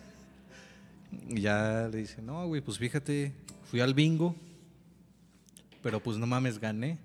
Y 1.28 1.40
ya 1.40 1.88
le 1.90 1.98
dice, 1.98 2.22
no, 2.22 2.46
güey, 2.46 2.60
pues 2.62 2.78
fíjate, 2.78 3.32
fui 3.64 3.80
al 3.80 3.94
bingo, 3.94 4.34
pero 5.82 6.00
pues 6.00 6.18
no 6.18 6.26
mames, 6.26 6.58
gané. 6.58 6.98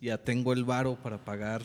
Ya 0.00 0.18
tengo 0.18 0.52
el 0.52 0.64
varo 0.64 0.96
para 0.96 1.24
pagar 1.24 1.62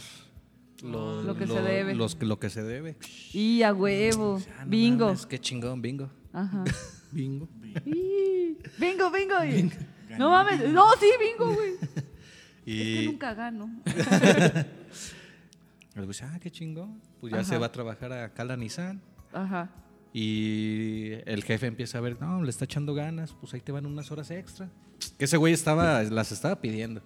lo, 0.84 1.24
Lo 1.24 1.36
que 1.36 1.48
se 1.48 1.60
debe. 1.62 1.96
los 1.96 2.16
que- 2.16 2.26
lo 2.26 2.40
que 2.40 2.50
se 2.52 2.62
debe. 2.64 2.96
Y 3.34 3.64
a 3.64 3.74
huevo. 3.74 4.40
Ah, 4.60 4.66
no 4.66 4.70
Bingo. 4.70 5.06
mames, 5.08 5.26
qué 5.26 5.40
chingón, 5.40 5.82
bingo. 5.82 6.10
Ajá. 6.34 6.64
Bingo. 7.12 7.48
Y- 7.86 8.58
Bingo, 8.78 9.10
bingo. 9.10 9.44
y- 9.46 9.72
No 10.20 10.30
mames. 10.30 10.70
No, 10.72 10.86
sí, 11.00 11.08
bingo, 11.20 11.54
güey. 11.54 11.74
Es 12.68 12.74
que 12.74 13.04
Y 13.04 13.06
nunca 13.08 13.34
gano. 13.34 13.70
dice, 16.08 16.26
ah, 16.26 16.38
qué 16.42 16.52
chingón. 16.52 17.02
Pues 17.20 17.32
ya 17.34 17.40
Ajá. 17.40 17.50
se 17.50 17.58
va 17.58 17.68
a 17.68 17.72
trabajar 17.72 18.12
a 18.14 18.44
la 18.44 18.58
Nissan. 18.58 19.02
Ajá. 19.34 19.70
Y 20.14 21.12
el 21.26 21.44
jefe 21.44 21.68
empieza 21.68 21.98
a 21.98 22.02
ver, 22.02 22.20
no, 22.22 22.44
le 22.44 22.50
está 22.50 22.66
echando 22.66 22.94
ganas, 22.94 23.34
pues 23.40 23.54
ahí 23.54 23.62
te 23.62 23.72
van 23.72 23.86
unas 23.86 24.12
horas 24.12 24.32
extra. 24.32 24.70
Que 25.18 25.26
ese 25.26 25.38
güey 25.38 25.54
estaba, 25.54 26.04
las 26.04 26.32
estaba 26.32 26.60
pidiendo. 26.60 27.02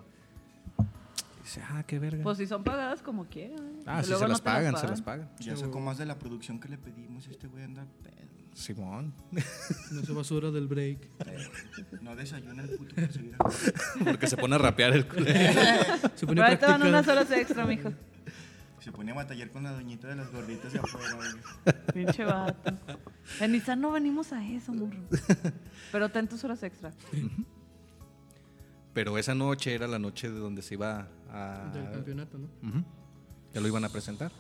Y 1.40 1.44
dice, 1.44 1.62
ah, 1.70 1.84
qué 1.86 2.00
verga. 2.00 2.24
Pues 2.24 2.38
si 2.38 2.48
son 2.48 2.64
pagadas 2.64 3.02
como 3.02 3.26
quieran. 3.26 3.80
ah, 3.86 4.02
sí, 4.04 4.14
se 4.14 4.20
no 4.20 4.28
las 4.28 4.42
pagan, 4.42 4.78
se 4.78 4.88
las 4.88 5.02
pagan. 5.02 5.30
Ya 5.40 5.56
sacó 5.56 5.80
más 5.80 5.98
de 5.98 6.06
la 6.06 6.18
producción 6.18 6.60
que 6.60 6.70
le 6.70 6.78
pedimos. 6.78 7.28
Este 7.28 7.48
güey 7.48 7.64
anda 7.64 7.86
pedo. 8.04 8.22
Simón. 8.54 9.14
No 9.92 10.02
se 10.04 10.12
basura 10.12 10.52
del 10.52 10.68
break. 10.68 11.10
No 12.02 12.16
desayuna 12.16 12.64
el 12.64 12.70
puto 12.70 12.96
por 12.96 13.12
seguir 13.12 13.36
acá. 13.36 13.50
Porque 14.04 14.28
se 14.28 14.36
pone 14.38 14.56
a 14.56 14.58
rapear 14.58 14.94
el 14.94 15.08
culo. 15.08 15.26
Se 16.16 16.26
pone 16.26 16.42
Pero 16.42 16.44
a 16.44 16.48
ahí 16.48 16.58
te 16.58 16.66
van 16.66 16.84
unas 16.84 17.08
horas 17.08 17.32
extra, 17.32 17.66
mijo. 17.66 17.92
Se 18.80 18.92
pone 18.92 19.12
a 19.12 19.16
batallar 19.16 19.50
con 19.52 19.64
la 19.64 19.72
doñita 19.72 20.08
de 20.08 20.16
las 20.16 20.32
gorditas 20.32 20.74
de 20.74 20.80
afuera, 20.80 21.16
güey. 21.16 21.76
Pinche 21.94 22.26
vato. 22.26 22.78
En 23.40 23.52
Nissan 23.54 23.80
no 23.80 23.92
venimos 23.92 24.34
a 24.34 24.46
eso, 24.46 24.74
morro. 24.74 25.00
Pero 25.92 26.10
ten 26.10 26.28
tus 26.28 26.44
horas 26.44 26.62
extra. 26.64 26.92
Pero 28.94 29.18
esa 29.18 29.34
noche 29.36 29.74
era 29.74 29.88
la 29.88 30.00
noche 30.00 30.30
de 30.30 30.38
donde 30.40 30.62
se 30.62 30.74
iba 30.76 31.08
a... 31.32 31.70
Del 31.74 31.90
campeonato, 31.92 32.38
¿no? 32.38 32.48
Ujú. 32.68 32.84
Ya 33.54 33.62
lo 33.62 33.68
iban 33.68 33.86
a 33.86 33.90
presentar. 33.90 34.32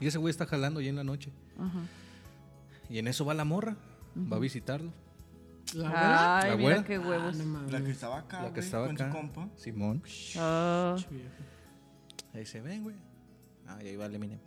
Y 0.00 0.06
ese 0.06 0.18
güey 0.18 0.30
está 0.30 0.46
jalando 0.46 0.80
ya 0.80 0.90
en 0.90 0.96
la 0.96 1.04
noche. 1.04 1.32
Ajá. 1.58 1.80
Y 2.88 2.98
en 2.98 3.08
eso 3.08 3.24
va 3.24 3.34
la 3.34 3.44
morra. 3.44 3.76
Va 4.16 4.36
a 4.36 4.40
visitarlo. 4.40 4.92
La. 5.74 6.38
Ay, 6.38 6.50
¿La 6.50 6.56
mira 6.56 6.68
güera? 6.68 6.84
qué 6.84 6.94
Ah, 6.96 7.00
huevos. 7.00 7.36
mames. 7.36 7.72
La 7.72 7.82
que 7.82 7.90
estaba 7.90 8.18
acá, 8.18 8.42
la 8.42 8.48
que 8.48 8.54
güey, 8.54 8.64
estaba 8.64 8.86
con 8.86 8.94
acá. 8.96 9.06
su 9.10 9.12
compa. 9.16 9.48
Simón. 9.56 10.02
Ah. 10.36 10.96
Le 12.32 12.40
dice, 12.40 12.60
ven, 12.60 12.82
güey. 12.84 12.96
Ah, 13.66 13.78
y 13.82 13.88
ahí 13.88 13.96
va 13.96 14.06
el 14.06 14.14
Eminem. 14.14 14.38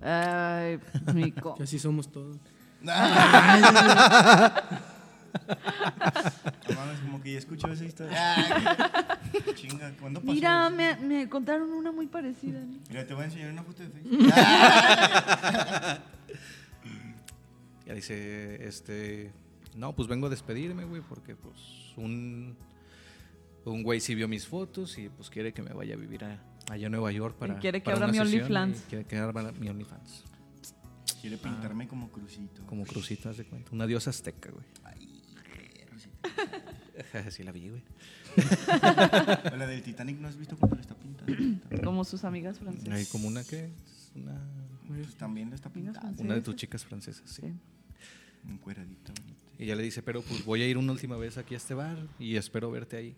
Ay, 0.00 0.78
mico. 1.12 1.54
Que 1.56 1.64
así 1.64 1.78
somos 1.78 2.10
todos. 2.10 2.38
No 6.70 6.76
como 7.04 7.22
que 7.22 7.32
ya 7.32 7.38
escucho 7.38 7.66
esa 7.68 7.84
historia. 7.84 8.16
Ay, 8.36 9.54
Chinga, 9.54 9.92
¿cuándo 10.00 10.20
pasó? 10.20 10.32
Mira, 10.32 10.66
eso? 10.68 10.76
me, 10.76 10.96
me 10.96 11.28
contaron 11.28 11.70
una 11.72 11.92
muy 11.92 12.06
parecida. 12.06 12.60
¿no? 12.60 12.78
Mira, 12.88 13.06
te 13.06 13.14
voy 13.14 13.22
a 13.22 13.26
enseñar 13.26 13.50
una 13.52 13.62
foto 13.62 13.82
de 13.82 13.88
Facebook. 13.90 14.32
Ya 17.86 17.94
dice, 17.94 18.66
este, 18.68 19.32
no, 19.74 19.94
pues 19.96 20.06
vengo 20.06 20.28
a 20.28 20.30
despedirme, 20.30 20.84
güey, 20.84 21.02
porque 21.02 21.34
pues 21.34 21.56
un, 21.96 22.56
un 23.64 23.82
güey 23.82 24.00
sí 24.00 24.14
vio 24.14 24.28
mis 24.28 24.46
fotos 24.46 24.96
y 24.98 25.08
pues 25.08 25.28
quiere 25.28 25.52
que 25.52 25.62
me 25.62 25.72
vaya 25.72 25.94
a 25.94 25.98
vivir 25.98 26.24
a- 26.24 26.38
allá 26.70 26.86
a 26.86 26.90
Nueva 26.90 27.10
York 27.10 27.36
para 27.36 27.58
quiere 27.58 27.82
que 27.82 27.90
abra 27.90 28.06
mi 28.06 28.20
OnlyFans. 28.20 28.78
y 28.78 28.82
Quiere 28.88 29.04
que 29.06 29.16
abra 29.18 29.50
mi 29.58 29.68
OnlyFans. 29.68 30.24
Quiere 31.20 31.36
pintarme 31.36 31.88
como 31.88 32.10
crucito. 32.10 32.64
Como 32.66 32.84
crucita, 32.86 33.30
haz 33.30 33.38
de 33.38 33.44
cuenta. 33.44 33.70
Una 33.72 33.86
diosa 33.86 34.10
azteca, 34.10 34.50
güey. 34.52 34.64
Ay, 36.22 36.30
Rosita. 37.12 37.30
sí 37.30 37.42
la 37.42 37.52
vi, 37.52 37.68
güey. 37.70 37.82
La 39.58 39.66
del 39.66 39.82
Titanic, 39.82 40.18
¿no 40.18 40.28
has 40.28 40.36
visto 40.36 40.56
cuando 40.56 40.76
lo 40.76 40.82
está 40.82 40.94
pintando? 40.94 41.60
Como 41.84 42.04
sus 42.04 42.24
amigas 42.24 42.58
francesas. 42.58 42.94
Hay 42.94 43.06
como 43.06 43.26
una 43.28 43.42
que 43.44 43.70
una, 44.14 44.38
Pues 44.86 45.14
también 45.16 45.48
lo 45.50 45.56
está 45.56 45.70
pintando. 45.70 46.22
una 46.22 46.34
de 46.34 46.40
tus 46.42 46.56
chicas 46.56 46.84
francesas, 46.84 47.28
sí. 47.30 47.42
Sí. 47.42 47.52
Encueradito. 48.48 49.12
bonito. 49.20 49.40
Y 49.58 49.66
ya 49.66 49.76
le 49.76 49.82
dice, 49.82 50.02
pero 50.02 50.22
pues 50.22 50.44
voy 50.44 50.62
a 50.62 50.66
ir 50.68 50.78
una 50.78 50.92
última 50.92 51.16
vez 51.16 51.36
aquí 51.38 51.54
a 51.54 51.56
este 51.58 51.74
bar 51.74 51.98
y 52.18 52.36
espero 52.36 52.70
verte 52.70 52.96
ahí, 52.96 53.16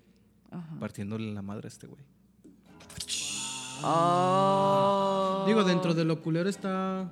Ajá. 0.50 0.76
partiéndole 0.80 1.32
la 1.32 1.42
madre 1.42 1.66
a 1.66 1.68
este 1.68 1.86
güey. 1.86 2.02
Oh. 3.84 5.44
Digo, 5.46 5.64
dentro 5.64 5.94
de 5.94 6.04
lo 6.04 6.20
culero 6.22 6.48
está. 6.48 7.10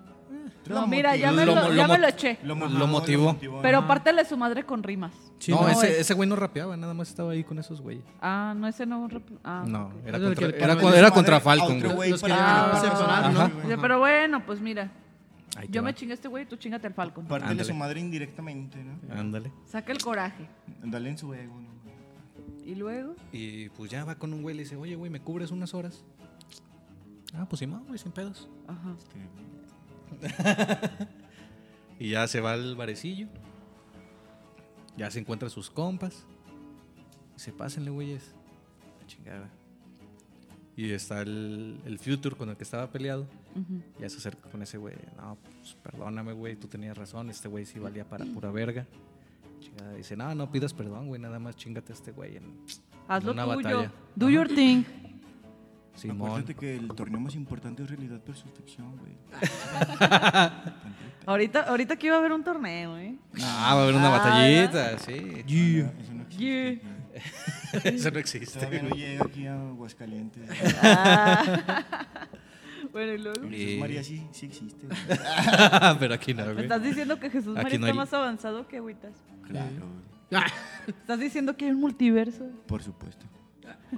No, 0.69 0.87
mira, 0.87 1.17
ya 1.17 1.33
me 1.33 1.47
Lo- 1.47 1.55
lo, 1.55 1.69
lo 1.71 1.75
ya 1.75 1.87
mo- 1.87 1.95
me 1.95 1.99
lo 1.99 2.07
eché. 2.09 2.39
Lo 2.43 2.55
Lo 2.55 2.87
motivó. 2.87 3.37
Pero 3.63 3.87
pártele 3.87 4.25
su 4.25 4.37
madre 4.37 4.65
con 4.65 4.83
rimas. 4.83 5.13
Sí, 5.39 5.53
no, 5.53 5.63
no, 5.63 5.69
ese, 5.69 5.91
es- 5.93 5.99
ese 6.01 6.15
güey 6.15 6.29
no 6.29 6.37
rapeaba, 6.37 6.77
nada 6.77 6.93
más 6.95 7.09
estaba 7.09 7.33
ahí 7.33 7.43
con 7.43 7.59
esos 7.59 7.81
güeyes. 7.81 8.05
Ah, 8.21 8.55
no, 8.57 8.69
ese 8.69 8.85
no. 8.87 9.09
rep- 9.09 9.39
Ah, 9.43 9.65
No, 9.67 9.91
era 10.05 10.19
Es 10.19 10.23
contra, 10.25 10.49
que- 10.49 10.57
era, 10.63 10.73
era 10.99 11.09
su 11.09 11.15
contra 11.15 11.41
Falcon, 11.41 11.77
otro 11.79 11.95
güey. 11.95 12.13
pero 13.81 13.99
bueno, 13.99 14.45
pues 14.45 14.61
mira. 14.61 14.91
Yo 15.69 15.83
va. 15.83 15.87
me 15.87 15.95
chingué 15.95 16.13
a 16.13 16.15
este 16.15 16.29
güey, 16.29 16.47
tú 16.47 16.57
chingate 16.57 16.87
al 16.87 16.95
Falcon. 16.95 17.25
Pártele 17.27 17.51
Ándale. 17.53 17.69
su 17.69 17.75
madre 17.75 18.01
indirectamente, 18.01 18.79
¿no? 18.85 18.99
Ándale. 19.19 19.51
Saca 19.67 19.93
el 19.93 19.99
coraje. 19.99 20.47
Dale 20.83 21.09
en 21.11 21.19
su 21.19 21.35
ego, 21.35 21.61
¿no? 21.61 21.69
Y 22.65 22.75
luego. 22.77 23.17
Y 23.33 23.69
pues 23.71 23.91
ya 23.91 24.05
va 24.05 24.15
con 24.15 24.33
un 24.33 24.43
güey 24.43 24.55
y 24.55 24.59
le 24.59 24.63
dice, 24.63 24.77
oye, 24.77 24.95
güey, 24.95 25.11
¿me 25.11 25.21
cubres 25.21 25.51
unas 25.51 25.75
horas? 25.75 26.05
Ah, 27.35 27.47
pues 27.49 27.59
sí, 27.61 27.67
no, 27.67 27.81
güey, 27.87 27.99
sin 27.99 28.13
pedos. 28.13 28.49
Ajá. 28.69 28.95
Y 31.99 32.11
ya 32.13 32.27
se 32.29 32.41
va 32.41 32.55
al 32.55 32.77
barecillo. 32.77 33.29
Ya 34.97 35.11
se 35.11 35.19
encuentra 35.21 35.51
sus 35.51 35.69
compas. 35.69 36.25
Y 37.37 37.41
se 37.41 37.53
pásenle, 37.53 37.91
güeyes. 37.91 38.35
La 39.01 39.07
chingada. 39.07 39.51
Y 40.77 40.93
está 40.93 41.21
el, 41.21 41.79
el 41.85 41.99
Future 41.99 42.37
con 42.37 42.49
el 42.49 42.57
que 42.57 42.65
estaba 42.65 42.91
peleado. 42.91 43.27
Ya 43.99 44.09
se 44.09 44.17
acerca 44.17 44.49
con 44.51 44.63
ese 44.63 44.79
güey. 44.79 44.95
No, 45.19 45.37
pues 45.61 45.77
perdóname, 45.83 46.33
güey, 46.33 46.57
tú 46.57 46.69
tenías 46.69 46.97
razón. 46.97 47.29
Este 47.29 47.49
güey 47.49 47.67
sí 47.67 47.79
valía 47.79 48.07
para 48.09 48.25
pura 48.25 48.51
verga. 48.51 48.87
Chingada. 49.61 49.93
Dice, 49.93 50.17
no, 50.17 50.35
no 50.35 50.51
pidas 50.51 50.73
perdón, 50.73 51.09
güey. 51.09 51.21
Nada 51.21 51.39
más 51.39 51.55
chingate 51.57 51.93
a 51.93 51.97
este 51.97 52.13
güey 52.13 52.39
en, 52.39 52.61
Haz 53.09 53.21
en 53.21 53.27
lo 53.27 53.33
una 53.35 53.45
tuyo. 53.45 53.57
batalla. 53.57 53.93
Do 54.17 54.31
your 54.31 54.49
thing. 54.49 54.85
Simón. 55.95 56.29
Acuérdate 56.29 56.55
que 56.55 56.77
el 56.77 56.89
torneo 56.89 57.21
más 57.21 57.35
importante 57.35 57.83
es 57.83 57.91
realidad 57.91 58.21
versus 58.27 58.51
ficción, 58.53 58.97
güey. 58.97 59.13
Ahorita, 61.27 61.63
ahorita 61.65 61.97
que 61.97 62.07
iba 62.07 62.17
a 62.17 62.19
haber 62.19 62.33
un 62.33 62.43
torneo, 62.43 62.97
¿eh? 62.99 63.15
Ah, 63.43 63.75
va 63.75 63.81
a 63.81 63.83
haber 63.85 63.95
una 63.95 64.07
Ah, 64.09 64.19
batallita, 64.19 64.99
sí. 64.99 65.43
Yeah. 65.47 65.93
Eso 66.01 66.15
no 66.15 66.23
existe. 66.23 66.39
Yeah. 66.39 66.81
Eso 67.85 68.11
no 68.11 68.19
existe. 68.19 68.59
Todavía 68.59 68.83
no 68.83 68.91
llega 68.97 69.25
aquí 69.25 69.47
a 69.47 69.55
Aguascalientes. 69.69 70.49
Ah. 70.83 71.85
bueno, 72.93 73.13
y 73.13 73.19
luego. 73.19 73.47
Y- 73.47 73.51
Jesús 73.59 73.81
María 73.81 74.03
sí, 74.03 74.27
sí 74.33 74.47
existe. 74.47 74.87
güey. 74.87 74.99
Pero 75.99 76.15
aquí 76.15 76.33
no, 76.35 76.47
¿Me 76.47 76.53
güey. 76.55 76.65
estás 76.65 76.83
diciendo 76.83 77.21
que 77.21 77.31
Jesús 77.31 77.57
Aquí 77.57 77.65
María 77.65 77.79
no 77.79 77.87
está 77.87 77.93
hay- 77.93 77.99
más 77.99 78.15
avanzado 78.15 78.67
que 78.67 78.79
agüitas? 78.79 79.13
Claro, 79.47 80.47
¿Estás 80.87 81.19
diciendo 81.21 81.57
que 81.57 81.67
hay 81.67 81.73
un 81.73 81.81
multiverso 81.81 82.47
por 82.67 82.83
supuesto. 82.83 83.27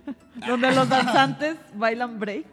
donde 0.47 0.73
los 0.75 0.89
danzantes 0.89 1.57
bailan 1.75 2.19
break? 2.19 2.47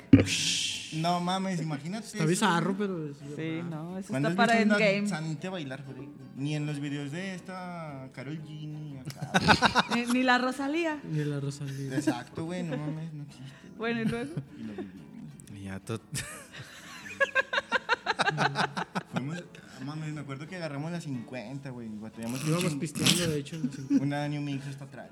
No 0.93 1.19
mames, 1.19 1.61
imagínate. 1.61 2.05
Está 2.07 2.19
eso. 2.19 2.27
bizarro, 2.27 2.75
pero. 2.77 3.05
es 3.11 3.17
Sí, 3.35 3.61
no, 3.69 3.97
eso 3.99 4.09
¿Cuándo 4.09 4.29
está 4.29 4.37
para 4.45 4.59
Endgame. 4.59 5.01
danzante 5.01 5.47
bailar 5.49 5.83
break? 5.85 6.09
Ni 6.35 6.55
en 6.55 6.65
los 6.65 6.79
videos 6.79 7.11
de 7.11 7.35
esta 7.35 8.09
Carol 8.13 8.41
G 8.43 8.67
ni 8.67 8.97
acá. 8.97 9.31
Ni, 9.95 10.05
ni 10.07 10.23
la 10.23 10.37
Rosalía. 10.39 10.97
Ni 11.03 11.23
la 11.25 11.39
Rosalía. 11.39 11.95
Exacto, 11.95 12.45
güey, 12.45 12.63
no 12.63 12.75
mames, 12.77 13.13
no 13.13 13.23
existe. 13.23 13.43
Bueno, 13.77 14.01
y 14.01 14.05
luego. 14.05 14.31
Y 14.57 14.63
lo 14.63 14.73
vivimos. 14.73 14.93
Y 15.55 15.63
ya 15.65 15.79
to- 15.79 16.01
Fuimos, 19.13 19.43
no 19.79 19.85
mames, 19.85 20.13
me 20.13 20.21
acuerdo 20.21 20.47
que 20.47 20.55
agarramos 20.55 20.91
las 20.91 21.03
50, 21.03 21.69
güey. 21.69 21.87
Íbamos 22.47 22.75
pisteando, 22.75 23.27
de 23.27 23.39
hecho. 23.39 23.57
en. 23.57 24.01
Una 24.01 24.27
New 24.27 24.41
Mix 24.41 24.65
hasta 24.67 24.85
atrás. 24.85 25.09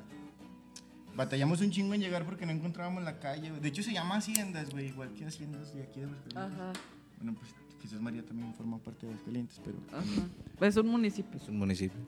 Batallamos 1.17 1.59
un 1.61 1.71
chingo 1.71 1.93
en 1.95 1.99
llegar 2.01 2.23
porque 2.25 2.45
no 2.45 2.51
encontrábamos 2.51 3.03
la 3.03 3.19
calle. 3.19 3.51
De 3.51 3.67
hecho, 3.67 3.81
se 3.81 3.91
llama 3.91 4.17
Haciendas, 4.17 4.69
güey, 4.69 4.87
igual 4.89 5.09
que 5.15 5.25
Haciendas 5.25 5.73
de 5.73 5.81
aquí 5.83 5.99
de 5.99 6.05
Aguascalientes. 6.05 6.59
Ajá, 6.59 6.73
Bueno, 7.17 7.33
pues 7.39 7.51
quizás 7.81 7.99
María 7.99 8.23
también 8.23 8.53
forma 8.53 8.77
parte 8.77 9.07
de 9.07 9.11
Aguascalientes, 9.13 9.59
pero. 9.65 9.77
ajá. 9.91 10.65
Es 10.67 10.77
un 10.77 10.87
municipio. 10.87 11.35
Es 11.41 11.49
un 11.49 11.57
municipio. 11.57 11.99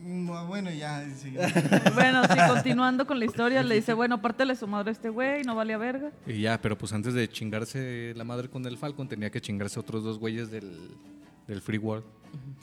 No, 0.00 0.46
bueno, 0.46 0.70
ya. 0.70 1.04
sí. 1.16 1.34
Bueno, 1.94 2.22
sí, 2.28 2.38
continuando 2.48 3.04
con 3.08 3.18
la 3.18 3.24
historia, 3.24 3.64
le 3.64 3.74
dice, 3.74 3.92
bueno, 3.94 4.22
pártele 4.22 4.54
su 4.54 4.68
madre 4.68 4.90
a 4.90 4.92
este 4.92 5.08
güey, 5.08 5.42
no 5.42 5.56
vale 5.56 5.74
a 5.74 5.78
verga. 5.78 6.12
Y 6.24 6.40
ya, 6.42 6.60
pero 6.62 6.78
pues 6.78 6.92
antes 6.92 7.14
de 7.14 7.28
chingarse 7.28 8.14
la 8.16 8.22
madre 8.22 8.48
con 8.48 8.64
el 8.64 8.78
Falcon, 8.78 9.08
tenía 9.08 9.30
que 9.30 9.40
chingarse 9.40 9.80
otros 9.80 10.04
dos 10.04 10.20
güeyes 10.20 10.52
del, 10.52 10.70
del 11.48 11.60
Free 11.60 11.78
World. 11.78 12.04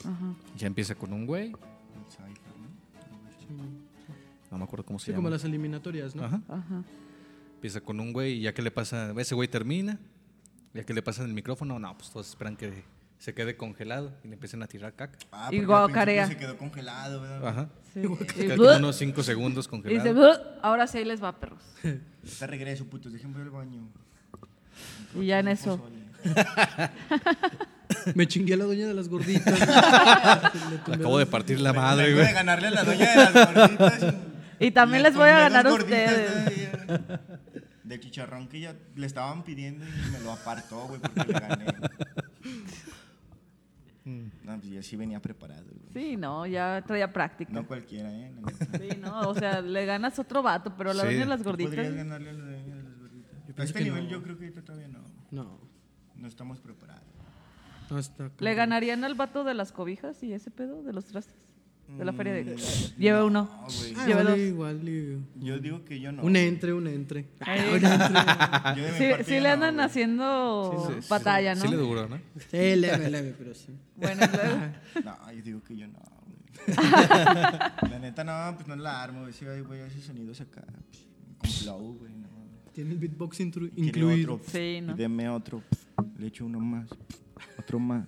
Ajá. 0.06 0.34
Ya 0.56 0.66
empieza 0.68 0.94
con 0.94 1.12
un 1.12 1.26
güey, 1.26 1.48
El 1.48 2.06
Cypher, 2.08 2.56
¿no? 3.58 3.85
No 4.50 4.58
me 4.58 4.64
acuerdo 4.64 4.84
cómo 4.84 4.98
se 4.98 5.06
Sí, 5.06 5.10
llama. 5.12 5.18
como 5.18 5.30
las 5.30 5.44
eliminatorias, 5.44 6.14
¿no? 6.14 6.24
Ajá. 6.24 6.40
Ajá. 6.48 6.82
Empieza 7.54 7.80
con 7.80 7.98
un 8.00 8.12
güey 8.12 8.34
y 8.34 8.40
ya 8.42 8.54
que 8.54 8.62
le 8.62 8.70
pasa, 8.70 9.12
ese 9.16 9.34
güey 9.34 9.48
termina, 9.48 9.98
ya 10.74 10.84
que 10.84 10.92
le 10.94 11.02
pasan 11.02 11.26
el 11.26 11.32
micrófono, 11.34 11.78
no, 11.78 11.96
pues 11.96 12.10
todos 12.10 12.28
esperan 12.28 12.56
que 12.56 12.84
se 13.18 13.32
quede 13.32 13.56
congelado 13.56 14.12
y 14.22 14.28
le 14.28 14.34
empiecen 14.34 14.62
a 14.62 14.66
tirar 14.66 14.92
caca. 14.94 15.18
Ah, 15.32 15.48
Y 15.50 15.64
guacarea. 15.64 16.26
Se 16.26 16.36
quedó 16.36 16.56
congelado, 16.58 17.22
¿verdad? 17.22 17.48
Ajá. 17.48 17.68
Sí. 17.94 18.02
Se 18.36 18.56
como 18.56 18.76
unos 18.76 18.96
5 18.96 19.22
segundos 19.22 19.66
y 19.66 19.70
dice, 19.88 20.10
congelado. 20.12 20.58
Ahora 20.62 20.86
sí 20.86 20.98
ahí 20.98 21.04
les 21.06 21.22
va, 21.22 21.32
perros. 21.40 21.62
Está 22.22 22.46
regreso, 22.46 22.84
putos, 22.84 23.12
déjenme 23.12 23.36
ir 23.36 23.42
al 23.44 23.50
baño. 23.50 23.88
Y 25.14 25.26
ya 25.26 25.38
en 25.38 25.48
eso. 25.48 25.80
Me 28.14 28.26
chingué 28.28 28.54
a 28.54 28.56
la 28.58 28.64
dueña 28.64 28.86
de 28.86 28.94
las 28.94 29.08
gorditas. 29.08 29.58
Le 30.88 30.94
acabo 30.94 31.18
de 31.18 31.26
partir 31.26 31.60
la 31.60 31.72
madre, 31.72 32.12
güey. 32.14 32.26
de 32.26 32.32
ganarle 32.32 32.68
a 32.68 32.70
la 32.70 32.84
doña 32.84 33.10
de 33.10 33.16
las 33.16 33.54
gorditas. 33.54 34.14
Y 34.58 34.70
también 34.70 35.02
le 35.02 35.10
les 35.10 35.18
voy 35.18 35.28
a 35.28 35.38
ganar 35.40 35.66
a 35.66 35.74
ustedes. 35.74 36.30
todavía. 36.76 37.20
De 37.84 38.00
chicharrón 38.00 38.48
que 38.48 38.60
ya 38.60 38.74
le 38.96 39.06
estaban 39.06 39.44
pidiendo 39.44 39.84
y 39.86 40.10
me 40.12 40.20
lo 40.20 40.32
apartó, 40.32 40.86
güey, 40.88 41.00
porque 41.00 41.24
le 41.24 41.32
gané. 41.38 41.66
No, 44.04 44.58
pues 44.60 44.68
ya 44.72 44.82
sí 44.82 44.94
venía 44.96 45.20
preparado, 45.20 45.64
güey. 45.66 45.92
Sí, 46.10 46.16
no, 46.16 46.46
ya 46.46 46.82
traía 46.86 47.12
práctica. 47.12 47.52
No 47.52 47.66
cualquiera, 47.66 48.12
¿eh? 48.12 48.32
Sí, 48.78 48.96
no, 49.00 49.28
o 49.30 49.34
sea, 49.34 49.60
le 49.60 49.84
ganas 49.84 50.16
otro 50.20 50.42
vato, 50.42 50.72
pero 50.76 50.92
la 50.94 51.02
Sí. 51.02 51.08
doña 51.08 51.18
de 51.20 51.26
las 51.26 51.38
¿Tú 51.42 51.44
gorditas. 51.50 51.74
podrías 51.74 51.94
ganarle 51.94 52.30
a 52.30 52.32
la 52.34 52.44
doña 52.44 52.76
de 52.76 52.82
las 52.84 52.98
gorditas? 53.00 53.58
A 53.58 53.64
este 53.64 53.82
nivel 53.82 54.04
no. 54.04 54.10
yo 54.10 54.22
creo 54.22 54.38
que 54.38 54.44
ahorita 54.44 54.62
todavía 54.62 54.88
no. 54.88 55.00
No. 55.32 55.58
No 56.14 56.28
estamos 56.28 56.60
preparados. 56.60 57.02
no 57.90 57.98
está 57.98 58.30
¿Le 58.38 58.54
ganarían 58.54 59.02
al 59.04 59.14
vato 59.14 59.42
de 59.44 59.54
las 59.54 59.72
cobijas 59.72 60.22
y 60.22 60.32
ese 60.32 60.50
pedo 60.52 60.82
de 60.84 60.92
los 60.92 61.06
trastes? 61.06 61.36
De 61.88 62.04
la 62.04 62.12
feria 62.12 62.32
de. 62.34 62.44
Mm, 62.44 62.98
Lleve 63.00 63.18
no, 63.18 63.26
uno. 63.26 63.44
güey. 63.78 63.94
Ah, 63.96 64.06
Lleva 64.06 64.22
dos. 64.24 64.38
igual, 64.38 64.80
Yo 65.36 65.58
digo 65.60 65.84
que 65.84 66.00
yo 66.00 66.12
no. 66.12 66.22
Un 66.22 66.36
entre, 66.36 66.72
un 66.72 66.86
entre. 66.88 67.26
Ahí. 67.40 67.60
Un 67.70 67.74
entre. 67.76 67.86
Yo 68.76 68.82
de 68.84 68.92
mi 68.92 68.98
Sí, 68.98 69.04
parte 69.10 69.24
sí 69.24 69.30
le 69.40 69.40
no, 69.40 69.48
andan 69.54 69.74
güey. 69.76 69.86
haciendo 69.86 70.86
Sí, 70.88 70.94
sí, 71.02 71.08
batalla, 71.08 71.54
sí, 71.54 71.62
¿no? 71.62 71.68
Sí 71.68 71.70
le 71.74 71.76
duró, 71.82 72.08
¿no? 72.08 72.16
Sí, 72.50 72.76
leve, 72.76 73.10
leve, 73.10 73.34
pero 73.38 73.54
sí. 73.54 73.72
Bueno, 73.96 74.20
y 74.24 74.36
luego. 74.36 74.72
No, 75.04 75.32
yo 75.32 75.42
digo 75.42 75.62
que 75.62 75.76
yo 75.76 75.86
no, 75.86 75.98
güey. 76.26 76.76
la 77.90 77.98
neta, 78.00 78.24
no, 78.24 78.56
pues 78.56 78.66
no 78.68 78.76
la 78.76 79.02
armo. 79.02 79.26
Ese 79.28 79.62
güey 79.62 79.80
hace 79.82 80.00
sonidos 80.02 80.40
acá. 80.40 80.64
pues, 80.90 81.04
Con 81.38 81.50
flow, 81.50 81.94
güey. 81.98 82.12
No. 82.14 82.26
Tiene 82.72 82.90
el 82.92 82.98
beatbox 82.98 83.40
intru- 83.40 83.70
Quiere 83.72 83.88
incluido. 83.88 84.34
Otro, 84.34 84.46
Sí, 84.52 84.80
¿no? 84.82 84.92
Y 84.92 84.96
deme 84.96 85.28
otro. 85.30 85.62
Le 86.18 86.26
echo 86.26 86.44
uno 86.44 86.60
más. 86.60 86.88
Otro 87.58 87.78
más. 87.78 88.06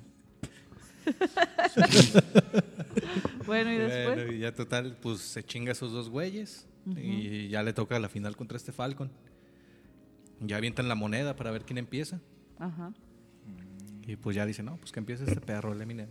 Bueno, 3.47 3.73
y 3.73 3.79
después. 3.79 4.17
Bueno, 4.17 4.33
y 4.33 4.41
ya 4.41 4.55
total, 4.55 4.99
pues 5.01 5.21
se 5.21 5.43
chinga 5.43 5.73
esos 5.73 5.91
dos 5.91 6.11
güeyes 6.11 6.67
y 6.97 7.49
ya 7.49 7.63
le 7.63 7.73
toca 7.73 7.99
la 7.99 8.11
final 8.11 8.37
contra 8.37 8.59
este 8.59 8.73
Falcon. 8.73 9.11
Ya 10.41 10.59
avientan 10.59 10.87
la 10.87 10.95
moneda 10.95 11.35
para 11.35 11.51
ver 11.51 11.65
quién 11.65 11.79
empieza. 11.79 12.21
Ajá. 12.59 12.93
Y 14.07 14.17
pues 14.17 14.37
ya 14.37 14.45
dice, 14.45 14.63
no, 14.63 14.77
pues 14.77 14.93
que 14.93 15.01
empiece 15.01 15.25
este 15.25 15.41
perro, 15.41 15.73
el 15.73 15.81
Eminem. 15.81 16.11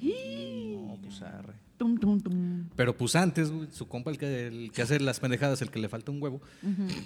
No, 0.00 0.98
pues 1.02 1.20
arre. 1.22 1.54
Tum, 1.76 1.98
tum, 1.98 2.20
tum. 2.20 2.68
Pero 2.76 2.96
pues 2.96 3.16
antes, 3.16 3.52
su 3.72 3.88
compa, 3.88 4.10
el 4.10 4.18
que, 4.18 4.46
el 4.46 4.72
que 4.72 4.82
hace 4.82 5.00
las 5.00 5.20
pendejadas, 5.20 5.62
el 5.62 5.70
que 5.70 5.78
le 5.78 5.88
falta 5.88 6.12
un 6.12 6.22
huevo, 6.22 6.40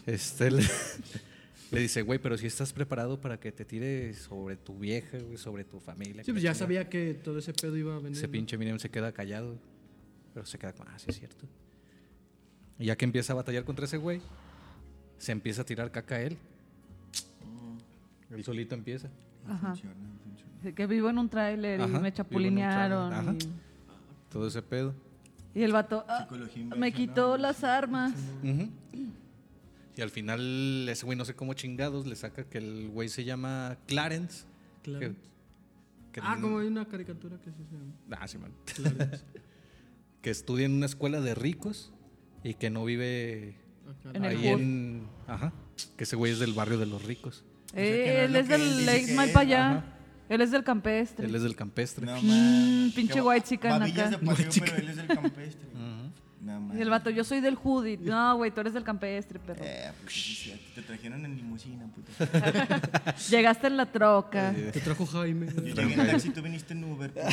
este, 0.07 0.51
le, 0.51 0.65
le 1.75 1.81
dice, 1.81 2.03
güey, 2.03 2.19
pero 2.19 2.37
si 2.39 2.47
estás 2.47 2.73
preparado 2.73 3.21
para 3.21 3.39
que 3.39 3.53
te 3.53 3.65
tire 3.65 4.15
sobre 4.15 4.57
tu 4.57 4.79
vieja, 4.79 5.19
güey, 5.19 5.37
sobre 5.37 5.65
tu 5.65 5.81
familia. 5.81 6.23
Sí, 6.25 6.33
pues 6.33 6.43
ya 6.43 6.53
chingada". 6.53 6.59
sabía 6.67 6.89
que 6.89 7.15
todo 7.15 7.39
ese 7.39 7.53
pedo 7.53 7.77
iba 7.77 7.95
a 7.95 7.99
venir. 7.99 8.13
Ese 8.17 8.27
¿no? 8.27 8.33
pinche 8.33 8.57
Eminem 8.57 8.79
se 8.79 8.91
queda 8.91 9.13
callado, 9.13 9.57
pero 10.33 10.47
se 10.47 10.59
queda 10.59 10.73
como, 10.73 10.89
ah, 10.91 10.99
sí 10.99 11.07
es 11.09 11.19
cierto. 11.19 11.47
Y 12.79 12.87
ya 12.87 12.97
que 12.97 13.05
empieza 13.05 13.33
a 13.33 13.37
batallar 13.37 13.65
contra 13.65 13.85
ese 13.85 13.97
güey, 13.99 14.21
se 15.19 15.33
empieza 15.33 15.63
a 15.63 15.65
tirar 15.65 15.91
caca 15.91 16.17
a 16.17 16.21
él. 16.23 16.37
Él 18.31 18.43
solito 18.45 18.75
empieza. 18.75 19.09
Ajá. 19.47 19.69
Funciona, 19.69 19.95
funciona. 20.25 20.75
Que 20.75 20.87
vivo 20.87 21.11
en 21.11 21.19
un 21.19 21.29
tráiler 21.29 21.79
y 21.81 21.83
Ajá, 21.85 22.01
me 22.01 22.13
chapulinearon. 22.13 23.13
un 23.29 23.39
tráiler, 23.39 23.49
Todo 24.31 24.49
ese 24.49 24.63
pedo. 24.63 24.95
Y, 25.55 25.61
y 25.61 25.63
el 25.63 25.73
vato, 25.73 26.05
"Ah, 26.09 26.27
me 26.77 26.93
quitó 26.93 27.37
las 27.37 27.63
armas. 27.63 28.13
Ujú. 28.43 28.69
Y 29.97 30.03
al 30.03 30.11
final 30.11 30.89
ese 30.89 31.05
güey 31.07 31.17
no 31.17 31.25
sé 31.25 31.35
cómo 31.35 31.55
chingados 31.55 32.07
le 32.07 32.17
saca 32.17 32.45
que 32.45 32.59
el 32.59 32.89
güey 32.89 33.09
se 33.09 33.25
llama 33.25 33.79
Clarence. 33.87 34.45
Clarence. 34.83 35.21
que- 35.21 35.35
que 36.13 36.21
Ah, 36.23 36.39
como 36.41 36.59
hay 36.61 36.69
una 36.69 36.87
caricatura 36.87 37.37
que 37.41 37.51
sí 37.51 37.57
se 37.69 37.77
llama. 37.77 37.93
Ah, 38.23 38.29
sí, 38.29 38.39
man. 38.39 38.53
Clarence. 38.65 39.25
que 40.23 40.31
estudia 40.31 40.67
en 40.67 40.73
una 40.73 40.87
escuela 40.87 41.21
de 41.21 41.35
ricos 41.35 41.93
y 42.43 42.55
que 42.55 42.71
no 42.71 42.85
vive. 42.85 43.57
En 44.15 44.25
el 44.25 44.37
ahí 44.37 44.49
en... 44.49 45.07
Ajá. 45.27 45.53
Que 45.97 46.05
ese 46.05 46.17
güey 46.17 46.33
es 46.33 46.39
del 46.39 46.53
barrio 46.55 46.79
de 46.79 46.87
los 46.87 47.05
ricos. 47.05 47.45
sea, 47.73 47.83
que 47.83 47.83
no 47.83 48.21
es 48.21 48.25
él 48.31 48.37
es 48.37 48.49
del 48.49 48.87
Lake 48.87 49.07
que 49.07 49.15
Mal 49.15 49.29
es, 49.29 49.35
para 49.35 49.47
allá. 49.47 49.71
ajá. 49.79 49.85
Él 50.29 50.41
es 50.41 50.51
del 50.53 50.65
campestre. 50.65 51.27
Él 51.27 51.35
es 51.35 51.43
del 51.43 51.55
campestre. 51.57 52.07
No, 52.07 52.21
Mm, 52.23 52.27
man. 52.27 52.93
pinche 52.95 53.21
chican 53.43 53.79
Babillas 53.81 54.09
acá. 54.09 54.17
de 54.19 54.27
paseo, 54.27 54.51
pero 54.65 54.77
él 54.77 54.89
es 54.89 54.97
del 54.97 55.07
campestre. 55.09 55.69
Ujú. 56.45 56.51
No, 56.53 56.61
man. 56.61 56.79
Y 56.79 56.83
el 56.83 56.91
vato, 56.91 57.11
yo 57.11 57.25
soy 57.25 57.41
del 57.41 57.57
hoodie. 57.63 57.97
No, 58.03 58.37
güey, 58.37 58.51
tú 58.51 58.61
eres 58.61 58.75
del 58.75 58.85
campestre, 58.85 59.39
perro. 59.39 59.63
Eh, 59.65 59.93
pues 60.03 60.53
te 60.75 60.83
trajeron 60.83 61.25
en 61.25 61.37
limusina, 61.37 61.87
puto. 61.87 62.11
Llegaste 63.31 63.67
en 63.69 63.77
la 63.77 63.87
troca. 63.87 64.53
Te 64.73 64.81
trajo 64.81 65.07
Jaime. 65.07 65.47
Yo 65.47 65.63
llegué 65.63 65.95
en 65.95 66.07
taxi, 66.07 66.31
tú 66.31 66.43
viniste 66.43 66.73
en 66.73 66.85
Uber. 66.85 67.13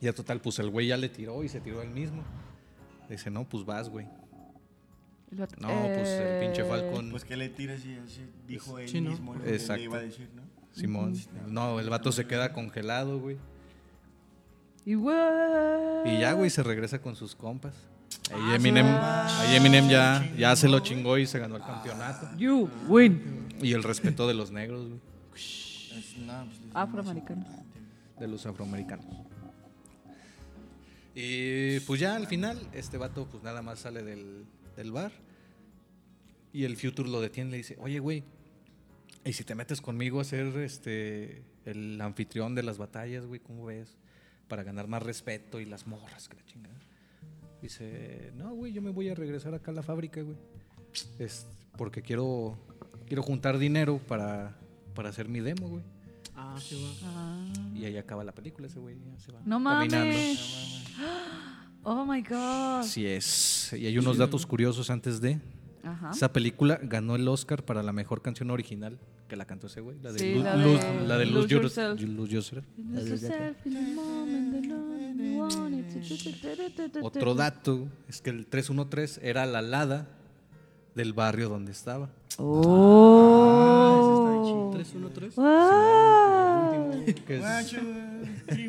Y 0.00 0.06
ya 0.06 0.14
total, 0.14 0.40
pues 0.40 0.58
el 0.58 0.70
güey 0.70 0.86
ya 0.86 0.96
le 0.96 1.08
tiró 1.10 1.44
y 1.44 1.48
se 1.48 1.60
tiró 1.60 1.82
él 1.82 1.90
mismo. 1.90 2.22
Dice, 3.08 3.30
no, 3.30 3.46
pues 3.46 3.64
vas, 3.66 3.90
güey. 3.90 4.06
El 5.30 5.38
vato, 5.38 5.56
No, 5.58 5.68
pues 5.68 6.08
el 6.08 6.40
pinche 6.40 6.62
eh, 6.62 6.64
Falcon. 6.64 7.10
Pues 7.10 7.24
que 7.24 7.36
le 7.36 7.50
tiras 7.50 7.84
y 7.84 7.96
así 7.96 8.26
dijo 8.46 8.78
él 8.78 8.88
Sí, 8.88 9.00
¿no? 9.00 9.10
mismo 9.10 9.34
lo 9.34 9.44
que 9.44 9.58
le 9.58 9.82
iba 9.82 9.98
a 9.98 10.00
decir, 10.00 10.30
¿no? 10.34 10.42
Simón. 10.72 11.14
No, 11.48 11.80
el 11.80 11.90
vato 11.90 12.12
se 12.12 12.26
queda 12.26 12.52
congelado, 12.52 13.20
güey. 13.20 13.36
Y. 14.84 14.92
Y 14.92 16.18
ya, 16.20 16.32
güey, 16.32 16.50
se 16.50 16.62
regresa 16.62 17.00
con 17.00 17.14
sus 17.16 17.34
compas. 17.34 17.74
Ahí 18.32 18.40
Ah, 18.42 18.56
Eminem, 18.56 18.86
ahí 18.86 19.56
Eminem 19.56 19.88
ya, 19.88 20.32
ya 20.36 20.56
se 20.56 20.68
lo 20.68 20.80
chingó 20.80 21.18
y 21.18 21.26
se 21.26 21.38
ganó 21.38 21.56
el 21.56 21.62
campeonato. 21.62 22.28
You 22.36 22.68
win. 22.88 23.48
Y 23.60 23.72
el 23.72 23.82
respeto 23.82 24.26
de 24.26 24.34
los 24.34 24.50
negros, 24.50 24.88
güey, 24.88 25.00
Afroamericanos. 26.74 27.46
de 28.18 28.28
los 28.28 28.46
afroamericanos. 28.46 29.04
Y 31.14 31.80
pues 31.80 32.00
ya 32.00 32.14
al 32.16 32.26
final, 32.26 32.58
este 32.72 32.96
vato 32.96 33.26
pues 33.30 33.42
nada 33.42 33.62
más 33.62 33.80
sale 33.80 34.02
del, 34.02 34.44
del 34.76 34.92
bar. 34.92 35.12
Y 36.52 36.64
el 36.64 36.76
Future 36.76 37.08
lo 37.08 37.20
detiene 37.20 37.48
y 37.48 37.52
le 37.52 37.56
dice, 37.58 37.76
oye, 37.80 37.98
güey, 37.98 38.24
¿y 39.24 39.32
si 39.32 39.44
te 39.44 39.54
metes 39.54 39.80
conmigo 39.80 40.20
a 40.20 40.24
ser 40.24 40.46
este, 40.58 41.42
el 41.64 42.00
anfitrión 42.00 42.54
de 42.54 42.62
las 42.62 42.78
batallas, 42.78 43.26
güey? 43.26 43.40
¿Cómo 43.40 43.66
ves? 43.66 43.96
Para 44.50 44.64
ganar 44.64 44.88
más 44.88 45.00
respeto 45.00 45.60
y 45.60 45.64
las 45.64 45.86
morras, 45.86 46.28
que 46.28 46.34
la 46.34 46.44
chingada. 46.44 46.74
Dice, 47.62 48.32
no, 48.34 48.52
güey, 48.52 48.72
yo 48.72 48.82
me 48.82 48.90
voy 48.90 49.08
a 49.08 49.14
regresar 49.14 49.54
acá 49.54 49.70
a 49.70 49.74
la 49.74 49.84
fábrica, 49.84 50.20
güey. 50.22 50.36
Es 51.20 51.46
porque 51.78 52.02
quiero, 52.02 52.58
quiero 53.06 53.22
juntar 53.22 53.58
dinero 53.58 54.00
para, 54.08 54.58
para 54.96 55.10
hacer 55.10 55.28
mi 55.28 55.38
demo, 55.38 55.68
güey. 55.68 55.84
Ah, 56.34 56.58
sí 56.60 56.82
va. 56.82 57.08
Ah. 57.08 57.52
Y 57.76 57.84
ahí 57.84 57.96
acaba 57.96 58.24
la 58.24 58.32
película, 58.32 58.66
ese 58.66 58.80
güey 58.80 58.96
se 59.18 59.30
va. 59.30 59.40
No 59.46 59.62
caminando. 59.62 60.06
mames. 60.06 60.84
Oh 61.82 62.04
my 62.04 62.20
god. 62.20 62.80
Así 62.80 63.06
es. 63.06 63.72
Y 63.72 63.86
hay 63.86 63.96
unos 63.96 64.18
datos 64.18 64.44
curiosos 64.44 64.90
antes 64.90 65.18
de. 65.20 65.40
Ajá. 65.82 66.10
Esa 66.10 66.30
película 66.30 66.78
ganó 66.82 67.14
el 67.16 67.26
Oscar 67.26 67.64
para 67.64 67.82
la 67.82 67.92
mejor 67.94 68.20
canción 68.20 68.50
original 68.50 68.98
que 69.30 69.36
la 69.36 69.46
cantó 69.46 69.68
ese 69.68 69.80
güey. 69.80 69.96
La 70.02 70.12
de, 70.12 70.18
Sí, 70.18 70.34
Lose, 70.34 70.44
la 70.44 70.56
de 70.56 70.64
Lose- 70.64 71.06
la 71.06 71.16
de 71.18 71.24
Lose, 71.26 71.40
Lose 71.40 71.54
Yourself. 71.54 72.00
Lose 72.02 72.32
Yourself. 72.32 72.64
Otro 77.02 77.34
dato 77.34 77.88
es 78.08 78.20
que 78.20 78.30
el 78.30 78.46
313 78.46 79.20
era 79.28 79.46
la 79.46 79.60
alada 79.60 80.08
del 80.94 81.12
barrio 81.12 81.48
donde 81.48 81.72
estaba. 81.72 82.10
Oh. 82.38 83.50
313. 84.74 85.40
Wow. 85.40 85.46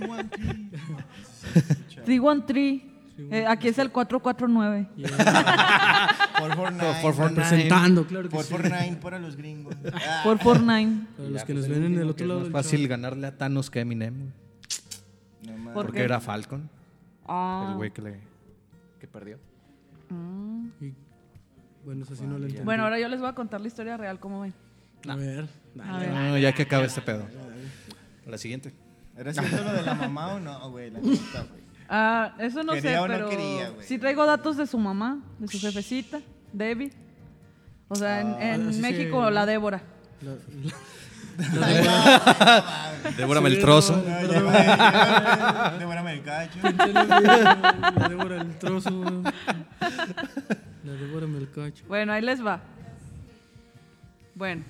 One, 0.09 0.23
three. 0.29 0.69
313. 2.05 2.90
Eh, 3.29 3.45
aquí 3.47 3.67
es 3.67 3.77
el 3.77 3.91
449. 3.91 4.87
Por 6.39 6.55
Fortnite. 6.55 7.01
Por 7.01 7.13
Fortnite. 7.13 7.41
Presentando, 7.41 8.07
claro 8.07 8.29
que 8.29 8.35
Por 8.35 8.43
sí. 8.45 8.51
Fortnite 8.53 8.95
para 9.01 9.19
los 9.19 9.35
gringos. 9.35 9.75
Ah, 9.93 10.21
Por 10.23 10.39
Fortnite. 10.39 11.05
Para 11.17 11.29
los 11.29 11.43
que 11.43 11.53
pues, 11.53 11.67
nos 11.67 11.77
el 11.77 11.83
ven 11.83 11.93
en 11.93 11.99
el 12.01 12.09
otro 12.09 12.25
lado 12.25 12.41
Es 12.41 12.49
más 12.49 12.63
fácil 12.65 12.87
ganarle 12.87 13.27
a 13.27 13.37
Thanos 13.37 13.69
que 13.69 13.79
a 13.79 13.81
Eminem. 13.83 14.31
güey, 15.43 15.57
no. 15.57 15.73
¿Por 15.73 15.85
Porque 15.85 15.99
qué? 15.99 16.03
era 16.05 16.19
Falcon, 16.19 16.69
Ah. 17.27 17.67
el 17.71 17.75
güey 17.77 17.91
que, 17.91 18.01
le, 18.01 18.19
que 18.99 19.07
perdió. 19.07 19.37
Mm. 20.09 20.67
Y, 20.81 20.93
bueno, 21.85 22.03
eso 22.03 22.15
sí 22.15 22.23
no 22.23 22.37
lo 22.37 22.45
entendí. 22.45 22.63
Bueno, 22.65 22.83
ahora 22.83 22.99
yo 22.99 23.07
les 23.07 23.19
voy 23.19 23.29
a 23.29 23.33
contar 23.33 23.61
la 23.61 23.67
historia 23.67 23.95
real, 23.97 24.19
¿cómo 24.19 24.41
ven? 24.41 24.53
A 25.07 25.15
ver. 25.15 25.47
A 25.83 25.99
ver. 25.99 26.09
No, 26.11 26.37
ya 26.37 26.51
que 26.53 26.63
acabe 26.63 26.85
este 26.87 27.01
pedo. 27.01 27.25
La 28.25 28.37
siguiente. 28.37 28.73
¿Era 29.17 29.33
cierto 29.33 29.63
lo 29.63 29.73
de 29.73 29.81
la 29.83 29.93
mamá 29.95 30.33
o 30.35 30.39
no, 30.39 30.69
güey? 30.71 30.89
La 30.91 30.99
neta, 30.99 31.43
güey. 31.49 31.60
Ah, 31.93 32.35
eso 32.39 32.63
no 32.63 32.71
Quería 32.73 32.91
sé, 32.91 32.97
o 32.99 33.07
no 33.07 33.13
pero 33.13 33.29
quería, 33.29 33.69
güey. 33.71 33.85
sí 33.85 33.97
traigo 33.97 34.25
datos 34.25 34.55
de 34.55 34.65
su 34.65 34.77
mamá, 34.79 35.19
de 35.39 35.47
su 35.49 35.59
jefecita, 35.59 36.21
Debbie. 36.53 36.93
O 37.89 37.95
sea, 37.95 38.21
en, 38.21 38.41
en 38.41 38.67
así 38.69 38.75
se- 38.75 38.81
México, 38.81 39.29
la 39.29 39.45
Débora. 39.45 39.81
La- 40.21 40.35
el 43.47 43.59
trozo. 43.59 43.97
No, 43.97 44.21
yo, 44.21 44.27
Devuélveme 45.79 46.13
el 46.13 46.21
cacho. 46.23 46.59
La 46.63 48.07
Débora 48.09 48.37
el 48.41 48.57
trozo. 48.59 49.23
La 50.83 50.91
Débora 50.93 51.25
el 51.25 51.49
cacho. 51.51 51.83
Bueno, 51.87 52.13
ahí 52.13 52.21
les 52.21 52.45
va. 52.45 52.61
Bueno, 54.35 54.63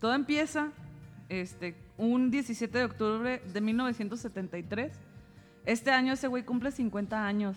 todo 0.00 0.14
empieza 0.14 0.68
este, 1.28 1.74
un 1.98 2.30
17 2.30 2.78
de 2.78 2.84
octubre 2.84 3.42
de 3.52 3.60
1973. 3.60 4.92
Este 5.66 5.90
año 5.90 6.12
ese 6.14 6.26
güey 6.28 6.44
cumple 6.44 6.70
50 6.72 7.24
años. 7.26 7.56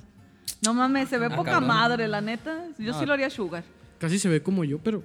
No 0.64 0.74
mames, 0.74 1.10
se 1.10 1.18
ve 1.18 1.28
Ah, 1.32 1.36
poca 1.36 1.52
cabrón. 1.52 1.68
madre, 1.68 2.08
la 2.08 2.22
neta. 2.22 2.66
Yo 2.78 2.94
sí 2.94 3.06
lo 3.06 3.14
haría 3.14 3.30
sugar. 3.30 3.64
Casi 4.00 4.20
se 4.20 4.30
ve 4.30 4.42
como 4.44 4.64
yo, 4.64 4.80
pero. 4.80 5.04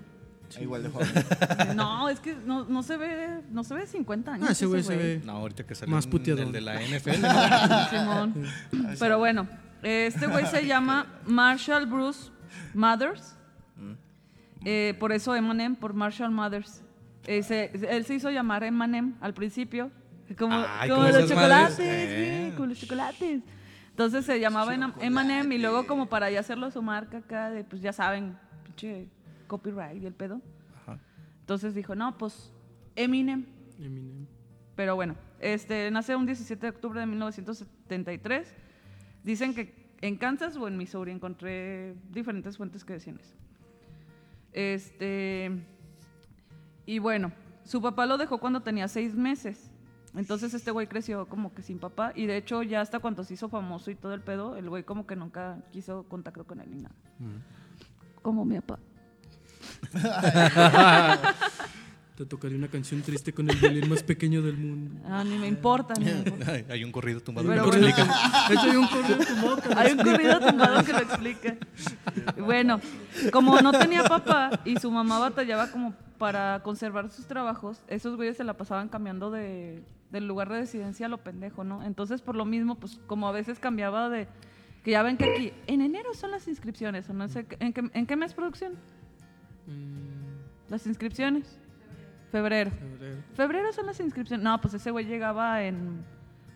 Igual 0.61 0.83
de 0.83 0.89
joven. 0.91 1.09
No, 1.77 2.09
es 2.09 2.19
que 2.21 2.35
no, 2.35 2.65
no 2.65 2.83
se 2.83 2.97
ve, 2.97 3.41
no 3.51 3.63
se 3.63 3.75
ve 3.75 3.87
50 3.87 4.33
años. 4.35 4.49
Ah, 4.49 4.53
ese 4.53 4.67
güey 4.67 4.83
se 4.83 4.97
ve. 4.97 5.23
No, 5.25 5.33
ahorita 5.33 5.65
que 5.65 5.75
salió 5.75 5.95
Más 5.95 6.05
en 6.07 6.11
puteador. 6.11 6.47
el 6.47 6.53
de 6.53 6.61
la 6.61 6.75
NFL. 6.81 7.21
¿no? 7.23 7.89
Simón. 7.89 8.35
Pero 8.99 9.19
bueno, 9.19 9.47
este 9.83 10.27
güey 10.27 10.47
se 10.47 10.67
llama 10.67 11.07
Marshall 11.27 11.87
Bruce 11.87 12.31
Mothers. 12.75 13.37
Eh, 14.65 14.95
por 14.99 15.13
eso 15.13 15.35
Eminem, 15.35 15.75
por 15.77 15.95
Marshall 15.95 16.31
Mothers. 16.33 16.83
Eh, 17.27 17.43
se- 17.43 17.71
él 17.89 18.05
se 18.05 18.15
hizo 18.15 18.31
llamar 18.31 18.63
Eminem 18.65 19.15
al 19.21 19.33
principio. 19.35 19.91
Como, 20.39 20.55
Ay, 20.55 20.89
como 20.89 21.03
como 21.03 21.13
los 21.19 21.29
chocolates, 21.29 21.79
Eh. 21.81 22.53
como 22.55 22.67
los 22.67 22.79
chocolates. 22.79 23.43
Entonces 23.91 24.25
se 24.25 24.39
llamaba 24.41 24.75
Eminem 25.01 25.53
y 25.53 25.59
luego 25.59 25.87
como 25.87 26.07
para 26.07 26.31
ya 26.31 26.41
hacerlo 26.41 26.71
su 26.71 26.81
marca 26.83 27.19
acá 27.19 27.51
de, 27.51 27.65
pues 27.65 27.83
ya 27.83 27.93
saben, 27.93 28.39
pinche 28.65 29.09
copyright 29.47 30.03
y 30.03 30.07
el 30.07 30.15
pedo. 30.15 30.41
Ajá. 30.83 30.99
Entonces 31.41 31.75
dijo, 31.75 31.95
no, 31.95 32.17
pues 32.17 32.53
Eminem. 32.97 33.45
Eminem. 33.79 34.27
Pero 34.77 34.95
bueno, 34.95 35.17
este 35.41 35.91
nace 35.91 36.15
un 36.17 36.25
17 36.27 36.61
de 36.65 36.71
octubre 36.71 37.01
de 37.01 37.07
1973. 37.07 38.55
Dicen 39.25 39.53
que 39.55 39.75
en 40.01 40.17
Kansas 40.17 40.57
o 40.57 40.67
en 40.69 40.79
Missouri 40.79 41.11
encontré 41.11 41.95
diferentes 42.11 42.57
fuentes 42.57 42.85
que 42.85 42.95
decían 42.95 43.19
eso. 43.21 43.35
Este 44.53 45.51
y 46.87 46.99
bueno, 46.99 47.33
su 47.65 47.83
papá 47.83 48.07
lo 48.07 48.17
dejó 48.17 48.39
cuando 48.39 48.63
tenía 48.63 48.89
seis 48.89 49.15
meses. 49.15 49.70
Entonces 50.15 50.53
este 50.55 50.71
güey 50.73 50.87
creció 50.89 51.27
como 51.27 51.55
que 51.55 51.63
sin 51.63 51.79
papá 51.79 52.13
y 52.17 52.27
de 52.27 52.37
hecho 52.37 52.63
ya 52.63 52.81
hasta 52.81 52.99
cuando 52.99 53.23
se 53.25 53.35
hizo 53.35 53.49
famoso 53.49 53.91
y 53.91 53.95
todo 53.95 54.13
el 54.15 54.21
pedo, 54.21 54.57
el 54.57 54.69
güey 54.69 54.83
como 54.83 55.07
que 55.07 55.15
nunca 55.17 55.59
quiso 55.73 56.03
contacto 56.09 56.45
con 56.45 56.61
él 56.61 56.69
ni 56.71 56.83
nada. 56.83 56.95
como 58.23 58.45
mi 58.45 58.61
papá. 58.61 58.79
Te 62.17 62.27
tocaría 62.27 62.59
una 62.59 62.69
canción 62.69 63.01
triste 63.01 63.33
con 63.33 63.49
el 63.49 63.57
violín 63.57 63.89
más 63.89 64.03
pequeño 64.03 64.43
del 64.43 64.59
mundo. 64.59 65.01
Ah, 65.09 65.25
ni 65.25 65.39
me 65.39 65.47
importa, 65.47 65.95
ni 65.95 66.05
me 66.05 66.11
importa. 66.19 66.53
Ay, 66.53 66.67
Hay 66.69 66.85
un 66.85 66.93
corrido 66.93 67.21
tumbado 67.23 67.49
Pero 67.49 67.71
que 67.71 67.79
lo 67.79 67.87
explica. 67.89 68.05
De 68.49 68.55
hecho, 68.55 68.63
hay 68.71 68.77
un 68.77 68.87
correo 68.89 69.19
tumbado 69.27 69.57
que 69.57 69.69
Hay 69.75 69.93
un 69.93 69.99
corrido 69.99 70.41
tumbado 70.41 70.85
que 70.85 70.93
lo 70.93 70.99
explica. 70.99 71.57
Bueno, 72.39 72.79
como 73.33 73.59
no 73.63 73.73
tenía 73.73 74.05
papá 74.05 74.51
y 74.67 74.77
su 74.79 74.91
mamá 74.91 75.19
batallaba 75.19 75.71
como 75.71 75.95
para 76.21 76.61
conservar 76.63 77.09
sus 77.09 77.27
trabajos, 77.27 77.83
esos 77.89 78.15
güeyes 78.15 78.37
se 78.37 78.45
la 78.45 78.53
pasaban 78.53 78.91
cambiando 78.91 79.31
de, 79.31 79.83
del 80.11 80.29
lugar 80.29 80.51
de 80.51 80.61
residencia 80.61 81.07
a 81.07 81.09
lo 81.09 81.17
pendejo, 81.17 81.65
¿no? 81.65 81.83
Entonces, 81.83 82.21
por 82.21 82.37
lo 82.37 82.45
mismo, 82.45 82.75
pues 82.75 83.01
como 83.07 83.27
a 83.27 83.33
veces 83.33 83.59
cambiaba 83.59 84.11
de... 84.11 84.29
Que 84.85 84.91
ya 84.91 85.03
ven 85.03 85.17
que 85.17 85.25
aquí, 85.25 85.53
en 85.67 85.81
enero 85.81 86.13
son 86.13 86.31
las 86.31 86.47
inscripciones, 86.47 87.09
o 87.09 87.15
no 87.15 87.27
sé, 87.29 87.47
¿en 87.59 87.73
qué, 87.73 87.91
en 87.95 88.07
qué 88.07 88.17
mes 88.17 88.35
producción? 88.35 88.75
Las 90.69 90.87
inscripciones. 90.87 91.59
Febrero. 92.31 92.71
Febrero 93.33 93.73
son 93.73 93.87
las 93.87 93.99
inscripciones. 93.99 94.45
No, 94.45 94.61
pues 94.61 94.75
ese 94.75 94.91
güey 94.91 95.07
llegaba 95.07 95.63
en, 95.63 96.05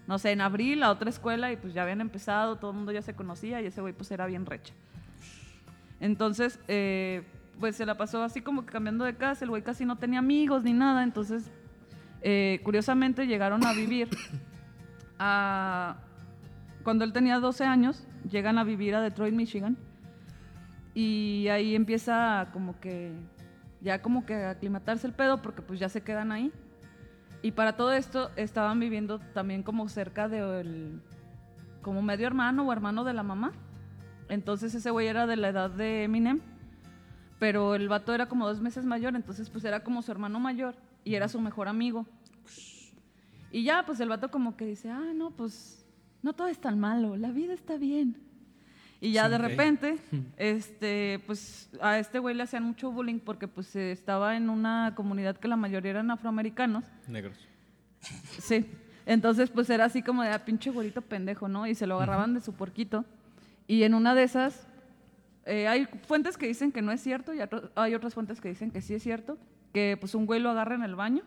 no 0.07 0.19
sé, 0.19 0.33
en 0.33 0.43
abril 0.43 0.83
a 0.83 0.91
otra 0.91 1.09
escuela 1.09 1.51
y 1.51 1.57
pues 1.57 1.73
ya 1.73 1.85
habían 1.85 2.03
empezado, 2.03 2.57
todo 2.57 2.73
el 2.73 2.77
mundo 2.77 2.93
ya 2.93 3.01
se 3.01 3.15
conocía 3.15 3.63
y 3.63 3.67
ese 3.67 3.81
güey 3.81 3.95
pues 3.95 4.11
era 4.11 4.27
bien 4.27 4.45
recha. 4.45 4.75
Entonces, 6.01 6.61
eh, 6.69 7.23
pues 7.61 7.77
se 7.77 7.87
la 7.87 7.97
pasó 7.97 8.23
así 8.23 8.41
como 8.41 8.65
que 8.65 8.73
cambiando 8.73 9.05
de 9.05 9.15
casa, 9.17 9.45
el 9.45 9.51
güey 9.51 9.63
casi 9.63 9.85
no 9.85 9.97
tenía 9.97 10.19
amigos 10.19 10.65
ni 10.65 10.73
nada, 10.73 11.03
entonces, 11.03 11.51
eh, 12.23 12.61
curiosamente 12.65 13.27
llegaron 13.27 13.65
a 13.67 13.73
vivir 13.73 14.09
a... 15.19 15.97
Cuando 16.83 17.05
él 17.05 17.13
tenía 17.13 17.39
12 17.39 17.65
años, 17.65 18.07
llegan 18.31 18.59
a 18.59 18.65
vivir 18.65 18.95
a 18.95 19.01
Detroit, 19.01 19.35
Michigan, 19.35 19.79
y 20.95 21.49
ahí 21.49 21.75
empieza 21.75 22.49
como 22.53 22.79
que 22.79 23.13
ya 23.81 24.01
como 24.01 24.25
que 24.25 24.35
aclimatarse 24.35 25.07
el 25.07 25.13
pedo 25.13 25.43
porque 25.43 25.61
pues 25.61 25.79
ya 25.79 25.89
se 25.89 26.03
quedan 26.03 26.33
ahí. 26.33 26.53
Y 27.43 27.53
para 27.53 27.77
todo 27.77 27.93
esto 27.93 28.31
estaban 28.37 28.81
viviendo 28.81 29.19
también 29.19 29.63
como 29.63 29.89
cerca 29.89 30.29
del 30.29 31.03
como 31.83 32.01
medio 32.01 32.27
hermano 32.27 32.67
o 32.67 32.73
hermano 32.73 33.05
de 33.05 33.13
la 33.13 33.23
mamá. 33.23 33.53
Entonces 34.31 34.75
ese 34.75 34.91
güey 34.91 35.07
era 35.07 35.27
de 35.27 35.37
la 35.37 35.49
edad 35.51 35.71
de 35.71 36.05
Eminem, 36.05 36.41
pero 37.39 37.75
el 37.75 37.89
vato 37.89 38.15
era 38.15 38.27
como 38.27 38.47
dos 38.47 38.61
meses 38.61 38.85
mayor, 38.85 39.15
entonces 39.17 39.51
pues 39.51 39.65
era 39.65 39.81
como 39.81 40.03
su 40.03 40.11
hermano 40.13 40.41
mayor 40.41 40.75
y 41.05 41.15
era 41.15 41.29
su 41.29 41.41
mejor 41.41 41.69
amigo. 41.69 42.07
Y 43.51 43.63
ya 43.65 43.85
pues 43.87 44.01
el 44.01 44.09
vato 44.09 44.31
como 44.31 44.57
que 44.57 44.67
dice, 44.67 44.91
ah, 44.91 45.13
no, 45.15 45.31
pues 45.31 45.85
no 46.23 46.33
todo 46.33 46.49
es 46.49 46.59
tan 46.59 46.79
malo, 46.79 47.17
la 47.17 47.31
vida 47.31 47.55
está 47.55 47.77
bien. 47.77 48.17
Y 49.01 49.13
ya 49.13 49.29
de 49.29 49.37
repente, 49.37 49.99
este, 50.39 51.21
pues 51.27 51.69
a 51.81 51.99
este 51.99 52.19
güey 52.19 52.35
le 52.35 52.43
hacían 52.43 52.65
mucho 52.65 52.91
bullying 52.91 53.19
porque 53.19 53.47
pues 53.47 53.77
estaba 53.77 54.37
en 54.37 54.49
una 54.49 54.95
comunidad 54.97 55.37
que 55.37 55.47
la 55.47 55.57
mayoría 55.57 55.91
eran 55.91 56.11
afroamericanos. 56.11 56.85
Negros. 57.07 57.37
Sí. 58.39 58.65
Entonces, 59.07 59.51
pues 59.51 59.69
era 59.69 59.85
así 59.85 60.03
como 60.03 60.23
de 60.23 60.31
a 60.31 60.45
pinche 60.45 60.71
güerito 60.71 61.03
pendejo, 61.03 61.49
¿no? 61.49 61.67
Y 61.67 61.75
se 61.75 61.87
lo 61.87 61.97
agarraban 61.97 62.33
de 62.33 62.41
su 62.41 62.55
porquito. 62.55 63.05
Y 63.67 63.83
en 63.83 63.95
una 63.95 64.15
de 64.15 64.23
esas, 64.23 64.67
eh, 65.47 65.69
hay 65.69 65.87
fuentes 66.07 66.37
que 66.37 66.47
dicen 66.47 66.73
que 66.73 66.83
no 66.83 66.93
es 66.93 67.01
cierto 67.03 67.35
y 67.35 67.41
otro- 67.41 67.71
hay 67.77 67.95
otras 67.95 68.15
fuentes 68.15 68.41
que 68.41 68.49
dicen 68.49 68.71
que 68.71 68.81
sí 68.83 68.95
es 68.95 69.03
cierto. 69.03 69.39
Que 69.73 69.97
pues 70.01 70.15
un 70.15 70.25
güey 70.27 70.41
lo 70.41 70.51
agarra 70.51 70.75
en 70.77 70.83
el 70.85 70.95
baño 70.95 71.23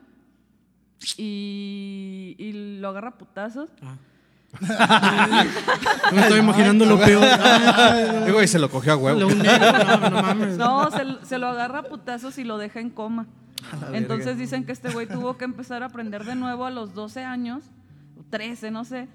y, 1.18 2.36
y 2.38 2.80
lo 2.80 2.90
agarra 2.90 3.10
a 3.10 3.18
putazos. 3.18 3.70
Me 6.14 6.22
estoy 6.22 6.40
imaginando 6.40 6.86
lo 6.86 6.98
peor. 7.00 7.24
Ah, 7.26 8.24
Digo, 8.26 8.42
y 8.42 8.48
se 8.48 8.60
lo 8.60 8.70
cogió 8.70 8.94
a 8.94 8.98
huevo. 8.98 9.20
lo- 9.20 9.30
no, 9.30 10.10
no 10.10 10.22
mames. 10.22 10.58
No, 10.58 10.90
se, 10.92 11.26
se 11.26 11.38
lo 11.38 11.48
agarra 11.48 11.80
a 11.80 11.84
putazos 11.84 12.38
y 12.38 12.44
lo 12.44 12.58
deja 12.58 12.80
en 12.80 12.90
coma. 12.90 13.28
Entonces 13.92 14.38
dicen 14.38 14.66
que 14.66 14.72
este 14.72 14.90
güey 14.92 15.08
tuvo 15.08 15.38
que 15.38 15.46
empezar 15.46 15.84
a 15.84 15.88
aprender 15.88 16.24
de 16.24 16.36
nuevo 16.36 16.66
a 16.66 16.70
los 16.72 16.94
12 16.94 17.24
años, 17.24 17.64
o 18.20 18.24
13, 18.30 18.72
no 18.72 18.86
sé. 18.86 19.08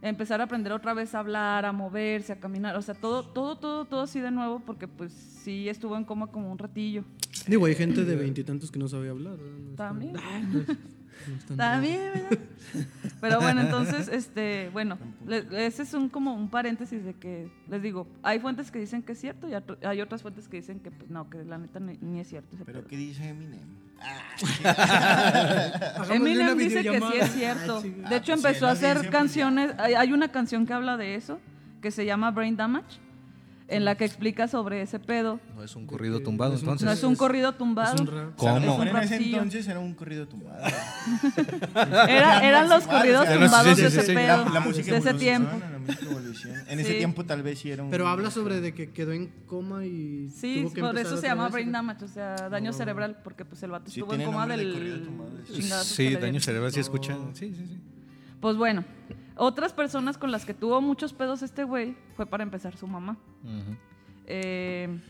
Empezar 0.00 0.40
a 0.40 0.44
aprender 0.44 0.72
otra 0.72 0.94
vez 0.94 1.14
a 1.14 1.18
hablar, 1.18 1.64
a 1.64 1.72
moverse, 1.72 2.32
a 2.32 2.36
caminar. 2.38 2.76
O 2.76 2.82
sea, 2.82 2.94
todo, 2.94 3.24
todo, 3.24 3.56
todo, 3.56 3.84
todo 3.84 4.02
así 4.02 4.20
de 4.20 4.30
nuevo, 4.30 4.60
porque 4.60 4.86
pues 4.86 5.12
sí 5.12 5.68
estuvo 5.68 5.96
en 5.96 6.04
coma 6.04 6.28
como 6.28 6.52
un 6.52 6.58
ratillo. 6.58 7.04
Digo, 7.46 7.66
hay 7.66 7.74
gente 7.74 8.04
de 8.04 8.14
veintitantos 8.14 8.70
que 8.70 8.78
no 8.78 8.88
sabe 8.88 9.08
hablar. 9.08 9.38
No 9.38 9.74
También. 9.74 10.14
También, 11.56 12.00
¿verdad? 12.14 12.38
Pero 13.20 13.40
bueno, 13.40 13.60
entonces, 13.62 14.08
este, 14.08 14.70
bueno, 14.72 14.98
le- 15.26 15.66
ese 15.66 15.82
es 15.82 15.94
un 15.94 16.08
como 16.08 16.34
un 16.34 16.48
paréntesis 16.50 17.04
de 17.04 17.14
que, 17.14 17.50
les 17.68 17.82
digo, 17.82 18.06
hay 18.22 18.38
fuentes 18.40 18.70
que 18.70 18.78
dicen 18.78 19.02
que 19.02 19.12
es 19.12 19.20
cierto 19.20 19.48
y 19.48 19.54
otro- 19.54 19.76
hay 19.82 20.00
otras 20.00 20.22
fuentes 20.22 20.48
que 20.48 20.58
dicen 20.58 20.80
que 20.80 20.90
pues 20.90 21.10
no, 21.10 21.28
que 21.30 21.44
la 21.44 21.58
neta 21.58 21.80
ni, 21.80 21.96
ni 22.00 22.20
es 22.20 22.28
cierto. 22.28 22.56
¿Pero 22.64 22.80
pedo. 22.80 22.88
qué 22.88 22.96
dice 22.96 23.28
Eminem? 23.28 23.60
Hagámosle 24.64 26.14
Eminem 26.16 26.58
dice 26.58 26.82
que 26.82 26.98
sí 27.00 27.12
es 27.20 27.30
cierto. 27.32 27.82
Ah. 28.04 28.08
De 28.08 28.16
hecho, 28.16 28.32
Ah, 28.32 28.36
pues 28.36 28.44
empezó 28.46 28.66
a 28.66 28.70
hacer 28.72 29.10
canciones. 29.10 29.72
Hay 29.78 30.12
una 30.12 30.28
canción 30.28 30.66
que 30.66 30.72
habla 30.72 30.96
de 30.96 31.14
eso, 31.14 31.40
que 31.82 31.90
se 31.90 32.04
llama 32.04 32.30
Brain 32.30 32.56
Damage, 32.56 32.98
en 33.70 33.84
la 33.84 33.96
que 33.96 34.04
explica 34.06 34.48
sobre 34.48 34.80
ese 34.82 34.98
pedo. 34.98 35.40
No 35.54 35.62
es 35.62 35.76
un 35.76 35.86
corrido 35.86 36.20
tumbado, 36.20 36.54
Es 36.54 36.60
un- 36.62 36.68
entonces. 36.68 36.86
No 36.86 36.92
es 36.92 37.02
un 37.04 37.16
corrido 37.16 37.52
tumbado. 37.54 37.94
Es 37.94 38.00
un 38.00 38.06
rap. 38.06 38.34
¿Cómo? 38.36 38.56
Es 38.58 38.64
un 38.66 38.76
Bueno, 38.76 38.90
en 38.98 39.04
ese 39.04 39.16
entonces 39.16 39.68
era 39.68 39.78
un 39.78 39.94
corrido 39.94 40.26
tumbado. 40.26 40.64
Era- 41.74 42.40
eran 42.46 42.68
los 42.68 42.84
corridos 42.84 43.26
tumbados 43.28 43.76
sí, 43.76 43.82
de 43.82 43.88
ese 43.88 44.02
pedo, 44.14 44.44
La, 44.44 44.50
la 44.50 44.60
música 44.60 44.92
de 44.92 44.98
ese 44.98 45.14
tiempo. 45.14 45.50
la 45.70 45.78
música 45.78 46.04
evoluciona. 46.10 46.64
En 46.68 46.80
ese 46.80 46.94
tiempo 46.94 47.24
tal 47.24 47.42
vez 47.42 47.58
sí 47.58 47.70
era 47.70 47.82
un... 47.82 47.90
Pero 47.90 48.08
habla 48.08 48.30
sobre 48.30 48.60
de 48.60 48.72
que 48.74 48.90
quedó 48.90 49.12
en 49.12 49.28
coma 49.46 49.84
y. 49.84 50.30
Sí, 50.30 50.60
tuvo 50.62 50.72
que 50.72 50.80
por 50.80 50.98
eso 50.98 51.16
se 51.16 51.26
llama 51.26 51.48
brain 51.48 51.70
damage, 51.72 52.04
o 52.04 52.08
sea, 52.08 52.34
daño 52.48 52.72
cerebral, 52.72 53.18
porque 53.22 53.44
pues 53.44 53.62
el 53.62 53.70
vato 53.70 53.90
Sí, 53.90 54.00
estuvo 54.00 54.14
en 54.14 54.24
coma 54.24 54.46
de 54.46 54.56
del 54.56 55.08
sí. 55.84 56.14
daño 56.16 56.40
cerebral, 56.40 56.72
sí 56.72 56.80
escucha. 56.80 57.16
Sí, 57.34 57.52
sí, 57.54 57.64
sí. 57.66 57.78
Pues 58.40 58.56
bueno, 58.56 58.84
otras 59.38 59.72
personas 59.72 60.18
con 60.18 60.30
las 60.32 60.44
que 60.44 60.52
tuvo 60.54 60.80
muchos 60.80 61.12
pedos 61.12 61.42
este 61.42 61.64
güey 61.64 61.96
fue 62.16 62.26
para 62.26 62.42
empezar 62.42 62.76
su 62.76 62.86
mamá. 62.86 63.16
Eh, 64.26 65.00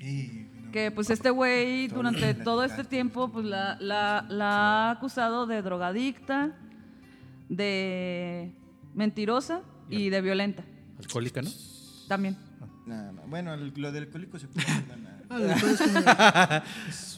Sí, 0.00 0.48
no. 0.62 0.72
que 0.72 0.90
pues 0.90 1.08
este 1.08 1.30
güey 1.30 1.88
durante 1.88 2.34
todo 2.34 2.64
este 2.64 2.84
tiempo 2.84 3.30
pues 3.32 3.46
la, 3.46 3.78
la, 3.80 4.26
la 4.28 4.88
ha 4.88 4.90
acusado 4.90 5.46
de 5.46 5.62
drogadicta, 5.62 6.52
de 7.48 8.52
mentirosa 8.94 9.62
y 9.88 10.10
de 10.10 10.20
violenta 10.20 10.64
Alcohólica, 10.98 11.40
¿no? 11.42 11.50
también. 12.08 12.36
Nada, 12.86 13.10
no. 13.12 13.22
Bueno, 13.22 13.54
el- 13.54 13.72
lo 13.76 13.90
del 13.90 14.04
alcohólico 14.04 14.38
se 14.38 14.46
puede 14.48 14.66
ganar. 14.88 15.22
Ah, 15.28 16.62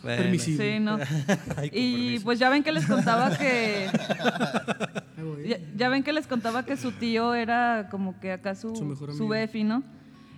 Bueno. 0.02 0.16
permisible. 0.22 0.74
Sí, 0.74 0.80
no. 0.80 0.96
Ay, 1.56 1.70
Y 1.72 1.92
permiso. 2.04 2.24
pues 2.24 2.38
ya 2.38 2.48
ven 2.48 2.62
que 2.62 2.72
les 2.72 2.86
contaba 2.86 3.36
que. 3.36 3.90
ya, 5.46 5.58
ya 5.76 5.88
ven 5.88 6.02
que 6.02 6.12
les 6.12 6.26
contaba 6.26 6.64
que 6.64 6.76
su 6.76 6.92
tío 6.92 7.34
era 7.34 7.88
como 7.90 8.18
que 8.20 8.32
acá 8.32 8.54
su 8.54 8.74
Su 8.76 8.84
mejor 8.84 9.12
su 9.14 9.28
befi, 9.28 9.64
¿no? 9.64 9.82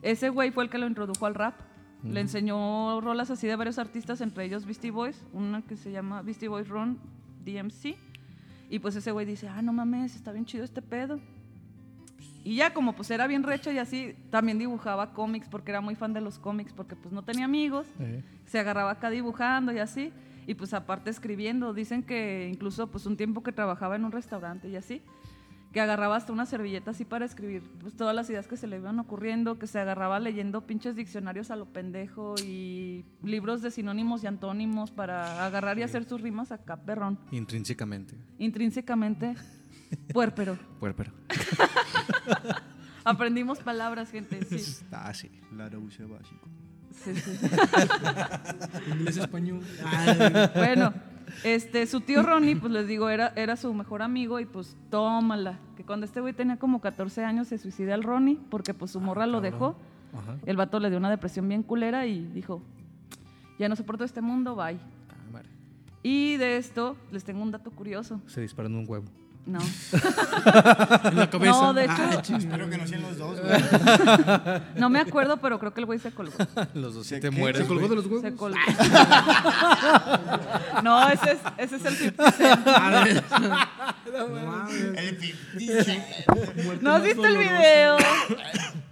Ese 0.03 0.29
güey 0.31 0.51
fue 0.51 0.65
el 0.65 0.71
que 0.71 0.79
lo 0.79 0.87
introdujo 0.87 1.27
al 1.27 1.35
rap. 1.35 1.55
Le 2.03 2.21
enseñó 2.21 3.01
rolas 3.03 3.31
así 3.31 3.47
de 3.47 3.57
varios 3.57 3.79
artistas, 3.79 4.23
entre 4.23 4.47
ellos 4.47 4.65
Beastie 4.65 4.91
Boys, 4.91 5.23
una 5.35 5.61
que 5.61 5.77
se 5.77 5.93
llama 5.93 6.23
Beastie 6.23 6.49
Boys 6.49 6.69
Run 6.69 6.99
DMC. 7.45 7.95
Y 8.71 8.79
pues 8.79 8.97
ese 8.97 9.11
güey 9.13 9.27
dice, 9.27 9.49
ah, 9.49 9.61
no 9.61 9.75
mames, 9.75 10.15
está 10.17 10.33
bien 10.33 10.47
chido 10.47 10.65
este 10.65 10.81
pedo. 10.81 11.21
Y 12.43 12.57
ya 12.57 12.73
como 12.73 12.95
pues 12.95 13.11
era 13.11 13.27
bien 13.27 13.43
recho 13.43 13.71
y 13.71 13.77
así, 13.79 14.15
también 14.31 14.59
dibujaba 14.59 15.13
cómics 15.13 15.49
porque 15.51 15.73
era 15.73 15.83
muy 15.83 15.95
fan 15.95 16.15
de 16.15 16.23
los 16.23 16.39
cómics 16.39 16.73
porque 16.73 16.97
pues 16.97 17.13
no 17.13 17.23
tenía 17.23 17.45
amigos 17.45 17.87
Eh, 17.99 18.23
se 18.47 18.59
agarraba 18.59 18.93
acá 18.93 19.11
dibujando 19.11 19.71
y 19.73 19.79
así, 19.79 20.11
y 20.51 20.55
pues 20.55 20.75
aparte 20.75 21.11
escribiendo. 21.11 21.73
Dicen 21.73 22.03
que 22.03 22.51
incluso 22.53 22.89
pues 22.89 23.07
un 23.07 23.17
tiempo 23.17 23.45
que 23.45 23.53
trabajaba 23.53 23.95
en 23.95 24.05
un 24.05 24.11
restaurante 24.11 24.69
y 24.69 24.75
así, 24.75 25.01
que 25.73 25.81
agarraba 25.81 26.17
hasta 26.17 26.33
una 26.33 26.45
servilleta 26.45 26.91
así 26.91 27.05
para 27.05 27.25
escribir 27.25 27.63
pues, 27.81 27.95
todas 27.95 28.17
las 28.17 28.29
ideas 28.31 28.49
que 28.49 28.57
se 28.57 28.67
le 28.67 28.79
iban 28.79 28.99
ocurriendo, 28.99 29.61
que 29.61 29.69
se 29.69 29.79
agarraba 29.79 30.19
leyendo 30.19 30.67
pinches 30.67 30.97
diccionarios 30.97 31.53
a 31.53 31.57
lo 31.57 31.67
pendejo 31.67 32.35
y 32.45 33.05
libros 33.23 33.63
de 33.63 33.71
sinónimos 33.71 34.25
y 34.25 34.27
antónimos 34.27 34.91
para 34.91 35.47
agarrar 35.47 35.79
y 35.79 35.85
hacer 35.85 36.05
sus 36.05 36.21
rimas 36.21 36.51
acá, 36.51 36.79
perrón. 36.79 37.21
Intrínsecamente. 37.31 38.17
Intrínsecamente 38.39 39.37
puérpero. 40.13 40.59
Puérpero. 40.81 41.13
Aprendimos 43.05 43.61
palabras, 43.61 44.11
gente, 44.11 44.45
sí. 44.47 44.85
Ah, 44.91 45.15
sí. 45.15 45.31
Uso 45.53 46.09
básico. 46.09 46.49
Sí, 46.93 47.15
sí. 47.15 47.47
Inglés, 48.93 49.17
español. 49.17 49.61
Ah, 49.85 50.51
Bueno, 50.57 50.93
este, 51.45 51.87
su 51.87 52.01
tío 52.01 52.23
Ronnie, 52.23 52.57
pues 52.57 52.73
les 52.73 52.87
digo, 52.87 53.09
era, 53.09 53.33
era 53.37 53.57
su 53.57 53.73
mejor 53.75 54.03
amigo 54.03 54.41
y 54.41 54.47
pues 54.47 54.77
tómala. 54.91 55.59
Que 55.77 55.85
cuando 55.85 56.07
este 56.07 56.21
güey 56.21 56.33
tenía 56.33 56.57
como 56.57 56.81
14 56.81 57.25
años 57.25 57.49
se 57.49 57.59
suicida 57.59 57.95
el 57.95 58.03
Ronnie 58.03 58.39
porque 58.51 58.75
pues 58.75 58.91
su 58.91 59.01
morra 59.01 59.27
lo 59.27 59.41
dejó. 59.41 59.77
Ajá. 60.13 60.37
El 60.45 60.57
vato 60.57 60.81
le 60.81 60.91
dio 60.91 60.99
una 60.99 61.11
depresión 61.11 61.49
bien 61.49 61.63
culera 61.63 62.07
y 62.07 62.25
dijo, 62.27 62.63
ya 63.59 63.69
no 63.69 63.77
soporto 63.77 64.05
este 64.05 64.21
mundo, 64.21 64.57
bye. 64.57 64.79
Ah. 65.09 65.43
Y 66.03 66.37
de 66.39 66.57
esto 66.57 66.97
les 67.13 67.25
tengo 67.25 67.43
un 67.43 67.51
dato 67.51 67.71
curioso. 67.71 68.21
Se 68.27 68.41
disparó 68.41 68.69
en 68.69 68.77
un 68.77 68.85
huevo. 68.89 69.05
No. 69.47 69.59
En 71.11 71.17
la 71.17 71.29
cabeza. 71.31 71.53
No, 71.53 71.73
de 71.75 71.85
hecho- 71.85 71.93
Ah. 71.99 72.23
Espero 72.39 72.71
que 72.71 72.79
no 72.79 72.87
sean 72.87 73.03
los 73.03 73.19
dos, 73.19 73.41
güey. 73.41 73.53
No 74.77 74.89
me 74.91 75.01
acuerdo, 75.01 75.39
pero 75.39 75.59
creo 75.59 75.75
que 75.75 75.81
el 75.81 75.87
güey 75.87 75.99
se 75.99 76.13
colgó. 76.13 76.33
Los 76.75 76.95
dos 76.95 77.07
sí 77.07 77.17
¿Se 77.17 77.21
te 77.21 77.31
qué? 77.31 77.37
mueres. 77.37 77.63
¿Se 77.63 77.67
colgó 77.69 77.89
de 77.89 77.97
los 77.97 78.07
huevos? 78.07 78.23
Se 78.23 78.35
colgó. 78.35 78.59
No, 80.83 81.09
ese 81.09 81.33
es, 81.33 81.39
ese 81.59 81.77
es 81.77 81.85
el 81.85 81.95
50 81.95 82.33
Cent. 82.33 82.67
No 82.67 84.29
mames. 84.29 84.83
El 84.97 85.19
50 85.19 85.85
Cent. 85.85 86.05
Muerte 86.65 86.85
¿No 86.85 86.91
has 86.93 87.03
visto 87.03 87.25
el 87.27 87.37
video? 87.39 87.97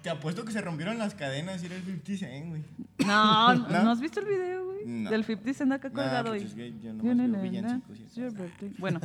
Te 0.03 0.11
apuesto 0.11 0.45
que 0.45 0.53
se 0.53 0.61
rompieron 0.61 0.99
las 0.99 1.15
cadenas 1.15 1.63
y 1.63 1.67
era 1.67 1.77
el 1.77 1.85
50 1.85 2.17
Cent, 2.27 2.49
güey. 2.49 2.63
No, 3.07 3.55
¿No? 3.55 3.83
¿no 3.85 3.91
has 3.91 4.01
visto 4.01 4.21
el 4.21 4.27
video, 4.27 4.65
güey? 4.67 4.79
No. 4.87 5.11
Del 5.11 5.25
50 5.25 5.59
Cent 5.59 5.73
acá 5.73 5.91
colgado. 5.91 6.37
y- 6.37 6.43
es 6.43 6.55
que 6.55 6.73
yo 6.81 6.93
no. 6.93 7.03
Bueno, 8.79 9.01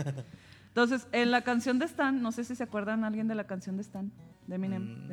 entonces, 0.74 1.08
en 1.12 1.30
la 1.32 1.41
canción 1.41 1.78
de 1.78 1.86
Stan, 1.86 2.20
no 2.22 2.32
sé 2.32 2.44
si 2.44 2.56
se 2.56 2.64
acuerdan 2.64 3.04
alguien 3.04 3.28
de 3.28 3.36
la 3.36 3.44
canción 3.45 3.76
de 3.76 3.84
Stan, 3.84 4.12
de 4.48 4.56
Eminem. 4.56 5.08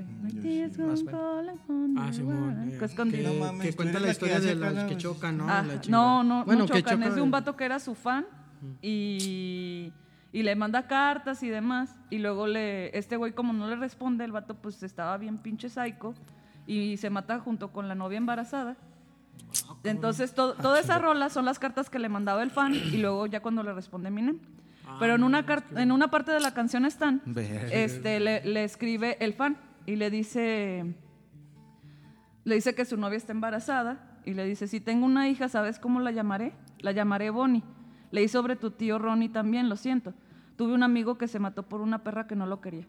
on 1.69 1.99
Ah, 1.99 2.07
the 2.07 2.13
Simón. 2.15 2.69
eh, 2.71 2.79
Que 2.79 2.85
es 2.87 2.95
con 2.95 3.11
que, 3.11 3.19
Dino. 3.19 3.35
No 3.35 3.41
mames, 3.41 3.63
que 3.67 3.71
tú 3.73 3.77
cuenta 3.77 4.01
la 4.01 4.07
la 4.07 4.13
historia 4.13 4.41
que 4.41 4.55
de 4.55 4.67
acá 4.67 4.87
que 4.87 4.95
los- 4.95 5.03
chocan, 5.03 5.37
¿no? 5.39 5.47
Ah, 5.49 5.63
no, 5.89 6.25
no, 6.25 6.45
bueno, 6.47 6.61
no 6.63 6.67
que 6.67 6.83
chocan. 6.83 7.03
Es 7.03 7.15
de 7.15 7.21
un 7.21 7.31
vato 7.31 7.57
que 7.57 7.65
era 7.65 7.79
su 7.79 7.95
fan 7.95 8.25
y, 8.81 9.93
y 10.33 10.43
le 10.43 10.57
manda 10.57 10.87
cartas 10.87 11.43
y 11.43 11.49
demás. 11.49 11.95
Y 12.09 12.19
luego 12.19 12.47
le, 12.47 12.97
este 12.99 13.17
güey, 13.17 13.33
como 13.33 13.53
no 13.53 13.69
le 13.69 13.77
responde, 13.77 14.25
el 14.25 14.33
vato 14.33 14.55
pues 14.55 14.83
estaba 14.83 15.17
bien 15.19 15.39
pinche 15.39 15.69
psycho 15.69 16.15
y 16.67 16.97
se 16.97 17.11
mata 17.11 17.39
junto 17.39 17.71
con 17.73 17.87
la 17.89 17.95
novia 17.95 18.19
embarazada. 18.19 18.77
Entonces, 19.85 20.35
to- 20.35 20.55
toda 20.55 20.81
esa 20.81 20.99
rola 20.99 21.29
son 21.29 21.45
las 21.45 21.59
cartas 21.59 21.91
que 21.91 21.99
le 21.99 22.09
mandaba 22.09 22.43
el 22.43 22.51
fan 22.51 22.73
y 22.75 22.99
luego 22.99 23.27
ya 23.27 23.41
cuando 23.41 23.63
le 23.63 23.73
responde 23.73 24.09
Eminem. 24.09 24.39
Pero 25.01 25.15
en 25.17 25.25
una, 25.25 25.45
car- 25.47 25.65
en 25.77 25.91
una 25.91 26.09
parte 26.11 26.31
de 26.31 26.39
la 26.41 26.55
canción 26.55 26.85
están, 26.85 27.23
este, 27.73 28.21
le, 28.21 28.45
le 28.45 28.63
escribe 28.65 29.17
el 29.25 29.33
fan 29.35 29.57
y 29.87 29.97
le 29.97 30.11
dice, 30.11 30.95
le 32.45 32.55
dice 32.55 32.75
que 32.75 32.85
su 32.85 32.97
novia 32.97 33.17
está 33.17 33.33
embarazada 33.33 34.21
y 34.25 34.35
le 34.35 34.45
dice, 34.45 34.69
si 34.69 34.79
tengo 34.81 35.07
una 35.07 35.29
hija, 35.29 35.49
¿sabes 35.49 35.79
cómo 35.79 36.01
la 36.01 36.11
llamaré? 36.13 36.53
La 36.81 36.93
llamaré 36.93 37.31
Bonnie. 37.31 37.63
Leí 38.13 38.29
sobre 38.29 38.57
tu 38.57 38.71
tío 38.73 38.99
Ronnie 38.99 39.29
también, 39.31 39.69
lo 39.69 39.77
siento. 39.77 40.13
Tuve 40.57 40.75
un 40.75 40.83
amigo 40.83 41.17
que 41.17 41.27
se 41.29 41.39
mató 41.39 41.63
por 41.63 41.81
una 41.81 42.03
perra 42.05 42.27
que 42.27 42.37
no 42.37 42.45
lo 42.47 42.61
quería. 42.61 42.87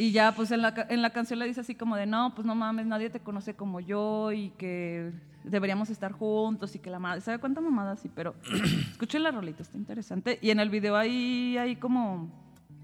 Y 0.00 0.12
ya, 0.12 0.30
pues 0.32 0.52
en 0.52 0.62
la, 0.62 0.86
en 0.90 1.02
la 1.02 1.10
canción 1.10 1.40
le 1.40 1.46
dice 1.46 1.60
así 1.60 1.74
como 1.74 1.96
de, 1.96 2.06
no, 2.06 2.32
pues 2.32 2.46
no 2.46 2.54
mames, 2.54 2.86
nadie 2.86 3.10
te 3.10 3.18
conoce 3.18 3.54
como 3.54 3.80
yo 3.80 4.30
y 4.30 4.50
que 4.50 5.10
deberíamos 5.42 5.90
estar 5.90 6.12
juntos 6.12 6.72
y 6.76 6.78
que 6.78 6.88
la 6.88 7.00
madre, 7.00 7.20
¿sabe 7.20 7.38
cuánta 7.40 7.60
mamada 7.60 7.92
así? 7.92 8.08
Pero 8.14 8.36
escuchen 8.92 9.24
la 9.24 9.32
rolita, 9.32 9.64
está 9.64 9.76
interesante. 9.76 10.38
Y 10.40 10.50
en 10.50 10.60
el 10.60 10.70
video 10.70 10.94
ahí 10.96 11.58
hay 11.58 11.74
como 11.74 12.30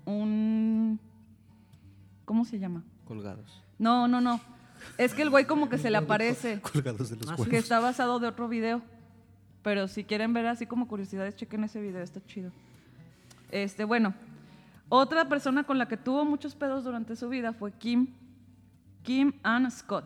un... 0.07 0.99
¿Cómo 2.25 2.45
se 2.45 2.59
llama? 2.59 2.83
Colgados. 3.05 3.63
No, 3.79 4.09
no, 4.09 4.21
no. 4.21 4.41
Es 4.99 5.15
que 5.15 5.23
el 5.23 5.31
güey 5.31 5.45
como 5.47 5.69
que 5.69 5.79
se 5.79 5.91
le 5.91 5.99
aparece, 5.99 6.61
Colgados 6.63 7.11
de 7.11 7.17
los 7.17 7.29
Ah, 7.29 7.33
huevos. 7.35 7.47
que 7.49 7.59
está 7.59 7.79
basado 7.79 8.19
de 8.19 8.27
otro 8.27 8.49
video. 8.49 8.83
Pero 9.63 9.87
si 9.87 10.03
quieren 10.03 10.33
ver 10.33 10.49
así 10.49 10.67
como 10.67 10.89
curiosidades, 10.89 11.37
chequen 11.37 11.63
ese 11.63 11.81
video, 11.81 12.03
está 12.03 12.21
chido. 12.27 12.51
Este, 13.53 13.85
bueno, 13.85 14.15
otra 14.89 15.29
persona 15.29 15.65
con 15.65 15.79
la 15.79 15.87
que 15.89 15.97
tuvo 15.97 16.25
muchos 16.25 16.55
pedos 16.55 16.85
durante 16.85 17.17
su 17.17 17.29
vida 17.29 17.53
fue 17.53 17.73
Kim, 17.73 18.09
Kim 19.03 19.33
Ann 19.43 19.71
Scott, 19.71 20.05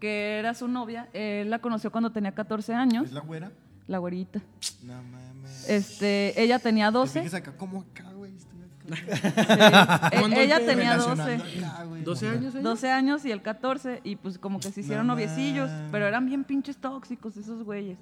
que 0.00 0.38
era 0.38 0.54
su 0.54 0.68
novia. 0.68 1.08
Él 1.12 1.50
la 1.50 1.58
conoció 1.60 1.90
cuando 1.90 2.10
tenía 2.12 2.32
14 2.32 2.74
años, 2.74 3.06
¿Es 3.06 3.12
la 3.12 3.20
güera? 3.20 3.50
la 3.86 3.98
güerita. 3.98 4.40
No 4.82 4.94
mames. 5.02 5.68
Este, 5.68 6.40
ella 6.40 6.58
tenía 6.58 6.88
¿Te 6.88 6.92
12. 6.98 7.18
fijas 7.22 7.34
acá 7.34 7.52
como 7.56 7.80
acá, 7.80 8.10
güey? 8.12 8.32
Sí, 8.38 8.46
e- 8.88 10.18
¿Cuándo 10.20 10.40
ella 10.40 10.58
tenía 10.64 10.92
Relacionando 10.96 11.24
12. 11.24 11.66
acá, 11.66 11.84
güey. 11.84 12.02
12 12.04 12.28
años, 12.28 12.54
ella? 12.54 12.62
12 12.62 12.90
años 12.90 13.24
y 13.26 13.32
el 13.32 13.42
14 13.42 14.00
y 14.04 14.16
pues 14.16 14.38
como 14.38 14.60
que 14.60 14.70
se 14.70 14.80
hicieron 14.80 15.06
No 15.06 15.12
noviecillos, 15.14 15.68
man. 15.70 15.88
pero 15.92 16.06
eran 16.06 16.24
bien 16.26 16.44
pinches 16.44 16.76
tóxicos 16.78 17.36
esos 17.36 17.62
güeyes. 17.64 17.98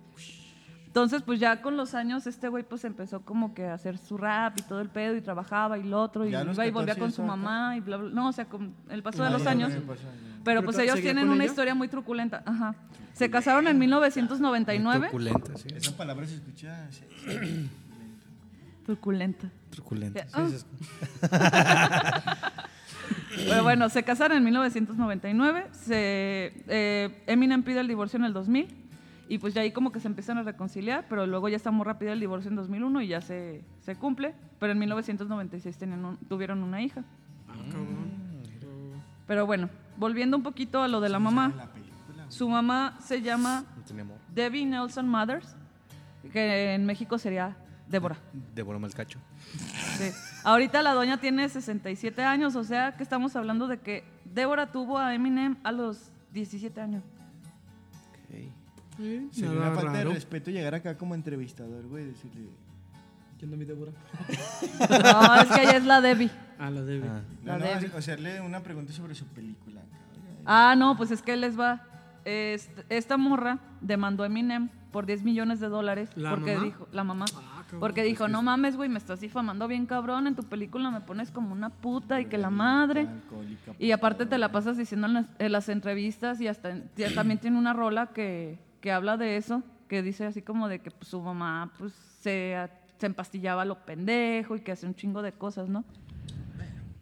Entonces 0.96 1.20
pues 1.20 1.38
ya 1.38 1.60
con 1.60 1.76
los 1.76 1.92
años 1.94 2.26
este 2.26 2.48
güey 2.48 2.64
pues 2.64 2.82
empezó 2.86 3.20
como 3.20 3.52
que 3.52 3.66
a 3.66 3.74
hacer 3.74 3.98
su 3.98 4.16
rap 4.16 4.58
y 4.58 4.62
todo 4.62 4.80
el 4.80 4.88
pedo 4.88 5.14
y 5.14 5.20
trabajaba 5.20 5.76
y 5.76 5.82
lo 5.82 6.00
otro 6.00 6.26
y 6.26 6.30
Ya 6.30 6.40
iba 6.40 6.66
y 6.66 6.70
volvía 6.70 6.94
14 6.94 7.00
con 7.00 7.12
su 7.12 7.22
mamá 7.22 7.76
y 7.76 7.80
bla 7.80 7.98
bla. 7.98 8.08
No, 8.14 8.28
o 8.28 8.32
sea, 8.32 8.46
con 8.46 8.72
el 8.88 9.02
paso 9.02 9.22
de 9.22 9.28
los 9.28 9.46
años. 9.46 9.74
ya. 9.74 9.80
Pero 9.80 9.98
¿Pero 10.42 10.62
pues 10.62 10.76
to- 10.78 10.82
ellos 10.84 10.98
tienen 11.02 11.28
una 11.28 11.44
ella? 11.44 11.50
historia 11.52 11.74
muy 11.74 11.88
truculenta. 11.88 12.42
Ajá. 12.46 12.74
Se 13.12 13.28
casaron 13.28 13.68
en 13.68 13.78
1999. 13.78 15.00
Truculenta, 15.08 15.58
sí. 15.58 15.68
Esa 15.76 15.94
palabra 15.94 16.26
se 16.26 16.36
escucha. 16.36 16.90
sí, 16.90 17.04
sí. 17.26 17.70
Truculenta. 18.86 19.50
Truculenta. 19.68 20.26
sí, 20.28 20.64
Ah. 21.30 22.36
Pero 23.36 23.62
bueno, 23.64 23.90
se 23.90 24.02
casaron 24.02 24.38
en 24.38 24.44
1999. 24.44 25.66
Se, 25.72 26.54
eh, 26.68 27.22
Eminem 27.26 27.62
pide 27.62 27.80
el 27.80 27.88
divorcio 27.88 28.18
en 28.18 28.24
el 28.24 28.32
2000. 28.32 28.85
Y 29.28 29.38
pues 29.38 29.54
ya 29.54 29.62
ahí 29.62 29.72
como 29.72 29.90
que 29.92 29.98
se 30.00 30.08
empiezan 30.08 30.38
a 30.38 30.42
reconciliar. 30.42 31.06
Pero 31.08 31.26
luego 31.26 31.48
ya 31.48 31.56
está 31.56 31.70
muy 31.70 31.84
rápido 31.84 32.12
el 32.12 32.20
divorcio 32.20 32.48
en 32.50 32.56
2001 32.56 33.02
y 33.02 33.08
ya 33.08 33.20
se, 33.20 33.64
se 33.80 33.96
cumple. 33.96 34.34
Pero 34.60 34.72
en 34.72 34.78
1996 34.78 35.76
tenían 35.76 36.04
un- 36.04 36.16
tuvieron 36.28 36.62
una 36.62 36.80
hija. 36.82 37.02
Ah, 37.48 37.54
cabrón. 37.70 38.26
Pero 39.26 39.44
bueno, 39.46 39.68
volviendo 39.96 40.36
un 40.36 40.42
poquito 40.42 40.82
a 40.82 40.88
lo 40.88 41.00
de 41.00 41.08
la 41.08 41.18
mamá. 41.18 41.52
Su 42.28 42.48
mamá 42.48 42.96
se 43.00 43.22
llama. 43.22 43.64
Debbie 44.34 44.64
Nelson 44.66 45.08
Mothers. 45.08 45.56
Que 46.32 46.74
en 46.74 46.84
México 46.86 47.18
sería 47.18 47.56
Débora. 47.88 48.16
Devoró 48.54 48.84
el 48.84 48.94
cacho. 48.94 49.18
Sí. 49.96 50.10
Ahorita 50.44 50.82
la 50.82 50.92
doña 50.92 51.18
tiene 51.18 51.48
67 51.48 52.22
años, 52.24 52.56
o 52.56 52.64
sea 52.64 52.96
que 52.96 53.02
estamos 53.04 53.36
hablando 53.36 53.68
de 53.68 53.78
que 53.78 54.02
Débora 54.24 54.72
tuvo 54.72 54.98
a 54.98 55.14
Eminem 55.14 55.56
a 55.62 55.70
los 55.72 56.10
17 56.32 56.80
años. 56.80 57.04
Sí, 58.96 59.28
Sería 59.32 59.50
nada 59.50 59.66
una 59.68 59.74
falta 59.76 59.92
raro. 59.92 60.08
de 60.10 60.14
respeto 60.14 60.50
llegar 60.50 60.74
acá 60.74 60.96
como 60.96 61.14
entrevistador, 61.14 61.86
güey. 61.86 62.04
Decirle. 62.06 62.48
¿Quién 63.38 63.52
es 63.52 63.58
mi 63.58 63.64
Débora? 63.66 63.92
No, 64.90 65.34
es 65.42 65.48
que 65.48 65.62
ella 65.62 65.76
es 65.76 65.84
la 65.84 66.00
Debbie. 66.00 66.30
Ah, 66.58 66.70
la 66.70 66.82
Debbie. 66.82 67.08
Ah, 67.08 67.20
La 67.44 67.58
No, 67.58 67.64
no, 67.66 67.70
Debbie. 67.80 67.96
hacerle 67.96 68.40
una 68.40 68.60
pregunta 68.60 68.92
sobre 68.92 69.14
su 69.14 69.26
película. 69.26 69.80
cabrón. 69.82 70.42
Ah, 70.46 70.74
no, 70.76 70.96
pues 70.96 71.10
es 71.10 71.20
que 71.22 71.36
les 71.36 71.58
va. 71.58 71.82
Est- 72.24 72.70
Esta 72.88 73.16
morra 73.16 73.58
demandó 73.80 74.22
a 74.22 74.26
Eminem 74.26 74.70
por 74.90 75.04
10 75.06 75.22
millones 75.22 75.60
de 75.60 75.68
dólares 75.68 76.08
¿La 76.16 76.30
porque 76.30 76.54
mamá? 76.54 76.64
dijo, 76.64 76.88
la 76.92 77.04
mamá, 77.04 77.24
Ah, 77.36 77.62
porque 77.78 78.02
dijo, 78.02 78.26
no 78.28 78.42
mames, 78.42 78.76
güey, 78.76 78.88
me 78.88 78.98
estás 78.98 79.20
difamando 79.20 79.68
bien 79.68 79.84
cabrón, 79.86 80.26
en 80.26 80.34
tu 80.34 80.42
película 80.42 80.90
me 80.90 81.02
pones 81.02 81.30
como 81.30 81.52
una 81.52 81.68
puta 81.68 82.20
y 82.20 82.24
que 82.26 82.38
la 82.38 82.48
madre. 82.50 83.02
Alcohólica, 83.02 83.72
Y 83.78 83.90
aparte 83.92 84.24
te 84.26 84.38
la 84.38 84.50
pasas 84.50 84.76
diciendo 84.78 85.06
en 85.08 85.12
las, 85.14 85.26
en 85.38 85.52
las 85.52 85.68
entrevistas 85.68 86.40
y 86.40 86.48
hasta 86.48 86.78
ya 86.96 87.12
también 87.14 87.38
tiene 87.38 87.58
una 87.58 87.74
rola 87.74 88.06
que, 88.08 88.58
que 88.86 88.92
habla 88.92 89.16
de 89.16 89.36
eso, 89.36 89.64
que 89.88 90.00
dice 90.00 90.26
así 90.26 90.42
como 90.42 90.68
de 90.68 90.78
que 90.78 90.92
pues, 90.92 91.08
su 91.08 91.20
mamá 91.20 91.72
pues 91.76 91.92
se, 92.20 92.56
se 92.98 93.06
empastillaba 93.06 93.62
a 93.62 93.64
lo 93.64 93.84
pendejo 93.84 94.54
y 94.54 94.60
que 94.60 94.70
hace 94.70 94.86
un 94.86 94.94
chingo 94.94 95.22
de 95.22 95.32
cosas, 95.32 95.68
¿no? 95.68 95.82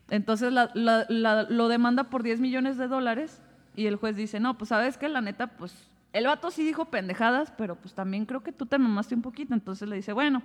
Entonces 0.09 0.51
la- 0.51 0.71
la- 0.73 1.05
la- 1.11 1.43
lo 1.43 1.69
demanda 1.69 2.05
por 2.05 2.23
10 2.23 2.41
millones 2.41 2.79
de 2.79 2.89
dólares 2.89 3.43
y 3.77 3.85
el 3.85 3.97
juez 3.97 4.17
dice, 4.17 4.41
no, 4.41 4.57
pues 4.57 4.71
sabes 4.71 4.97
que 4.97 5.11
la 5.11 5.21
neta, 5.21 5.47
pues 5.47 5.75
el 6.15 6.25
vato 6.25 6.51
sí 6.51 6.65
dijo 6.65 6.87
pendejadas, 6.87 7.53
pero 7.59 7.77
pues 7.77 7.93
también 7.93 8.25
creo 8.25 8.43
que 8.43 8.53
tú 8.53 8.65
te 8.65 8.79
mamaste 8.79 9.15
un 9.15 9.21
poquito. 9.21 9.53
Entonces 9.53 9.87
le 9.87 9.97
dice, 9.97 10.15
bueno, 10.15 10.43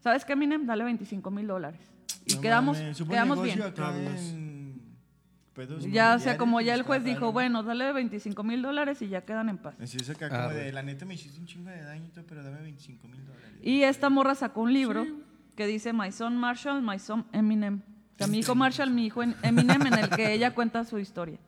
¿sabes 0.00 0.24
qué, 0.24 0.32
Eminem? 0.32 0.64
Dale 0.64 0.82
25 0.84 1.30
mil 1.30 1.46
dólares. 1.46 1.80
Y 2.24 2.36
No 2.36 2.40
quedamos, 2.40 2.78
mames, 2.78 2.96
quedamos 3.04 3.36
bien. 3.44 3.58
Ya, 5.90 6.14
o 6.14 6.18
sea, 6.18 6.36
como 6.36 6.56
pues, 6.56 6.66
ya 6.66 6.74
el 6.74 6.80
está 6.80 6.88
juez 6.88 7.04
dijo, 7.04 7.32
bueno, 7.32 7.62
dale 7.62 7.92
25 7.92 8.42
mil 8.42 8.62
dólares 8.62 9.00
y 9.02 9.08
ya 9.08 9.24
quedan 9.24 9.48
en 9.48 9.58
paz. 9.58 9.74
Es 9.80 10.10
acá 10.10 10.26
Ah, 10.26 10.28
como 10.44 10.48
de, 10.54 10.60
güey. 10.62 10.72
la 10.72 10.82
neta 10.82 11.04
me 11.04 11.14
hiciste 11.14 11.38
un 11.40 11.46
chingo 11.46 11.70
de 11.70 11.80
daño, 11.82 12.06
y 12.06 12.08
todo, 12.08 12.24
pero 12.28 12.42
dame 12.42 12.60
25 12.62 13.08
mil 13.08 13.24
dólares. 13.24 13.50
Y 13.62 13.82
esta 13.82 14.10
morra 14.10 14.34
sacó 14.34 14.62
un 14.62 14.72
libro 14.72 15.06
que 15.56 15.66
dice 15.66 15.92
My 15.92 16.10
son 16.12 16.36
Marshall, 16.36 16.82
my 16.82 16.98
son 16.98 17.24
Eminem. 17.32 17.80
O 18.14 18.18
sea, 18.18 18.26
mi 18.26 18.38
hijo 18.38 18.54
Marshall, 18.54 18.90
mi 18.90 19.06
hijo 19.06 19.22
Eminem, 19.22 19.86
en 19.86 19.94
el 19.94 20.10
que 20.10 20.32
ella 20.32 20.54
cuenta 20.54 20.84
su 20.84 20.98
historia. 20.98 21.38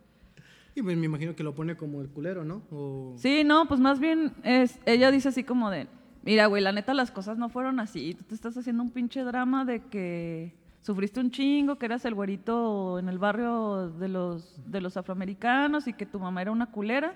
Y 0.75 0.83
pues 0.83 0.97
me 0.97 1.07
imagino 1.07 1.35
que 1.35 1.43
lo 1.43 1.55
pone 1.55 1.75
como 1.77 2.03
el 2.03 2.09
culero, 2.09 2.45
¿no? 2.45 2.63
O... 2.71 3.15
Sí, 3.17 3.45
no, 3.45 3.67
pues 3.67 3.81
más 3.81 3.99
bien 3.99 4.35
es, 4.45 4.79
ella 4.85 5.11
dice 5.11 5.31
así 5.31 5.43
como 5.43 5.71
de, 5.71 5.89
mira, 6.23 6.47
güey, 6.47 6.63
la 6.63 6.71
neta 6.73 6.93
las 6.93 7.11
cosas 7.11 7.39
no 7.39 7.49
fueron 7.49 7.81
así. 7.81 8.15
Tú 8.15 8.25
te 8.25 8.35
estás 8.35 8.57
haciendo 8.59 8.83
un 8.83 8.91
pinche 8.91 9.23
drama 9.23 9.65
de 9.65 9.83
que 9.85 10.55
sufriste 10.87 11.19
un 11.19 11.33
chingo, 11.33 11.79
que 11.79 11.87
eras 11.87 12.05
el 12.05 12.15
güerito 12.15 13.01
en 13.01 13.09
el 13.09 13.19
barrio 13.19 13.91
de 13.91 14.07
los, 14.07 14.71
de 14.71 14.81
los 14.81 14.97
afroamericanos 14.97 15.89
y 15.89 15.93
que 15.93 16.07
tu 16.07 16.21
mamá 16.21 16.43
era 16.43 16.53
una 16.53 16.67
culera, 16.71 17.13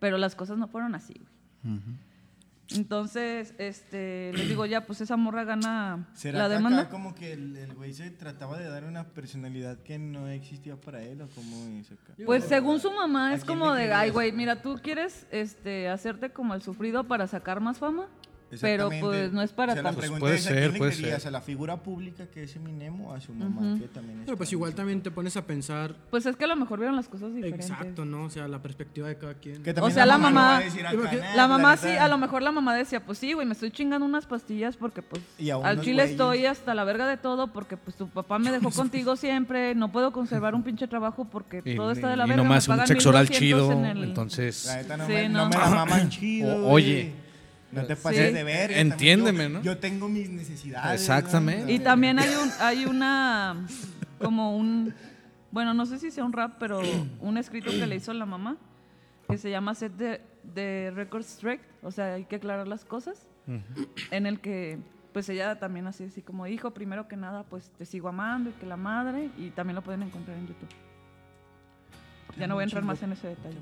pero 0.00 0.18
las 0.18 0.34
cosas 0.34 0.58
no 0.58 0.66
fueron 0.66 0.96
así, 0.96 1.14
güey. 1.14 1.76
Entonces, 2.72 3.54
este, 3.58 4.32
les 4.32 4.48
digo 4.48 4.66
ya, 4.66 4.86
pues 4.86 5.00
esa 5.00 5.16
morra 5.16 5.44
gana 5.44 6.08
¿Será 6.14 6.40
la 6.40 6.48
que 6.48 6.54
demanda. 6.54 6.80
acá 6.80 6.90
como 6.90 7.14
que 7.14 7.32
el 7.32 7.72
güey 7.76 7.92
se 7.92 8.10
trataba 8.10 8.58
de 8.58 8.68
dar 8.68 8.82
una 8.84 9.04
personalidad 9.04 9.78
que 9.84 10.00
no 10.00 10.26
existía 10.26 10.74
para 10.74 11.00
él 11.00 11.22
o 11.22 11.28
cómo 11.28 11.78
es 11.78 11.92
acá? 11.92 12.14
Pues 12.24 12.42
según 12.42 12.80
su 12.80 12.90
mamá 12.90 13.28
¿A 13.28 13.34
es 13.34 13.44
como 13.44 13.72
de, 13.72 13.92
ay, 13.92 14.10
güey, 14.10 14.32
mira, 14.32 14.62
tú 14.62 14.80
quieres 14.82 15.28
este, 15.30 15.88
hacerte 15.88 16.30
como 16.30 16.54
el 16.54 16.62
sufrido 16.62 17.04
para 17.04 17.28
sacar 17.28 17.60
más 17.60 17.78
fama, 17.78 18.08
Pero 18.60 18.88
pues 19.00 19.32
no 19.32 19.42
es 19.42 19.52
para 19.52 19.72
O 19.72 19.74
sea, 19.74 19.82
tanto. 19.82 19.98
pregunta 19.98 20.20
Puede 20.20 20.36
es, 20.36 20.46
¿a 20.46 20.50
ser, 20.50 20.68
quién 20.70 20.78
puede 20.78 20.92
ser. 20.92 21.26
¿A 21.26 21.30
la 21.30 21.40
figura 21.40 21.76
pública 21.82 22.26
que 22.26 22.44
es 22.44 22.54
Eminem 22.56 23.00
o 23.00 23.12
a 23.12 23.20
su 23.20 23.34
mamá 23.34 23.76
que 23.80 23.88
también 23.88 24.22
Pero 24.24 24.36
pues 24.36 24.52
igual 24.52 24.72
también 24.74 25.02
te 25.02 25.10
pones 25.10 25.36
a 25.36 25.44
pensar 25.46 25.94
Pues 26.10 26.26
es 26.26 26.36
que 26.36 26.44
a 26.44 26.46
lo 26.46 26.54
mejor 26.56 26.78
vieron 26.78 26.94
las 26.94 27.08
cosas 27.08 27.34
diferentes. 27.34 27.68
exacto, 27.70 28.04
¿no? 28.04 28.24
O 28.24 28.30
sea, 28.30 28.46
la 28.46 28.62
perspectiva 28.62 29.08
de 29.08 29.16
cada 29.18 29.34
quien. 29.34 29.62
Que 29.64 29.74
también 29.74 29.94
sea, 29.94 30.06
la 30.06 30.16
mamá- 30.18 30.58
a 30.58 30.60
decir 30.60 30.86
acá, 30.86 30.94
Imagina- 30.94 31.22
"Nah, 31.30 31.36
La 31.36 31.48
mamá 31.48 31.74
neta". 31.74 31.88
sí, 31.88 31.96
a 31.96 32.06
lo 32.08 32.18
mejor 32.18 32.42
la 32.42 32.52
mamá 32.52 32.74
decía, 32.76 33.04
pues 33.04 33.18
sí, 33.18 33.32
güey, 33.32 33.46
me 33.46 33.52
estoy 33.54 33.70
chingando 33.72 34.06
unas 34.06 34.26
pastillas 34.26 34.76
porque 34.76 35.02
pues 35.02 35.22
al 35.64 35.80
chile 35.80 35.94
güeyes. 36.02 36.10
estoy 36.12 36.46
hasta 36.46 36.74
la 36.74 36.84
verga 36.84 37.06
de 37.08 37.16
todo 37.16 37.52
porque 37.52 37.76
pues 37.76 37.96
tu 37.96 38.08
papá 38.08 38.38
me 38.38 38.52
dejó 38.52 38.70
contigo 38.90 39.16
siempre, 39.16 39.74
no 39.74 39.90
puedo 39.90 40.12
conservar 40.12 40.54
un 40.54 40.62
pinche 40.62 40.86
trabajo 40.86 41.24
porque 41.24 41.62
Y, 41.64 41.74
todo 41.74 41.90
está 41.90 42.08
de 42.10 42.16
la 42.16 42.26
y 42.26 42.28
verga. 42.28 42.42
nomás 42.44 42.68
un 42.68 42.86
sexo 42.86 43.08
oral 43.08 43.24
1200 43.28 43.38
chido. 43.68 43.72
en 43.72 43.84
el- 43.86 44.04
Entonces, 44.04 44.66
La 44.66 44.76
neta 44.76 44.96
no, 44.98 45.06
Sí, 45.06 45.12
me, 45.12 45.28
no. 45.28 45.38
no 45.44 45.48
me 45.48 45.56
la 45.56 45.70
maman 45.70 46.08
chido. 46.10 46.56
O- 46.66 46.70
oye. 46.70 47.25
No 47.72 47.84
te 47.84 47.96
Sí. 47.96 48.02
pases 48.02 48.32
de 48.32 48.44
ver. 48.44 48.70
Entiéndeme, 48.72 49.48
¿no? 49.48 49.62
Yo 49.62 49.78
tengo 49.78 50.08
mis 50.08 50.28
necesidades. 50.30 51.00
Exactamente. 51.00 51.72
Y 51.72 51.78
también 51.80 52.18
hay 52.18 52.30
un, 52.34 52.50
hay 52.60 52.84
una, 52.86 53.66
como 54.20 54.56
un, 54.56 54.94
bueno, 55.50 55.74
no 55.74 55.84
sé 55.86 55.98
si 55.98 56.10
sea 56.10 56.24
un 56.24 56.32
rap, 56.32 56.56
pero 56.58 56.80
un 57.20 57.38
escrito 57.38 57.70
que 57.70 57.86
le 57.86 57.96
hizo 57.96 58.12
la 58.12 58.26
mamá, 58.26 58.56
que 59.28 59.36
se 59.38 59.50
llama 59.50 59.74
Set 59.74 59.92
de, 59.96 60.20
de 60.54 60.92
Record 60.94 61.22
Straight, 61.22 61.60
o 61.82 61.90
sea, 61.90 62.14
hay 62.14 62.24
que 62.24 62.36
aclarar 62.36 62.68
las 62.68 62.84
cosas, 62.84 63.26
en 64.10 64.26
el 64.26 64.40
que, 64.40 64.78
pues 65.12 65.28
ella 65.28 65.58
también 65.58 65.86
así, 65.86 66.04
así 66.04 66.22
como 66.22 66.44
dijo, 66.46 66.72
primero 66.72 67.08
que 67.08 67.16
nada, 67.16 67.42
pues 67.44 67.70
te 67.78 67.84
sigo 67.86 68.08
amando 68.08 68.50
y 68.50 68.52
que 68.54 68.66
la 68.66 68.76
madre, 68.76 69.30
y 69.38 69.50
también 69.50 69.74
lo 69.74 69.82
pueden 69.82 70.02
encontrar 70.02 70.36
en 70.36 70.46
YouTube. 70.46 70.68
Ya 72.38 72.46
no 72.46 72.54
voy 72.54 72.62
a 72.62 72.64
entrar 72.64 72.82
más 72.84 73.02
en 73.02 73.12
ese 73.12 73.28
detalle. 73.28 73.56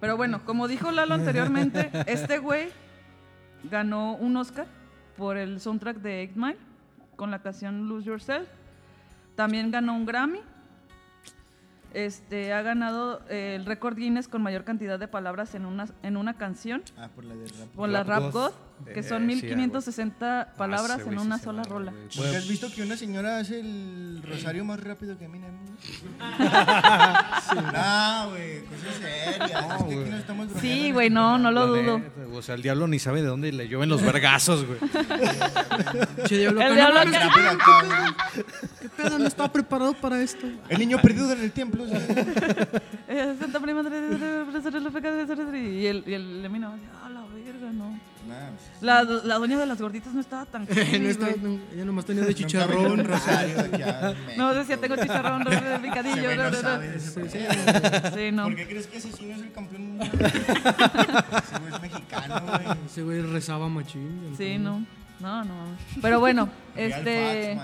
Pero 0.00 0.16
bueno, 0.16 0.42
como 0.46 0.68
dijo 0.68 0.90
Lalo 0.90 1.14
anteriormente, 1.14 1.90
este 2.06 2.38
güey 2.38 2.68
ganó 3.64 4.14
un 4.16 4.36
Oscar 4.36 4.66
por 5.16 5.36
el 5.36 5.60
soundtrack 5.60 5.98
de 5.98 6.20
Eight 6.20 6.36
Mile 6.36 6.58
con 7.16 7.30
la 7.30 7.40
canción 7.42 7.88
Lose 7.88 8.06
Yourself. 8.06 8.48
También 9.34 9.70
ganó 9.70 9.94
un 9.94 10.06
Grammy. 10.06 10.40
Este, 11.94 12.52
ha 12.52 12.60
ganado 12.62 13.22
eh, 13.30 13.54
el 13.56 13.64
récord 13.64 13.96
Guinness 13.96 14.28
con 14.28 14.42
mayor 14.42 14.64
cantidad 14.64 14.98
de 14.98 15.08
palabras 15.08 15.54
en 15.54 15.64
una, 15.64 15.86
en 16.02 16.16
una 16.18 16.36
canción 16.36 16.82
Ah, 16.98 17.08
por 17.14 17.24
la 17.24 17.34
de 17.34 17.46
rap. 17.48 17.68
por 17.74 17.88
la 17.88 18.04
Rap 18.04 18.22
Rap 18.24 18.32
God. 18.32 18.50
God, 18.50 18.52
que 18.84 19.00
Eh, 19.00 19.02
son 19.02 19.22
sí, 19.22 19.26
1560 19.26 20.54
palabras 20.56 21.00
Ah, 21.04 21.08
en 21.10 21.18
una 21.18 21.38
sola 21.38 21.62
rola. 21.64 21.92
güey. 21.92 22.08
¿Nunca 22.26 22.38
has 22.38 22.48
visto 22.48 22.72
que 22.72 22.82
una 22.82 22.96
señora 22.96 23.38
hace 23.38 23.60
el 23.60 24.22
rosario 24.28 24.64
más 24.64 24.80
rápido 24.80 25.18
que 25.18 25.24
Eminem? 25.26 25.52
No, 26.18 28.30
güey, 28.30 28.62
cosas 28.64 28.94
serias. 29.00 29.64
no 30.34 30.60
Sí, 30.60 30.86
en 30.88 30.94
güey, 30.94 31.06
este 31.08 31.14
no, 31.14 31.38
no 31.38 31.50
lo 31.50 31.66
dudo. 31.66 32.00
o 32.32 32.42
sea, 32.42 32.54
el 32.54 32.62
diablo 32.62 32.86
ni 32.88 32.98
sabe 32.98 33.22
de 33.22 33.28
dónde 33.28 33.52
le 33.52 33.68
llueven 33.68 33.88
los 33.88 34.02
vergazos, 34.02 34.64
güey. 34.66 34.78
Che, 36.26 36.38
diablo, 36.38 36.60
El 36.62 36.68
no 36.70 36.74
diablo. 36.74 37.00
¿Qué 38.80 38.88
pedo? 38.96 39.18
No 39.18 39.26
estaba 39.26 39.52
preparado 39.52 39.94
para 39.94 40.20
esto. 40.20 40.46
El 40.68 40.78
niño 40.78 40.98
perdido 41.00 41.32
en 41.32 41.40
el 41.42 41.52
templo. 41.52 41.84
Eh, 43.10 43.34
Santa 43.40 43.58
Prima 43.60 43.82
y 45.54 45.86
el, 45.86 46.04
y 46.06 46.14
el 46.14 46.44
así, 46.44 46.74
ah, 47.02 47.08
la 47.10 47.22
verga, 47.26 47.72
no. 47.72 47.98
Nah, 48.28 48.48
pues, 48.50 48.82
La, 48.82 49.02
la 49.04 49.34
doña 49.38 49.58
de 49.58 49.66
las 49.66 49.80
gorditas 49.80 50.12
no 50.12 50.20
estaba 50.20 50.44
tan 50.46 50.64
no 50.68 51.08
estaba- 51.08 51.32
no, 51.42 51.58
ella 51.74 51.84
nomás 51.84 52.04
tenía 52.04 52.24
de 52.24 52.34
chicharrón. 52.34 53.04
rosario 53.04 53.58
a 53.58 54.14
No, 54.36 54.54
decía, 54.54 54.76
tengo 54.76 54.96
chicharrón, 54.96 55.44
re- 55.46 55.56
Ese 55.56 55.78
picadillo. 55.80 56.36
no 56.36 56.52
sabe 56.54 56.88
de 56.90 56.96
ese 56.96 57.28
Sí, 57.28 57.38
sí, 58.14 58.32
no. 58.32 58.44
¿Por 58.44 58.56
qué 58.56 58.66
crees 58.68 58.86
que 58.86 58.98
Asesino 58.98 59.34
es 59.34 59.42
el 59.42 59.52
campeón 59.52 59.96
mundial? 59.96 60.10
Ese 60.22 61.58
güey 61.58 61.72
es 61.74 61.80
mexicano, 61.82 62.40
güey. 62.46 62.78
Ese 62.86 63.02
güey 63.02 63.22
rezaba 63.22 63.68
machín. 63.68 64.34
Sí, 64.36 64.58
no. 64.58 64.84
No, 65.20 65.44
no. 65.44 65.54
Pero 66.00 66.20
bueno, 66.20 66.48
este. 66.76 67.52
¿eh? 67.52 67.58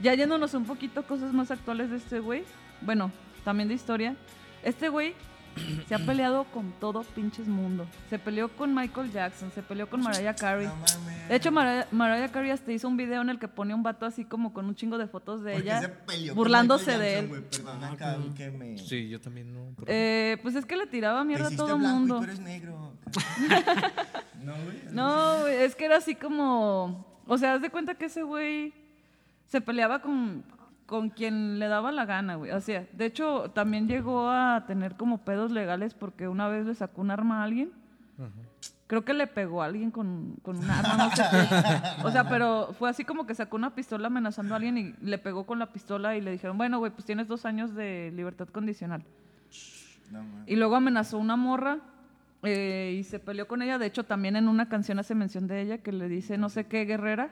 Ya 0.00 0.14
yéndonos 0.14 0.54
un 0.54 0.64
poquito 0.64 1.02
cosas 1.02 1.32
más 1.32 1.50
actuales 1.50 1.90
de 1.90 1.96
este 1.98 2.20
güey. 2.20 2.44
Bueno, 2.80 3.12
también 3.44 3.68
de 3.68 3.74
historia. 3.74 4.14
Este 4.62 4.88
güey 4.88 5.14
se 5.88 5.94
ha 5.94 5.98
peleado 5.98 6.44
con 6.44 6.72
todo 6.80 7.02
pinches 7.02 7.46
mundo. 7.48 7.86
Se 8.08 8.18
peleó 8.18 8.48
con 8.48 8.74
Michael 8.74 9.10
Jackson, 9.12 9.50
se 9.54 9.62
peleó 9.62 9.88
con 9.88 10.00
Mariah 10.02 10.34
Carey. 10.34 10.66
No 10.66 10.74
mames. 10.76 11.28
De 11.28 11.36
hecho, 11.36 11.50
Mariah, 11.52 11.86
Mariah 11.90 12.28
Carey 12.30 12.50
hasta 12.50 12.72
hizo 12.72 12.88
un 12.88 12.96
video 12.96 13.20
en 13.22 13.30
el 13.30 13.38
que 13.38 13.48
pone 13.48 13.74
un 13.74 13.82
vato 13.82 14.06
así 14.06 14.24
como 14.24 14.52
con 14.52 14.66
un 14.66 14.74
chingo 14.74 14.98
de 14.98 15.06
fotos 15.06 15.42
de 15.42 15.52
¿Por 15.54 15.62
qué 15.62 15.70
se 15.70 15.76
ella, 15.78 16.04
peleó 16.06 16.34
burlándose 16.34 16.98
de 16.98 17.18
él. 17.18 17.28
Perdona, 17.50 17.96
que 18.36 18.50
me... 18.50 18.78
Sí, 18.78 19.08
yo 19.08 19.20
también 19.20 19.52
no. 19.52 19.72
pero- 19.76 19.86
Eh, 19.88 20.38
pues 20.42 20.54
es 20.54 20.64
que 20.64 20.76
le 20.76 20.86
tiraba 20.86 21.24
mierda 21.24 21.48
a 21.48 21.56
todo 21.56 21.74
el 21.74 21.80
blanco 21.80 21.96
y 21.96 21.98
mundo. 21.98 22.16
tú 22.18 22.24
eres 22.24 22.40
negro. 22.40 22.92
no, 24.42 24.52
güey. 24.64 24.78
No, 24.92 25.40
güey, 25.40 25.56
es 25.56 25.74
que 25.74 25.84
era 25.84 25.96
así 25.98 26.14
como. 26.14 27.06
O 27.26 27.38
sea, 27.38 27.54
haz 27.54 27.62
de 27.62 27.70
cuenta 27.70 27.94
que 27.94 28.06
ese 28.06 28.22
güey 28.22 28.72
se 29.46 29.60
peleaba 29.60 30.00
con, 30.00 30.44
con 30.90 31.10
quien 31.10 31.60
le 31.60 31.68
daba 31.68 31.92
la 31.92 32.04
gana, 32.04 32.34
güey. 32.34 32.50
O 32.50 32.60
sea, 32.60 32.84
de 32.92 33.06
hecho, 33.06 33.52
también 33.52 33.86
llegó 33.86 34.28
a 34.28 34.64
tener 34.66 34.96
como 34.96 35.18
pedos 35.18 35.52
legales 35.52 35.94
porque 35.94 36.26
una 36.26 36.48
vez 36.48 36.66
le 36.66 36.74
sacó 36.74 37.00
un 37.00 37.12
arma 37.12 37.40
a 37.40 37.44
alguien. 37.44 37.70
Creo 38.88 39.04
que 39.04 39.14
le 39.14 39.28
pegó 39.28 39.62
a 39.62 39.66
alguien 39.66 39.92
con, 39.92 40.34
con 40.42 40.56
un 40.56 40.68
arma, 40.68 40.96
no 40.96 41.10
sé 41.14 41.22
qué. 41.30 42.02
O 42.04 42.10
sea, 42.10 42.28
pero 42.28 42.74
fue 42.76 42.90
así 42.90 43.04
como 43.04 43.24
que 43.24 43.36
sacó 43.36 43.54
una 43.54 43.72
pistola 43.72 44.08
amenazando 44.08 44.52
a 44.52 44.56
alguien 44.56 44.78
y 44.78 44.94
le 45.00 45.18
pegó 45.18 45.46
con 45.46 45.60
la 45.60 45.72
pistola 45.72 46.16
y 46.16 46.20
le 46.20 46.32
dijeron, 46.32 46.58
bueno, 46.58 46.80
güey, 46.80 46.90
pues 46.90 47.04
tienes 47.04 47.28
dos 47.28 47.46
años 47.46 47.72
de 47.76 48.10
libertad 48.12 48.48
condicional. 48.48 49.04
No. 50.10 50.24
Y 50.44 50.56
luego 50.56 50.74
amenazó 50.74 51.18
una 51.18 51.36
morra 51.36 51.78
eh, 52.42 52.96
y 52.98 53.04
se 53.04 53.20
peleó 53.20 53.46
con 53.46 53.62
ella. 53.62 53.78
De 53.78 53.86
hecho, 53.86 54.02
también 54.02 54.34
en 54.34 54.48
una 54.48 54.68
canción 54.68 54.98
hace 54.98 55.14
mención 55.14 55.46
de 55.46 55.60
ella 55.60 55.78
que 55.78 55.92
le 55.92 56.08
dice 56.08 56.36
no 56.36 56.48
sé 56.48 56.66
qué 56.66 56.84
guerrera. 56.84 57.30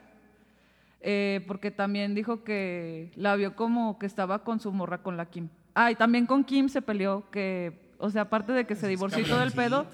Eh, 1.00 1.44
porque 1.46 1.70
también 1.70 2.14
dijo 2.14 2.42
que 2.44 3.12
la 3.14 3.36
vio 3.36 3.54
como 3.54 3.98
que 3.98 4.06
estaba 4.06 4.44
con 4.44 4.60
su 4.60 4.72
morra 4.72 5.02
con 5.02 5.16
la 5.16 5.26
Kim. 5.26 5.48
Ah, 5.74 5.90
y 5.90 5.94
también 5.94 6.26
con 6.26 6.44
Kim 6.44 6.68
se 6.68 6.82
peleó 6.82 7.30
que, 7.30 7.92
o 7.98 8.10
sea, 8.10 8.22
aparte 8.22 8.52
de 8.52 8.66
que 8.66 8.74
se 8.74 8.88
divorció 8.88 9.20
y 9.20 9.24
todo 9.24 9.42
el 9.42 9.52
pedo, 9.52 9.86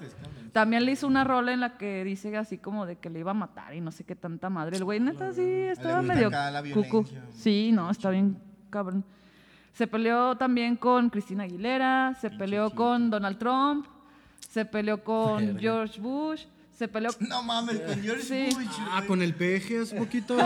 también 0.51 0.85
le 0.85 0.93
hizo 0.93 1.05
una 1.05 1.23
rola 1.23 1.53
en 1.53 1.59
la 1.59 1.77
que 1.77 2.03
dice 2.03 2.35
así 2.37 2.57
como 2.57 2.85
de 2.85 2.95
que 2.95 3.09
le 3.09 3.19
iba 3.19 3.31
a 3.31 3.35
matar 3.35 3.75
y 3.75 3.81
no 3.81 3.91
sé 3.91 4.03
qué 4.03 4.15
tanta 4.15 4.49
madre. 4.49 4.77
El 4.77 4.83
güey 4.83 4.99
neta 4.99 5.33
sí 5.33 5.43
estaba 5.43 5.99
gusta 5.99 6.13
medio 6.13 6.73
cucu. 6.73 7.05
Sí, 7.33 7.71
no, 7.71 7.91
está 7.91 8.09
bien 8.09 8.37
cabrón. 8.69 9.03
Se 9.73 9.87
peleó 9.87 10.37
también 10.37 10.77
con 10.77 11.09
Cristina 11.09 11.43
Aguilera, 11.43 12.15
se 12.19 12.29
peleó 12.29 12.71
con 12.71 13.09
Donald 13.09 13.37
Trump, 13.37 13.85
se 14.39 14.63
peleó 14.63 15.03
con. 15.03 15.59
George 15.59 15.99
Bush, 15.99 16.45
se 16.77 16.87
peleó 16.87 17.11
No 17.19 17.41
mames, 17.43 17.79
con 17.79 18.01
George 18.01 18.23
Sí. 18.23 18.55
Bush. 18.55 18.67
Ah, 18.91 19.03
con 19.07 19.21
el 19.21 19.33
peje 19.33 19.81
hace 19.81 19.95
poquito. 19.95 20.37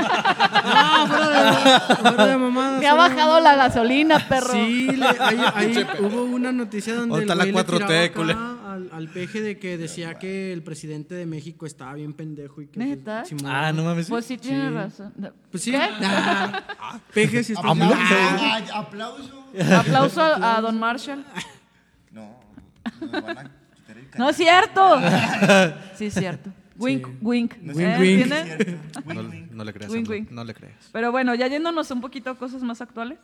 Ah, 0.72 1.06
fuera 1.08 1.28
de, 1.30 1.96
fuera 1.96 2.28
de. 2.74 2.80
Me 2.80 2.88
ha 2.88 2.94
bajado 2.94 3.40
la 3.40 3.56
gasolina, 3.56 4.20
perro. 4.28 4.54
Sí, 4.54 4.88
le- 4.92 5.06
ahí, 5.06 5.40
ahí 5.56 5.88
hubo 6.02 6.24
una 6.24 6.52
noticia 6.52 6.94
donde 6.96 7.10
¿Dónde 7.10 7.24
el 7.24 7.30
está 7.32 7.36
la 7.36 7.44
güey 7.52 7.56
le 7.56 7.62
4T, 7.62 8.12
tiraba 8.14 8.52
acá 8.54 8.72
al, 8.74 8.90
al 8.94 9.08
peje 9.10 9.42
de 9.42 9.58
que 9.60 9.78
decía 9.78 10.14
que 10.16 10.54
el 10.54 10.62
presidente 10.64 11.16
de 11.16 11.26
México 11.26 11.66
estaba 11.66 11.94
bien 11.96 12.14
pendejo 12.14 12.62
y 12.62 12.68
que 12.68 12.76
pues, 12.80 12.88
¿Neta? 12.88 13.26
Simón. 13.26 13.46
Ah, 13.52 13.72
no 13.74 13.84
mames. 13.84 14.08
Pues 14.08 14.26
sí 14.26 14.38
tiene 14.38 14.68
Sí. 14.70 14.74
razón. 14.76 15.14
Pues 15.52 15.64
sí. 15.64 15.72
¿Qué? 15.72 15.80
Ah, 16.02 17.00
peje 17.14 17.44
sí 17.44 17.54
está 17.54 17.70
Aplauso. 17.70 17.96
Ah, 18.00 18.60
Ah, 18.74 18.80
aplauso. 18.80 19.46
Aplauso 19.80 20.22
a, 20.22 20.58
a 20.58 20.62
Don 20.62 20.78
Marshall. 20.80 21.26
No, 22.12 22.40
nos 23.02 23.12
van 23.24 23.38
a 23.38 23.52
No 24.18 24.30
es 24.30 24.36
cierto. 24.38 24.99
Sí, 25.95 26.06
es 26.06 26.14
cierto. 26.14 26.49
Wink, 26.77 27.07
wink. 27.22 27.57
No 27.57 27.73
¿Eh? 27.73 27.76
Wink, 27.76 27.99
wink. 27.99 28.22
¿Entienden? 28.31 28.80
No, 29.06 29.56
no 29.57 29.64
le 29.65 29.73
creas. 29.73 29.91
Wink, 29.91 30.10
wink. 30.10 30.31
No 30.31 30.44
le 30.45 30.53
creas. 30.53 30.90
Pero 30.94 31.11
bueno, 31.11 31.36
ya 31.36 31.48
yéndonos 31.48 31.91
un 31.91 31.99
poquito 31.99 32.30
a 32.30 32.38
cosas 32.38 32.64
más 32.64 32.81
actuales. 32.81 33.19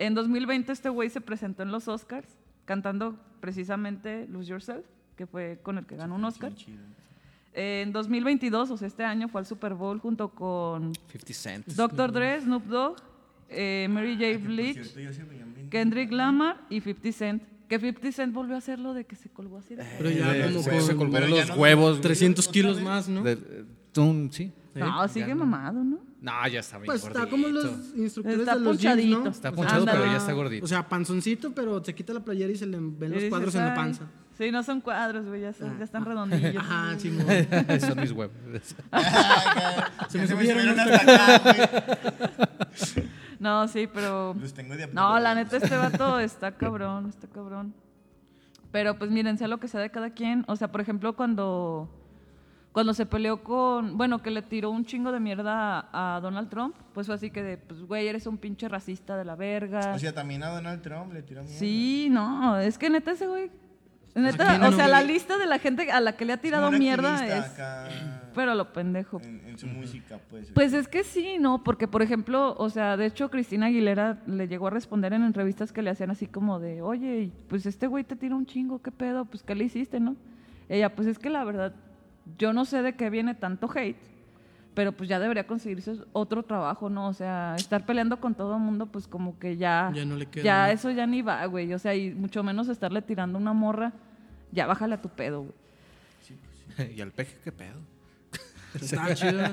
En 0.00 0.14
2020 0.14 0.72
este 0.72 0.88
güey 0.88 1.08
se 1.10 1.20
presentó 1.20 1.62
en 1.62 1.70
los 1.70 1.86
Oscars 1.86 2.26
cantando 2.64 3.16
precisamente 3.40 4.26
Lose 4.28 4.50
Yourself, 4.50 4.84
que 5.16 5.26
fue 5.26 5.58
con 5.62 5.78
el 5.78 5.86
que 5.86 5.96
ganó 5.96 6.16
un 6.16 6.24
Oscar. 6.24 6.52
En 7.54 7.92
2022, 7.92 8.70
o 8.70 8.76
sea, 8.76 8.86
este 8.86 9.04
año 9.04 9.28
fue 9.28 9.40
al 9.40 9.46
Super 9.46 9.74
Bowl 9.74 9.98
junto 9.98 10.28
con 10.28 10.92
50 11.10 11.32
Cent. 11.32 11.66
Dr. 11.68 12.12
Dre, 12.12 12.40
Snoop 12.40 12.64
Dogg, 12.66 12.96
eh, 13.48 13.88
Mary 13.90 14.14
J. 14.14 14.46
Blige, 14.46 14.82
Kendrick 15.70 16.12
Lamar 16.12 16.60
y 16.68 16.80
50 16.80 17.12
Cent. 17.12 17.42
Que 17.68 17.78
50 17.78 18.12
Cent 18.12 18.32
volvió 18.34 18.54
a 18.54 18.58
hacer 18.58 18.78
lo 18.78 18.94
de 18.94 19.04
que 19.04 19.14
se 19.16 19.28
colgó 19.28 19.58
así 19.58 19.74
de... 19.74 19.84
Pero 19.98 20.10
ya 20.10 20.34
Eh, 20.34 20.42
como 20.52 20.62
se, 20.62 20.80
se 20.80 20.96
colgó 20.96 21.18
los 21.20 21.48
no- 21.48 21.54
huevos. 21.56 21.90
güey. 21.90 22.00
300 22.02 22.48
kilos 22.48 22.80
más, 22.80 23.08
¿no? 23.08 23.22
De- 23.22 23.32
eh, 23.32 23.64
sí. 24.32 24.52
No, 24.74 25.08
sigue 25.08 25.34
mamado, 25.34 25.82
¿no? 25.84 25.98
No, 26.20 26.48
ya 26.48 26.60
está 26.60 26.78
bien 26.78 26.86
Pues 26.86 27.02
gordito. 27.02 27.18
está 27.20 27.30
como 27.30 27.48
los 27.48 27.66
instructores 27.96 28.40
Está 28.40 28.54
de 28.54 28.60
los 28.60 28.78
gyms, 28.78 28.92
punchadito. 28.94 29.18
¿no? 29.24 29.30
Está 29.30 29.48
O 29.50 29.52
sea, 29.52 29.52
punchado, 29.52 29.84
pero 29.84 30.04
ya 30.06 30.16
está 30.16 30.32
gordito. 30.32 30.64
O 30.64 30.68
sea, 30.68 30.88
panzoncito, 30.88 31.52
pero 31.52 31.84
se 31.84 31.94
quita 31.94 32.12
la 32.12 32.20
playera 32.20 32.52
y 32.52 32.56
se 32.56 32.66
le 32.66 32.78
ven 32.80 33.12
los 33.12 33.24
cuadros 33.24 33.54
en 33.54 33.64
la 33.64 33.74
panza. 33.74 34.04
Sí, 34.36 34.50
no 34.52 34.62
son 34.62 34.80
cuadros, 34.80 35.26
güey, 35.26 35.40
ya, 35.42 35.52
son- 35.52 35.76
ya 35.78 35.84
están 35.84 36.04
redondillos. 36.04 36.56
Ajá, 36.56 36.96
Simón. 36.98 37.26
Son 37.80 38.00
mis 38.00 38.12
huevos. 38.12 38.36
Se 40.08 40.18
me 40.18 40.26
subieron 40.28 40.78
hasta 40.78 40.96
acá, 40.96 41.42
güey. 41.44 43.07
No, 43.38 43.68
sí, 43.68 43.88
pero... 43.92 44.34
Los 44.38 44.52
tengo 44.54 44.74
No, 44.92 45.18
la 45.20 45.34
neta, 45.34 45.56
este 45.56 45.76
vato 45.76 46.18
está 46.20 46.52
cabrón, 46.52 47.08
está 47.08 47.28
cabrón. 47.28 47.74
Pero 48.70 48.98
pues 48.98 49.10
miren, 49.10 49.38
sea 49.38 49.48
lo 49.48 49.58
que 49.58 49.68
sea 49.68 49.80
de 49.80 49.90
cada 49.90 50.10
quien. 50.10 50.44
O 50.48 50.56
sea, 50.56 50.70
por 50.70 50.80
ejemplo, 50.80 51.16
cuando, 51.16 51.88
cuando 52.72 52.92
se 52.92 53.06
peleó 53.06 53.42
con, 53.42 53.96
bueno, 53.96 54.22
que 54.22 54.30
le 54.30 54.42
tiró 54.42 54.70
un 54.70 54.84
chingo 54.84 55.12
de 55.12 55.20
mierda 55.20 55.88
a, 55.92 56.16
a 56.16 56.20
Donald 56.20 56.50
Trump, 56.50 56.74
pues 56.92 57.06
fue 57.06 57.14
así 57.14 57.30
que 57.30 57.42
de, 57.42 57.56
pues, 57.56 57.82
güey, 57.82 58.08
eres 58.08 58.26
un 58.26 58.36
pinche 58.36 58.68
racista 58.68 59.16
de 59.16 59.24
la 59.24 59.36
verga. 59.36 59.94
O 59.94 59.98
sea, 59.98 60.12
también 60.12 60.42
a 60.42 60.48
Donald 60.50 60.82
Trump 60.82 61.12
le 61.12 61.22
tiró 61.22 61.42
mierda. 61.42 61.58
sí, 61.58 62.08
no, 62.10 62.58
es 62.58 62.76
que 62.76 62.90
neta 62.90 63.12
ese 63.12 63.26
güey, 63.26 63.50
neta, 64.14 64.56
o 64.56 64.70
no, 64.70 64.72
sea, 64.72 64.88
la 64.88 65.02
lista 65.02 65.38
de 65.38 65.46
la 65.46 65.58
gente 65.58 65.90
a 65.90 66.00
la 66.00 66.16
que 66.16 66.24
le 66.24 66.32
ha 66.32 66.36
tirado 66.38 66.70
mierda 66.70 67.26
es, 67.26 67.44
acá 67.44 67.88
pero 68.34 68.54
lo 68.54 68.72
pendejo. 68.72 69.20
en, 69.22 69.42
en 69.46 69.58
su 69.58 69.66
música, 69.66 70.18
pues. 70.30 70.50
Pues 70.52 70.72
es 70.72 70.86
que 70.88 71.04
sí, 71.04 71.38
¿no? 71.40 71.64
Porque, 71.64 71.88
por 71.88 72.02
ejemplo, 72.02 72.54
o 72.56 72.70
sea, 72.70 72.96
de 72.96 73.06
hecho, 73.06 73.30
Cristina 73.30 73.66
Aguilera 73.66 74.18
le 74.26 74.46
llegó 74.46 74.68
a 74.68 74.70
responder 74.70 75.12
en 75.12 75.24
entrevistas 75.24 75.72
que 75.72 75.82
le 75.82 75.90
hacían 75.90 76.10
así 76.10 76.26
como 76.26 76.60
de, 76.60 76.82
oye, 76.82 77.30
pues 77.48 77.66
este 77.66 77.86
güey 77.86 78.04
te 78.04 78.16
tira 78.16 78.36
un 78.36 78.46
chingo, 78.46 78.80
¿qué 78.80 78.92
pedo? 78.92 79.24
Pues, 79.24 79.42
¿qué 79.42 79.54
le 79.54 79.64
hiciste, 79.64 79.98
no? 79.98 80.16
Ella, 80.68 80.94
pues 80.94 81.08
es 81.08 81.18
que 81.18 81.30
la 81.30 81.44
verdad, 81.44 81.74
yo 82.38 82.52
no 82.52 82.64
sé 82.64 82.82
de 82.82 82.94
qué 82.94 83.10
viene 83.10 83.34
tanto 83.34 83.68
hate, 83.74 83.96
pero 84.78 84.92
pues 84.92 85.08
ya 85.08 85.18
debería 85.18 85.44
conseguirse 85.44 85.96
otro 86.12 86.44
trabajo, 86.44 86.88
¿no? 86.88 87.08
O 87.08 87.12
sea, 87.12 87.56
estar 87.58 87.84
peleando 87.84 88.20
con 88.20 88.36
todo 88.36 88.54
el 88.54 88.60
mundo, 88.60 88.86
pues 88.86 89.08
como 89.08 89.36
que 89.36 89.56
ya... 89.56 89.90
Ya 89.92 90.04
no 90.04 90.14
le 90.14 90.26
queda, 90.26 90.44
Ya 90.44 90.66
¿no? 90.68 90.72
eso 90.72 90.90
ya 90.92 91.04
ni 91.04 91.20
va, 91.20 91.44
güey. 91.46 91.74
O 91.74 91.80
sea, 91.80 91.96
y 91.96 92.14
mucho 92.14 92.44
menos 92.44 92.68
estarle 92.68 93.02
tirando 93.02 93.38
una 93.38 93.52
morra, 93.52 93.92
ya 94.52 94.68
bájale 94.68 94.94
a 94.94 95.02
tu 95.02 95.08
pedo, 95.08 95.40
güey. 96.76 96.92
¿Y 96.96 97.00
al 97.00 97.10
peje 97.10 97.36
qué 97.42 97.50
pedo? 97.50 97.80
Está 98.74 99.14
chido. 99.14 99.40
esa. 99.40 99.52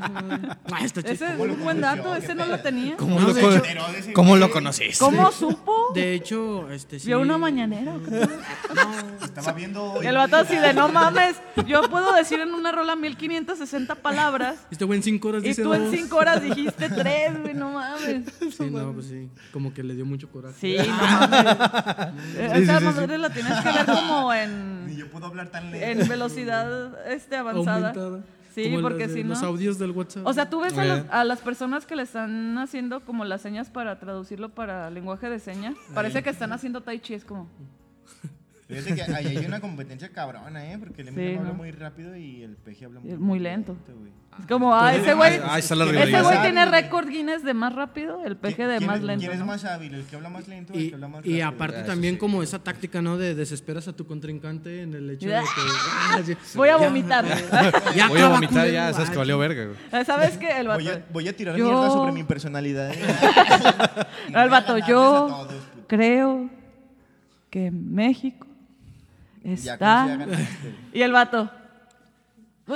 Ah, 0.71 0.83
está 0.83 1.01
chido. 1.01 1.13
Ese 1.13 1.25
es 1.25 1.31
¿Cómo 1.31 1.45
lo 1.45 1.53
un 1.53 1.63
buen 1.63 1.81
dato, 1.81 2.11
¿Qué 2.13 2.19
ese 2.19 2.35
no 2.35 2.45
lo 2.45 2.59
tenía. 2.59 2.97
¿Cómo, 2.97 3.19
No, 3.19 3.27
lo, 3.27 3.33
de 3.33 3.41
con- 3.41 3.53
hecho- 3.65 4.13
¿cómo 4.13 4.35
lo 4.35 4.51
conociste? 4.51 4.97
¿Cómo 4.99 5.31
supo? 5.31 5.91
De 5.93 6.13
hecho, 6.13 6.69
este 6.71 6.99
sí. 6.99 7.07
Vio 7.07 7.21
una 7.21 7.37
mañanera. 7.37 7.95
¿o 7.95 8.03
qué? 8.03 8.27
Estaba 9.23 9.53
viendo 9.53 9.83
hoy. 9.93 10.05
El 10.05 10.15
vato 10.15 10.35
así 10.37 10.55
de 10.57 10.73
no 10.73 10.89
mames, 10.89 11.35
yo 11.65 11.89
puedo 11.89 12.13
decir 12.13 12.39
en 12.41 12.53
una 12.53 12.71
rola 12.71 12.95
1560 12.95 13.95
palabras 13.95 14.55
Este 14.71 14.83
güey 14.85 14.97
en 14.97 15.03
cinco 15.03 15.29
horas 15.29 15.43
y 15.43 15.47
dice 15.47 15.63
tú 15.63 15.73
en 15.73 15.83
dos. 15.85 15.95
5 15.95 16.15
horas 16.17 16.41
dijiste 16.41 16.89
3, 16.89 17.41
güey, 17.41 17.53
no 17.53 17.71
mames. 17.71 18.25
Sí, 18.57 18.69
no, 18.69 18.91
pues 18.93 19.07
sí. 19.07 19.29
Como 19.53 19.73
que 19.73 19.83
le 19.83 19.95
dio 19.95 20.05
mucho 20.05 20.29
coraje. 20.29 20.55
Sí, 20.59 20.77
no 20.77 20.95
mames. 20.95 21.45
Esa 22.37 22.79
sí, 22.79 22.85
sí, 22.85 22.91
madre 22.93 23.17
la 23.17 23.29
tienes 23.29 23.59
que 23.61 23.71
ver 23.71 23.85
como 23.85 24.33
Ni 24.33 24.39
en, 24.39 24.97
yo 24.97 25.09
puedo 25.09 25.25
hablar 25.27 25.49
tan 25.49 25.71
lento. 25.71 26.01
en 26.03 26.07
velocidad 26.07 27.07
este, 27.11 27.37
avanzada. 27.37 27.89
Aumentada. 27.89 28.19
Sí, 28.55 28.63
Como 28.71 28.81
porque 28.81 29.09
si 29.09 29.21
no. 29.23 29.29
Los 29.31 29.43
audios 29.43 29.77
del 29.77 29.91
WhatsApp. 29.91 30.25
O 30.25 30.31
sea, 30.33 30.49
tú 30.49 30.61
ves 30.61 30.77
a, 30.77 30.85
los- 30.85 31.03
a 31.09 31.23
las 31.25 31.41
personas 31.41 31.85
que 31.85 31.95
le 31.97 32.03
están 32.03 32.57
haciendo 32.57 33.01
como 33.01 33.25
las 33.25 33.41
señas 33.41 33.69
para 33.69 33.99
traducirlo 33.99 34.47
para 34.49 34.89
lenguaje 34.89 35.29
de 35.29 35.39
señas. 35.39 35.75
Parece 35.93 36.23
que 36.23 36.29
están 36.29 36.53
haciendo 36.53 36.81
tai 36.81 36.99
chi, 36.99 37.13
es 37.15 37.25
como... 37.25 37.49
Fíjate 38.67 38.95
que 38.95 39.01
ahí 39.13 39.37
hay 39.37 39.45
una 39.45 39.59
competencia 39.59 40.09
cabrona, 40.09 40.71
¿eh? 40.73 40.77
Porque 40.79 41.03
el 41.03 41.09
Sí, 41.09 41.13
Eminem 41.13 41.37
habla 41.37 41.49
¿no? 41.51 41.55
muy 41.55 41.71
rápido 41.71 42.15
y 42.15 42.41
el 42.41 42.55
peje 42.55 42.85
habla 42.85 42.99
Y 43.03 43.09
muy, 43.09 43.17
muy 43.17 43.39
lento. 43.39 43.75
güey. 43.87 44.11
Es 44.39 44.47
como, 44.47 44.73
ah, 44.75 44.93
ese 44.93 45.13
güey... 45.13 45.39
Ahí 45.43 45.59
está 45.59 45.75
la 45.75 45.85
Ese 45.85 46.21
güey 46.23 46.41
tiene 46.41 46.65
récord 46.65 47.07
Guinness 47.07 47.43
de 47.43 47.53
más 47.53 47.73
rápido, 47.73 48.25
el 48.25 48.35
peje 48.35 48.65
de 48.65 48.77
¿Quién 48.79 48.89
más 48.89 49.01
lento. 49.03 49.19
¿Quién 49.21 49.31
es 49.33 49.39
¿no? 49.39 49.45
más 49.45 49.63
hábil? 49.65 49.93
¿El 49.93 50.03
que 50.05 50.15
habla 50.15 50.29
más 50.29 50.47
lento 50.47 50.73
o 50.73 50.75
el 50.75 50.81
Y, 50.81 50.89
que 50.89 50.95
habla 50.95 51.07
más 51.07 51.25
y 51.25 51.29
rápido? 51.41 51.47
aparte 51.47 51.77
Eso 51.77 51.85
también 51.85 52.15
sí. 52.15 52.19
como 52.19 52.41
esa 52.43 52.59
táctica, 52.63 53.01
¿no? 53.03 53.17
De 53.17 53.35
desesperas 53.35 53.87
a 53.87 53.93
tu 53.95 54.07
contrincante 54.07 54.81
en 54.81 54.95
el 54.95 55.09
hecho 55.11 55.29
de 55.29 55.35
que... 55.35 55.41
ah, 56.09 56.19
sí, 56.25 56.35
Voy 56.55 56.69
a 56.69 56.79
ya, 56.79 56.85
vomitar. 56.87 57.25
Ya 57.95 58.07
Voy 58.09 58.19
a 58.19 58.29
vomitar 58.29 58.67
ya, 58.69 58.91
sabes 58.93 59.09
que 59.09 59.15
Ah, 59.15 59.19
valió 59.19 59.37
verga, 59.37 59.65
güey. 59.67 60.05
¿Sabes 60.05 60.37
qué? 60.39 60.49
El 60.59 60.67
vato... 60.69 60.83
Voy 60.83 60.91
a, 60.91 61.05
voy 61.13 61.27
a 61.29 61.35
tirar 61.37 61.55
Yo- 61.55 61.65
mierda 61.65 61.89
sobre 61.91 62.11
mi 62.11 62.23
personalidad. 62.23 62.91
¿eh? 62.91 62.97
Y 64.29 64.35
El 64.35 64.49
vato, 64.49 64.77
yo 64.79 65.47
creo 65.87 66.49
que 67.51 67.69
México 67.71 68.44
está... 69.53 70.05
eso 70.05 70.07
ya 70.07 70.17
ganaste. 70.17 70.47
Y 70.93 71.01
el 71.01 71.11
vato... 71.11 71.51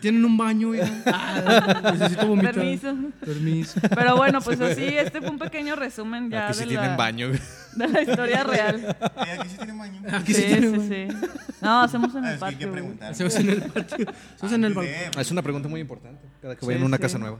Tienen 0.00 0.24
un 0.24 0.36
baño, 0.36 0.74
ya. 0.74 0.90
Ah, 1.06 1.90
necesito 1.92 2.26
vomitar. 2.26 2.52
Permiso. 2.54 2.96
Permiso. 3.20 3.80
Pero 3.94 4.16
bueno, 4.16 4.40
pues 4.40 4.60
así, 4.70 4.82
este 4.84 5.20
fue 5.20 5.30
un 5.30 5.38
pequeño 5.38 5.76
resumen 5.76 6.30
ya 6.30 6.46
Aquí 6.48 6.54
sí 6.54 6.60
de, 6.64 6.70
tienen 6.70 6.90
la, 6.90 6.96
baño, 6.96 7.28
güey. 7.28 7.40
de 7.76 7.86
la 7.88 8.02
historia 8.02 8.42
real. 8.42 8.96
Eh, 9.24 9.36
aquí 9.38 9.48
sí 9.50 9.56
tiene 9.56 9.78
baño. 9.78 10.02
Aquí 10.12 10.34
Sí, 10.34 10.42
sí 10.42 10.46
tienen 10.48 10.80
sí, 10.82 10.88
baño. 10.88 11.20
sí. 11.20 11.26
No, 11.60 11.80
hacemos 11.82 12.12
en 12.14 12.24
Ah, 12.24 12.28
el 12.30 12.34
es 12.34 12.40
que 12.40 12.44
hay 12.46 12.54
que 12.56 12.66
patio. 12.66 12.94
Hacemos 13.08 13.36
en 13.36 13.50
el 13.50 13.62
patio. 13.62 14.06
Hacemos 14.34 14.52
en 14.54 14.64
el 14.64 14.74
balcón. 14.74 14.94
Ah, 15.16 15.20
Es 15.20 15.30
una 15.30 15.42
pregunta 15.42 15.68
muy 15.68 15.80
importante. 15.80 16.20
Cada 16.42 16.54
que 16.56 16.60
Sí, 16.60 16.66
vayan 16.66 16.82
a 16.82 16.86
una 16.86 16.96
sí. 16.96 17.02
casa 17.02 17.18
nueva. 17.18 17.38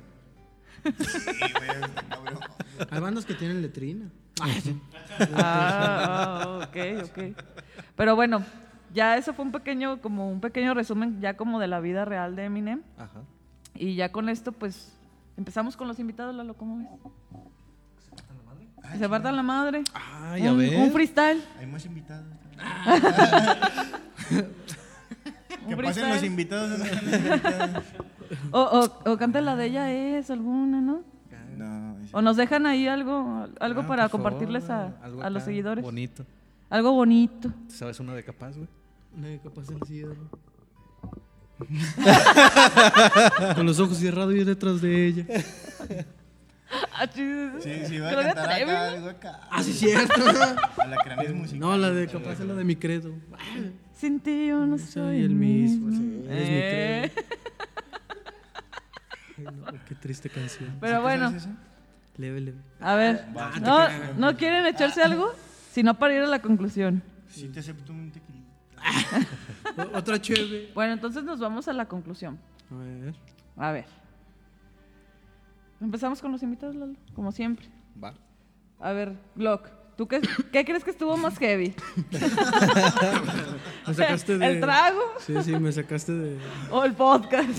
sí, 0.85 0.93
güey. 1.39 1.81
Hay 2.91 3.01
bandas 3.01 3.25
que 3.25 3.35
tienen 3.35 3.63
letrina. 3.63 4.07
Ah, 5.35 6.61
ok, 6.69 6.77
ok. 7.05 7.19
Pero 7.97 8.17
bueno, 8.17 8.43
ya 8.95 9.17
eso 9.17 9.33
fue 9.35 9.45
un 9.45 9.53
pequeño, 9.53 10.01
como 10.01 10.31
un 10.31 10.41
pequeño 10.41 10.75
resumen 10.75 11.21
ya 11.21 11.37
como 11.37 11.59
de 11.59 11.67
la 11.67 11.81
vida 11.81 12.05
real 12.05 12.37
de 12.37 12.45
Eminem. 12.45 12.83
Ajá. 12.97 13.21
Y 13.75 13.95
ya 13.95 14.11
con 14.13 14.29
esto, 14.29 14.53
pues, 14.53 14.97
empezamos 15.37 15.77
con 15.77 15.89
los 15.89 15.99
invitados, 15.99 16.35
Lalo, 16.35 16.55
¿cómo 16.55 16.79
ves? 16.79 16.89
Que 18.93 18.99
se 18.99 19.09
partan 19.09 19.37
la 19.37 19.43
madre. 19.43 19.83
Ay, 19.93 20.47
a 20.47 20.53
un, 20.53 20.59
ver. 20.59 20.77
un 20.77 20.91
freestyle. 20.93 21.43
Hay 21.59 21.67
más 21.67 21.85
invitados. 21.85 22.27
Que 25.69 25.77
pasen 25.77 25.77
freestyle. 25.77 26.15
los 26.15 26.23
invitados. 26.25 26.71
¿dónde 26.71 26.89
están 26.91 27.11
los 27.11 27.21
invitados? 27.21 27.85
O, 28.53 28.61
o, 29.05 29.13
o 29.13 29.17
canta 29.19 29.41
la 29.43 29.55
de 29.57 29.67
ella 29.67 29.93
es 29.93 30.31
alguna, 30.31 30.81
¿no? 30.81 31.03
No, 31.59 31.97
O 32.13 32.23
nos 32.23 32.37
dejan 32.37 32.67
ahí 32.67 32.89
algo, 32.89 33.47
algo 33.61 33.81
Ah, 33.83 33.87
para 33.87 34.09
favor, 34.09 34.11
compartirles 34.11 34.71
a, 34.71 34.97
algo 35.03 35.23
a 35.23 35.31
los 35.31 35.43
seguidores. 35.43 35.85
Bonito. 35.85 36.25
Algo 36.71 36.93
bonito. 36.93 37.53
¿Te 37.69 37.75
sabes 37.75 38.01
una 38.01 38.15
de 38.15 38.25
capaz, 38.25 38.57
güey? 38.57 38.69
Nadie 39.17 39.39
capaz 39.41 39.69
el 39.71 39.83
cierre. 39.87 40.17
Con 43.57 43.67
los 43.67 43.81
ojos 43.81 43.99
cerrados 43.99 44.35
y 44.35 44.45
detrás 44.45 44.81
de 44.81 45.07
ella. 45.07 45.27
Ah. 47.01 47.07
Sí, 47.15 47.71
sí, 47.87 47.99
va 47.99 48.11
a 48.11 48.15
cantar 48.15 48.51
acá 48.51 48.89
algo 48.91 49.09
acá. 49.09 49.41
Ah, 49.51 49.63
sí, 49.63 49.73
cierto. 49.73 50.21
No, 51.55 51.79
la 51.79 51.91
de 51.93 52.07
capaz 52.09 52.33
es 52.33 52.41
la 52.41 52.53
de 52.53 52.63
mi 52.65 52.77
credo. 52.77 53.11
Sin 53.95 54.21
ti 54.21 54.49
yo 54.49 54.67
no 54.67 54.77
soy, 54.77 54.87
Soy 54.91 55.23
el 55.23 55.31
mismo. 55.31 55.91
sí, 55.91 56.25
eres 56.29 56.49
mi 56.51 56.57
Eh, 56.59 57.13
credo. 57.15 57.27
Ay, 59.39 59.45
no, 59.57 59.65
qué 59.89 59.95
triste 60.09 60.31
canción. 60.31 60.75
Pero 60.81 61.03
bueno, 61.03 61.31
Leve, 62.17 62.41
leve. 62.41 62.59
a 62.81 62.95
ver. 62.95 63.27
Va. 63.37 63.51
¿No, 63.61 63.87
¿No 64.17 64.37
quieren 64.39 64.65
echarse 64.65 65.03
algo? 65.03 65.35
Si 65.71 65.83
no, 65.83 65.93
para 65.99 66.15
ir 66.15 66.23
a 66.23 66.27
la 66.27 66.41
conclusión. 66.41 67.03
Sí, 67.29 67.47
te 67.49 67.61
acepto 67.61 67.93
un 67.93 68.11
tequila. 68.11 68.39
O- 69.77 69.99
Otra 69.99 70.19
chévere. 70.19 70.71
Bueno, 70.75 70.95
entonces 70.95 71.23
nos 71.25 71.39
vamos 71.41 71.69
a 71.69 71.75
la 71.75 71.85
conclusión. 71.85 72.39
A 72.71 72.77
ver. 72.79 73.15
A 73.59 73.71
ver. 73.73 73.85
Empezamos 75.79 76.23
con 76.23 76.33
los 76.33 76.43
invitados, 76.43 76.75
Lalo, 76.75 76.95
como 77.15 77.31
siempre. 77.31 77.69
Va. 78.03 78.15
A 78.81 78.93
ver, 78.93 79.15
Glock, 79.37 79.69
¿tú 79.99 80.09
qué, 80.09 80.23
qué 80.51 80.65
crees 80.65 80.85
que 80.85 80.91
estuvo 80.91 81.19
más 81.19 81.37
heavy? 81.39 81.75
Me 83.87 83.95
sacaste 83.95 84.39
de. 84.39 84.47
¿El 84.47 84.61
trago 84.61 85.01
Sí, 85.21 85.35
sí, 85.45 85.57
me 85.57 85.71
sacaste 85.73 86.13
de. 86.13 86.39
o 86.71 86.85
el 86.85 86.95
podcast? 86.95 87.49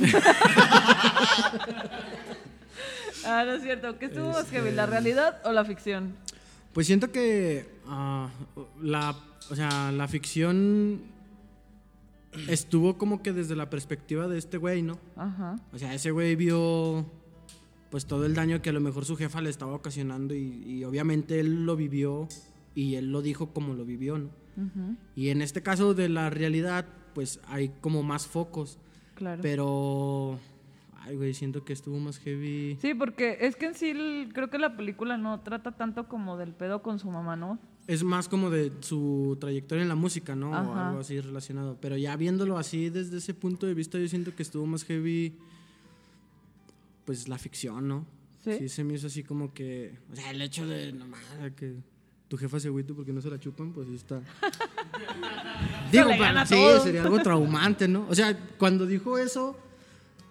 ah, 3.30 3.43
no 3.45 3.53
es 3.53 3.64
cierto. 3.64 3.97
¿Qué 3.99 4.06
estuvo 4.06 4.30
más 4.30 4.49
heavy, 4.49 4.72
la 4.72 4.85
realidad 4.85 5.41
o 5.45 5.51
la 5.51 5.64
ficción? 5.65 6.15
Pues 6.73 6.88
siento 6.88 7.11
que 7.11 7.68
ah, 7.88 8.30
la, 8.81 9.15
o 9.49 9.56
sea, 9.56 9.91
la 9.91 10.07
ficción 10.07 11.01
estuvo 12.47 12.97
como 12.97 13.22
que 13.23 13.34
desde 13.34 13.56
la 13.56 13.69
perspectiva 13.69 14.27
de 14.27 14.38
este 14.38 14.57
güey, 14.57 14.81
¿no? 14.84 14.99
Ajá. 15.15 15.56
O 15.73 15.77
sea, 15.77 15.93
ese 15.93 16.11
güey 16.11 16.35
vio 16.35 17.06
pues 17.89 18.06
todo 18.06 18.26
el 18.27 18.35
daño 18.35 18.61
que 18.61 18.69
a 18.69 18.73
lo 18.73 18.80
mejor 18.81 19.03
su 19.06 19.15
jefa 19.18 19.41
le 19.41 19.49
estaba 19.49 19.73
ocasionando 19.73 20.35
y, 20.35 20.64
y 20.64 20.84
obviamente 20.84 21.39
él 21.39 21.65
lo 21.65 21.76
vivió 21.76 22.27
y 22.76 22.95
él 22.95 23.11
lo 23.11 23.22
dijo 23.23 23.47
como 23.51 23.73
lo 23.73 23.84
vivió, 23.84 24.19
¿no? 24.19 24.30
ujú, 24.57 24.95
Y 25.15 25.30
en 25.30 25.41
este 25.41 25.64
caso 25.64 25.95
de 25.95 26.07
la 26.07 26.30
realidad, 26.30 26.85
pues 27.15 27.39
hay 27.47 27.69
como 27.81 28.03
más 28.03 28.27
focos, 28.27 28.77
Claro. 29.15 29.41
pero... 29.41 30.39
Ay, 31.01 31.15
güey, 31.15 31.34
siento 31.34 31.63
que 31.63 31.73
estuvo 31.73 31.97
más 31.99 32.19
heavy. 32.19 32.77
Sí, 32.81 32.93
porque 32.93 33.38
es 33.41 33.55
que 33.55 33.67
en 33.67 33.73
sí 33.76 33.89
el- 33.91 34.30
creo 34.34 34.49
que 34.49 34.57
la 34.59 34.76
película 34.76 35.17
no 35.17 35.39
trata 35.41 35.71
tanto 35.71 36.07
como 36.07 36.38
del 36.38 36.53
pedo 36.53 36.81
con 36.81 36.99
su 36.99 37.09
mamá, 37.09 37.35
¿no? 37.35 37.57
Es 37.88 38.03
más 38.03 38.27
como 38.30 38.49
de 38.51 38.71
su 38.81 39.38
trayectoria 39.39 39.81
en 39.81 39.89
la 39.89 39.95
música, 39.95 40.35
¿no? 40.35 40.51
O 40.51 40.76
algo 40.76 40.99
así 40.99 41.19
relacionado. 41.19 41.77
Pero 41.81 41.97
ya 41.97 42.15
viéndolo 42.17 42.57
así 42.57 42.89
desde 42.89 43.17
ese 43.17 43.34
punto 43.34 43.65
de 43.65 43.73
vista, 43.73 43.97
yo 43.97 44.07
siento 44.07 44.35
que 44.35 44.43
estuvo 44.43 44.65
más 44.67 44.84
heavy, 44.84 45.35
pues 47.05 47.27
la 47.27 47.38
ficción, 47.38 47.88
¿no? 47.88 48.05
¿Sí? 48.43 48.69
se 48.69 48.84
me 48.84 48.93
hizo 48.93 49.07
así 49.07 49.21
como 49.23 49.53
que, 49.53 49.97
o 50.11 50.15
sea, 50.15 50.31
el 50.31 50.41
hecho 50.41 50.65
de, 50.65 50.93
nomás, 50.93 51.19
que 51.57 51.76
tu 52.30 52.38
jefa 52.38 52.59
se 52.59 52.67
agüite 52.69 52.93
porque 52.93 53.11
no 53.11 53.21
se 53.21 53.30
la 53.30 53.38
chupan, 53.39 53.73
pues 53.73 53.88
sí 53.89 53.95
está. 53.95 54.21
Digo, 55.91 56.09
para- 56.17 56.45
sí, 56.45 56.55
sería 56.84 57.03
algo 57.03 57.19
traumante, 57.19 57.88
¿no? 57.88 58.05
O 58.09 58.15
sea, 58.15 58.38
cuando 58.57 58.85
dijo 58.85 59.17
eso, 59.17 59.57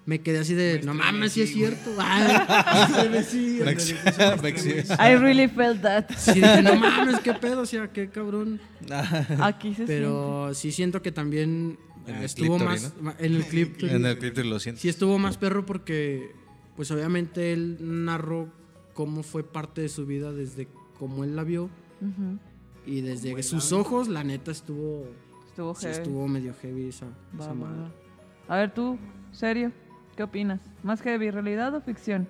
me 0.08 0.22
quedé 0.22 0.38
así 0.38 0.54
de, 0.54 0.80
no 0.86 0.94
mames, 0.94 1.32
sí 1.32 1.42
es 1.42 1.52
cierto. 1.52 1.90
Ay, 1.98 3.22
sí, 3.28 3.60
I 4.98 5.16
really 5.16 5.48
felt 5.48 5.82
that. 5.82 6.08
Sí, 6.16 6.32
dije, 6.32 6.62
no 6.62 6.76
mames, 6.76 7.20
qué 7.20 7.34
pedo, 7.34 7.60
o 7.60 7.66
sea, 7.66 7.92
qué 7.92 8.08
cabrón. 8.08 8.58
Aquí 9.38 9.68
se 9.68 9.74
siente. 9.84 9.92
Pero 9.92 10.54
sí 10.54 10.72
siento 10.72 11.02
que 11.02 11.12
también 11.12 11.78
En 12.06 12.22
estuvo 12.22 12.58
más 12.58 12.94
en 13.18 13.34
el 13.34 13.44
clip. 13.44 13.82
En 13.82 14.06
el 14.06 14.16
clip 14.16 14.38
lo 14.38 14.58
siento. 14.58 14.80
Sí 14.80 14.88
estuvo 14.88 15.18
más 15.18 15.36
perro 15.36 15.66
porque, 15.66 16.34
pues 16.74 16.90
obviamente 16.90 17.52
él 17.52 17.76
narró 17.78 18.50
cómo 18.94 19.22
fue 19.22 19.42
parte 19.44 19.82
de 19.82 19.90
su 19.90 20.06
vida 20.06 20.32
desde 20.32 20.68
cómo 20.98 21.22
él 21.22 21.36
la 21.36 21.44
vio 21.44 21.68
y 22.86 23.02
desde 23.02 23.42
sus 23.42 23.72
ojos, 23.72 24.08
la 24.08 24.24
neta 24.24 24.52
estuvo, 24.52 25.06
Estuvo 25.48 25.74
sí 25.74 25.82
heavy. 25.84 25.98
estuvo 25.98 26.28
medio 26.28 26.54
heavy 26.62 26.88
esa, 26.88 27.08
esa 27.38 27.52
madre. 27.52 27.92
A 28.48 28.56
ver 28.56 28.72
tú, 28.72 28.98
serio, 29.32 29.70
¿qué 30.18 30.24
opinas? 30.24 30.60
¿Más 30.82 31.00
heavy, 31.00 31.30
realidad 31.30 31.72
o 31.76 31.80
ficción? 31.80 32.28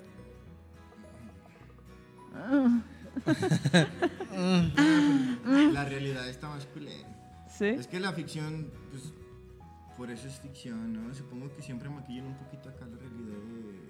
La 5.73 5.85
realidad 5.85 6.29
está 6.29 6.49
más 6.49 6.67
culera. 6.67 7.09
¿Sí? 7.47 7.65
Es 7.65 7.87
que 7.87 7.99
la 7.99 8.13
ficción, 8.13 8.71
pues, 8.91 9.11
por 9.97 10.11
eso 10.11 10.27
es 10.27 10.39
ficción, 10.39 10.93
¿no? 10.93 11.11
Supongo 11.15 11.51
que 11.55 11.63
siempre 11.63 11.89
maquillan 11.89 12.27
un 12.27 12.35
poquito 12.35 12.69
acá 12.69 12.85
la 12.85 12.95
realidad 12.95 13.39
de... 13.39 13.89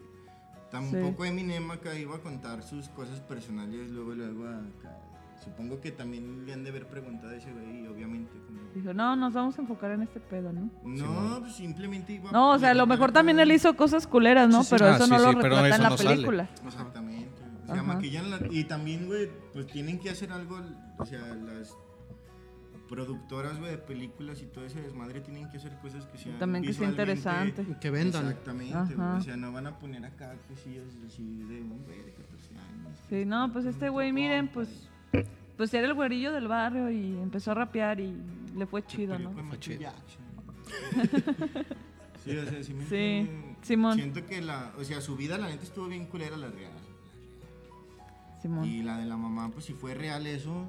Tampoco 0.71 1.26
Eminem 1.26 1.69
acá 1.69 1.93
iba 1.93 2.15
a 2.15 2.19
contar 2.19 2.63
sus 2.63 2.88
cosas 2.88 3.19
personales 3.19 3.91
luego, 3.91 4.13
luego 4.13 4.47
acá. 4.47 4.97
Supongo 5.44 5.80
que 5.82 5.91
también 5.91 6.45
le 6.45 6.53
han 6.53 6.64
de 6.64 6.70
haber 6.70 6.86
preguntado 6.88 7.32
a 7.32 7.36
ese 7.36 7.52
güey 7.52 7.84
y 7.84 7.88
obviamente 7.88 8.32
como... 8.45 8.60
Dijo, 8.76 8.94
no, 8.94 9.16
nos 9.16 9.34
vamos 9.34 9.57
a 9.57 9.61
enfocar 9.61 9.91
en 9.91 10.02
este 10.03 10.20
pedo, 10.20 10.52
¿no? 10.53 10.70
No, 10.84 11.40
pues 11.40 11.56
simplemente 11.56 12.14
iba 12.14 12.32
No, 12.32 12.52
o 12.52 12.60
sea, 12.60 12.72
a 12.72 12.74
lo 12.74 12.86
mejor 12.86 13.11
también 13.11 13.40
él 13.40 13.52
hizo 13.52 13.76
cosas 13.76 14.06
culeras, 14.06 14.49
¿no? 14.49 14.64
Sí, 14.64 14.70
sí. 14.70 14.76
Pero 14.78 14.86
Ah, 14.91 14.95
eso 14.95 15.06
sí, 15.06 15.11
no 15.11 15.18
lo 15.20 15.30
sí, 15.32 15.38
pero 15.41 15.56
retrata 15.61 15.76
en 15.76 15.84
la 15.84 15.90
no 15.90 15.98
sale. 15.98 16.10
película. 16.11 16.49
Exactamente. 16.66 17.30
O 17.64 17.66
sea, 17.68 17.76
Ajá. 17.76 17.84
maquillan 17.84 18.30
la- 18.32 18.40
y 18.49 18.64
también, 18.66 19.06
güey, 19.07 19.30
pues 19.53 19.68
tienen 19.68 19.99
que 19.99 20.10
hacer 20.10 20.32
algo, 20.32 20.60
o 20.98 21.06
sea, 21.06 21.20
las 21.36 21.76
productoras, 22.88 23.60
güey, 23.60 23.72
de 23.72 23.78
películas 23.78 24.41
y 24.41 24.45
todo 24.48 24.66
ese 24.66 24.82
desmadre 24.82 25.22
tienen 25.22 25.48
que 25.52 25.57
hacer 25.57 25.72
cosas 25.78 26.06
que 26.07 26.18
sean 26.18 26.40
También 26.40 26.64
que 26.64 26.74
sea 26.74 26.90
visualmente- 26.90 27.61
interesante. 27.61 27.80
Que 27.80 27.90
vendan. 27.91 28.26
Exactamente, 28.28 28.95
güey, 28.95 29.07
o 29.18 29.22
sea, 29.22 29.38
no 29.38 29.52
van 29.52 29.68
a 29.68 29.78
poner 29.78 30.03
acá 30.06 30.36
cosillas 30.48 30.86
así 31.06 31.24
de 31.44 31.61
un 31.61 31.84
güey 31.86 32.02
de 32.03 32.14
14 32.14 32.49
años. 32.56 32.99
Sí, 33.07 33.26
no, 33.26 33.52
pues 33.53 33.66
este 33.66 33.90
güey, 33.90 34.11
miren, 34.11 34.48
pues, 34.48 34.89
pues 35.57 35.73
era 35.73 35.88
el 35.88 35.94
güerillo 35.94 36.31
del 36.31 36.48
barrio 36.48 36.90
y 36.90 37.18
empezó 37.18 37.52
a 37.52 37.56
rapear 37.56 37.99
y 37.99 38.15
le 38.56 38.65
fue 38.65 38.86
chido, 38.86 39.19
¿no? 39.19 39.31
Fue 39.31 39.44
Michael 39.44 39.60
chido. 39.60 39.81
Jackson. 39.81 40.23
sí, 42.23 42.38
o 42.38 42.45
sea, 42.45 42.64
sí 42.64 42.73
me 42.73 42.86
Sí. 42.86 43.30
Simón. 43.61 43.95
Siento 43.95 44.26
que 44.26 44.41
la, 44.41 44.72
o 44.80 44.84
sea, 44.84 45.02
su 45.02 45.15
vida 45.15 45.38
la 45.38 45.48
neta 45.48 45.64
estuvo 45.64 45.88
bien 45.88 46.06
culera 46.06 46.38
la 46.38 46.48
real. 46.48 46.72
Simón. 48.41 48.65
Y 48.65 48.84
la 48.84 48.98
de 48.98 49.06
la 49.06 49.18
mamá, 49.18 49.49
pues 49.52 49.65
si 49.65 49.73
fue 49.73 49.94
real 49.94 50.26
eso. 50.27 50.52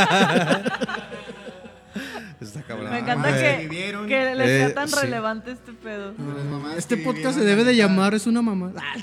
Está 2.40 2.62
cabrón. 2.62 2.90
Me 2.90 2.98
encanta 2.98 3.28
que, 3.32 3.68
que 4.08 4.34
le 4.34 4.44
sea 4.46 4.66
Eh, 4.68 4.70
tan 4.72 4.88
sí. 4.88 4.96
relevante 5.00 5.52
este 5.52 5.72
pedo. 5.72 6.12
las 6.18 6.76
Este 6.76 6.96
podcast 6.98 7.38
se 7.38 7.44
debe 7.44 7.64
de 7.64 7.74
llamar 7.76 8.14
Es 8.14 8.26
una 8.26 8.42
mamá. 8.42 8.72
Ah, 8.76 8.94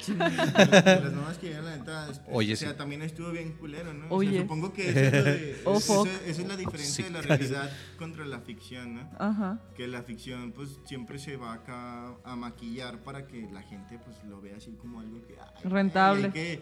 las 1.01 1.13
mamás 1.13 1.37
que 1.37 1.47
vivieron 1.47 1.65
la 1.65 1.77
neta. 1.77 2.07
Oye, 2.31 2.53
o 2.53 2.55
sea, 2.55 2.71
sí. 2.71 2.75
también 2.77 3.01
estuvo 3.01 3.31
bien 3.31 3.53
culero, 3.53 3.93
¿no? 3.93 4.05
O 4.09 4.17
Oye. 4.17 4.31
sea, 4.31 4.41
supongo 4.41 4.71
que 4.73 4.89
eso 4.89 4.99
es, 4.99 5.13
lo 5.13 5.23
de- 5.23 5.61
Oh, 5.65 5.77
eso- 5.77 5.93
fuck. 6.05 6.07
eso 6.27 6.41
es 6.41 6.47
la 6.47 6.57
diferencia 6.57 6.93
Sí, 6.95 7.03
de 7.03 7.09
la 7.09 7.21
realidad 7.21 7.71
contra 7.97 8.25
la 8.25 8.39
ficción, 8.39 8.95
¿no? 8.95 9.09
Ajá. 9.19 9.59
que 9.75 9.87
la 9.87 10.03
ficción 10.03 10.51
pues 10.51 10.69
siempre 10.85 11.17
se 11.19 11.35
va 11.37 11.53
acá 11.53 12.13
a 12.23 12.35
maquillar 12.35 12.99
para 12.99 13.25
que 13.27 13.47
la 13.51 13.61
gente 13.63 13.99
pues 14.03 14.17
lo 14.29 14.41
vea 14.41 14.57
así 14.57 14.71
como 14.79 14.99
algo 14.99 15.21
que 15.27 15.35
ay, 15.39 15.69
Rentable. 15.69 16.31
Que, 16.31 16.61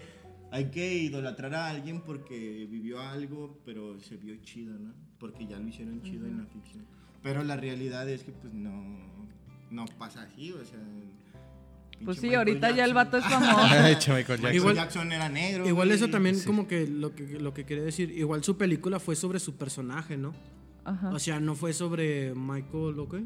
hay 0.51 0.69
que 0.69 0.93
idolatrar 0.95 1.55
a 1.55 1.69
alguien 1.69 2.01
porque 2.01 2.67
vivió 2.69 2.99
algo, 2.99 3.59
pero 3.65 3.99
se 3.99 4.17
vio 4.17 4.35
chido, 4.43 4.77
¿no? 4.77 4.93
Porque 5.17 5.47
ya 5.47 5.57
lo 5.59 5.67
hicieron 5.67 6.01
chido 6.01 6.27
en 6.27 6.37
la 6.39 6.45
ficción. 6.45 6.85
Pero 7.23 7.43
la 7.43 7.55
realidad 7.55 8.07
es 8.09 8.23
que 8.23 8.31
pues 8.31 8.53
no, 8.53 8.97
no 9.69 9.85
pasa 9.97 10.23
así, 10.23 10.51
o 10.51 10.63
sea... 10.65 10.79
Pues 12.03 12.17
sí, 12.17 12.27
Michael 12.27 12.37
ahorita 12.39 12.71
ya 12.71 12.85
el 12.85 12.93
Jackson. 12.93 12.95
vato 12.95 13.17
es 13.17 13.25
famoso. 13.25 13.63
Michael 13.75 13.99
Jackson. 13.99 14.35
Michael 14.41 14.55
Igual- 14.55 14.75
Jackson 14.75 15.11
era 15.11 15.29
negro. 15.29 15.67
Igual 15.67 15.87
güey, 15.89 15.97
eso 15.97 16.09
también 16.09 16.35
Sí. 16.35 16.45
como 16.47 16.67
que 16.67 16.87
lo 16.87 17.13
que 17.13 17.39
lo 17.39 17.53
que 17.53 17.63
quería 17.65 17.83
decir, 17.83 18.09
igual 18.11 18.43
su 18.43 18.57
película 18.57 18.99
fue 18.99 19.15
sobre 19.15 19.39
su 19.39 19.55
personaje, 19.55 20.17
¿no? 20.17 20.33
Ajá. 20.83 21.09
O 21.11 21.19
sea, 21.19 21.39
no 21.39 21.53
fue 21.53 21.73
sobre 21.73 22.33
Michael, 22.33 22.95
¿lo 22.95 23.07
qué? 23.07 23.23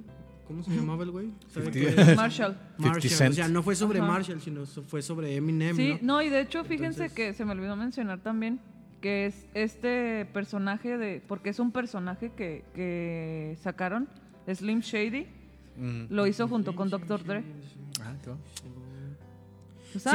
¿Cómo 0.48 0.64
se 0.64 0.72
llamaba 0.72 1.04
el 1.04 1.12
güey? 1.12 1.28
Marshall. 2.16 2.56
Marshall. 2.78 3.30
O 3.32 3.34
sea, 3.34 3.48
no 3.48 3.64
fue 3.64 3.76
sobre 3.76 4.00
Ajá. 4.00 4.08
Marshall, 4.08 4.42
sino 4.42 4.66
fue 4.66 5.02
sobre 5.02 5.36
Eminem, 5.36 5.76
Sí, 5.76 5.94
¿no? 6.02 6.16
no, 6.16 6.22
y 6.22 6.30
de 6.30 6.42
hecho, 6.42 6.64
fíjense 6.64 7.06
Entonces- 7.06 7.14
que 7.14 7.34
se 7.34 7.46
me 7.46 7.52
olvidó 7.54 7.76
mencionar 7.76 8.20
también 8.20 8.60
que 9.02 9.26
es 9.28 9.48
este 9.54 10.26
personaje 10.34 10.98
de. 10.98 11.22
Porque 11.28 11.50
es 11.50 11.60
un 11.60 11.72
personaje 11.72 12.32
que, 12.36 12.64
que 12.74 13.58
sacaron, 13.62 14.08
Slim 14.52 14.80
Shady, 14.80 15.28
Mm. 15.78 16.06
lo 16.10 16.26
hizo 16.26 16.48
junto 16.48 16.74
con 16.76 16.90
Dr. 16.90 17.24
Dre. 17.26 17.44
Ah, 18.02 18.14
Sí, 20.00 20.10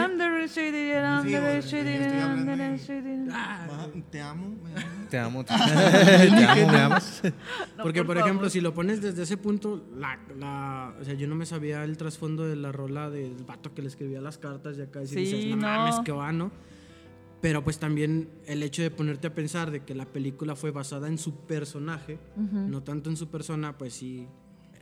Te 4.10 4.20
amo. 4.20 4.56
Te 5.08 5.18
amo. 5.18 5.44
Te, 5.44 5.58
amo, 5.58 6.72
me 6.72 6.78
amas. 6.78 7.22
No, 7.76 7.82
Porque, 7.82 8.04
por, 8.04 8.18
ejemplo, 8.18 8.48
si 8.50 8.60
lo 8.60 8.74
pones 8.74 9.00
desde 9.00 9.22
ese 9.22 9.36
punto, 9.36 9.86
la, 9.96 10.18
la, 10.38 10.94
o 11.00 11.04
sea, 11.04 11.14
yo 11.14 11.26
no 11.26 11.34
me 11.34 11.46
sabía 11.46 11.84
el 11.84 11.96
trasfondo 11.96 12.46
de 12.46 12.56
la 12.56 12.72
rola 12.72 13.10
del 13.10 13.44
vato 13.44 13.74
que 13.74 13.82
le 13.82 13.88
escribía 13.88 14.20
las 14.20 14.38
cartas 14.38 14.76
y 14.78 14.82
acá 14.82 15.02
y 15.02 15.06
Sí, 15.06 15.16
dices, 15.16 15.46
no, 15.46 15.56
no. 15.56 15.62
mames, 15.62 16.00
que 16.04 16.12
va, 16.12 16.32
¿no? 16.32 16.50
Pero 17.40 17.64
pues 17.64 17.78
también 17.78 18.28
el 18.46 18.62
hecho 18.62 18.82
de 18.82 18.90
ponerte 18.90 19.28
a 19.28 19.34
pensar 19.34 19.70
de 19.70 19.80
que 19.80 19.94
la 19.94 20.04
película 20.04 20.56
fue 20.56 20.72
basada 20.72 21.08
en 21.08 21.16
su 21.16 21.34
personaje, 21.46 22.18
no 22.36 22.82
tanto 22.82 23.08
en 23.08 23.16
su 23.16 23.28
persona, 23.30 23.78
pues 23.78 23.94
sí, 23.94 24.26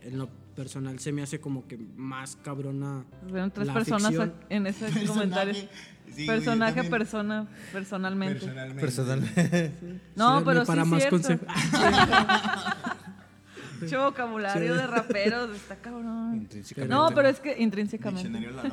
en 0.03 0.17
lo 0.17 0.29
personal 0.63 0.99
se 0.99 1.11
me 1.13 1.21
hace 1.21 1.39
como 1.39 1.65
que 1.67 1.77
más 1.95 2.35
cabrona. 2.35 3.05
Fueron 3.29 3.51
tres 3.51 3.67
la 3.67 3.73
personas 3.73 4.07
ficción. 4.09 4.33
en 4.49 4.67
ese 4.67 4.85
Personaje. 4.85 5.07
comentario. 5.07 5.53
Sí, 5.53 5.67
güey, 5.67 6.17
yo 6.17 6.25
Personaje, 6.33 6.83
persona, 6.83 7.47
personalmente. 7.71 8.39
Personalmente. 8.39 8.81
Personalmente. 8.81 9.71
No, 10.17 10.39
Sí, 10.39 10.43
pero 10.45 10.65
para 10.65 10.83
sí 10.83 10.89
más 10.89 11.05
consejos. 11.05 11.47
Mucho 13.81 14.03
vocabulario 14.03 14.75
de 14.75 14.87
raperos, 14.87 15.55
está 15.55 15.77
cabrón. 15.77 16.35
Intrínsecamente. 16.35 16.93
No, 16.93 17.09
pero 17.15 17.29
es 17.29 17.39
que 17.39 17.57
intrínsecamente. 17.61 18.29
La. 18.51 18.63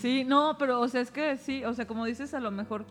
Sí, 0.00 0.24
no, 0.24 0.56
pero 0.58 0.80
o 0.80 0.88
sea, 0.88 1.02
es 1.02 1.10
que 1.10 1.36
sí, 1.36 1.62
o 1.64 1.74
sea, 1.74 1.86
como 1.86 2.06
dices, 2.06 2.32
a 2.32 2.40
lo 2.40 2.50
mejor. 2.50 2.86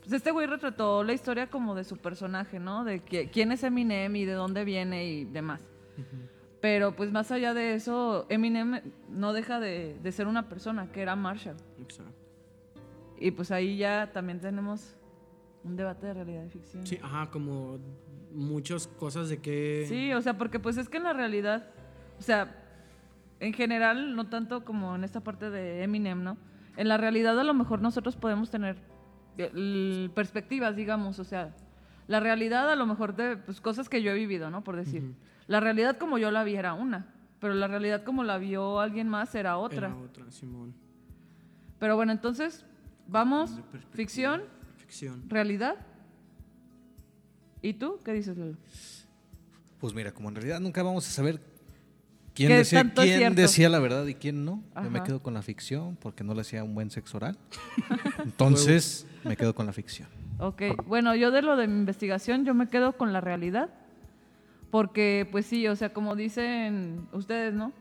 Pues 0.00 0.12
este 0.12 0.32
güey 0.32 0.46
retrató 0.46 1.02
la 1.02 1.14
historia 1.14 1.46
como 1.48 1.74
de 1.74 1.82
su 1.84 1.96
personaje, 1.96 2.60
¿no? 2.60 2.84
De 2.84 3.00
que- 3.00 3.30
quién 3.30 3.52
es 3.52 3.62
Eminem 3.62 4.14
y 4.16 4.26
de 4.26 4.34
dónde 4.34 4.66
viene 4.66 5.06
y 5.08 5.24
demás. 5.24 5.62
Pero 6.64 6.96
pues 6.96 7.12
más 7.12 7.30
allá 7.30 7.52
de 7.52 7.74
eso, 7.74 8.24
Eminem 8.30 8.80
no 9.10 9.34
deja 9.34 9.60
de, 9.60 9.98
de 10.02 10.12
ser 10.12 10.26
una 10.26 10.48
persona, 10.48 10.90
que 10.90 11.02
era 11.02 11.14
Marshall. 11.14 11.58
Exacto. 11.78 12.14
Y 13.20 13.32
pues 13.32 13.50
ahí 13.50 13.76
ya 13.76 14.12
también 14.14 14.40
tenemos 14.40 14.96
un 15.62 15.76
debate 15.76 16.06
de 16.06 16.14
realidad 16.14 16.42
y 16.46 16.48
ficción. 16.48 16.86
Sí, 16.86 16.98
ajá, 17.02 17.30
como 17.30 17.80
muchas 18.32 18.86
cosas 18.86 19.28
de 19.28 19.42
que... 19.42 19.84
Sí, 19.90 20.14
o 20.14 20.22
sea, 20.22 20.38
porque 20.38 20.58
pues 20.58 20.78
es 20.78 20.88
que 20.88 20.96
en 20.96 21.02
la 21.02 21.12
realidad, 21.12 21.68
o 22.18 22.22
sea, 22.22 22.56
en 23.40 23.52
general, 23.52 24.16
no 24.16 24.30
tanto 24.30 24.64
como 24.64 24.94
en 24.94 25.04
esta 25.04 25.20
parte 25.20 25.50
de 25.50 25.82
Eminem, 25.82 26.24
¿no? 26.24 26.38
En 26.78 26.88
la 26.88 26.96
realidad 26.96 27.38
a 27.38 27.44
lo 27.44 27.52
mejor 27.52 27.82
nosotros 27.82 28.16
podemos 28.16 28.50
tener 28.50 28.78
eh, 29.36 30.08
perspectivas, 30.14 30.76
digamos, 30.76 31.18
o 31.18 31.24
sea, 31.24 31.54
la 32.06 32.20
realidad 32.20 32.70
a 32.70 32.74
lo 32.74 32.86
mejor 32.86 33.14
de 33.16 33.36
pues, 33.36 33.60
cosas 33.60 33.90
que 33.90 34.00
yo 34.00 34.12
he 34.12 34.14
vivido, 34.14 34.48
¿no? 34.48 34.64
Por 34.64 34.76
decir. 34.76 35.12
La 35.46 35.60
realidad 35.60 35.98
como 35.98 36.18
yo 36.18 36.30
la 36.30 36.44
vi 36.44 36.56
era 36.56 36.74
una, 36.74 37.06
pero 37.40 37.54
la 37.54 37.68
realidad 37.68 38.02
como 38.04 38.24
la 38.24 38.38
vio 38.38 38.80
alguien 38.80 39.08
más 39.08 39.34
era 39.34 39.58
otra. 39.58 39.88
Era 39.88 39.96
otra, 39.96 40.30
Simón. 40.30 40.74
Pero 41.78 41.96
bueno, 41.96 42.12
entonces, 42.12 42.64
vamos, 43.06 43.60
ficción, 43.92 44.42
Ficción. 44.78 45.28
realidad. 45.28 45.76
¿Y 47.60 47.74
tú 47.74 47.98
qué 48.04 48.12
dices, 48.12 48.36
Lalo? 48.36 48.56
Pues 49.78 49.94
mira, 49.94 50.12
como 50.12 50.28
en 50.28 50.36
realidad 50.36 50.60
nunca 50.60 50.82
vamos 50.82 51.06
a 51.06 51.10
saber 51.10 51.40
quién, 52.34 52.48
¿Qué 52.48 52.56
decía, 52.56 52.90
quién 52.94 53.34
decía 53.34 53.68
la 53.68 53.78
verdad 53.78 54.06
y 54.06 54.14
quién 54.14 54.44
no. 54.44 54.62
Yo 54.82 54.90
me 54.90 55.02
quedo 55.02 55.22
con 55.22 55.34
la 55.34 55.42
ficción 55.42 55.96
porque 55.96 56.24
no 56.24 56.34
le 56.34 56.40
hacía 56.40 56.64
un 56.64 56.74
buen 56.74 56.90
sexo 56.90 57.18
oral. 57.18 57.36
Entonces, 58.24 59.06
me 59.24 59.36
quedo 59.36 59.54
con 59.54 59.66
la 59.66 59.72
ficción. 59.72 60.08
Ok, 60.38 60.62
bueno, 60.86 61.14
yo 61.14 61.30
de 61.30 61.42
lo 61.42 61.56
de 61.56 61.68
mi 61.68 61.78
investigación, 61.78 62.44
yo 62.44 62.54
me 62.54 62.68
quedo 62.68 62.96
con 62.96 63.12
la 63.12 63.20
realidad. 63.20 63.70
Porque, 64.74 65.28
pues 65.30 65.46
sí, 65.46 65.68
o 65.68 65.76
sea, 65.76 65.92
como 65.92 66.16
dicen 66.16 67.06
ustedes, 67.12 67.54
¿no? 67.54 67.72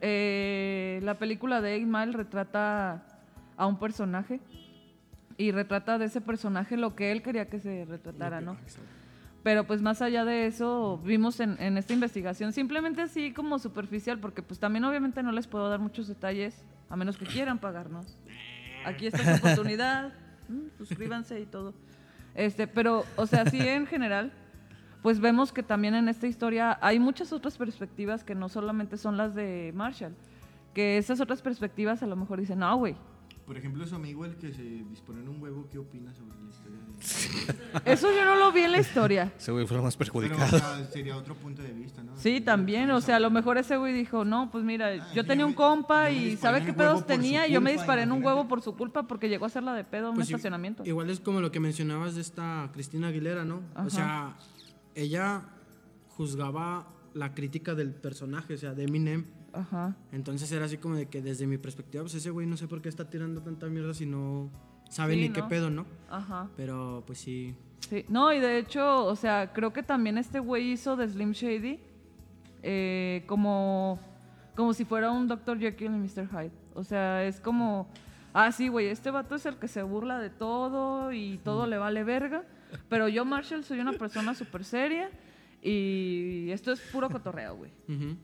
Eh, 0.00 0.98
la 1.04 1.14
película 1.14 1.60
de 1.60 1.76
Eight 1.76 1.86
Mile 1.86 2.10
retrata 2.10 3.06
a 3.56 3.66
un 3.68 3.78
personaje 3.78 4.40
y 5.36 5.52
retrata 5.52 5.98
de 5.98 6.06
ese 6.06 6.20
personaje 6.20 6.76
lo 6.76 6.96
que 6.96 7.12
él 7.12 7.22
quería 7.22 7.48
que 7.48 7.60
se 7.60 7.84
retratara, 7.84 8.40
¿no? 8.40 8.56
Pero 9.44 9.68
pues 9.68 9.82
más 9.82 10.02
allá 10.02 10.24
de 10.24 10.46
eso, 10.46 11.00
vimos 11.04 11.38
en, 11.38 11.62
en 11.62 11.78
esta 11.78 11.92
investigación, 11.92 12.52
simplemente 12.52 13.02
así 13.02 13.32
como 13.32 13.60
superficial, 13.60 14.18
porque 14.18 14.42
pues 14.42 14.58
también 14.58 14.84
obviamente 14.84 15.22
no 15.22 15.30
les 15.30 15.46
puedo 15.46 15.70
dar 15.70 15.78
muchos 15.78 16.08
detalles, 16.08 16.64
a 16.90 16.96
menos 16.96 17.18
que 17.18 17.24
quieran 17.24 17.60
pagarnos. 17.60 18.18
Aquí 18.84 19.06
está 19.06 19.38
su 19.38 19.46
oportunidad, 19.46 20.12
suscríbanse 20.76 21.38
y 21.38 21.46
todo. 21.46 21.72
Este, 22.34 22.66
pero, 22.66 23.04
o 23.14 23.26
sea, 23.26 23.46
sí 23.46 23.60
en 23.60 23.86
general, 23.86 24.32
pues 25.02 25.20
vemos 25.20 25.52
que 25.52 25.62
también 25.62 25.94
en 25.94 26.08
esta 26.08 26.26
historia 26.26 26.78
hay 26.80 26.98
muchas 26.98 27.32
otras 27.32 27.56
perspectivas 27.58 28.24
que 28.24 28.34
no 28.34 28.48
solamente 28.48 28.96
son 28.96 29.16
las 29.16 29.34
de 29.34 29.72
Marshall. 29.74 30.14
Que 30.74 30.96
esas 30.96 31.20
otras 31.20 31.42
perspectivas 31.42 32.02
a 32.02 32.06
lo 32.06 32.16
mejor 32.16 32.40
dicen, 32.40 32.60
no, 32.60 32.74
güey, 32.76 32.94
Por 33.44 33.58
ejemplo, 33.58 33.84
su 33.86 33.96
amigo, 33.96 34.24
el 34.24 34.36
que 34.36 34.52
se 34.54 34.62
dispone 34.62 35.20
en 35.20 35.28
un 35.28 35.42
huevo, 35.42 35.66
¿qué 35.70 35.76
opina 35.78 36.14
sobre 36.14 36.36
la 36.42 36.48
historia 36.48 36.78
de 37.84 37.92
eso 37.92 38.06
yo 38.14 38.24
no 38.24 38.36
lo 38.36 38.52
vi 38.52 38.60
en 38.60 38.72
la 38.72 38.78
historia. 38.78 39.32
Ese 39.36 39.50
güey 39.50 39.66
fue 39.66 39.76
lo 39.76 39.82
más 39.82 39.96
Pero, 39.96 40.12
perjudicado. 40.12 40.56
o 40.56 40.58
sea, 40.60 40.84
sería 40.84 41.16
otro 41.16 41.34
punto 41.34 41.60
de 41.60 41.72
vista, 41.72 42.02
¿no? 42.02 42.16
Sí, 42.16 42.40
también, 42.40 42.90
o 42.92 43.00
sea, 43.00 43.16
a 43.16 43.20
lo 43.20 43.30
mejor 43.30 43.58
ese 43.58 43.76
güey 43.76 43.92
dijo, 43.92 44.24
no, 44.24 44.50
pues 44.50 44.62
mira, 44.64 44.94
yo 44.94 45.02
yo 45.14 45.26
tenía 45.26 45.44
un 45.44 45.52
compa 45.54 46.10
y 46.10 46.36
¿sabe 46.36 46.58
en 46.58 46.66
qué 46.66 46.72
pedos 46.72 47.04
tenía? 47.04 47.46
Y 47.48 47.52
yo 47.52 47.60
me 47.60 47.70
culpa, 47.70 47.82
disparé 47.82 48.02
en 48.02 48.12
un 48.12 48.24
huevo 48.24 48.46
por 48.46 48.62
su 48.62 48.76
culpa 48.76 49.02
porque 49.08 49.28
llegó 49.28 49.44
a 49.44 49.48
hacer 49.48 49.64
la 49.64 49.74
de 49.74 49.82
pedo 49.84 50.10
un 50.10 50.14
Pues 50.16 50.30
i- 50.30 50.32
estacionamiento. 50.34 50.84
Igual 50.86 51.10
es 51.10 51.18
como 51.20 51.40
lo 51.40 51.50
que 51.50 51.58
mencionabas 51.60 52.14
de 52.14 52.20
esta 52.20 52.70
Cristina 52.72 53.08
Aguilera, 53.08 53.44
¿no? 53.44 53.60
Ajá. 53.74 53.86
O 53.86 53.90
sea, 53.90 54.36
ella 54.94 55.42
juzgaba 56.08 56.88
la 57.14 57.34
crítica 57.34 57.74
del 57.74 57.94
personaje, 57.94 58.54
o 58.54 58.58
sea, 58.58 58.74
de 58.74 58.84
Eminem. 58.84 59.26
Ajá. 59.52 59.96
Entonces 60.12 60.50
era 60.52 60.64
así 60.64 60.78
como 60.78 60.96
de 60.96 61.06
que 61.06 61.20
desde 61.20 61.46
mi 61.46 61.58
perspectiva, 61.58 62.02
pues 62.02 62.14
ese 62.14 62.30
güey 62.30 62.46
no 62.46 62.56
sé 62.56 62.68
por 62.68 62.80
qué 62.80 62.88
está 62.88 63.10
tirando 63.10 63.42
tanta 63.42 63.66
mierda 63.66 63.92
si 63.92 64.06
no 64.06 64.50
sabe 64.88 65.14
Sí, 65.14 65.20
ni 65.20 65.30
qué 65.30 65.42
pedo, 65.42 65.70
¿no? 65.70 65.86
Ajá. 66.10 66.48
Pero 66.56 67.02
pues 67.06 67.18
sí. 67.18 67.54
Sí, 67.80 68.04
no, 68.08 68.32
y 68.32 68.40
de 68.40 68.58
hecho, 68.58 69.04
o 69.04 69.16
sea, 69.16 69.52
creo 69.52 69.72
que 69.72 69.82
también 69.82 70.16
este 70.16 70.38
güey 70.38 70.72
hizo 70.72 70.96
de 70.96 71.08
Slim 71.08 71.32
Shady 71.32 71.80
eh, 72.62 73.24
como, 73.26 73.98
como 74.54 74.72
si 74.72 74.84
fuera 74.84 75.10
un 75.10 75.28
Dr. 75.28 75.58
Jekyll 75.58 75.94
y 75.94 75.98
Mr. 75.98 76.28
Hyde. 76.28 76.52
O 76.74 76.84
sea, 76.84 77.24
es 77.24 77.40
como, 77.40 77.88
ah, 78.32 78.52
sí, 78.52 78.68
güey, 78.68 78.86
este 78.86 79.10
vato 79.10 79.34
es 79.34 79.44
el 79.46 79.56
que 79.56 79.68
se 79.68 79.82
burla 79.82 80.18
de 80.18 80.30
todo 80.30 81.12
y 81.12 81.38
todo 81.44 81.66
le 81.66 81.76
vale 81.76 82.04
verga, 82.04 82.44
pero 82.88 83.08
yo, 83.08 83.24
Marshall, 83.24 83.64
soy 83.64 83.80
una 83.80 83.92
persona 83.92 84.34
súper 84.34 84.64
seria 84.64 85.10
y 85.62 86.50
esto 86.50 86.72
es 86.72 86.80
puro 86.80 87.08
cotorreo, 87.08 87.56
güey. 87.56 87.70
Ujú. 87.88 88.16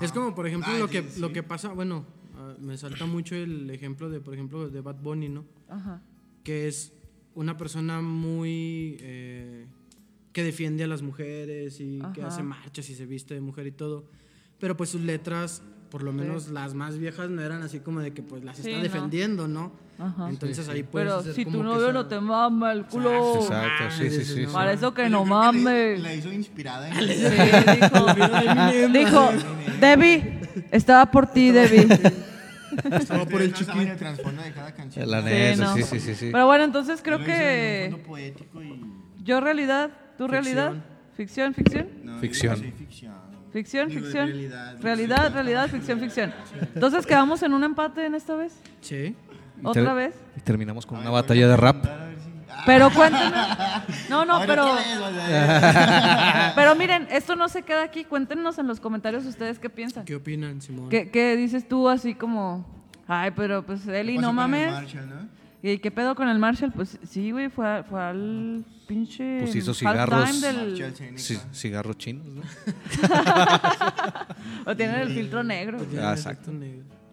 Es 0.00 0.12
como, 0.12 0.34
por 0.34 0.46
ejemplo, 0.46 0.72
Ah, 0.72 0.78
lo, 0.78 0.86
sí, 0.88 0.92
que, 0.92 1.02
sí. 1.10 1.20
lo 1.20 1.32
que 1.32 1.42
pasa, 1.42 1.68
bueno, 1.72 2.06
ah, 2.36 2.54
me 2.60 2.76
salta 2.76 3.06
mucho 3.06 3.34
el 3.34 3.68
ejemplo 3.70 4.08
de, 4.10 4.20
por 4.20 4.34
ejemplo, 4.34 4.68
de 4.68 4.80
Bad 4.80 5.00
Bunny, 5.02 5.28
¿no? 5.28 5.44
Ajá. 5.68 6.02
que 6.44 6.68
es 6.68 6.92
una 7.34 7.56
persona 7.56 8.00
muy 8.02 8.96
eh, 9.00 9.66
que 10.32 10.44
defiende 10.44 10.84
a 10.84 10.86
las 10.86 11.00
mujeres 11.02 11.80
y 11.80 12.00
que 12.12 12.22
hace 12.22 12.42
marchas 12.42 12.88
y 12.90 12.94
se 12.94 13.06
viste 13.06 13.34
de 13.34 13.40
mujer 13.40 13.66
y 13.66 13.72
todo. 13.72 14.08
Pero 14.60 14.76
pues 14.76 14.90
sus 14.90 15.00
letras, 15.00 15.62
por 15.94 16.02
lo 16.02 16.12
menos 16.12 16.48
las 16.48 16.74
más 16.74 16.98
viejas, 16.98 17.30
no 17.30 17.40
eran 17.40 17.62
así 17.62 17.78
como 17.78 18.00
de 18.00 18.12
que 18.12 18.20
pues 18.20 18.42
las 18.42 18.56
Sí, 18.56 18.62
está 18.62 18.78
no. 18.78 18.82
defendiendo, 18.82 19.46
¿no? 19.46 19.70
Ajá. 19.96 20.28
Entonces 20.28 20.68
ahí 20.68 20.82
puedes 20.82 21.06
Pero 21.06 21.20
hacer 21.20 21.34
si 21.34 21.44
como 21.44 21.58
tu 21.58 21.62
novio 21.62 21.92
no 21.92 22.06
te 22.06 22.18
mama 22.18 22.72
el 22.72 22.84
culo. 22.86 23.36
Exacto, 23.36 23.84
sí, 23.96 24.10
sí, 24.10 24.24
sí. 24.24 24.34
sí. 24.44 24.52
Para 24.52 24.72
eso 24.72 24.92
que 24.92 25.08
no 25.08 25.24
mames. 25.24 26.02
La 26.02 26.12
hizo 26.12 26.32
inspirada 26.32 26.88
en 26.88 26.94
Sí, 26.98 28.92
dijo, 28.92 28.92
dijo, 28.92 29.30
Debbie, 29.78 30.40
estaba 30.72 31.08
por 31.08 31.28
ti, 31.28 31.52
Debbie. 31.52 31.86
Estaba 32.90 33.24
por 33.24 33.40
el 33.40 33.52
chiquito. 33.52 33.80
el 33.80 33.96
trasfondo 33.96 34.42
de 34.42 34.50
cada 34.50 34.74
canción. 34.74 35.08
La 35.08 35.22
neta, 35.22 35.74
sí, 35.74 35.84
sí, 35.84 36.00
sí, 36.00 36.14
sí. 36.16 36.30
Pero 36.32 36.46
bueno, 36.46 36.64
entonces 36.64 37.02
creo 37.04 37.20
que 37.22 37.96
yo 39.22 39.40
realidad, 39.40 39.90
tú 40.18 40.26
realidad, 40.26 40.72
ficción, 41.16 41.54
ficción, 41.54 41.88
No, 42.02 42.14
yo 42.14 42.18
Ficción. 42.20 42.74
Ficción. 43.54 43.88
ficción, 43.88 43.88
Digo, 43.88 44.02
ficción, 44.04 44.26
realidad, 44.28 44.76
realidad, 44.82 45.32
realidad, 45.32 45.68
ficción, 45.70 45.98
ficción. 46.00 46.34
Entonces 46.74 47.06
quedamos 47.06 47.42
en 47.42 47.54
un 47.54 47.64
empate 47.64 48.04
en 48.04 48.14
esta 48.14 48.34
vez, 48.34 48.52
Sí. 48.82 49.14
otra 49.62 49.82
Ter- 49.84 49.94
vez. 49.94 50.14
Y 50.36 50.40
terminamos 50.40 50.84
con 50.84 50.98
A 50.98 51.00
una 51.00 51.10
ver, 51.10 51.22
batalla 51.22 51.48
de 51.48 51.56
rap. 51.56 51.84
si- 51.84 51.90
Ah, 52.56 52.62
Pero 52.66 52.88
cuéntenos. 52.90 53.48
No, 54.10 54.24
no, 54.24 54.40
pero 54.46 54.64
pero 56.54 56.74
miren, 56.76 57.06
esto 57.10 57.34
no 57.36 57.48
se 57.48 57.62
queda 57.62 57.82
aquí. 57.82 58.04
Cuéntenos 58.04 58.58
en 58.58 58.66
los 58.66 58.80
comentarios 58.80 59.24
ustedes 59.26 59.58
qué 59.58 59.68
piensan. 59.70 60.04
¿Qué 60.04 60.14
opinan, 60.14 60.60
Simón? 60.60 60.88
¿Qué, 60.88 61.10
qué 61.10 61.36
dices 61.36 61.66
tú 61.68 61.88
así 61.88 62.14
como, 62.14 62.64
ay, 63.08 63.30
pero 63.34 63.64
pues 63.64 63.86
Eli, 63.88 64.14
¿qué 64.16 64.20
no 64.20 64.28
pasó 64.28 64.36
con 64.36 64.54
el 64.54 64.66
mames? 64.66 64.72
Marshall, 64.72 65.08
no? 65.08 65.28
¿Y 65.62 65.78
qué 65.78 65.90
pedo 65.90 66.14
con 66.14 66.28
el 66.28 66.38
Marshall? 66.38 66.72
Pues 66.72 66.98
sí, 67.08 67.30
güey, 67.30 67.48
fue, 67.48 67.82
fue 67.88 68.00
al 68.02 68.64
pinche. 68.86 69.40
Pues 69.40 69.54
hizo 69.54 69.74
cigarros. 69.74 70.40
Del, 70.40 70.92
cigarros 71.52 71.98
chinos, 71.98 72.26
¿no? 72.26 72.42
o 74.66 74.76
tienen 74.76 75.00
el 75.00 75.14
filtro 75.14 75.42
negro. 75.42 75.78
Ah, 76.00 76.12
exacto. 76.12 76.52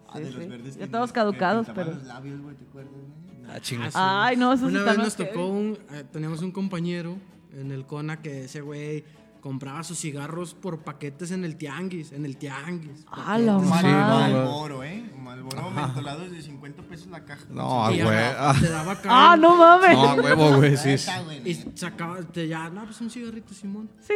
Ah, 0.08 0.20
de 0.20 0.32
los 0.32 0.48
verdes 0.48 0.78
Ya 0.78 0.88
todos 0.88 1.12
caducados, 1.12 1.68
pero- 1.74 1.94
los 1.94 2.04
labios, 2.04 2.42
güey, 2.42 2.56
¿te 2.56 2.64
acuerdas, 2.66 2.92
güey? 2.94 3.06
Ah, 3.50 3.60
chingas. 3.60 3.94
Ay, 3.96 4.38
no, 4.38 4.54
eso 4.54 4.70
sí 4.70 4.76
Una 4.76 4.84
vez 4.86 4.98
nos 4.98 5.16
tocó 5.16 5.48
un. 5.48 5.78
eh, 5.92 6.04
teníamos 6.12 6.42
un 6.42 6.52
compañero 6.52 7.18
en 7.54 7.72
el 7.72 7.86
CONA 7.86 8.22
que 8.22 8.46
ese 8.46 8.62
güey 8.62 9.04
compraba 9.42 9.84
sus 9.84 10.00
cigarros 10.00 10.54
por 10.54 10.80
paquetes 10.84 11.32
en 11.32 11.44
el 11.44 11.58
tianguis. 11.58 12.12
En 12.12 12.26
el 12.26 12.38
tianguis. 12.38 13.06
Ah, 13.12 13.38
la 13.38 13.60
Sí, 13.60 13.66
madre. 13.66 13.92
Malboro, 13.92 14.84
¿eh? 14.84 15.12
Malboro 15.18 15.70
mentolados 15.72 16.32
de 16.32 16.42
50 16.42 16.84
pesos 16.84 17.08
la 17.08 17.26
caja. 17.26 17.44
No, 17.50 17.86
güey. 17.88 18.00
Ah, 18.02 18.56
Te 18.60 18.70
daba 18.70 18.94
acá. 18.94 19.10
Ah, 19.12 19.36
no 19.38 19.56
mames. 19.58 19.94
No, 19.94 20.10
a 20.10 20.14
huevo, 20.16 20.56
güey, 20.58 20.78
sí. 20.78 20.96
Y 21.44 21.54
sacaba, 21.76 22.22
te 22.22 22.48
ya, 22.48 22.70
no, 22.70 22.86
pues 22.86 23.02
un 23.02 23.10
cigarrito, 23.10 23.54
Simón. 23.54 23.90
Sí, 24.00 24.14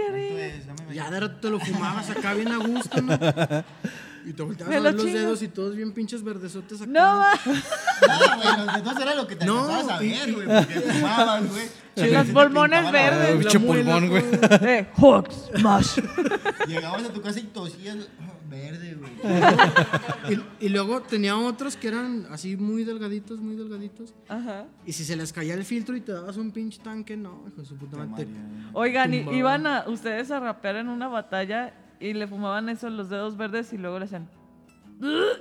¿Cuánto 0.65 0.88
sí. 0.89 0.95
Ya 0.95 1.10
de 1.11 1.19
rato 1.19 1.39
te 1.41 1.49
lo 1.49 1.60
fumabas 1.60 2.10
acá 2.10 2.34
bien 2.34 2.52
a 2.52 2.57
gusto, 2.57 3.02
¿no? 3.02 3.18
Y 4.26 4.34
te 4.34 4.41
volteabas 4.43 4.69
Me 4.72 4.77
a 4.77 4.80
ver 4.81 4.91
lo 4.93 4.97
los 4.97 5.06
chingo. 5.06 5.19
dedos 5.19 5.41
y 5.43 5.47
todos 5.49 5.76
bien 5.76 5.91
pinches 5.91 6.23
verdesotes 6.23 6.81
acá. 6.81 6.89
No 6.91 7.19
mames. 7.19 7.64
Ah, 8.10 8.38
güey, 8.38 8.65
los 8.65 8.76
dedos 8.76 8.99
era 9.02 9.15
lo 9.15 9.27
que 9.27 9.35
te 9.35 9.45
No, 9.45 9.60
alcanzabas 9.65 9.91
a 9.91 9.99
ver, 9.99 10.34
güey, 10.34 10.47
porque 10.47 10.80
fumabas, 10.81 11.49
güey. 11.52 11.68
Sí, 11.95 12.07
los 12.11 12.27
pulmones 12.27 12.91
verdes. 12.91 13.38
Pinche 13.38 13.60
pulmón, 13.60 14.10
güey. 14.10 14.23
Eh, 14.61 14.88
Hawks, 14.97 15.49
Smash. 15.57 15.99
Llegabas 16.68 17.03
a 17.03 17.14
tu 17.14 17.22
casa 17.22 17.39
y 17.39 17.43
tosías 17.43 17.97
ah, 18.19 18.34
verde, 18.49 18.95
güey. 18.95 19.11
Y, 20.60 20.65
y 20.65 20.69
luego 20.69 21.02
tenía 21.02 21.38
otros 21.38 21.76
que 21.77 21.88
eran 21.88 22.26
así 22.31 22.57
muy 22.57 22.84
delgaditos, 22.84 23.39
muy 23.39 23.56
delgaditos. 23.56 24.14
Ajá. 24.27 24.65
Y 24.88 24.93
si 24.93 25.06
se 25.06 25.15
les 25.15 25.31
caía 25.31 25.53
el 25.53 25.64
filtro 25.65 25.95
y 25.95 26.02
te 26.02 26.11
dabas 26.14 26.38
un 26.38 26.49
pinche 26.52 26.81
tanque, 26.84 27.15
no, 27.15 27.43
hijo 27.47 27.61
de 27.61 27.65
su 27.68 27.76
puta 27.76 27.97
madre. 27.97 28.27
Oigan, 28.73 29.14
¿y- 29.14 29.18
Tumbaba. 29.19 29.38
iban 29.38 29.68
a 29.68 29.84
ustedes 29.88 30.31
a 30.31 30.39
rapear 30.39 30.77
en 30.77 30.89
una 30.89 31.07
batalla 31.07 31.73
y 31.99 32.13
le 32.13 32.27
fumaban 32.27 32.69
eso 32.69 32.89
los 32.89 33.09
dedos 33.09 33.38
verdes 33.38 33.72
y 33.73 33.77
luego 33.77 33.99
le 33.99 34.05
hacían 34.05 34.27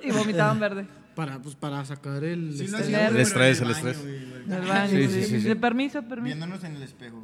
y 0.02 0.10
vomitaban 0.10 0.58
verde. 0.60 0.86
Para, 1.14 1.38
pues, 1.40 1.54
para 1.54 1.84
sacar 1.84 2.24
el... 2.24 2.52
Sí, 2.58 2.64
hacíamos, 2.64 3.12
El 3.14 3.20
estrés, 3.20 3.60
el 3.60 3.70
estrés. 3.70 4.04
el 4.04 4.66
baño, 4.66 4.88
Sí, 4.90 5.06
sí, 5.06 5.22
sí. 5.24 5.48
De 5.48 5.54
permiso, 5.54 6.02
permiso. 6.02 6.24
Viéndonos 6.36 6.64
en 6.64 6.74
el 6.74 6.82
espejo. 6.82 7.22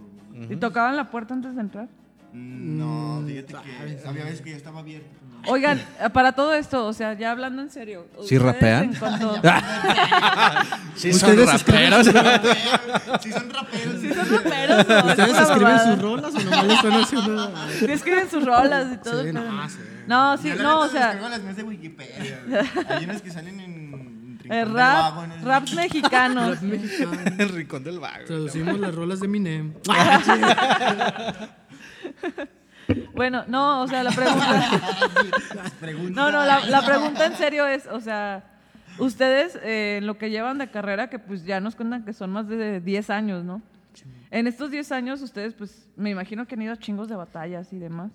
¿Y 0.49 0.55
tocaban 0.55 0.95
la 0.95 1.11
puerta 1.11 1.35
antes 1.35 1.57
de 1.57 1.61
entrar? 1.61 1.89
No, 2.33 3.23
fíjate 3.27 3.55
que 3.55 4.09
había 4.09 4.25
veces 4.25 4.41
que 4.43 4.51
ya 4.51 4.57
estaba 4.57 4.81
abierto. 4.81 5.09
no. 5.45 5.51
Oigan, 5.51 5.79
eh, 5.79 6.11
para 6.13 6.33
todo 6.33 6.53
esto, 6.55 6.87
o 6.87 6.93
sea, 6.93 7.15
ya 7.15 7.31
hablando 7.31 7.63
en 7.63 7.71
serio. 7.71 8.07
¿Sí 8.17 8.37
ustedes 8.37 8.43
rapean? 8.43 8.85
en 8.85 8.95
cuanto- 8.95 9.41
Sí, 10.97 11.13
son 11.15 11.31
raperos. 11.47 12.07
Sí 13.23 13.33
son 13.33 13.51
raperos. 13.51 14.01
Sí, 14.01 14.13
son 14.13 14.29
raperos. 14.31 14.87
¿no? 14.89 14.99
Es 14.99 15.05
¿Ustedes 15.07 15.39
escriben 15.41 15.79
sus 15.81 16.03
rolas 16.03 16.35
o 16.35 16.41
nomás 16.41 16.65
le 16.67 16.75
están 16.75 16.93
haciendo...? 16.93 17.53
Sí, 17.79 17.85
escriben 17.87 18.31
sus 18.31 18.45
rolas 18.45 18.87
y 18.93 18.97
todo. 18.99 19.23
Sí, 19.23 19.31
pero 19.33 19.45
no, 19.45 19.53
no. 19.63 19.69
sí. 19.71 19.79
No, 20.07 20.37
sí, 20.39 20.49
Yo 20.49 20.55
la 20.57 20.63
no, 20.63 20.81
o 20.81 20.85
neta 20.87 20.99
descargo 20.99 21.21
sea, 21.21 21.31
las 21.31 21.41
mías 21.43 21.57
de 21.57 21.63
Wikipedia. 21.63 22.41
güey. 22.47 22.61
Hay 22.91 23.05
unas 23.05 23.23
que 23.23 23.31
salen 23.31 23.61
en. 23.61 23.81
Rincón 24.41 24.59
el 24.59 24.67
del 24.67 24.75
rap, 24.75 25.15
Vago, 25.15 25.27
¿no? 25.27 25.45
raps 25.47 25.75
mexicanos. 25.75 26.51
Rap 26.61 26.63
mexicano. 26.63 27.21
El 27.39 27.49
rincón 27.55 27.85
del 27.85 27.99
vago. 28.01 28.25
Traducimos 28.27 28.79
las 28.81 28.95
rolas 28.95 29.21
de 29.21 29.27
Eminem. 29.27 29.75
Bueno, 33.15 33.45
no, 33.47 33.83
o 33.83 33.89
sea, 33.89 34.03
la 34.03 34.11
pregunta. 34.11 34.71
No, 36.11 36.33
no, 36.33 36.45
la, 36.45 36.65
la 36.67 36.83
pregunta 36.85 37.27
en 37.27 37.37
serio 37.37 37.67
es, 37.67 37.87
o 37.87 38.01
sea, 38.01 38.43
ustedes 38.99 39.57
eh, 39.63 39.99
en 39.99 40.07
lo 40.07 40.19
que 40.19 40.31
llevan 40.31 40.59
de 40.59 40.71
carrera, 40.71 41.09
que 41.09 41.19
pues 41.19 41.45
ya 41.45 41.61
nos 41.61 41.77
cuentan 41.77 42.05
que 42.05 42.13
son 42.13 42.31
más 42.31 42.49
de 42.49 42.81
10 42.81 43.11
años, 43.11 43.45
¿no? 43.45 43.63
En 44.31 44.47
estos 44.47 44.71
10 44.71 44.93
años 44.93 45.23
ustedes 45.23 45.55
pues 45.55 45.89
me 45.97 46.11
imagino 46.11 46.47
que 46.47 46.55
han 46.55 46.63
ido 46.63 46.73
a 46.73 46.77
chingos 46.77 47.09
de 47.09 47.17
batallas 47.17 47.73
y 47.73 47.79
demás. 47.79 48.13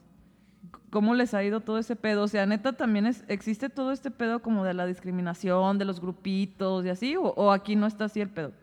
¿Cómo 0.89 1.13
les 1.13 1.33
ha 1.33 1.43
ido 1.43 1.59
todo 1.59 1.77
ese 1.77 1.95
pedo? 1.95 2.23
O 2.23 2.27
sea, 2.27 2.45
neta, 2.45 2.73
también 2.73 3.05
es, 3.05 3.23
existe 3.27 3.69
todo 3.69 3.91
este 3.91 4.11
pedo 4.11 4.41
como 4.41 4.63
de 4.63 4.73
la 4.73 4.85
discriminación, 4.85 5.77
de 5.77 5.85
los 5.85 5.99
grupitos 5.99 6.85
y 6.85 6.89
así, 6.89 7.15
o, 7.17 7.23
o 7.23 7.51
aquí 7.51 7.75
no 7.75 7.85
está 7.85 8.05
así 8.05 8.21
el 8.21 8.29
pedo. 8.29 8.53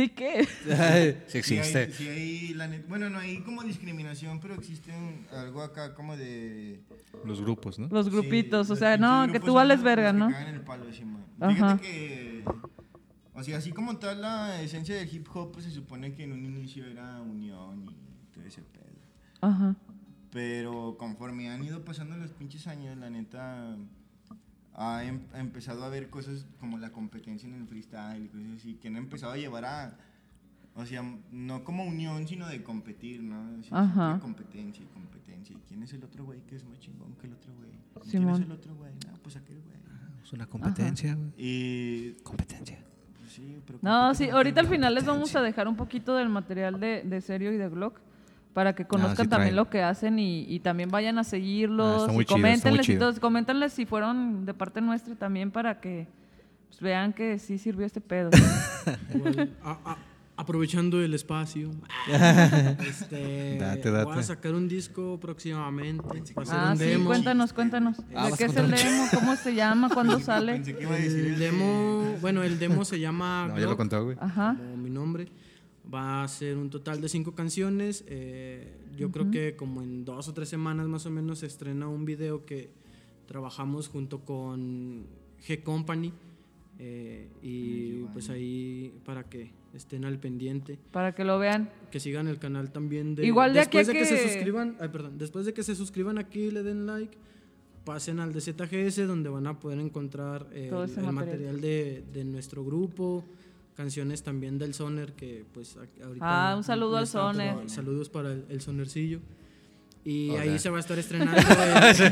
Sí 0.00 0.08
que. 0.08 0.44
Sí 0.64 0.64
Sí 0.66 0.72
hay, 0.72 1.38
existe. 1.38 1.92
sí 1.92 2.08
hay 2.08 2.54
la 2.54 2.66
net- 2.68 2.86
bueno, 2.88 3.10
no 3.10 3.18
hay 3.18 3.40
como 3.40 3.62
discriminación, 3.62 4.40
pero 4.40 4.54
existe 4.54 4.92
un- 4.96 5.26
algo 5.36 5.62
acá 5.62 5.94
como 5.94 6.16
de. 6.16 6.80
Los 7.24 7.40
grupos, 7.42 7.78
¿no? 7.78 7.88
Los 7.90 8.08
grupitos, 8.10 8.66
Sí, 8.68 8.72
o 8.72 8.76
sea, 8.76 8.96
no, 8.96 9.30
que 9.30 9.40
tú 9.40 9.54
vales 9.54 9.82
verga, 9.82 10.12
los 10.12 10.28
que 10.28 10.32
¿no? 10.32 10.38
cagan 10.38 10.54
el 10.54 10.60
palo, 10.62 10.92
sí, 10.92 11.04
man. 11.04 11.24
Ajá. 11.40 11.78
Fíjate 11.78 11.82
que. 11.82 12.44
O 13.34 13.42
sea, 13.42 13.58
así 13.58 13.72
como 13.72 13.96
tal, 13.98 14.20
la 14.22 14.60
esencia 14.62 14.94
del 14.94 15.12
hip 15.14 15.26
hop, 15.34 15.52
pues 15.52 15.64
se 15.64 15.70
supone 15.70 16.12
que 16.12 16.24
en 16.24 16.32
un 16.32 16.44
inicio 16.44 16.86
era 16.86 17.20
unión 17.22 17.84
y 17.84 18.34
todo 18.34 18.44
ese 18.44 18.62
pedo. 18.62 18.84
Ajá. 19.40 19.76
Pero 20.30 20.96
conforme 20.98 21.50
han 21.50 21.62
ido 21.64 21.84
pasando 21.84 22.16
los 22.16 22.32
pinches 22.32 22.66
años, 22.66 22.96
la 22.98 23.10
neta 23.10 23.76
ha, 24.74 25.04
em- 25.04 25.20
empezado 25.34 25.82
a 25.84 25.86
haber 25.86 26.10
cosas 26.10 26.46
como 26.58 26.78
la 26.78 26.90
competencia 26.90 27.48
en 27.48 27.54
el 27.54 27.66
freestyle 27.66 28.24
y 28.24 28.28
cosas 28.28 28.46
así, 28.56 28.74
que 28.74 28.88
han 28.88 28.96
empezado 28.96 29.32
a 29.32 29.36
llevar 29.36 29.64
a, 29.64 29.98
O 30.76 30.86
sea, 30.86 31.02
no 31.32 31.64
como 31.64 31.84
unión, 31.84 32.26
sino 32.28 32.46
de 32.48 32.62
competir, 32.62 33.22
¿no? 33.22 33.40
O 33.58 33.62
sea, 33.64 33.78
Ajá. 33.80 34.18
competencia 34.20 34.84
y 34.84 34.86
competencia. 34.94 35.56
¿Y 35.56 35.60
quién 35.68 35.82
es 35.82 35.92
el 35.92 36.04
otro 36.04 36.24
güey 36.24 36.40
que 36.46 36.54
es 36.56 36.64
más 36.64 36.78
chingón 36.78 37.14
que 37.20 37.26
el 37.26 37.32
otro 37.34 37.52
güey? 37.54 37.70
¿Y 38.06 38.10
¿Quién 38.10 38.28
es 38.28 38.38
el 38.40 38.52
otro 38.52 38.74
güey? 38.76 38.92
No, 39.06 39.18
pues 39.22 39.36
aquel 39.36 39.60
güey. 39.60 39.76
Es 40.22 40.32
una 40.32 40.46
competencia, 40.46 41.14
güey. 41.16 41.32
Y 41.36 42.12
Competencia. 42.22 42.78
pues, 43.18 43.32
sí, 43.32 43.58
pero 43.66 43.80
No, 43.82 44.14
sí, 44.14 44.28
ahorita 44.30 44.60
al 44.60 44.68
final 44.68 44.94
les 44.94 45.04
vamos 45.04 45.34
a 45.34 45.42
dejar 45.42 45.66
un 45.66 45.74
poquito 45.76 46.14
del 46.14 46.28
material 46.28 46.78
de, 46.78 47.02
de 47.02 47.20
Serio 47.20 47.52
y 47.52 47.56
de 47.56 47.68
Glock 47.68 48.00
para 48.54 48.74
que 48.74 48.84
conozcan 48.86 49.18
Ah, 49.20 49.22
sí 49.24 49.28
también 49.28 49.56
lo 49.56 49.70
que 49.70 49.82
hacen 49.82 50.18
y, 50.18 50.42
y 50.42 50.60
también 50.60 50.90
vayan 50.90 51.18
a 51.18 51.20
Ah, 51.20 51.24
seguirlos. 51.24 52.00
está 52.02 52.12
y 52.12 52.14
muy 52.16 52.24
chido, 52.24 52.34
coméntenles 52.36 52.88
y 52.88 52.92
chido. 52.92 53.10
todo, 53.12 53.20
coméntenles 53.20 53.72
si 53.72 53.86
fueron 53.86 54.44
de 54.46 54.54
parte 54.54 54.80
nuestra 54.80 55.14
también 55.14 55.50
para 55.50 55.80
que 55.80 56.08
pues, 56.68 56.80
vean 56.80 57.12
que 57.12 57.38
sí 57.38 57.58
sirvió 57.58 57.86
este 57.86 58.00
pedo. 58.00 58.30
Igual, 59.14 59.56
a- 59.62 59.78
a- 59.92 59.98
aprovechando 60.36 61.00
el 61.02 61.12
espacio. 61.14 61.70
este, 62.08 63.58
Date, 63.58 63.90
Voy 63.90 64.00
a 64.00 64.04
date. 64.04 64.22
sacar 64.22 64.54
un 64.54 64.68
disco 64.68 65.18
próximamente. 65.20 66.02
Ah, 66.48 66.70
un 66.72 66.78
sí, 66.78 66.84
demo. 66.84 67.06
cuéntanos, 67.06 67.52
cuéntanos. 67.52 67.96
Ah, 68.14 68.30
¿De 68.30 68.36
qué 68.36 68.44
es 68.44 68.56
el 68.56 68.70
demo? 68.70 69.04
¿Cómo 69.14 69.36
se 69.36 69.54
llama? 69.54 69.90
¿Cuándo 69.90 70.18
sale? 70.20 70.54
Pensé 70.54 70.76
que 70.76 70.82
iba 70.82 70.94
a 70.94 70.98
decir 70.98 71.26
El 71.26 71.38
demo, 71.38 72.16
bueno, 72.20 72.42
el 72.42 72.58
demo 72.58 72.84
se 72.84 72.98
llama 72.98 73.46
No, 73.48 73.58
ya 73.58 73.66
lo 73.66 73.76
contó, 73.76 74.02
güey. 74.04 74.16
Ajá. 74.20 74.56
como 74.58 74.76
mi 74.76 74.90
nombre. 74.90 75.28
Va 75.92 76.22
a 76.22 76.28
ser 76.28 76.56
un 76.56 76.70
total 76.70 77.00
de 77.00 77.08
cinco 77.08 77.34
canciones. 77.34 78.04
eh, 78.06 78.76
yo 78.96 79.10
creo 79.10 79.30
que 79.30 79.56
como 79.56 79.82
en 79.82 80.04
dos 80.04 80.28
o 80.28 80.34
tres 80.34 80.48
semanas 80.48 80.86
más 80.88 81.06
o 81.06 81.10
menos 81.10 81.38
se 81.40 81.46
estrena 81.46 81.88
un 81.88 82.04
video 82.04 82.44
que 82.44 82.70
trabajamos 83.26 83.88
junto 83.88 84.20
con 84.24 85.06
G 85.46 85.62
Company. 85.62 86.12
eh, 86.78 87.28
y 87.42 88.02
pues 88.12 88.30
ahí 88.30 88.92
para 89.04 89.24
que 89.28 89.50
estén 89.74 90.04
al 90.04 90.18
pendiente. 90.18 90.78
Para 90.92 91.14
que 91.14 91.24
lo 91.24 91.38
vean. 91.38 91.68
que 91.90 92.00
sigan 92.00 92.26
el 92.28 92.38
canal 92.38 92.70
también 92.72 93.14
de 93.14 93.26
Igual 93.26 93.52
de 93.52 93.60
aquí 93.60 93.78
después 93.78 93.86
de 93.88 93.92
que... 93.92 94.04
se 94.06 94.14
que- 94.16 94.22
suscriban 94.32 94.76
ay, 94.80 94.88
perdón 94.88 95.18
después 95.18 95.44
de 95.46 95.52
que 95.52 95.62
se 95.62 95.74
suscriban 95.74 96.16
aquí 96.18 96.50
le 96.50 96.62
den 96.62 96.86
like 96.86 97.16
pasen 97.84 98.18
al 98.20 98.32
de 98.32 98.40
ZGS 98.40 99.06
donde 99.06 99.28
van 99.28 99.46
a 99.46 99.58
poder 99.60 99.78
encontrar 99.78 100.46
eh, 100.52 100.68
el, 100.68 100.72
material. 100.72 101.12
material 101.12 101.60
de, 101.60 102.02
de 102.12 102.24
nuestro 102.24 102.64
grupo 102.64 103.24
canciones 103.80 104.22
también 104.22 104.58
del 104.58 104.74
Soner 104.74 105.14
que 105.14 105.46
pues 105.54 105.74
ahorita 106.04 106.18
Ah, 106.52 106.54
un 106.54 106.62
saludo 106.64 106.98
al 106.98 107.06
Soner. 107.06 107.54
saludos 107.70 108.10
para 108.10 108.32
el, 108.32 108.44
el 108.50 108.60
Sonercillo 108.60 109.20
y 110.04 110.28
Hola. 110.30 110.42
ahí 110.42 110.58
se 110.58 110.68
va 110.68 110.76
a 110.76 110.80
estar 110.80 110.98
estrenando 110.98 111.32
el- 111.40 112.10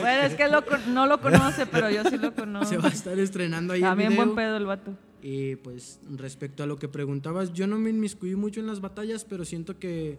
Bueno, 0.00 0.22
es 0.26 0.34
que 0.34 0.48
lo 0.48 0.62
no 0.88 1.06
lo 1.06 1.20
conoce, 1.22 1.64
pero 1.64 1.88
yo 1.90 2.02
sí 2.04 2.18
lo 2.18 2.28
se 2.28 2.34
conozco. 2.34 2.82
va 2.82 2.88
a 2.88 2.92
estar 2.92 3.18
estrenando 3.18 3.72
ahí 3.72 3.80
el 3.80 3.86
También 3.88 4.10
video. 4.10 4.24
buen 4.26 4.36
pedo 4.36 4.56
el 4.58 4.66
vato. 4.66 4.92
Y 5.22 5.56
pues 5.56 6.00
respecto 6.10 6.62
a 6.62 6.66
lo 6.66 6.76
que 6.78 6.88
preguntabas, 6.88 7.52
yo 7.54 7.66
no 7.66 7.78
me 7.78 7.88
inmiscuí 7.88 8.34
mucho 8.36 8.60
en 8.60 8.66
las 8.66 8.80
batallas, 8.82 9.24
pero 9.24 9.46
siento 9.46 9.78
que 9.78 10.18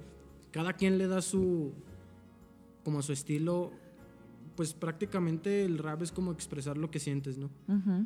cada 0.52 0.74
quien 0.74 0.98
le 0.98 1.08
da 1.08 1.22
su, 1.22 1.74
como 2.84 3.04
su 3.04 3.14
estilo, 3.14 3.72
pues 4.56 4.74
prácticamente 4.74 5.64
el 5.66 5.78
rap 5.78 6.02
es 6.02 6.12
como 6.12 6.32
expresar 6.32 6.78
lo 6.78 6.90
que 6.90 7.00
sientes, 7.00 7.38
¿no? 7.38 7.52
Ujú. 7.68 8.06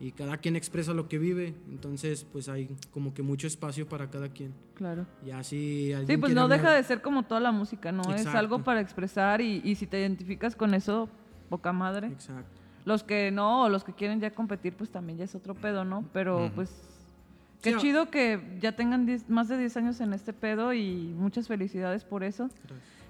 Y 0.00 0.12
cada 0.12 0.36
quien 0.38 0.56
expresa 0.56 0.92
lo 0.92 1.08
que 1.08 1.18
vive, 1.18 1.54
entonces 1.68 2.24
pues 2.24 2.48
hay 2.48 2.68
como 2.90 3.14
que 3.14 3.22
mucho 3.22 3.46
espacio 3.46 3.88
para 3.88 4.10
cada 4.10 4.28
quien. 4.28 4.52
Claro. 4.74 5.06
Y 5.24 5.30
así 5.30 5.92
Sí, 6.06 6.16
pues 6.16 6.34
no 6.34 6.48
deja 6.48 6.72
de 6.72 6.82
ser 6.82 7.00
como 7.00 7.22
toda 7.22 7.40
la 7.40 7.52
música, 7.52 7.92
¿no? 7.92 8.02
Es 8.14 8.26
algo 8.26 8.62
para 8.64 8.80
expresar 8.80 9.40
y, 9.40 9.60
y 9.64 9.76
si 9.76 9.86
te 9.86 10.00
identificas 10.00 10.56
con 10.56 10.74
eso, 10.74 11.08
poca 11.48 11.72
madre. 11.72 12.08
Exacto. 12.08 12.60
Los 12.84 13.02
que 13.02 13.30
no, 13.30 13.62
o 13.62 13.68
los 13.68 13.84
que 13.84 13.94
quieren 13.94 14.20
ya 14.20 14.34
competir, 14.34 14.74
pues 14.74 14.90
también 14.90 15.18
ya 15.18 15.24
es 15.24 15.34
otro 15.34 15.54
pedo, 15.54 15.84
¿no? 15.84 16.04
Pero 16.12 16.50
pues 16.54 16.70
qué 17.62 17.72
Sí, 17.72 17.78
chido 17.78 18.10
que 18.10 18.58
ya 18.60 18.72
tengan 18.72 19.06
10 19.06 19.30
más 19.30 19.48
de 19.48 19.56
10 19.56 19.76
años 19.78 20.00
en 20.00 20.12
este 20.12 20.32
pedo 20.34 20.74
y 20.74 21.14
muchas 21.16 21.48
felicidades 21.48 22.04
por 22.04 22.24
eso. 22.24 22.50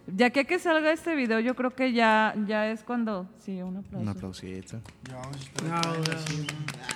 Ya 0.06 0.28
que 0.30 0.40
a 0.40 0.44
que 0.44 0.58
salga 0.58 0.92
este 0.92 1.14
video, 1.16 1.40
yo 1.40 1.54
creo 1.56 1.70
que 1.74 1.92
ya, 1.94 2.34
ya 2.46 2.68
es 2.70 2.82
cuando... 2.82 3.26
Sí, 3.38 3.62
un 3.62 3.78
aplauso. 3.78 3.98
Un 4.02 4.08
aplausito. 4.08 4.80
Ya 5.08 5.16
vamos 5.16 5.36
a 5.36 5.40
estar 5.40 5.64
No, 5.64 5.96
no. 5.96 6.02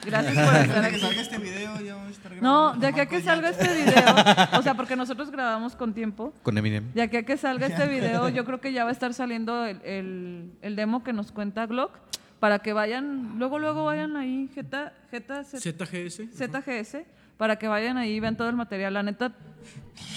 Gracias 0.04 0.34
por 0.34 0.54
estar 0.54 0.66
Desde 0.68 0.80
que 0.80 0.86
aquí. 0.88 1.00
salga 1.00 1.20
este 1.22 1.38
video, 1.38 1.80
ya 1.80 1.94
vamos 1.94 2.08
a 2.08 2.10
estar 2.12 2.32
No, 2.32 2.38
grabando 2.74 2.80
de 2.80 2.86
aquí 2.88 3.00
a 3.00 3.06
que 3.06 3.20
salga 3.22 3.48
este 3.48 3.72
video, 3.84 4.58
o 4.58 4.62
sea, 4.62 4.74
porque 4.76 4.94
nosotros 4.94 5.30
grabamos 5.30 5.74
con 5.74 5.94
tiempo, 5.94 6.34
Con 6.42 6.58
Eminem. 6.58 6.92
de 6.92 7.00
aquí 7.02 7.16
a 7.16 7.22
que 7.24 7.36
salga 7.38 7.66
este 7.66 7.86
video, 7.88 8.28
yo 8.28 8.44
creo 8.44 8.60
que 8.60 8.72
ya 8.74 8.84
va 8.84 8.90
a 8.90 8.92
estar 8.92 9.14
saliendo 9.14 9.64
el, 9.64 9.80
el- 9.84 10.52
el 10.60 10.76
demo 10.76 11.02
que 11.02 11.14
nos 11.14 11.32
cuenta 11.32 11.64
Glock, 11.66 11.92
para 12.40 12.58
que 12.58 12.74
vayan, 12.74 13.38
luego, 13.38 13.58
luego 13.58 13.84
vayan 13.86 14.16
ahí, 14.16 14.50
Jeta, 14.54 14.92
Jeta, 15.10 15.44
Z- 15.44 15.58
ZGS. 15.60 16.22
ZGS, 16.36 16.96
para 17.38 17.56
que 17.56 17.68
vayan 17.68 17.96
ahí 17.96 18.12
y 18.16 18.20
vean 18.20 18.36
todo 18.36 18.48
el 18.48 18.56
material. 18.56 18.94
La 18.94 19.02
neta, 19.02 19.32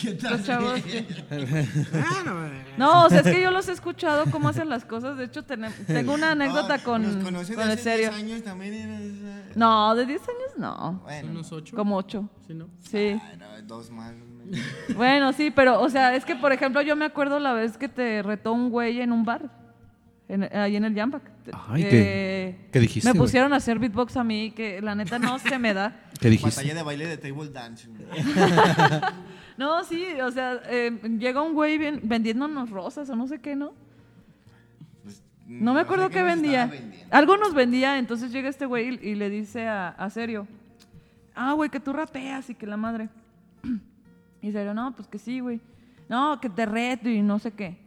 los 0.03 0.43
chavos... 0.45 0.81
que- 0.81 1.05
Ah, 1.93 2.23
no, 2.25 2.45
eh. 2.47 3.05
O 3.05 3.09
sea, 3.09 3.19
es 3.19 3.25
que 3.35 3.41
yo 3.41 3.51
los 3.51 3.67
he 3.69 3.71
escuchado 3.73 4.25
cómo 4.31 4.49
hacen 4.49 4.67
las 4.69 4.83
cosas. 4.85 5.17
De 5.17 5.25
hecho, 5.25 5.45
tenem- 5.45 5.71
tengo 5.85 6.13
una 6.13 6.27
Jackson. 6.29 6.41
anécdota 6.41 6.73
Ah, 6.75 6.83
con, 6.83 7.01
Nos 7.03 7.23
conoce 7.23 7.53
con 7.55 7.65
de 7.67 7.73
el 7.73 7.79
hace 7.79 7.83
serio. 7.83 8.09
10 8.11 8.23
años 8.23 8.43
también. 8.43 8.73
eres, 8.73 9.13
eh, 9.23 9.51
No, 9.55 9.93
de 9.95 10.05
10 10.05 10.21
años 10.21 10.57
no. 10.57 11.01
Bueno, 11.03 11.29
unos 11.31 11.51
ocho. 11.51 11.75
Como 11.75 11.97
8. 11.97 12.29
¿Sí, 12.47 12.53
no? 12.53 12.67
Sí. 12.79 13.19
ah, 13.21 13.31
no, 13.37 13.61
dos 13.67 13.91
más. 13.91 14.13
¿no? 14.13 14.95
Bueno, 14.95 15.31
sí, 15.33 15.51
pero, 15.51 15.79
o 15.81 15.89
sea, 15.89 16.15
es 16.15 16.25
que, 16.25 16.35
por 16.35 16.51
ejemplo, 16.51 16.81
yo 16.81 16.95
me 16.95 17.05
acuerdo 17.05 17.39
la 17.39 17.53
vez 17.53 17.77
que 17.77 17.87
te 17.87 18.21
retó 18.23 18.51
un 18.53 18.69
güey 18.69 18.99
en 19.01 19.11
un 19.11 19.23
bar, 19.23 19.49
en- 20.27 20.43
ahí 20.55 20.75
en 20.75 20.83
el 20.85 20.95
Jamback. 20.95 21.29
Ay, 21.69 21.83
Que 21.83 21.89
¿qué- 21.89 22.69
qué 22.73 22.79
dijiste, 22.79 23.07
Me 23.09 23.13
güey? 23.13 23.21
pusieron 23.27 23.53
a 23.53 23.57
hacer 23.57 23.79
beatbox 23.79 24.17
a 24.17 24.23
mí, 24.23 24.51
que 24.51 24.81
la 24.81 24.93
neta 24.95 25.19
no 25.19 25.37
se 25.39 25.57
me 25.59 25.73
da. 25.73 26.01
¿Qué 26.19 26.29
dijiste? 26.29 26.55
Batalla 26.61 26.73
de 26.75 26.83
baile 26.83 27.07
de 27.07 27.17
table 27.17 27.49
dance. 27.49 27.87
No, 29.61 29.83
sí, 29.83 30.03
o 30.23 30.31
sea, 30.31 30.59
eh, 30.65 30.89
llega 31.19 31.39
un 31.43 31.53
güey 31.53 31.77
vendiéndonos 31.77 32.71
rosas 32.71 33.07
o 33.11 33.15
no 33.15 33.27
sé 33.27 33.37
qué, 33.39 33.55
¿no? 33.55 33.73
Pues, 35.03 35.21
No 35.45 35.75
me 35.75 35.81
acuerdo 35.81 36.07
sé 36.07 36.13
qué 36.13 36.19
nos 36.21 36.29
vendía. 36.33 36.63
estaba 36.63 36.81
vendiendo. 36.81 37.15
Algo 37.15 37.37
nos 37.37 37.53
vendía, 37.53 37.99
entonces 37.99 38.31
llega 38.31 38.49
este 38.49 38.65
güey 38.65 38.97
y, 39.03 39.09
y 39.09 39.13
le 39.13 39.29
dice 39.29 39.67
a, 39.67 39.89
a 39.89 40.09
Serio, 40.09 40.47
ah, 41.35 41.53
güey, 41.53 41.69
que 41.69 41.79
tú 41.79 41.93
rapeas 41.93 42.49
y 42.49 42.55
que 42.55 42.65
la 42.65 42.75
madre. 42.77 43.09
Y 44.41 44.51
Serio, 44.51 44.73
no, 44.73 44.95
pues 44.95 45.07
que 45.07 45.19
sí, 45.19 45.39
güey. 45.41 45.61
No, 46.09 46.41
que 46.41 46.49
te 46.49 46.65
reto 46.65 47.07
y 47.07 47.21
no 47.21 47.37
sé 47.37 47.51
qué. 47.51 47.77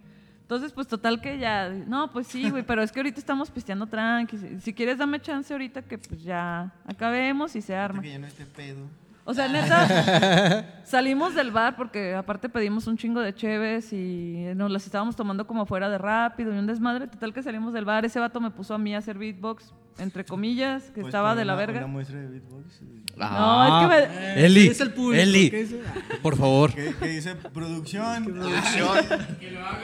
Entonces, 0.43 0.71
pues 0.71 0.87
total 0.87 1.21
que 1.21 1.41
ya, 1.41 1.69
no, 1.71 2.13
pues 2.13 2.29
sí, 2.29 2.51
güey, 2.51 2.63
pero 2.63 2.85
es 2.85 2.93
que 2.93 3.01
ahorita 3.01 3.19
estamos 3.19 3.51
pisteando 3.51 3.89
tranqui. 3.89 4.39
Si, 4.39 4.61
si 4.61 4.73
quieres, 4.73 4.99
dame 4.99 5.21
chance 5.21 5.53
ahorita 5.53 5.83
que 5.83 5.99
pues 5.99 6.23
ya 6.23 6.73
acabemos 6.87 7.57
y 7.57 7.61
se 7.61 7.75
Ahorita 7.75 7.85
arma. 7.85 8.03
Que 8.03 8.11
ya 8.11 8.19
no 8.21 8.29
esté 8.29 8.47
pedo. 8.47 8.87
O 9.27 9.33
sea, 9.33 9.49
neta, 9.49 10.67
salimos 10.85 11.35
del 11.35 11.51
bar 11.51 11.77
porque 11.77 12.15
aparte 12.15 12.49
pedimos 12.51 12.87
un 12.87 12.99
chingo 12.99 13.21
de 13.21 13.35
cheves 13.35 13.91
y 13.93 14.45
nos 14.55 14.71
las 14.71 14.85
estábamos 14.85 15.17
tomando 15.17 15.47
como 15.47 15.65
fuera 15.65 15.89
de 15.89 15.97
rápido 15.99 16.55
y 16.55 16.59
un 16.59 16.67
desmadre. 16.67 17.07
Total 17.07 17.33
que 17.33 17.43
salimos 17.43 17.73
del 17.73 17.85
bar. 17.87 18.05
Ese 18.05 18.21
vato 18.21 18.39
me 18.41 18.51
puso 18.51 18.75
a 18.75 18.79
mí 18.79 18.95
a 18.95 18.99
hacer 18.99 19.17
beatbox, 19.17 19.73
entre 19.99 20.25
comillas, 20.27 20.85
que 20.91 21.01
Pues, 21.01 21.07
estaba 21.07 21.35
de 21.35 21.47
la 21.47 21.55
una- 21.55 21.61
verga. 21.61 21.79
Una 21.79 21.87
muestra 21.87 22.19
de 22.21 22.29
beatbox. 22.29 22.83
No, 23.17 23.65
es 23.65 23.83
que 23.83 23.87
me- 24.11 24.17
Ah, 24.19 24.35
Eli, 24.37 24.67
Es 24.67 24.81
el 24.81 24.91
público, 24.93 25.23
Eli, 25.23 25.51
¿qué 25.51 25.61
es? 25.63 25.75
por 26.21 26.37
favor. 26.37 26.75
Que, 26.75 26.93
que 26.95 27.07
dice 27.09 27.35
producción. 27.37 28.25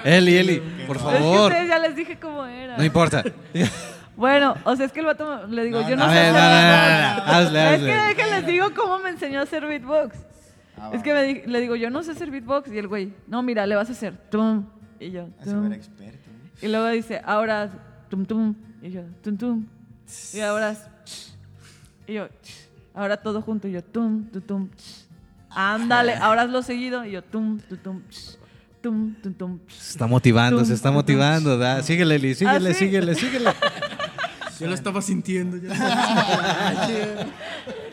Eli, 0.05 0.37
Eli, 0.37 0.63
por 0.87 0.97
Es 0.97 1.03
que 1.03 1.09
favor. 1.09 1.51
ustedes 1.53 1.69
ya 1.69 1.79
les 1.79 1.97
dije 1.97 2.19
cómo 2.21 2.45
era. 2.45 2.77
No 2.77 2.85
importa. 2.85 3.25
Bueno, 4.21 4.55
o 4.65 4.77
sea, 4.77 4.85
es 4.85 4.93
que 4.93 5.01
el 5.01 5.07
vato 5.07 5.47
le 5.47 5.65
digo, 5.65 5.81
yo 5.89 5.97
no, 5.97 6.11
sé 6.11 6.19
hacer 6.19 6.35
beatbox. 6.35 7.73
Es 7.73 7.81
que 7.81 7.95
déjenles 7.95 8.47
digo 8.47 8.67
cómo 8.75 8.99
me 8.99 9.09
enseñó 9.09 9.41
a 9.41 9.45
hacer 9.45 9.67
beatbox. 9.67 10.15
Ah, 10.77 10.91
es 10.93 11.03
que 11.03 11.15
me 11.15 11.23
di- 11.23 11.43
le 11.47 11.61
digo, 11.63 11.75
yo 11.75 11.89
no 11.89 12.03
sé 12.03 12.11
hacer 12.13 12.31
beatbox. 12.31 12.71
Y 12.71 12.77
el 12.77 12.87
güey, 12.87 13.15
no, 13.27 13.43
mira, 13.43 13.67
le 13.67 13.77
vas 13.77 13.89
a 13.89 13.93
hacer 13.93 14.15
tum. 14.31 14.67
Y 14.99 15.11
yo, 15.11 15.27
Así 15.41 15.49
tum. 15.51 15.73
experto. 15.73 16.29
¿no? 16.31 16.67
Y 16.67 16.71
luego 16.71 16.87
dice, 16.89 17.23
ahora 17.25 17.71
tum 18.11 18.27
tum. 18.27 18.55
Y 18.83 18.91
yo, 18.91 19.03
tum 19.23 19.37
tum. 19.39 19.67
Y 20.35 20.41
ahora, 20.41 20.77
y 22.07 22.13
yo, 22.13 22.29
ahora 22.93 23.17
todo 23.17 23.41
junto. 23.41 23.69
Y 23.69 23.73
yo, 23.73 23.83
tum, 23.83 24.25
tum, 24.31 24.43
tum. 24.43 24.69
Ándale, 25.49 26.15
ahora 26.17 26.43
hazlo 26.43 26.63
seguido. 26.63 27.07
Y 27.07 27.13
yo, 27.13 27.23
tum, 27.23 27.59
tum, 27.59 27.79
tum. 27.79 28.03
Tum, 28.83 29.15
tum, 29.23 29.35
tum. 29.35 29.59
Se 29.69 29.93
está 29.93 30.07
motivando, 30.07 30.59
Tum, 30.59 30.67
se 30.67 30.75
está 30.75 30.89
tum, 30.89 30.97
tum. 30.97 31.03
motivando. 31.03 31.59
da. 31.59 31.83
Síguele, 31.83 32.17
Eli, 32.17 32.35
síguele, 32.35 32.71
¿Ah, 32.71 32.73
sí? 32.75 32.79
síguele, 32.79 33.15
síguele. 33.15 33.51
Yo 34.61 34.67
lo 34.69 34.75
estaba 34.75 35.03
sintiendo. 35.03 35.57
Ya 35.57 35.69
lo 35.69 35.75
estaba 35.75 36.87
sintiendo. 36.87 37.33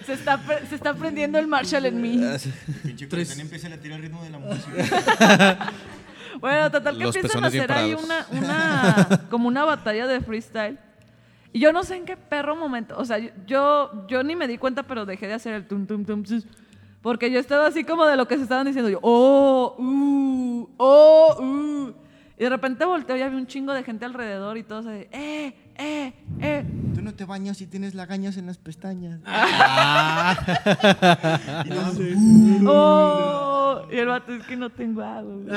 Se 0.06 0.14
está, 0.14 0.40
se 0.70 0.76
está 0.76 0.90
aprendiendo 0.92 1.38
el 1.38 1.48
Marshall 1.48 1.86
en 1.86 2.02
mí. 2.02 2.22
Pinche 2.84 3.08
Tres. 3.08 3.28
Corazón 3.28 3.42
empieza 3.42 3.68
a 3.68 3.70
latir 3.72 3.94
al 3.94 4.02
ritmo 4.02 4.24
de 4.24 4.30
la 4.30 4.40
música. 4.40 5.74
Bueno, 6.40 6.70
total 6.70 6.98
que 6.98 7.04
Los 7.04 7.16
empiezan 7.16 7.44
a 7.44 7.48
hacer 7.48 7.72
ahí 7.72 7.96
una, 7.96 8.26
una, 8.32 9.22
como 9.32 9.48
una 9.48 9.66
batalla 9.66 10.06
de 10.06 10.22
freestyle. 10.22 10.78
Y 11.52 11.60
yo 11.60 11.74
no 11.74 11.84
sé 11.84 11.96
en 11.96 12.06
qué 12.06 12.16
perro 12.16 12.56
momento, 12.56 12.96
o 12.98 13.06
sea, 13.06 13.18
yo- 13.48 14.06
yo, 14.08 14.22
ni 14.24 14.36
me 14.36 14.48
di 14.48 14.58
cuenta, 14.60 14.84
pero 14.84 15.06
dejé 15.08 15.26
de 15.28 15.34
hacer 15.34 15.54
el 15.54 15.68
tum, 15.68 15.88
tum, 15.88 16.06
tum, 16.06 16.24
porque 17.02 17.32
yo 17.32 17.40
estaba 17.40 17.66
así 17.66 17.84
como 17.84 18.06
de 18.06 18.18
lo 18.18 18.28
que 18.28 18.36
se 18.38 18.44
estaban 18.44 18.68
diciendo, 18.68 18.90
yo, 18.90 19.00
oh, 19.02 19.76
uh, 19.80 20.70
oh, 20.78 21.38
uh. 21.42 21.94
Y 22.40 22.44
de 22.44 22.50
repente 22.50 22.86
volteo 22.86 23.18
y 23.18 23.22
había 23.24 23.38
un 23.38 23.48
chingo 23.48 23.74
de 23.74 23.84
gente 23.84 24.06
alrededor 24.06 24.58
y 24.58 24.64
todos 24.64 24.86
así, 24.86 25.08
eh, 25.12 25.54
eh, 25.76 26.14
eh. 26.40 26.64
Tú 26.94 27.02
no 27.02 27.16
te 27.16 27.26
bañas 27.26 27.60
y 27.62 27.68
tienes 27.68 27.96
lagañas 27.96 28.38
en 28.38 28.46
las 28.46 28.58
pestañas? 28.58 29.20
Ah. 29.26 30.36
Y 31.66 31.70
no, 32.60 32.72
¡Oh! 32.72 33.88
Y 33.92 33.98
el 33.98 34.08
vato 34.08 34.34
es 34.34 34.44
que 34.46 34.56
no 34.56 34.70
tengo 34.70 35.02
agua. 35.02 35.36
güey. 35.36 35.56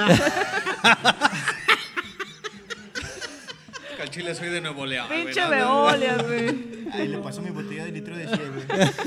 Al 4.01 4.09
chile 4.09 4.35
soy 4.35 4.49
de 4.49 4.61
Nuevo 4.63 4.87
León. 4.87 5.07
Pinche 5.11 5.47
Veolia, 5.47 6.17
güey. 6.23 6.89
Ay, 6.93 7.09
le 7.09 7.19
paso 7.19 7.43
mi 7.43 7.51
botella 7.51 7.85
de 7.85 7.93
litro 7.93 8.17
de 8.17 8.27
cielo. 8.27 8.55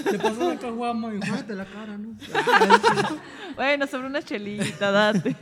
Te 0.09 0.19
pasó 0.19 0.53
la 0.53 0.59
caguama 0.59 1.13
y 1.13 1.19
la 1.19 1.65
cara, 1.65 1.97
¿no? 1.97 2.15
Bueno, 3.55 3.87
sobre 3.87 4.07
una 4.07 4.21
chelita, 4.21 4.91
date. 4.91 5.35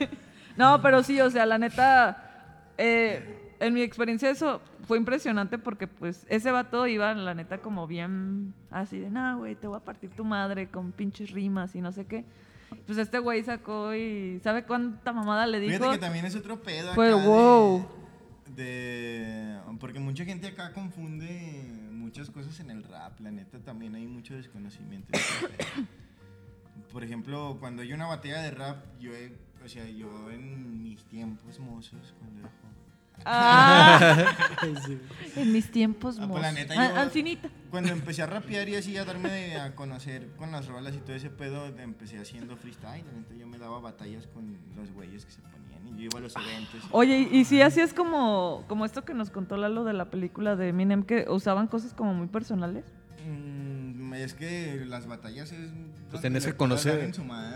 No, 0.58 0.82
pero 0.82 1.04
sí, 1.04 1.20
o 1.22 1.30
sea, 1.30 1.46
la 1.46 1.58
neta, 1.58 2.72
eh, 2.78 3.54
en 3.60 3.74
mi 3.74 3.82
experiencia 3.82 4.30
eso 4.30 4.62
fue 4.88 4.98
impresionante 4.98 5.58
porque 5.58 5.88
pues 5.88 6.26
ese 6.30 6.52
vato 6.52 6.88
iba, 6.88 7.14
la 7.14 7.34
neta, 7.34 7.60
como 7.60 7.88
bien 7.88 8.54
así 8.70 9.00
de, 9.00 9.10
no, 9.10 9.38
güey, 9.40 9.56
te 9.56 9.68
voy 9.68 9.78
a 9.78 9.82
partir 9.84 10.10
tu 10.10 10.26
madre 10.26 10.68
con 10.68 10.92
pinches 10.92 11.32
rimas 11.32 11.76
y 11.76 11.82
no 11.82 11.92
sé 11.92 12.06
qué. 12.06 12.26
Pues 12.86 12.98
este 12.98 13.20
güey 13.20 13.44
sacó 13.44 13.94
y 13.94 14.40
¿sabe 14.44 14.64
cuánta 14.64 15.12
mamada 15.12 15.46
le 15.46 15.60
dijo? 15.60 15.74
Fíjate 15.78 15.92
que 15.98 16.06
también 16.06 16.26
es 16.26 16.36
otro 16.36 16.62
pedo 16.62 16.94
Fue 16.94 17.10
acá 17.10 17.26
wow. 17.26 17.86
de, 18.56 19.58
porque 19.80 20.00
mucha 20.00 20.24
gente 20.26 20.48
acá 20.48 20.74
confunde 20.74 21.90
muchas 21.92 22.30
cosas 22.30 22.60
en 22.60 22.72
el 22.72 22.84
rap, 22.84 23.20
la 23.20 23.32
neta 23.32 23.60
también 23.60 23.96
hay 23.96 24.06
mucho 24.08 24.36
desconocimiento. 24.36 25.08
Por 26.92 27.04
ejemplo, 27.04 27.58
cuando 27.60 27.82
hay 27.84 27.94
una 27.94 28.08
batalla 28.08 28.42
de 28.42 28.52
rap, 28.52 28.84
yo 29.00 29.14
he- 29.14 29.38
o 29.64 29.68
sea, 29.70 29.86
yo 29.90 30.30
en 30.32 30.82
mis 30.84 31.04
tiempos 31.06 31.60
mozos, 31.60 32.14
cuando 32.20 32.40
era 32.40 32.50
joven, 32.50 32.72
Ah, 33.24 34.26
en 35.36 35.52
mis 35.52 35.70
tiempos, 35.72 36.16
Ah, 36.18 36.28
pues, 36.28 36.30
mozos. 36.30 36.42
la 36.42 36.52
neta, 36.54 36.74
Ah, 36.76 36.90
yo- 36.96 37.00
Ancinita. 37.02 37.50
cuando 37.70 37.92
empecé 37.92 38.24
a 38.24 38.26
rapear 38.26 38.68
y 38.70 38.76
así 38.76 38.98
a 38.98 39.06
darme 39.06 39.30
de- 39.30 39.56
a 39.60 39.76
conocer 39.76 40.28
con 40.38 40.52
las 40.52 40.66
rolas 40.68 40.96
y 40.96 41.00
todo 41.00 41.16
ese 41.16 41.30
pedo, 41.30 41.68
empecé 41.78 42.18
haciendo 42.20 42.56
freestyle, 42.58 43.06
la 43.06 43.12
neta 43.12 43.36
yo 43.36 43.46
me 43.48 43.60
daba 43.60 43.80
batallas 43.80 44.26
con 44.28 44.58
los 44.76 44.92
güeyes 44.92 45.26
que 45.26 45.32
se 45.34 45.42
ponían 45.42 45.88
y 45.88 45.92
yo 46.02 46.06
iba 46.06 46.18
a 46.18 46.22
los 46.22 46.36
eventos. 46.36 46.84
y- 46.84 46.88
Oye, 46.92 47.30
y 47.32 47.46
si 47.46 47.62
así 47.62 47.80
es 47.82 47.94
como, 47.94 48.64
como 48.68 48.86
esto 48.86 49.06
que 49.06 49.14
nos 49.14 49.30
contó 49.30 49.56
Lalo 49.56 49.84
de 49.84 49.94
la 49.94 50.10
película 50.10 50.56
de 50.56 50.70
Eminem, 50.70 51.04
que 51.04 51.28
usaban 51.30 51.68
cosas 51.68 51.94
como 51.94 52.16
muy 52.16 52.28
personales. 52.28 52.86
Mm, 53.28 54.14
es 54.16 54.34
que 54.34 54.84
las 54.88 55.06
batallas 55.06 55.52
es. 55.52 55.70
Pues 56.12 56.22
tenés 56.22 56.46
que 56.46 56.54
conocer- 56.56 57.12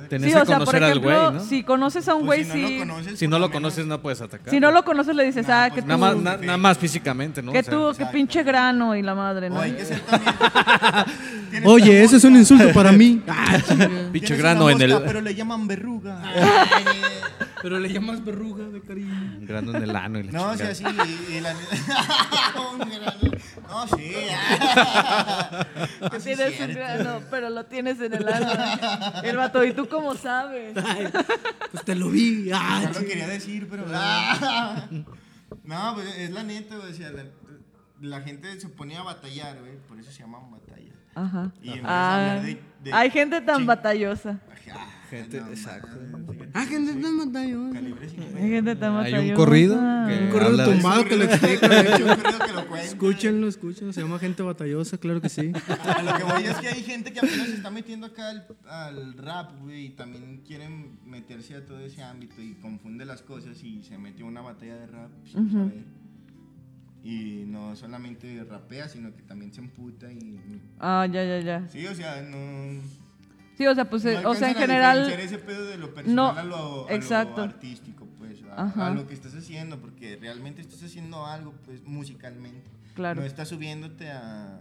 tenés- 0.09 0.27
Sí, 0.29 0.33
que 0.33 0.41
o 0.41 0.45
sea, 0.45 0.57
por 0.57 0.65
conocer 0.65 0.83
al 0.83 0.89
ejemplo, 0.91 1.11
güey, 1.31 1.33
¿no? 1.33 1.43
si 1.45 1.63
conoces 1.63 2.07
a 2.07 2.15
un 2.15 2.25
Pues 2.25 2.47
güey, 2.47 2.57
si 2.57 2.61
no 2.61 2.67
sí. 2.69 2.77
conoces, 2.79 3.19
Si 3.19 3.27
no 3.27 3.37
lo 3.37 3.47
menos- 3.47 3.53
conoces, 3.53 3.85
no 3.85 4.01
puedes 4.01 4.21
atacar. 4.21 4.49
Si 4.49 4.59
no 4.61 4.71
lo 4.71 4.85
conoces, 4.85 5.15
le 5.15 5.23
dices, 5.25 5.47
Nah, 5.47 5.65
ah, 5.65 5.69
pues 5.69 5.83
que 5.83 5.87
Nada 5.89 6.11
tú, 6.11 6.15
más, 6.21 6.23
na- 6.39 6.45
nada 6.45 6.57
más 6.57 6.77
físicamente, 6.77 7.41
¿no? 7.43 7.51
que 7.51 7.59
O 7.59 7.63
sea, 7.63 7.73
tú, 7.73 7.91
que 7.97 8.05
pinche 8.07 8.43
grano 8.43 8.95
y 8.95 9.01
la 9.01 9.13
madre, 9.13 9.49
¿no? 9.49 9.61
Que 9.61 9.75
Oye, 11.65 11.91
una 11.91 11.99
ese 12.01 12.17
es 12.17 12.23
un 12.23 12.35
insulto 12.35 12.71
para 12.73 12.91
mí. 12.91 13.21
Ah. 13.27 13.57
Pinche 14.11 14.35
grano 14.37 14.69
en 14.69 14.81
el. 14.81 15.01
Pero 15.05 15.21
le 15.21 15.35
llaman 15.35 15.67
verruga. 15.67 16.21
Pero 17.61 17.79
le 17.79 17.91
llamas 17.91 18.23
verruga 18.23 18.65
de 18.65 18.79
cariño. 18.81 19.39
Grano 19.41 19.75
en 19.75 19.83
el 19.83 19.95
ano 19.95 20.19
y 20.19 20.23
la 20.23 20.31
No, 20.31 20.49
o 20.51 20.57
sea, 20.57 20.73
sí. 20.75 20.83
Y, 21.29 21.37
y 21.37 21.41
la 21.41 21.51
Un. 22.71 22.79
No, 23.67 23.87
sí. 23.97 24.13
ah. 24.31 25.65
Que 26.11 26.19
tienes 26.19 26.59
un 26.59 26.73
grano, 26.73 27.21
pero 27.31 27.49
lo 27.49 27.65
tienes 27.65 27.99
en 28.01 28.13
el 28.13 28.27
alma. 28.27 28.44
El 29.23 29.37
vato, 29.37 29.63
¿y 29.63 29.73
tú 29.73 29.87
cómo 29.87 30.15
sabes? 30.15 30.73
Pues 31.71 31.83
te 31.85 31.95
lo 31.95 32.09
vi. 32.09 32.49
Ah, 32.53 32.81
No 32.93 32.99
lo 32.99 33.05
quería 33.05 33.27
decir, 33.27 33.67
pero. 33.69 33.85
ah. 33.93 34.87
No, 35.63 35.93
pues 35.95 36.07
es 36.17 36.31
la 36.31 36.43
neta, 36.43 36.75
güey. 36.77 36.91
O 36.91 36.95
sea, 36.95 37.11
la, 37.11 37.23
la 38.01 38.21
gente 38.21 38.59
se 38.59 38.67
ponía 38.69 38.99
a 38.99 39.03
batallar, 39.03 39.59
güey. 39.59 39.77
Por 39.87 39.99
eso 39.99 40.11
se 40.11 40.19
llaman 40.19 40.51
batallas. 40.51 40.95
Ajá. 41.15 41.51
Y 41.61 41.69
en 41.69 41.73
vez 41.75 41.83
de 41.83 41.87
Ah, 41.89 42.15
hablar 42.31 42.41
de- 42.45 42.61
de 42.83 42.93
hay 42.93 43.09
gente 43.09 43.41
tan 43.41 43.65
batallosa. 43.65 44.39
Ajá, 44.71 44.85
Gente- 45.09 45.39
no 45.41 45.47
exacto. 45.49 45.89
Ah, 46.53 46.65
gente, 46.65 46.93
50. 46.93 47.39
Hay 47.39 48.49
gente 48.49 48.75
tan 48.75 48.91
Hay 48.97 49.11
batallosa. 49.11 49.21
un 49.21 49.33
corrido 49.35 49.75
que 50.07 50.23
Un 50.25 50.29
corrido 50.31 50.71
tumbado 50.71 51.05
que 51.05 51.15
lo 51.15 51.23
explica. 51.25 51.67
De 51.67 51.81
hecho, 51.95 52.05
un 52.05 52.15
corrido 52.15 52.39
que 52.39 52.53
lo 52.53 52.67
cuenta. 52.67 52.85
Escúchenlo, 52.87 53.47
escúchenlo. 53.47 53.93
Se 53.93 54.01
llama 54.01 54.19
Gente 54.19 54.43
Batallosa, 54.43 54.97
claro 54.97 55.21
que 55.21 55.29
sí. 55.29 55.51
A 55.95 56.01
lo 56.01 56.17
que 56.17 56.23
voy 56.23 56.43
es 56.43 56.57
que 56.57 56.67
hay 56.67 56.83
gente 56.83 57.11
que 57.13 57.19
apenas 57.19 57.47
se 57.47 57.55
está 57.55 57.69
metiendo 57.71 58.07
acá 58.07 58.29
al, 58.29 58.45
al 58.67 59.13
rap, 59.17 59.51
güey, 59.61 59.85
y 59.85 59.89
también 59.89 60.41
quieren 60.45 60.97
meterse 61.05 61.55
a 61.55 61.65
todo 61.65 61.79
ese 61.79 62.01
ámbito 62.03 62.41
y 62.41 62.53
confunde 62.55 63.05
las 63.05 63.21
cosas 63.21 63.61
y 63.63 63.83
se 63.83 63.97
metió 63.97 64.25
a 64.25 64.29
una 64.29 64.41
batalla 64.41 64.75
de 64.75 64.87
rap 64.87 65.11
sin 65.31 65.51
saber. 65.51 65.83
Y 67.03 67.43
no 67.47 67.75
solamente 67.75 68.43
rapea, 68.49 68.89
sino 68.89 69.15
que 69.15 69.21
también 69.21 69.53
se 69.53 69.61
emputa 69.61 70.11
y... 70.11 70.59
Ah, 70.79 71.05
ya, 71.11 71.23
ya, 71.23 71.39
ya. 71.39 71.69
Sí, 71.69 71.85
o 71.85 71.93
sea, 71.93 72.21
no... 72.23 72.81
Sí, 73.57 73.65
o 73.67 73.73
sea, 73.75 73.89
pues, 73.89 74.03
no 74.03 74.09
eh, 74.11 74.25
o 74.25 74.35
sea, 74.35 74.49
en 74.49 74.55
general, 74.55 75.09
ese 75.11 75.37
pedo 75.37 75.65
de 75.65 75.77
lo 75.77 75.93
personal 75.93 76.15
no, 76.15 76.29
a, 76.31 76.43
lo, 76.43 76.89
a 76.89 76.93
exacto. 76.93 77.37
lo 77.37 77.43
artístico, 77.43 78.05
pues, 78.19 78.39
a, 78.51 78.63
Ajá. 78.65 78.87
a 78.87 78.89
lo 78.91 79.07
que 79.07 79.13
estás 79.13 79.33
haciendo, 79.35 79.79
porque 79.79 80.17
realmente 80.19 80.61
estás 80.61 80.83
haciendo 80.83 81.25
algo, 81.25 81.53
pues, 81.65 81.81
musicalmente. 81.85 82.69
Claro. 82.95 83.21
No 83.21 83.27
estás 83.27 83.47
subiéndote 83.49 84.09
a, 84.11 84.59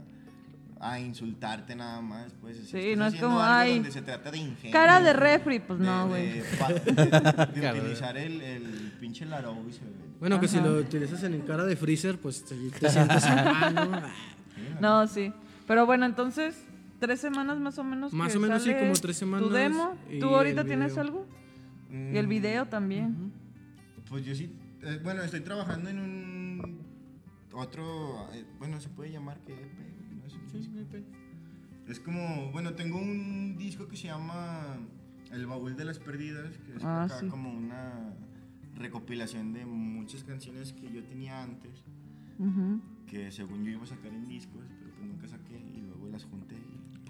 a 0.81 1.01
insultarte 1.01 1.75
nada 1.75 2.01
más, 2.01 2.33
pues. 2.41 2.59
así, 2.59 2.67
Sí, 2.69 2.79
estás 2.79 2.97
no 2.99 3.05
es 3.07 3.09
haciendo 3.15 3.29
como, 3.29 3.41
algo 3.41 3.53
ay, 3.55 3.75
donde 3.75 3.91
se 3.93 4.03
trata 4.03 4.31
de 4.31 4.39
ingenio. 4.39 4.73
cara 4.73 5.01
de 5.01 5.13
refri, 5.13 5.59
pues 5.59 5.79
de- 5.81 5.87
no, 5.87 6.09
güey. 6.09 6.29
De, 6.85 6.93
de 6.93 7.61
de- 7.73 7.81
utilizar 7.81 8.17
el, 8.17 8.41
el 8.43 8.93
pinche 9.01 9.25
laró 9.27 9.57
y 9.69 9.73
se 9.73 9.81
ve. 9.81 9.91
Bueno, 10.21 10.39
que 10.41 10.47
si 10.49 10.59
Ajá. 10.59 10.67
lo 10.69 10.75
utilizas 10.79 11.23
en 11.25 11.41
cara 11.43 11.65
de 11.65 11.75
freezer, 11.77 12.19
pues 12.21 12.45
te, 12.45 12.55
te 12.79 12.89
sientes 12.89 13.25
acá, 13.27 13.71
¿no? 13.71 14.03
No, 14.81 15.07
sí. 15.09 15.33
Pero 15.67 15.85
bueno, 15.87 16.07
entonces, 16.07 16.57
tres 17.07 17.21
semanas 17.21 17.59
más 17.61 17.79
o 17.79 17.85
menos. 17.85 18.13
Más 18.13 18.33
que 18.33 18.39
o 18.39 18.41
menos, 18.41 18.63
sí, 18.63 18.71
sale 18.71 18.83
como 18.83 18.95
tres 18.95 19.17
semanas 19.17 19.49
¿Tu 19.49 19.55
demo? 19.55 19.95
¿Tú 20.21 20.27
ahorita 20.35 20.65
tienes 20.65 20.93
video. 20.93 21.03
algo? 21.03 21.27
Y 21.91 22.17
el 22.17 22.27
video 22.27 22.67
también. 22.67 23.33
Pues 24.09 24.25
yo 24.25 24.35
sí, 24.35 24.51
eh, 24.83 25.01
bueno, 25.03 25.23
estoy 25.23 25.41
trabajando 25.41 25.91
en 25.91 25.99
un 25.99 26.79
otro, 27.53 28.29
eh, 28.33 28.45
bueno, 28.59 28.81
se 28.81 28.89
puede 28.89 29.13
llamar 29.13 29.39
que 29.45 29.53
EP, 29.53 30.17
no 30.17 30.27
es 30.27 30.35
un 30.35 30.47
disco. 30.53 30.99
Es 31.87 32.01
como, 32.01 32.51
bueno, 32.53 32.73
tengo 32.75 32.99
un 32.99 33.57
disco 33.59 33.87
que 33.89 33.97
se 33.97 34.07
llama 34.09 34.77
El 35.31 35.47
baúl 35.47 35.77
de 35.77 35.85
las 35.85 35.99
perdidas, 35.99 36.57
que 36.59 36.77
es 36.77 36.85
Ah, 36.85 37.05
acá 37.05 37.21
sí. 37.21 37.27
como 37.29 37.53
una 37.53 38.15
recopilación 38.77 39.53
de 39.53 39.65
muchas 39.67 40.25
canciones 40.25 40.73
que 40.73 40.91
yo 40.91 41.05
tenía 41.05 41.43
antes, 41.43 41.85
Ujú. 42.39 42.81
que 43.07 43.31
según 43.31 43.65
yo 43.65 43.71
iba 43.73 43.83
a 43.85 43.87
sacar 43.87 44.13
en 44.13 44.27
discos, 44.27 44.65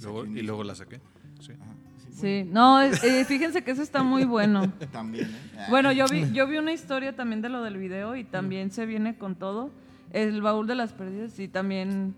luego, 0.05 0.27
y 0.27 0.43
luego 0.43 0.63
la 0.65 0.75
saqué. 0.75 1.01
Sí. 1.41 1.53
Ajá, 1.53 1.73
sí, 1.99 2.09
Sí, 2.45 2.49
no, 2.51 2.81
eh, 2.81 3.25
fíjense 3.27 3.65
que 3.65 3.73
eso 3.73 3.83
está 3.83 4.03
muy 4.03 4.25
bueno. 4.25 4.73
también, 4.93 5.27
¿eh? 5.27 5.51
Ah, 5.59 5.67
Bueno, 5.71 5.91
yo 5.93 6.07
vi, 6.09 6.31
yo 6.33 6.47
vi 6.47 6.59
una 6.59 6.73
historia 6.81 7.17
también 7.17 7.43
de 7.43 7.49
lo 7.49 7.63
del 7.63 7.77
video 7.77 8.15
y 8.17 8.25
también 8.25 8.71
se 8.71 8.87
viene 8.87 9.17
con 9.19 9.35
todo. 9.35 9.71
El 10.13 10.41
baúl 10.43 10.67
de 10.69 10.77
las 10.77 10.93
perdidas 10.93 11.39
y 11.41 11.49
también 11.49 12.15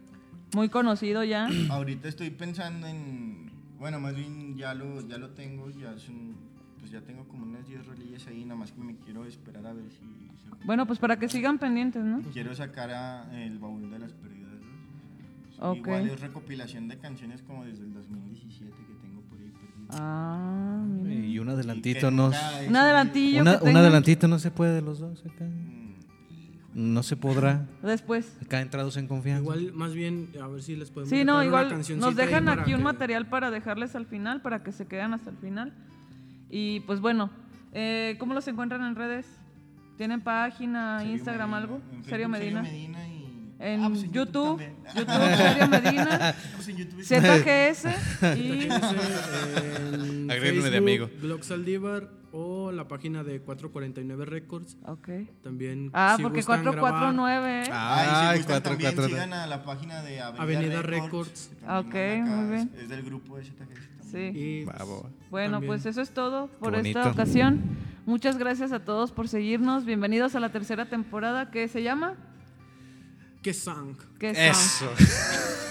muy 0.54 0.68
conocido 0.68 1.24
ya. 1.24 1.48
Ahorita 1.70 2.08
estoy 2.08 2.28
pensando 2.30 2.86
en, 2.86 3.50
bueno, 3.78 3.98
más 4.00 4.14
bien 4.14 4.54
ya 4.56 4.74
lo, 4.74 5.00
ya 5.08 5.16
lo 5.18 5.30
tengo, 5.30 5.70
ya 5.70 5.92
es 5.94 6.08
un- 6.08 6.36
pues 6.78 6.90
ya 6.90 7.00
tengo 7.00 7.26
como 7.26 7.44
unas 7.46 7.66
10 7.66 7.84
rolillas 7.86 8.26
ahí, 8.28 8.44
nada 8.44 8.60
más 8.60 8.70
que 8.70 8.80
me 8.80 8.94
quiero 8.96 9.24
esperar 9.24 9.66
a 9.66 9.72
ver 9.72 9.90
si 9.90 9.96
se- 9.98 10.64
Bueno, 10.66 10.86
pues 10.86 10.98
para 11.00 11.18
que 11.18 11.26
sigan 11.28 11.58
pendientes, 11.58 12.04
¿no? 12.04 12.20
quiero 12.32 12.54
sacar 12.54 12.90
a 12.90 13.42
el 13.44 13.58
baúl 13.58 13.90
de 13.90 13.98
las 13.98 14.12
perdidas. 14.12 14.35
¿No? 15.59 15.70
Ok. 15.73 15.77
Igual 15.78 16.09
es 16.11 16.20
recopilación 16.20 16.89
de 16.89 16.99
canciones 16.99 17.43
como 17.43 17.65
desde 17.65 17.85
el 17.85 17.93
2017 17.95 18.70
que 18.77 18.95
tengo 19.03 19.20
por 19.23 19.39
ahí 19.39 19.51
perdidas. 19.51 20.01
Ah, 20.01 20.85
mira. 20.87 21.27
Y 21.27 21.39
un 21.39 21.49
adelantito 21.49 22.09
he 22.09 22.11
Un 22.69 22.77
adelantillo 22.77 23.43
Una- 23.43 23.59
que 23.59 23.65
un 23.69 23.77
adelantito 23.77 24.28
no 24.28 24.39
se 24.39 24.51
puede 24.51 24.74
de 24.74 24.83
los 24.83 24.99
dos 24.99 25.24
acá. 25.27 25.45
Mm, 25.45 26.93
No 26.93 27.03
se 27.03 27.16
podrá. 27.16 27.66
después. 27.83 28.37
Acá 28.45 28.61
entrados 28.61 28.97
en 28.99 29.07
confianza. 29.09 29.41
Igual, 29.43 29.73
más 29.73 29.95
bien, 29.95 30.28
a 30.43 30.47
ver 30.47 30.62
si 30.62 30.77
les 30.77 30.91
podemos 30.91 31.09
Sí, 31.09 31.24
no, 31.24 31.43
igual 31.43 31.70
nos 31.99 32.16
dejan 32.16 32.49
aquí 32.51 32.73
un 32.74 32.78
que- 32.81 32.85
material 32.85 33.27
para 33.28 33.51
dejarles 33.51 33.97
al 33.97 34.05
final, 34.07 34.43
para 34.43 34.62
que 34.62 34.73
se 34.73 34.87
queden 34.87 35.15
hasta 35.15 35.31
el 35.31 35.37
final. 35.39 35.73
Y 36.51 36.81
pues 36.81 37.01
bueno, 37.01 37.31
eh, 37.73 38.16
¿cómo 38.19 38.35
los 38.35 38.47
encuentran 38.49 38.83
en 38.85 38.95
redes? 38.95 39.27
¿Tienen 39.97 40.20
página, 40.20 40.99
Serio 40.99 41.15
Instagram, 41.15 41.51
Medina, 41.51 41.57
algo? 41.62 41.81
en 41.95 42.05
Serio 42.05 42.28
Medina. 42.28 42.62
Medina 42.62 43.09
y... 43.09 43.15
En, 43.59 43.83
Ah, 43.83 43.89
pues 43.89 44.03
YouTube. 44.11 44.61
YouTube, 44.95 45.37
Serio 45.37 45.69
Medina, 45.70 46.35
Pues 46.55 46.69
en 46.69 46.77
YouTube. 46.77 47.03
ZGS 47.03 47.87
y 48.39 48.62
en 48.65 50.31
Agréguenme 50.31 50.70
de 50.70 50.70
Facebook, 50.70 50.77
amigo. 50.77 51.11
Blog 51.23 51.43
Saldívar 51.45 52.11
o 52.33 52.70
la 52.70 52.87
página 52.87 53.24
de 53.24 53.41
449 53.41 54.27
Records. 54.27 54.77
Ok. 54.85 55.09
También. 55.43 55.91
Ah, 55.95 56.15
si 56.16 56.23
porque 56.23 56.41
gustan 56.41 56.62
grabar, 56.65 56.81
449. 56.81 57.62
¿eh? 57.62 57.70
Ah, 57.73 58.03
y 58.03 58.05
si 58.05 58.11
Ay, 58.15 58.37
gustan, 58.39 58.53
cuatro, 58.55 58.70
también 58.73 58.95
cuatro, 58.95 59.09
sigan 59.09 59.33
a 59.33 59.47
la 59.47 59.65
página 59.65 60.03
de 60.03 60.20
Avenida, 60.20 60.43
Avenida 60.43 60.83
Records. 60.83 61.51
Records. 61.62 61.87
Ok, 61.87 61.95
muy 62.27 62.51
bien. 62.51 62.70
Es, 62.78 62.89
del 62.91 63.03
grupo 63.05 63.37
de 63.39 63.45
ZGS. 63.45 63.57
también. 63.57 63.81
Sí. 64.03 64.39
Y, 64.39 64.65
va, 64.65 64.73
va. 64.74 65.09
Bueno, 65.31 65.53
También. 65.53 65.69
pues 65.70 65.87
eso 65.87 66.01
es 66.03 66.11
todo 66.11 66.49
por 66.61 66.74
esta 66.77 67.11
ocasión. 67.11 67.61
Muchas 68.05 68.37
gracias 68.39 68.70
a 68.73 68.81
todos 68.81 69.11
por 69.12 69.28
seguirnos. 69.28 69.85
Bienvenidos 69.85 70.37
a 70.37 70.41
la 70.41 70.51
tercera 70.51 70.87
temporada 70.87 71.51
que 71.51 71.66
se 71.69 71.83
llama 71.83 72.15
¿Qué 73.47 73.55
sang? 73.55 73.94
¿Qué 74.18 74.35
son? 74.35 74.43
Eso. 74.43 74.90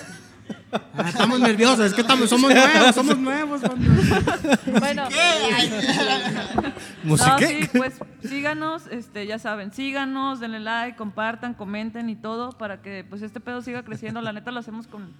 Ah, 0.98 1.10
estamos 1.10 1.40
nerviosos, 1.40 1.86
es 1.86 1.94
que 1.94 2.02
estamos, 2.02 2.30
somos 2.30 2.52
nuevos, 2.54 2.96
somos 2.96 3.18
nuevos. 3.18 3.62
Bueno, 4.80 5.08
no, 5.10 6.74
¿Musiqué? 7.04 7.48
sí, 7.64 7.70
pues 7.78 7.94
síganos, 8.28 8.84
este, 8.88 9.26
ya 9.26 9.40
saben, 9.40 9.74
síganos, 9.74 10.40
denle 10.42 10.60
like, 10.60 10.98
compartan, 10.98 11.54
comenten 11.54 12.10
y 12.10 12.16
todo 12.16 12.52
para 12.52 12.82
que 12.82 13.06
pues 13.10 13.22
este 13.22 13.40
pedo 13.40 13.62
siga 13.62 13.84
creciendo. 13.84 14.22
La 14.22 14.32
neta 14.34 14.52
lo 14.52 14.60
hacemos 14.60 14.88
con, 14.88 15.14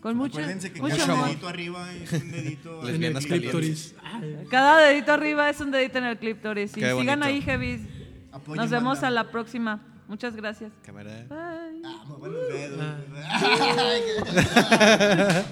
con 0.00 0.16
mucho, 0.16 0.38
Acuérdense 0.38 0.72
que 0.72 0.80
mucho 0.80 0.96
cada 0.96 1.12
amor. 1.12 1.26
dedito 1.28 1.48
arriba 1.48 1.92
es 1.92 2.12
un 2.12 2.30
dedito 2.30 2.88
En 2.88 3.04
el 3.04 3.18
clítoris. 3.18 3.94
Cada 4.50 4.78
dedito 4.78 5.12
arriba 5.12 5.48
es 5.50 5.60
un 5.60 5.70
dedito 5.70 5.98
en 5.98 6.04
el 6.04 6.18
clítoris. 6.18 6.72
Y 6.76 6.80
Qué 6.80 6.90
sigan 6.90 7.20
bonito. 7.20 7.24
ahí, 7.24 7.42
Heavis. 7.46 7.80
Nos 8.48 8.70
vemos 8.70 9.02
a 9.02 9.10
la 9.10 9.30
próxima. 9.30 9.80
Muchas 10.08 10.34
gracias. 10.36 10.72
Cámara. 10.84 11.26
Bye. 11.28 11.53
Ah, 11.94 12.04
los 12.32 12.48
dedos. 12.48 12.80
Realidad 13.40 15.44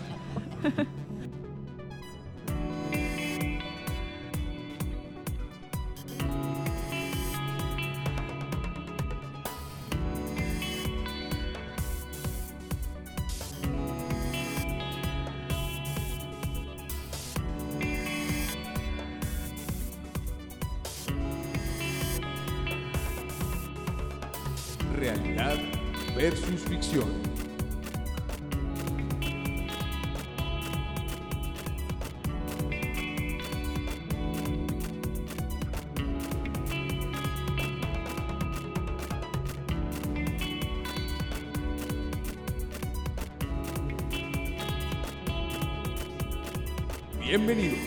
Bienvenido. 47.33 47.82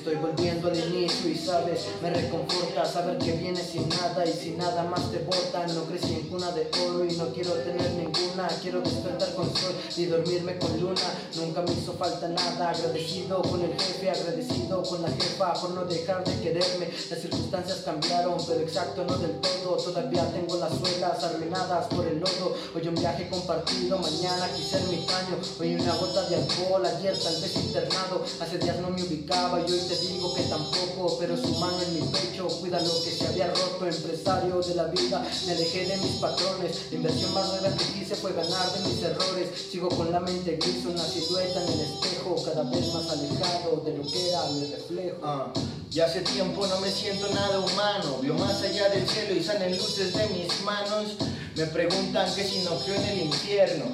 Estoy 0.00 0.14
volviendo 0.14 0.68
al 0.68 0.89
me 2.02 2.10
reconforta 2.10 2.84
saber 2.84 3.16
que 3.16 3.32
vienes 3.32 3.66
sin 3.66 3.88
nada 3.88 4.26
y 4.26 4.32
sin 4.32 4.58
nada 4.58 4.84
más 4.84 5.10
te 5.10 5.20
bota. 5.20 5.66
No 5.68 5.84
crecí 5.84 6.14
en 6.14 6.28
cuna 6.28 6.50
de 6.52 6.68
oro 6.86 7.04
y 7.04 7.16
no 7.16 7.28
quiero 7.32 7.52
tener 7.52 7.90
ninguna. 7.92 8.46
Quiero 8.60 8.80
despertar 8.82 9.34
con 9.34 9.46
sol 9.56 9.74
y 9.96 10.04
dormirme 10.04 10.58
con 10.58 10.78
luna. 10.78 11.00
Nunca 11.36 11.62
me 11.62 11.72
hizo 11.72 11.94
falta 11.94 12.28
nada. 12.28 12.70
Agradecido 12.70 13.40
con 13.40 13.62
el 13.62 13.72
jefe, 13.72 14.10
agradecido 14.10 14.82
con 14.82 15.00
la 15.00 15.08
jefa 15.08 15.54
por 15.54 15.70
no 15.70 15.84
dejar 15.86 16.22
de 16.24 16.40
quererme. 16.40 16.88
Las 17.08 17.20
circunstancias 17.20 17.82
cambiaron, 17.86 18.36
pero 18.46 18.60
exacto 18.60 19.04
no 19.04 19.16
del 19.16 19.40
todo. 19.40 19.76
Todavía 19.76 20.30
tengo 20.32 20.56
las 20.58 20.72
suelas 20.76 21.24
arruinadas 21.24 21.86
por 21.86 22.06
el 22.06 22.20
lodo. 22.20 22.54
Hoy 22.74 22.86
un 22.86 22.94
viaje 22.94 23.28
compartido, 23.30 23.98
mañana 23.98 24.46
quise 24.54 24.76
ermitaño. 24.76 25.38
Hoy 25.58 25.74
una 25.74 25.94
gota 25.94 26.28
de 26.28 26.36
alcohol, 26.36 26.84
ayer 26.84 27.18
tal 27.18 27.40
vez 27.40 27.56
internado. 27.56 28.24
Hace 28.40 28.58
días 28.58 28.78
no 28.80 28.90
me 28.90 29.02
ubicaba 29.02 29.58
y 29.60 29.72
hoy 29.72 29.80
te 29.88 29.96
digo 29.96 30.34
que 30.34 30.42
tampoco. 30.42 31.18
Su 31.36 31.54
mano 31.58 31.80
en 31.82 31.94
mi 31.94 32.06
pecho 32.08 32.48
cuida 32.48 32.80
lo 32.80 33.02
que 33.02 33.10
se 33.10 33.26
había 33.26 33.48
roto. 33.48 33.86
Empresario 33.86 34.60
de 34.60 34.74
la 34.74 34.84
vida, 34.84 35.26
me 35.46 35.52
alejé 35.52 35.86
de 35.86 35.96
mis 35.98 36.12
patrones. 36.12 36.86
La 36.90 36.96
inversión 36.96 37.34
más 37.34 37.60
grande 37.60 37.84
que 37.84 38.00
hice 38.00 38.14
fue 38.14 38.32
ganar 38.32 38.72
de 38.72 38.88
mis 38.88 39.02
errores. 39.02 39.48
Sigo 39.70 39.88
con 39.88 40.10
la 40.10 40.20
mente 40.20 40.56
gris, 40.56 40.84
una 40.86 41.04
silueta 41.04 41.62
en 41.62 41.72
el 41.72 41.80
espejo. 41.80 42.42
Cada 42.44 42.62
vez 42.64 42.92
más 42.92 43.10
alejado 43.10 43.82
de 43.84 43.96
lo 43.96 44.02
que 44.02 44.28
era 44.28 44.44
mi 44.50 44.66
reflejo. 44.66 45.16
Ah, 45.22 45.52
ya 45.90 46.06
hace 46.06 46.20
tiempo 46.20 46.66
no 46.66 46.80
me 46.80 46.90
siento 46.90 47.28
nada 47.34 47.58
humano. 47.58 48.18
Vio 48.22 48.34
más 48.34 48.62
allá 48.62 48.88
del 48.88 49.08
cielo 49.08 49.34
y 49.34 49.42
salen 49.42 49.76
luces 49.76 50.12
de 50.12 50.26
mis 50.28 50.62
manos. 50.62 51.16
Me 51.56 51.66
preguntan 51.66 52.32
que 52.34 52.44
si 52.44 52.60
no 52.60 52.78
creo 52.78 52.94
en 52.96 53.08
el 53.08 53.20
infierno. 53.22 53.84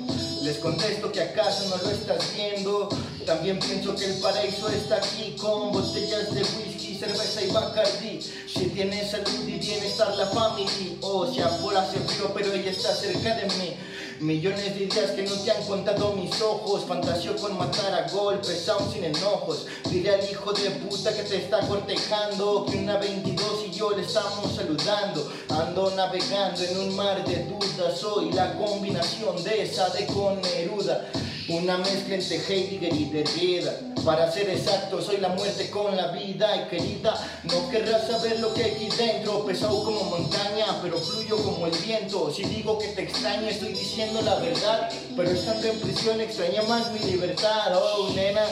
Les 0.43 0.59
contesto 0.59 1.11
que 1.11 1.23
acaso 1.23 1.69
no 1.71 1.77
lo 1.83 1.91
estás 1.91 2.23
viendo. 2.35 2.89
También 3.25 3.59
pienso 3.59 3.97
que 3.97 4.05
el 4.05 4.15
paraíso 4.21 4.69
está 4.69 4.97
aquí 4.97 5.35
con 5.41 5.73
botellas 5.73 6.33
de 6.35 6.43
whisky, 6.43 6.99
cerveza 6.99 7.43
y 7.43 7.51
bacardi. 7.51 8.21
Si 8.23 8.67
tienes 8.67 9.11
salud 9.11 9.49
y 9.49 9.59
bienestar 9.59 10.15
la 10.17 10.27
family. 10.27 10.99
O 11.01 11.33
si 11.33 11.41
afuera 11.41 11.83
hace 11.83 11.99
frío 12.01 12.31
pero 12.35 12.53
ella 12.53 12.71
está 12.71 12.95
cerca 12.95 13.35
de 13.35 13.47
mí. 13.47 13.75
Millones 14.21 14.75
de 14.75 14.85
ideas 14.85 15.11
que 15.11 15.23
no 15.25 15.35
te 15.35 15.51
han 15.51 15.63
contado 15.65 16.15
mis 16.15 16.41
ojos. 16.41 16.85
Fantasio 16.87 17.37
con 17.37 17.59
matar 17.59 17.93
a 17.93 18.09
golpes, 18.09 18.67
aún 18.69 18.91
sin 18.91 19.05
enojos. 19.05 19.67
Dile 19.91 20.15
al 20.15 20.31
hijo 20.31 20.53
de 20.55 20.71
puta 20.71 21.15
que 21.15 21.23
te 21.23 21.37
está 21.37 21.61
cortejando 21.61 22.65
que 22.65 22.79
una 22.79 22.97
22 22.97 23.67
y 23.69 23.73
yo 23.73 23.91
le 23.91 24.03
estamos 24.03 24.55
saludando. 24.55 25.31
Ando 25.51 25.91
navegando 25.91 26.63
en 26.63 26.79
un 26.79 26.97
mar 26.97 27.25
de 27.27 27.45
dudas. 27.45 27.99
Soy 27.99 28.33
la 28.33 28.55
combinación 28.55 29.43
de 29.45 29.63
esa 29.63 29.91
de 29.91 30.07
con 30.07 30.41
Neruda. 30.41 31.11
Una 31.49 31.79
mezcla 31.79 32.17
entre 32.17 32.39
Heidegger 32.39 32.93
y 32.93 33.05
Derrida. 33.05 33.79
Para 34.05 34.31
ser 34.33 34.51
exacto, 34.51 35.01
soy 35.01 35.19
la 35.19 35.29
muerte 35.29 35.71
con 35.71 35.97
la 35.97 36.09
vida. 36.09 36.57
Y 36.57 36.69
querida, 36.69 37.15
no 37.45 37.71
querrás 37.71 38.09
saber 38.09 38.41
lo 38.41 38.53
que 38.53 38.65
hay 38.65 38.71
aquí 38.73 38.89
dentro. 38.99 39.47
Pesado 39.47 39.85
como 39.85 40.03
montaña, 40.05 40.67
pero 40.83 40.99
fluyo 40.99 41.37
como 41.37 41.69
el 41.69 41.79
viento. 41.79 42.33
Si 42.33 42.43
digo 42.43 42.77
que 42.81 42.89
te 42.89 43.03
extraño, 43.03 43.47
estoy 43.47 43.75
diciendo 43.75 44.23
la 44.23 44.35
verdad. 44.37 44.91
Pero 45.17 45.31
estando 45.31 45.69
en 45.69 45.79
prisión, 45.79 46.21
extraña 46.21 46.63
más 46.63 46.91
mi 46.91 46.99
libertad. 47.11 47.81
Oh, 47.81 48.11
nena. 48.13 48.45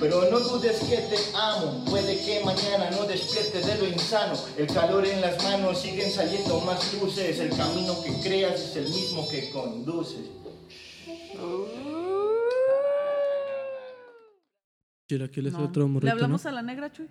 Pero 0.00 0.28
no 0.28 0.40
dudes 0.40 0.80
que 0.80 0.96
te 0.96 1.18
amo. 1.34 1.84
Puede 1.84 2.18
que 2.24 2.40
mañana 2.40 2.90
no 2.90 3.04
despierte 3.04 3.60
de 3.60 3.76
lo 3.76 3.86
insano. 3.86 4.34
El 4.58 4.66
calor 4.66 5.06
en 5.06 5.20
las 5.20 5.40
manos 5.44 5.78
siguen 5.78 6.10
saliendo 6.10 6.58
más 6.62 6.92
luces. 6.94 7.38
El 7.38 7.50
camino 7.56 8.02
que 8.02 8.12
creas 8.20 8.60
es 8.60 8.76
el 8.76 8.88
mismo 8.88 9.28
que 9.28 9.48
conduces. 9.50 10.42
Chilaquiles 15.12 15.52
No. 15.52 15.64
otro 15.64 15.86
morrito, 15.88 16.06
¿Le 16.06 16.12
hablamos 16.12 16.42
¿no? 16.42 16.48
a 16.50 16.52
la 16.54 16.62
negra, 16.62 16.90
Chuy? 16.90 17.06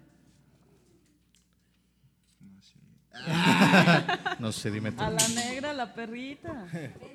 No 4.39 4.51
sé, 4.51 4.71
dime 4.71 4.91
tú. 4.91 5.03
A 5.03 5.11
la 5.11 5.27
negra, 5.27 5.71
la 5.73 5.93
perrita. 5.93 6.65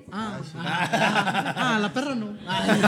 Ah, 0.09 0.39
ah, 0.55 0.89
ah, 0.93 1.53
ah, 1.75 1.79
la 1.79 1.91
perra 1.91 2.15
no. 2.15 2.37
Ay, 2.47 2.81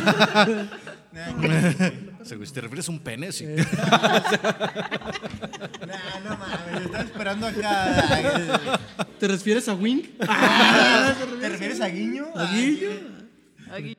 Si 2.23 2.53
te 2.53 2.61
refieres 2.61 2.87
a 2.87 2.91
un 2.93 2.99
pene, 2.99 3.33
sí. 3.33 3.45
Nah, 5.89 6.19
no 6.23 6.37
mames, 6.37 6.85
estaba 6.85 7.03
esperando 7.03 7.47
acá. 7.47 8.79
¿Te 9.19 9.27
refieres 9.27 9.67
a 9.67 9.73
Wink? 9.73 10.05
¿Te 10.19 11.49
refieres 11.49 11.81
a 11.81 11.87
Guiño? 11.87 12.27
¿A 12.35 12.45
Guillo? 12.53 12.91
Aquí. 13.73 13.97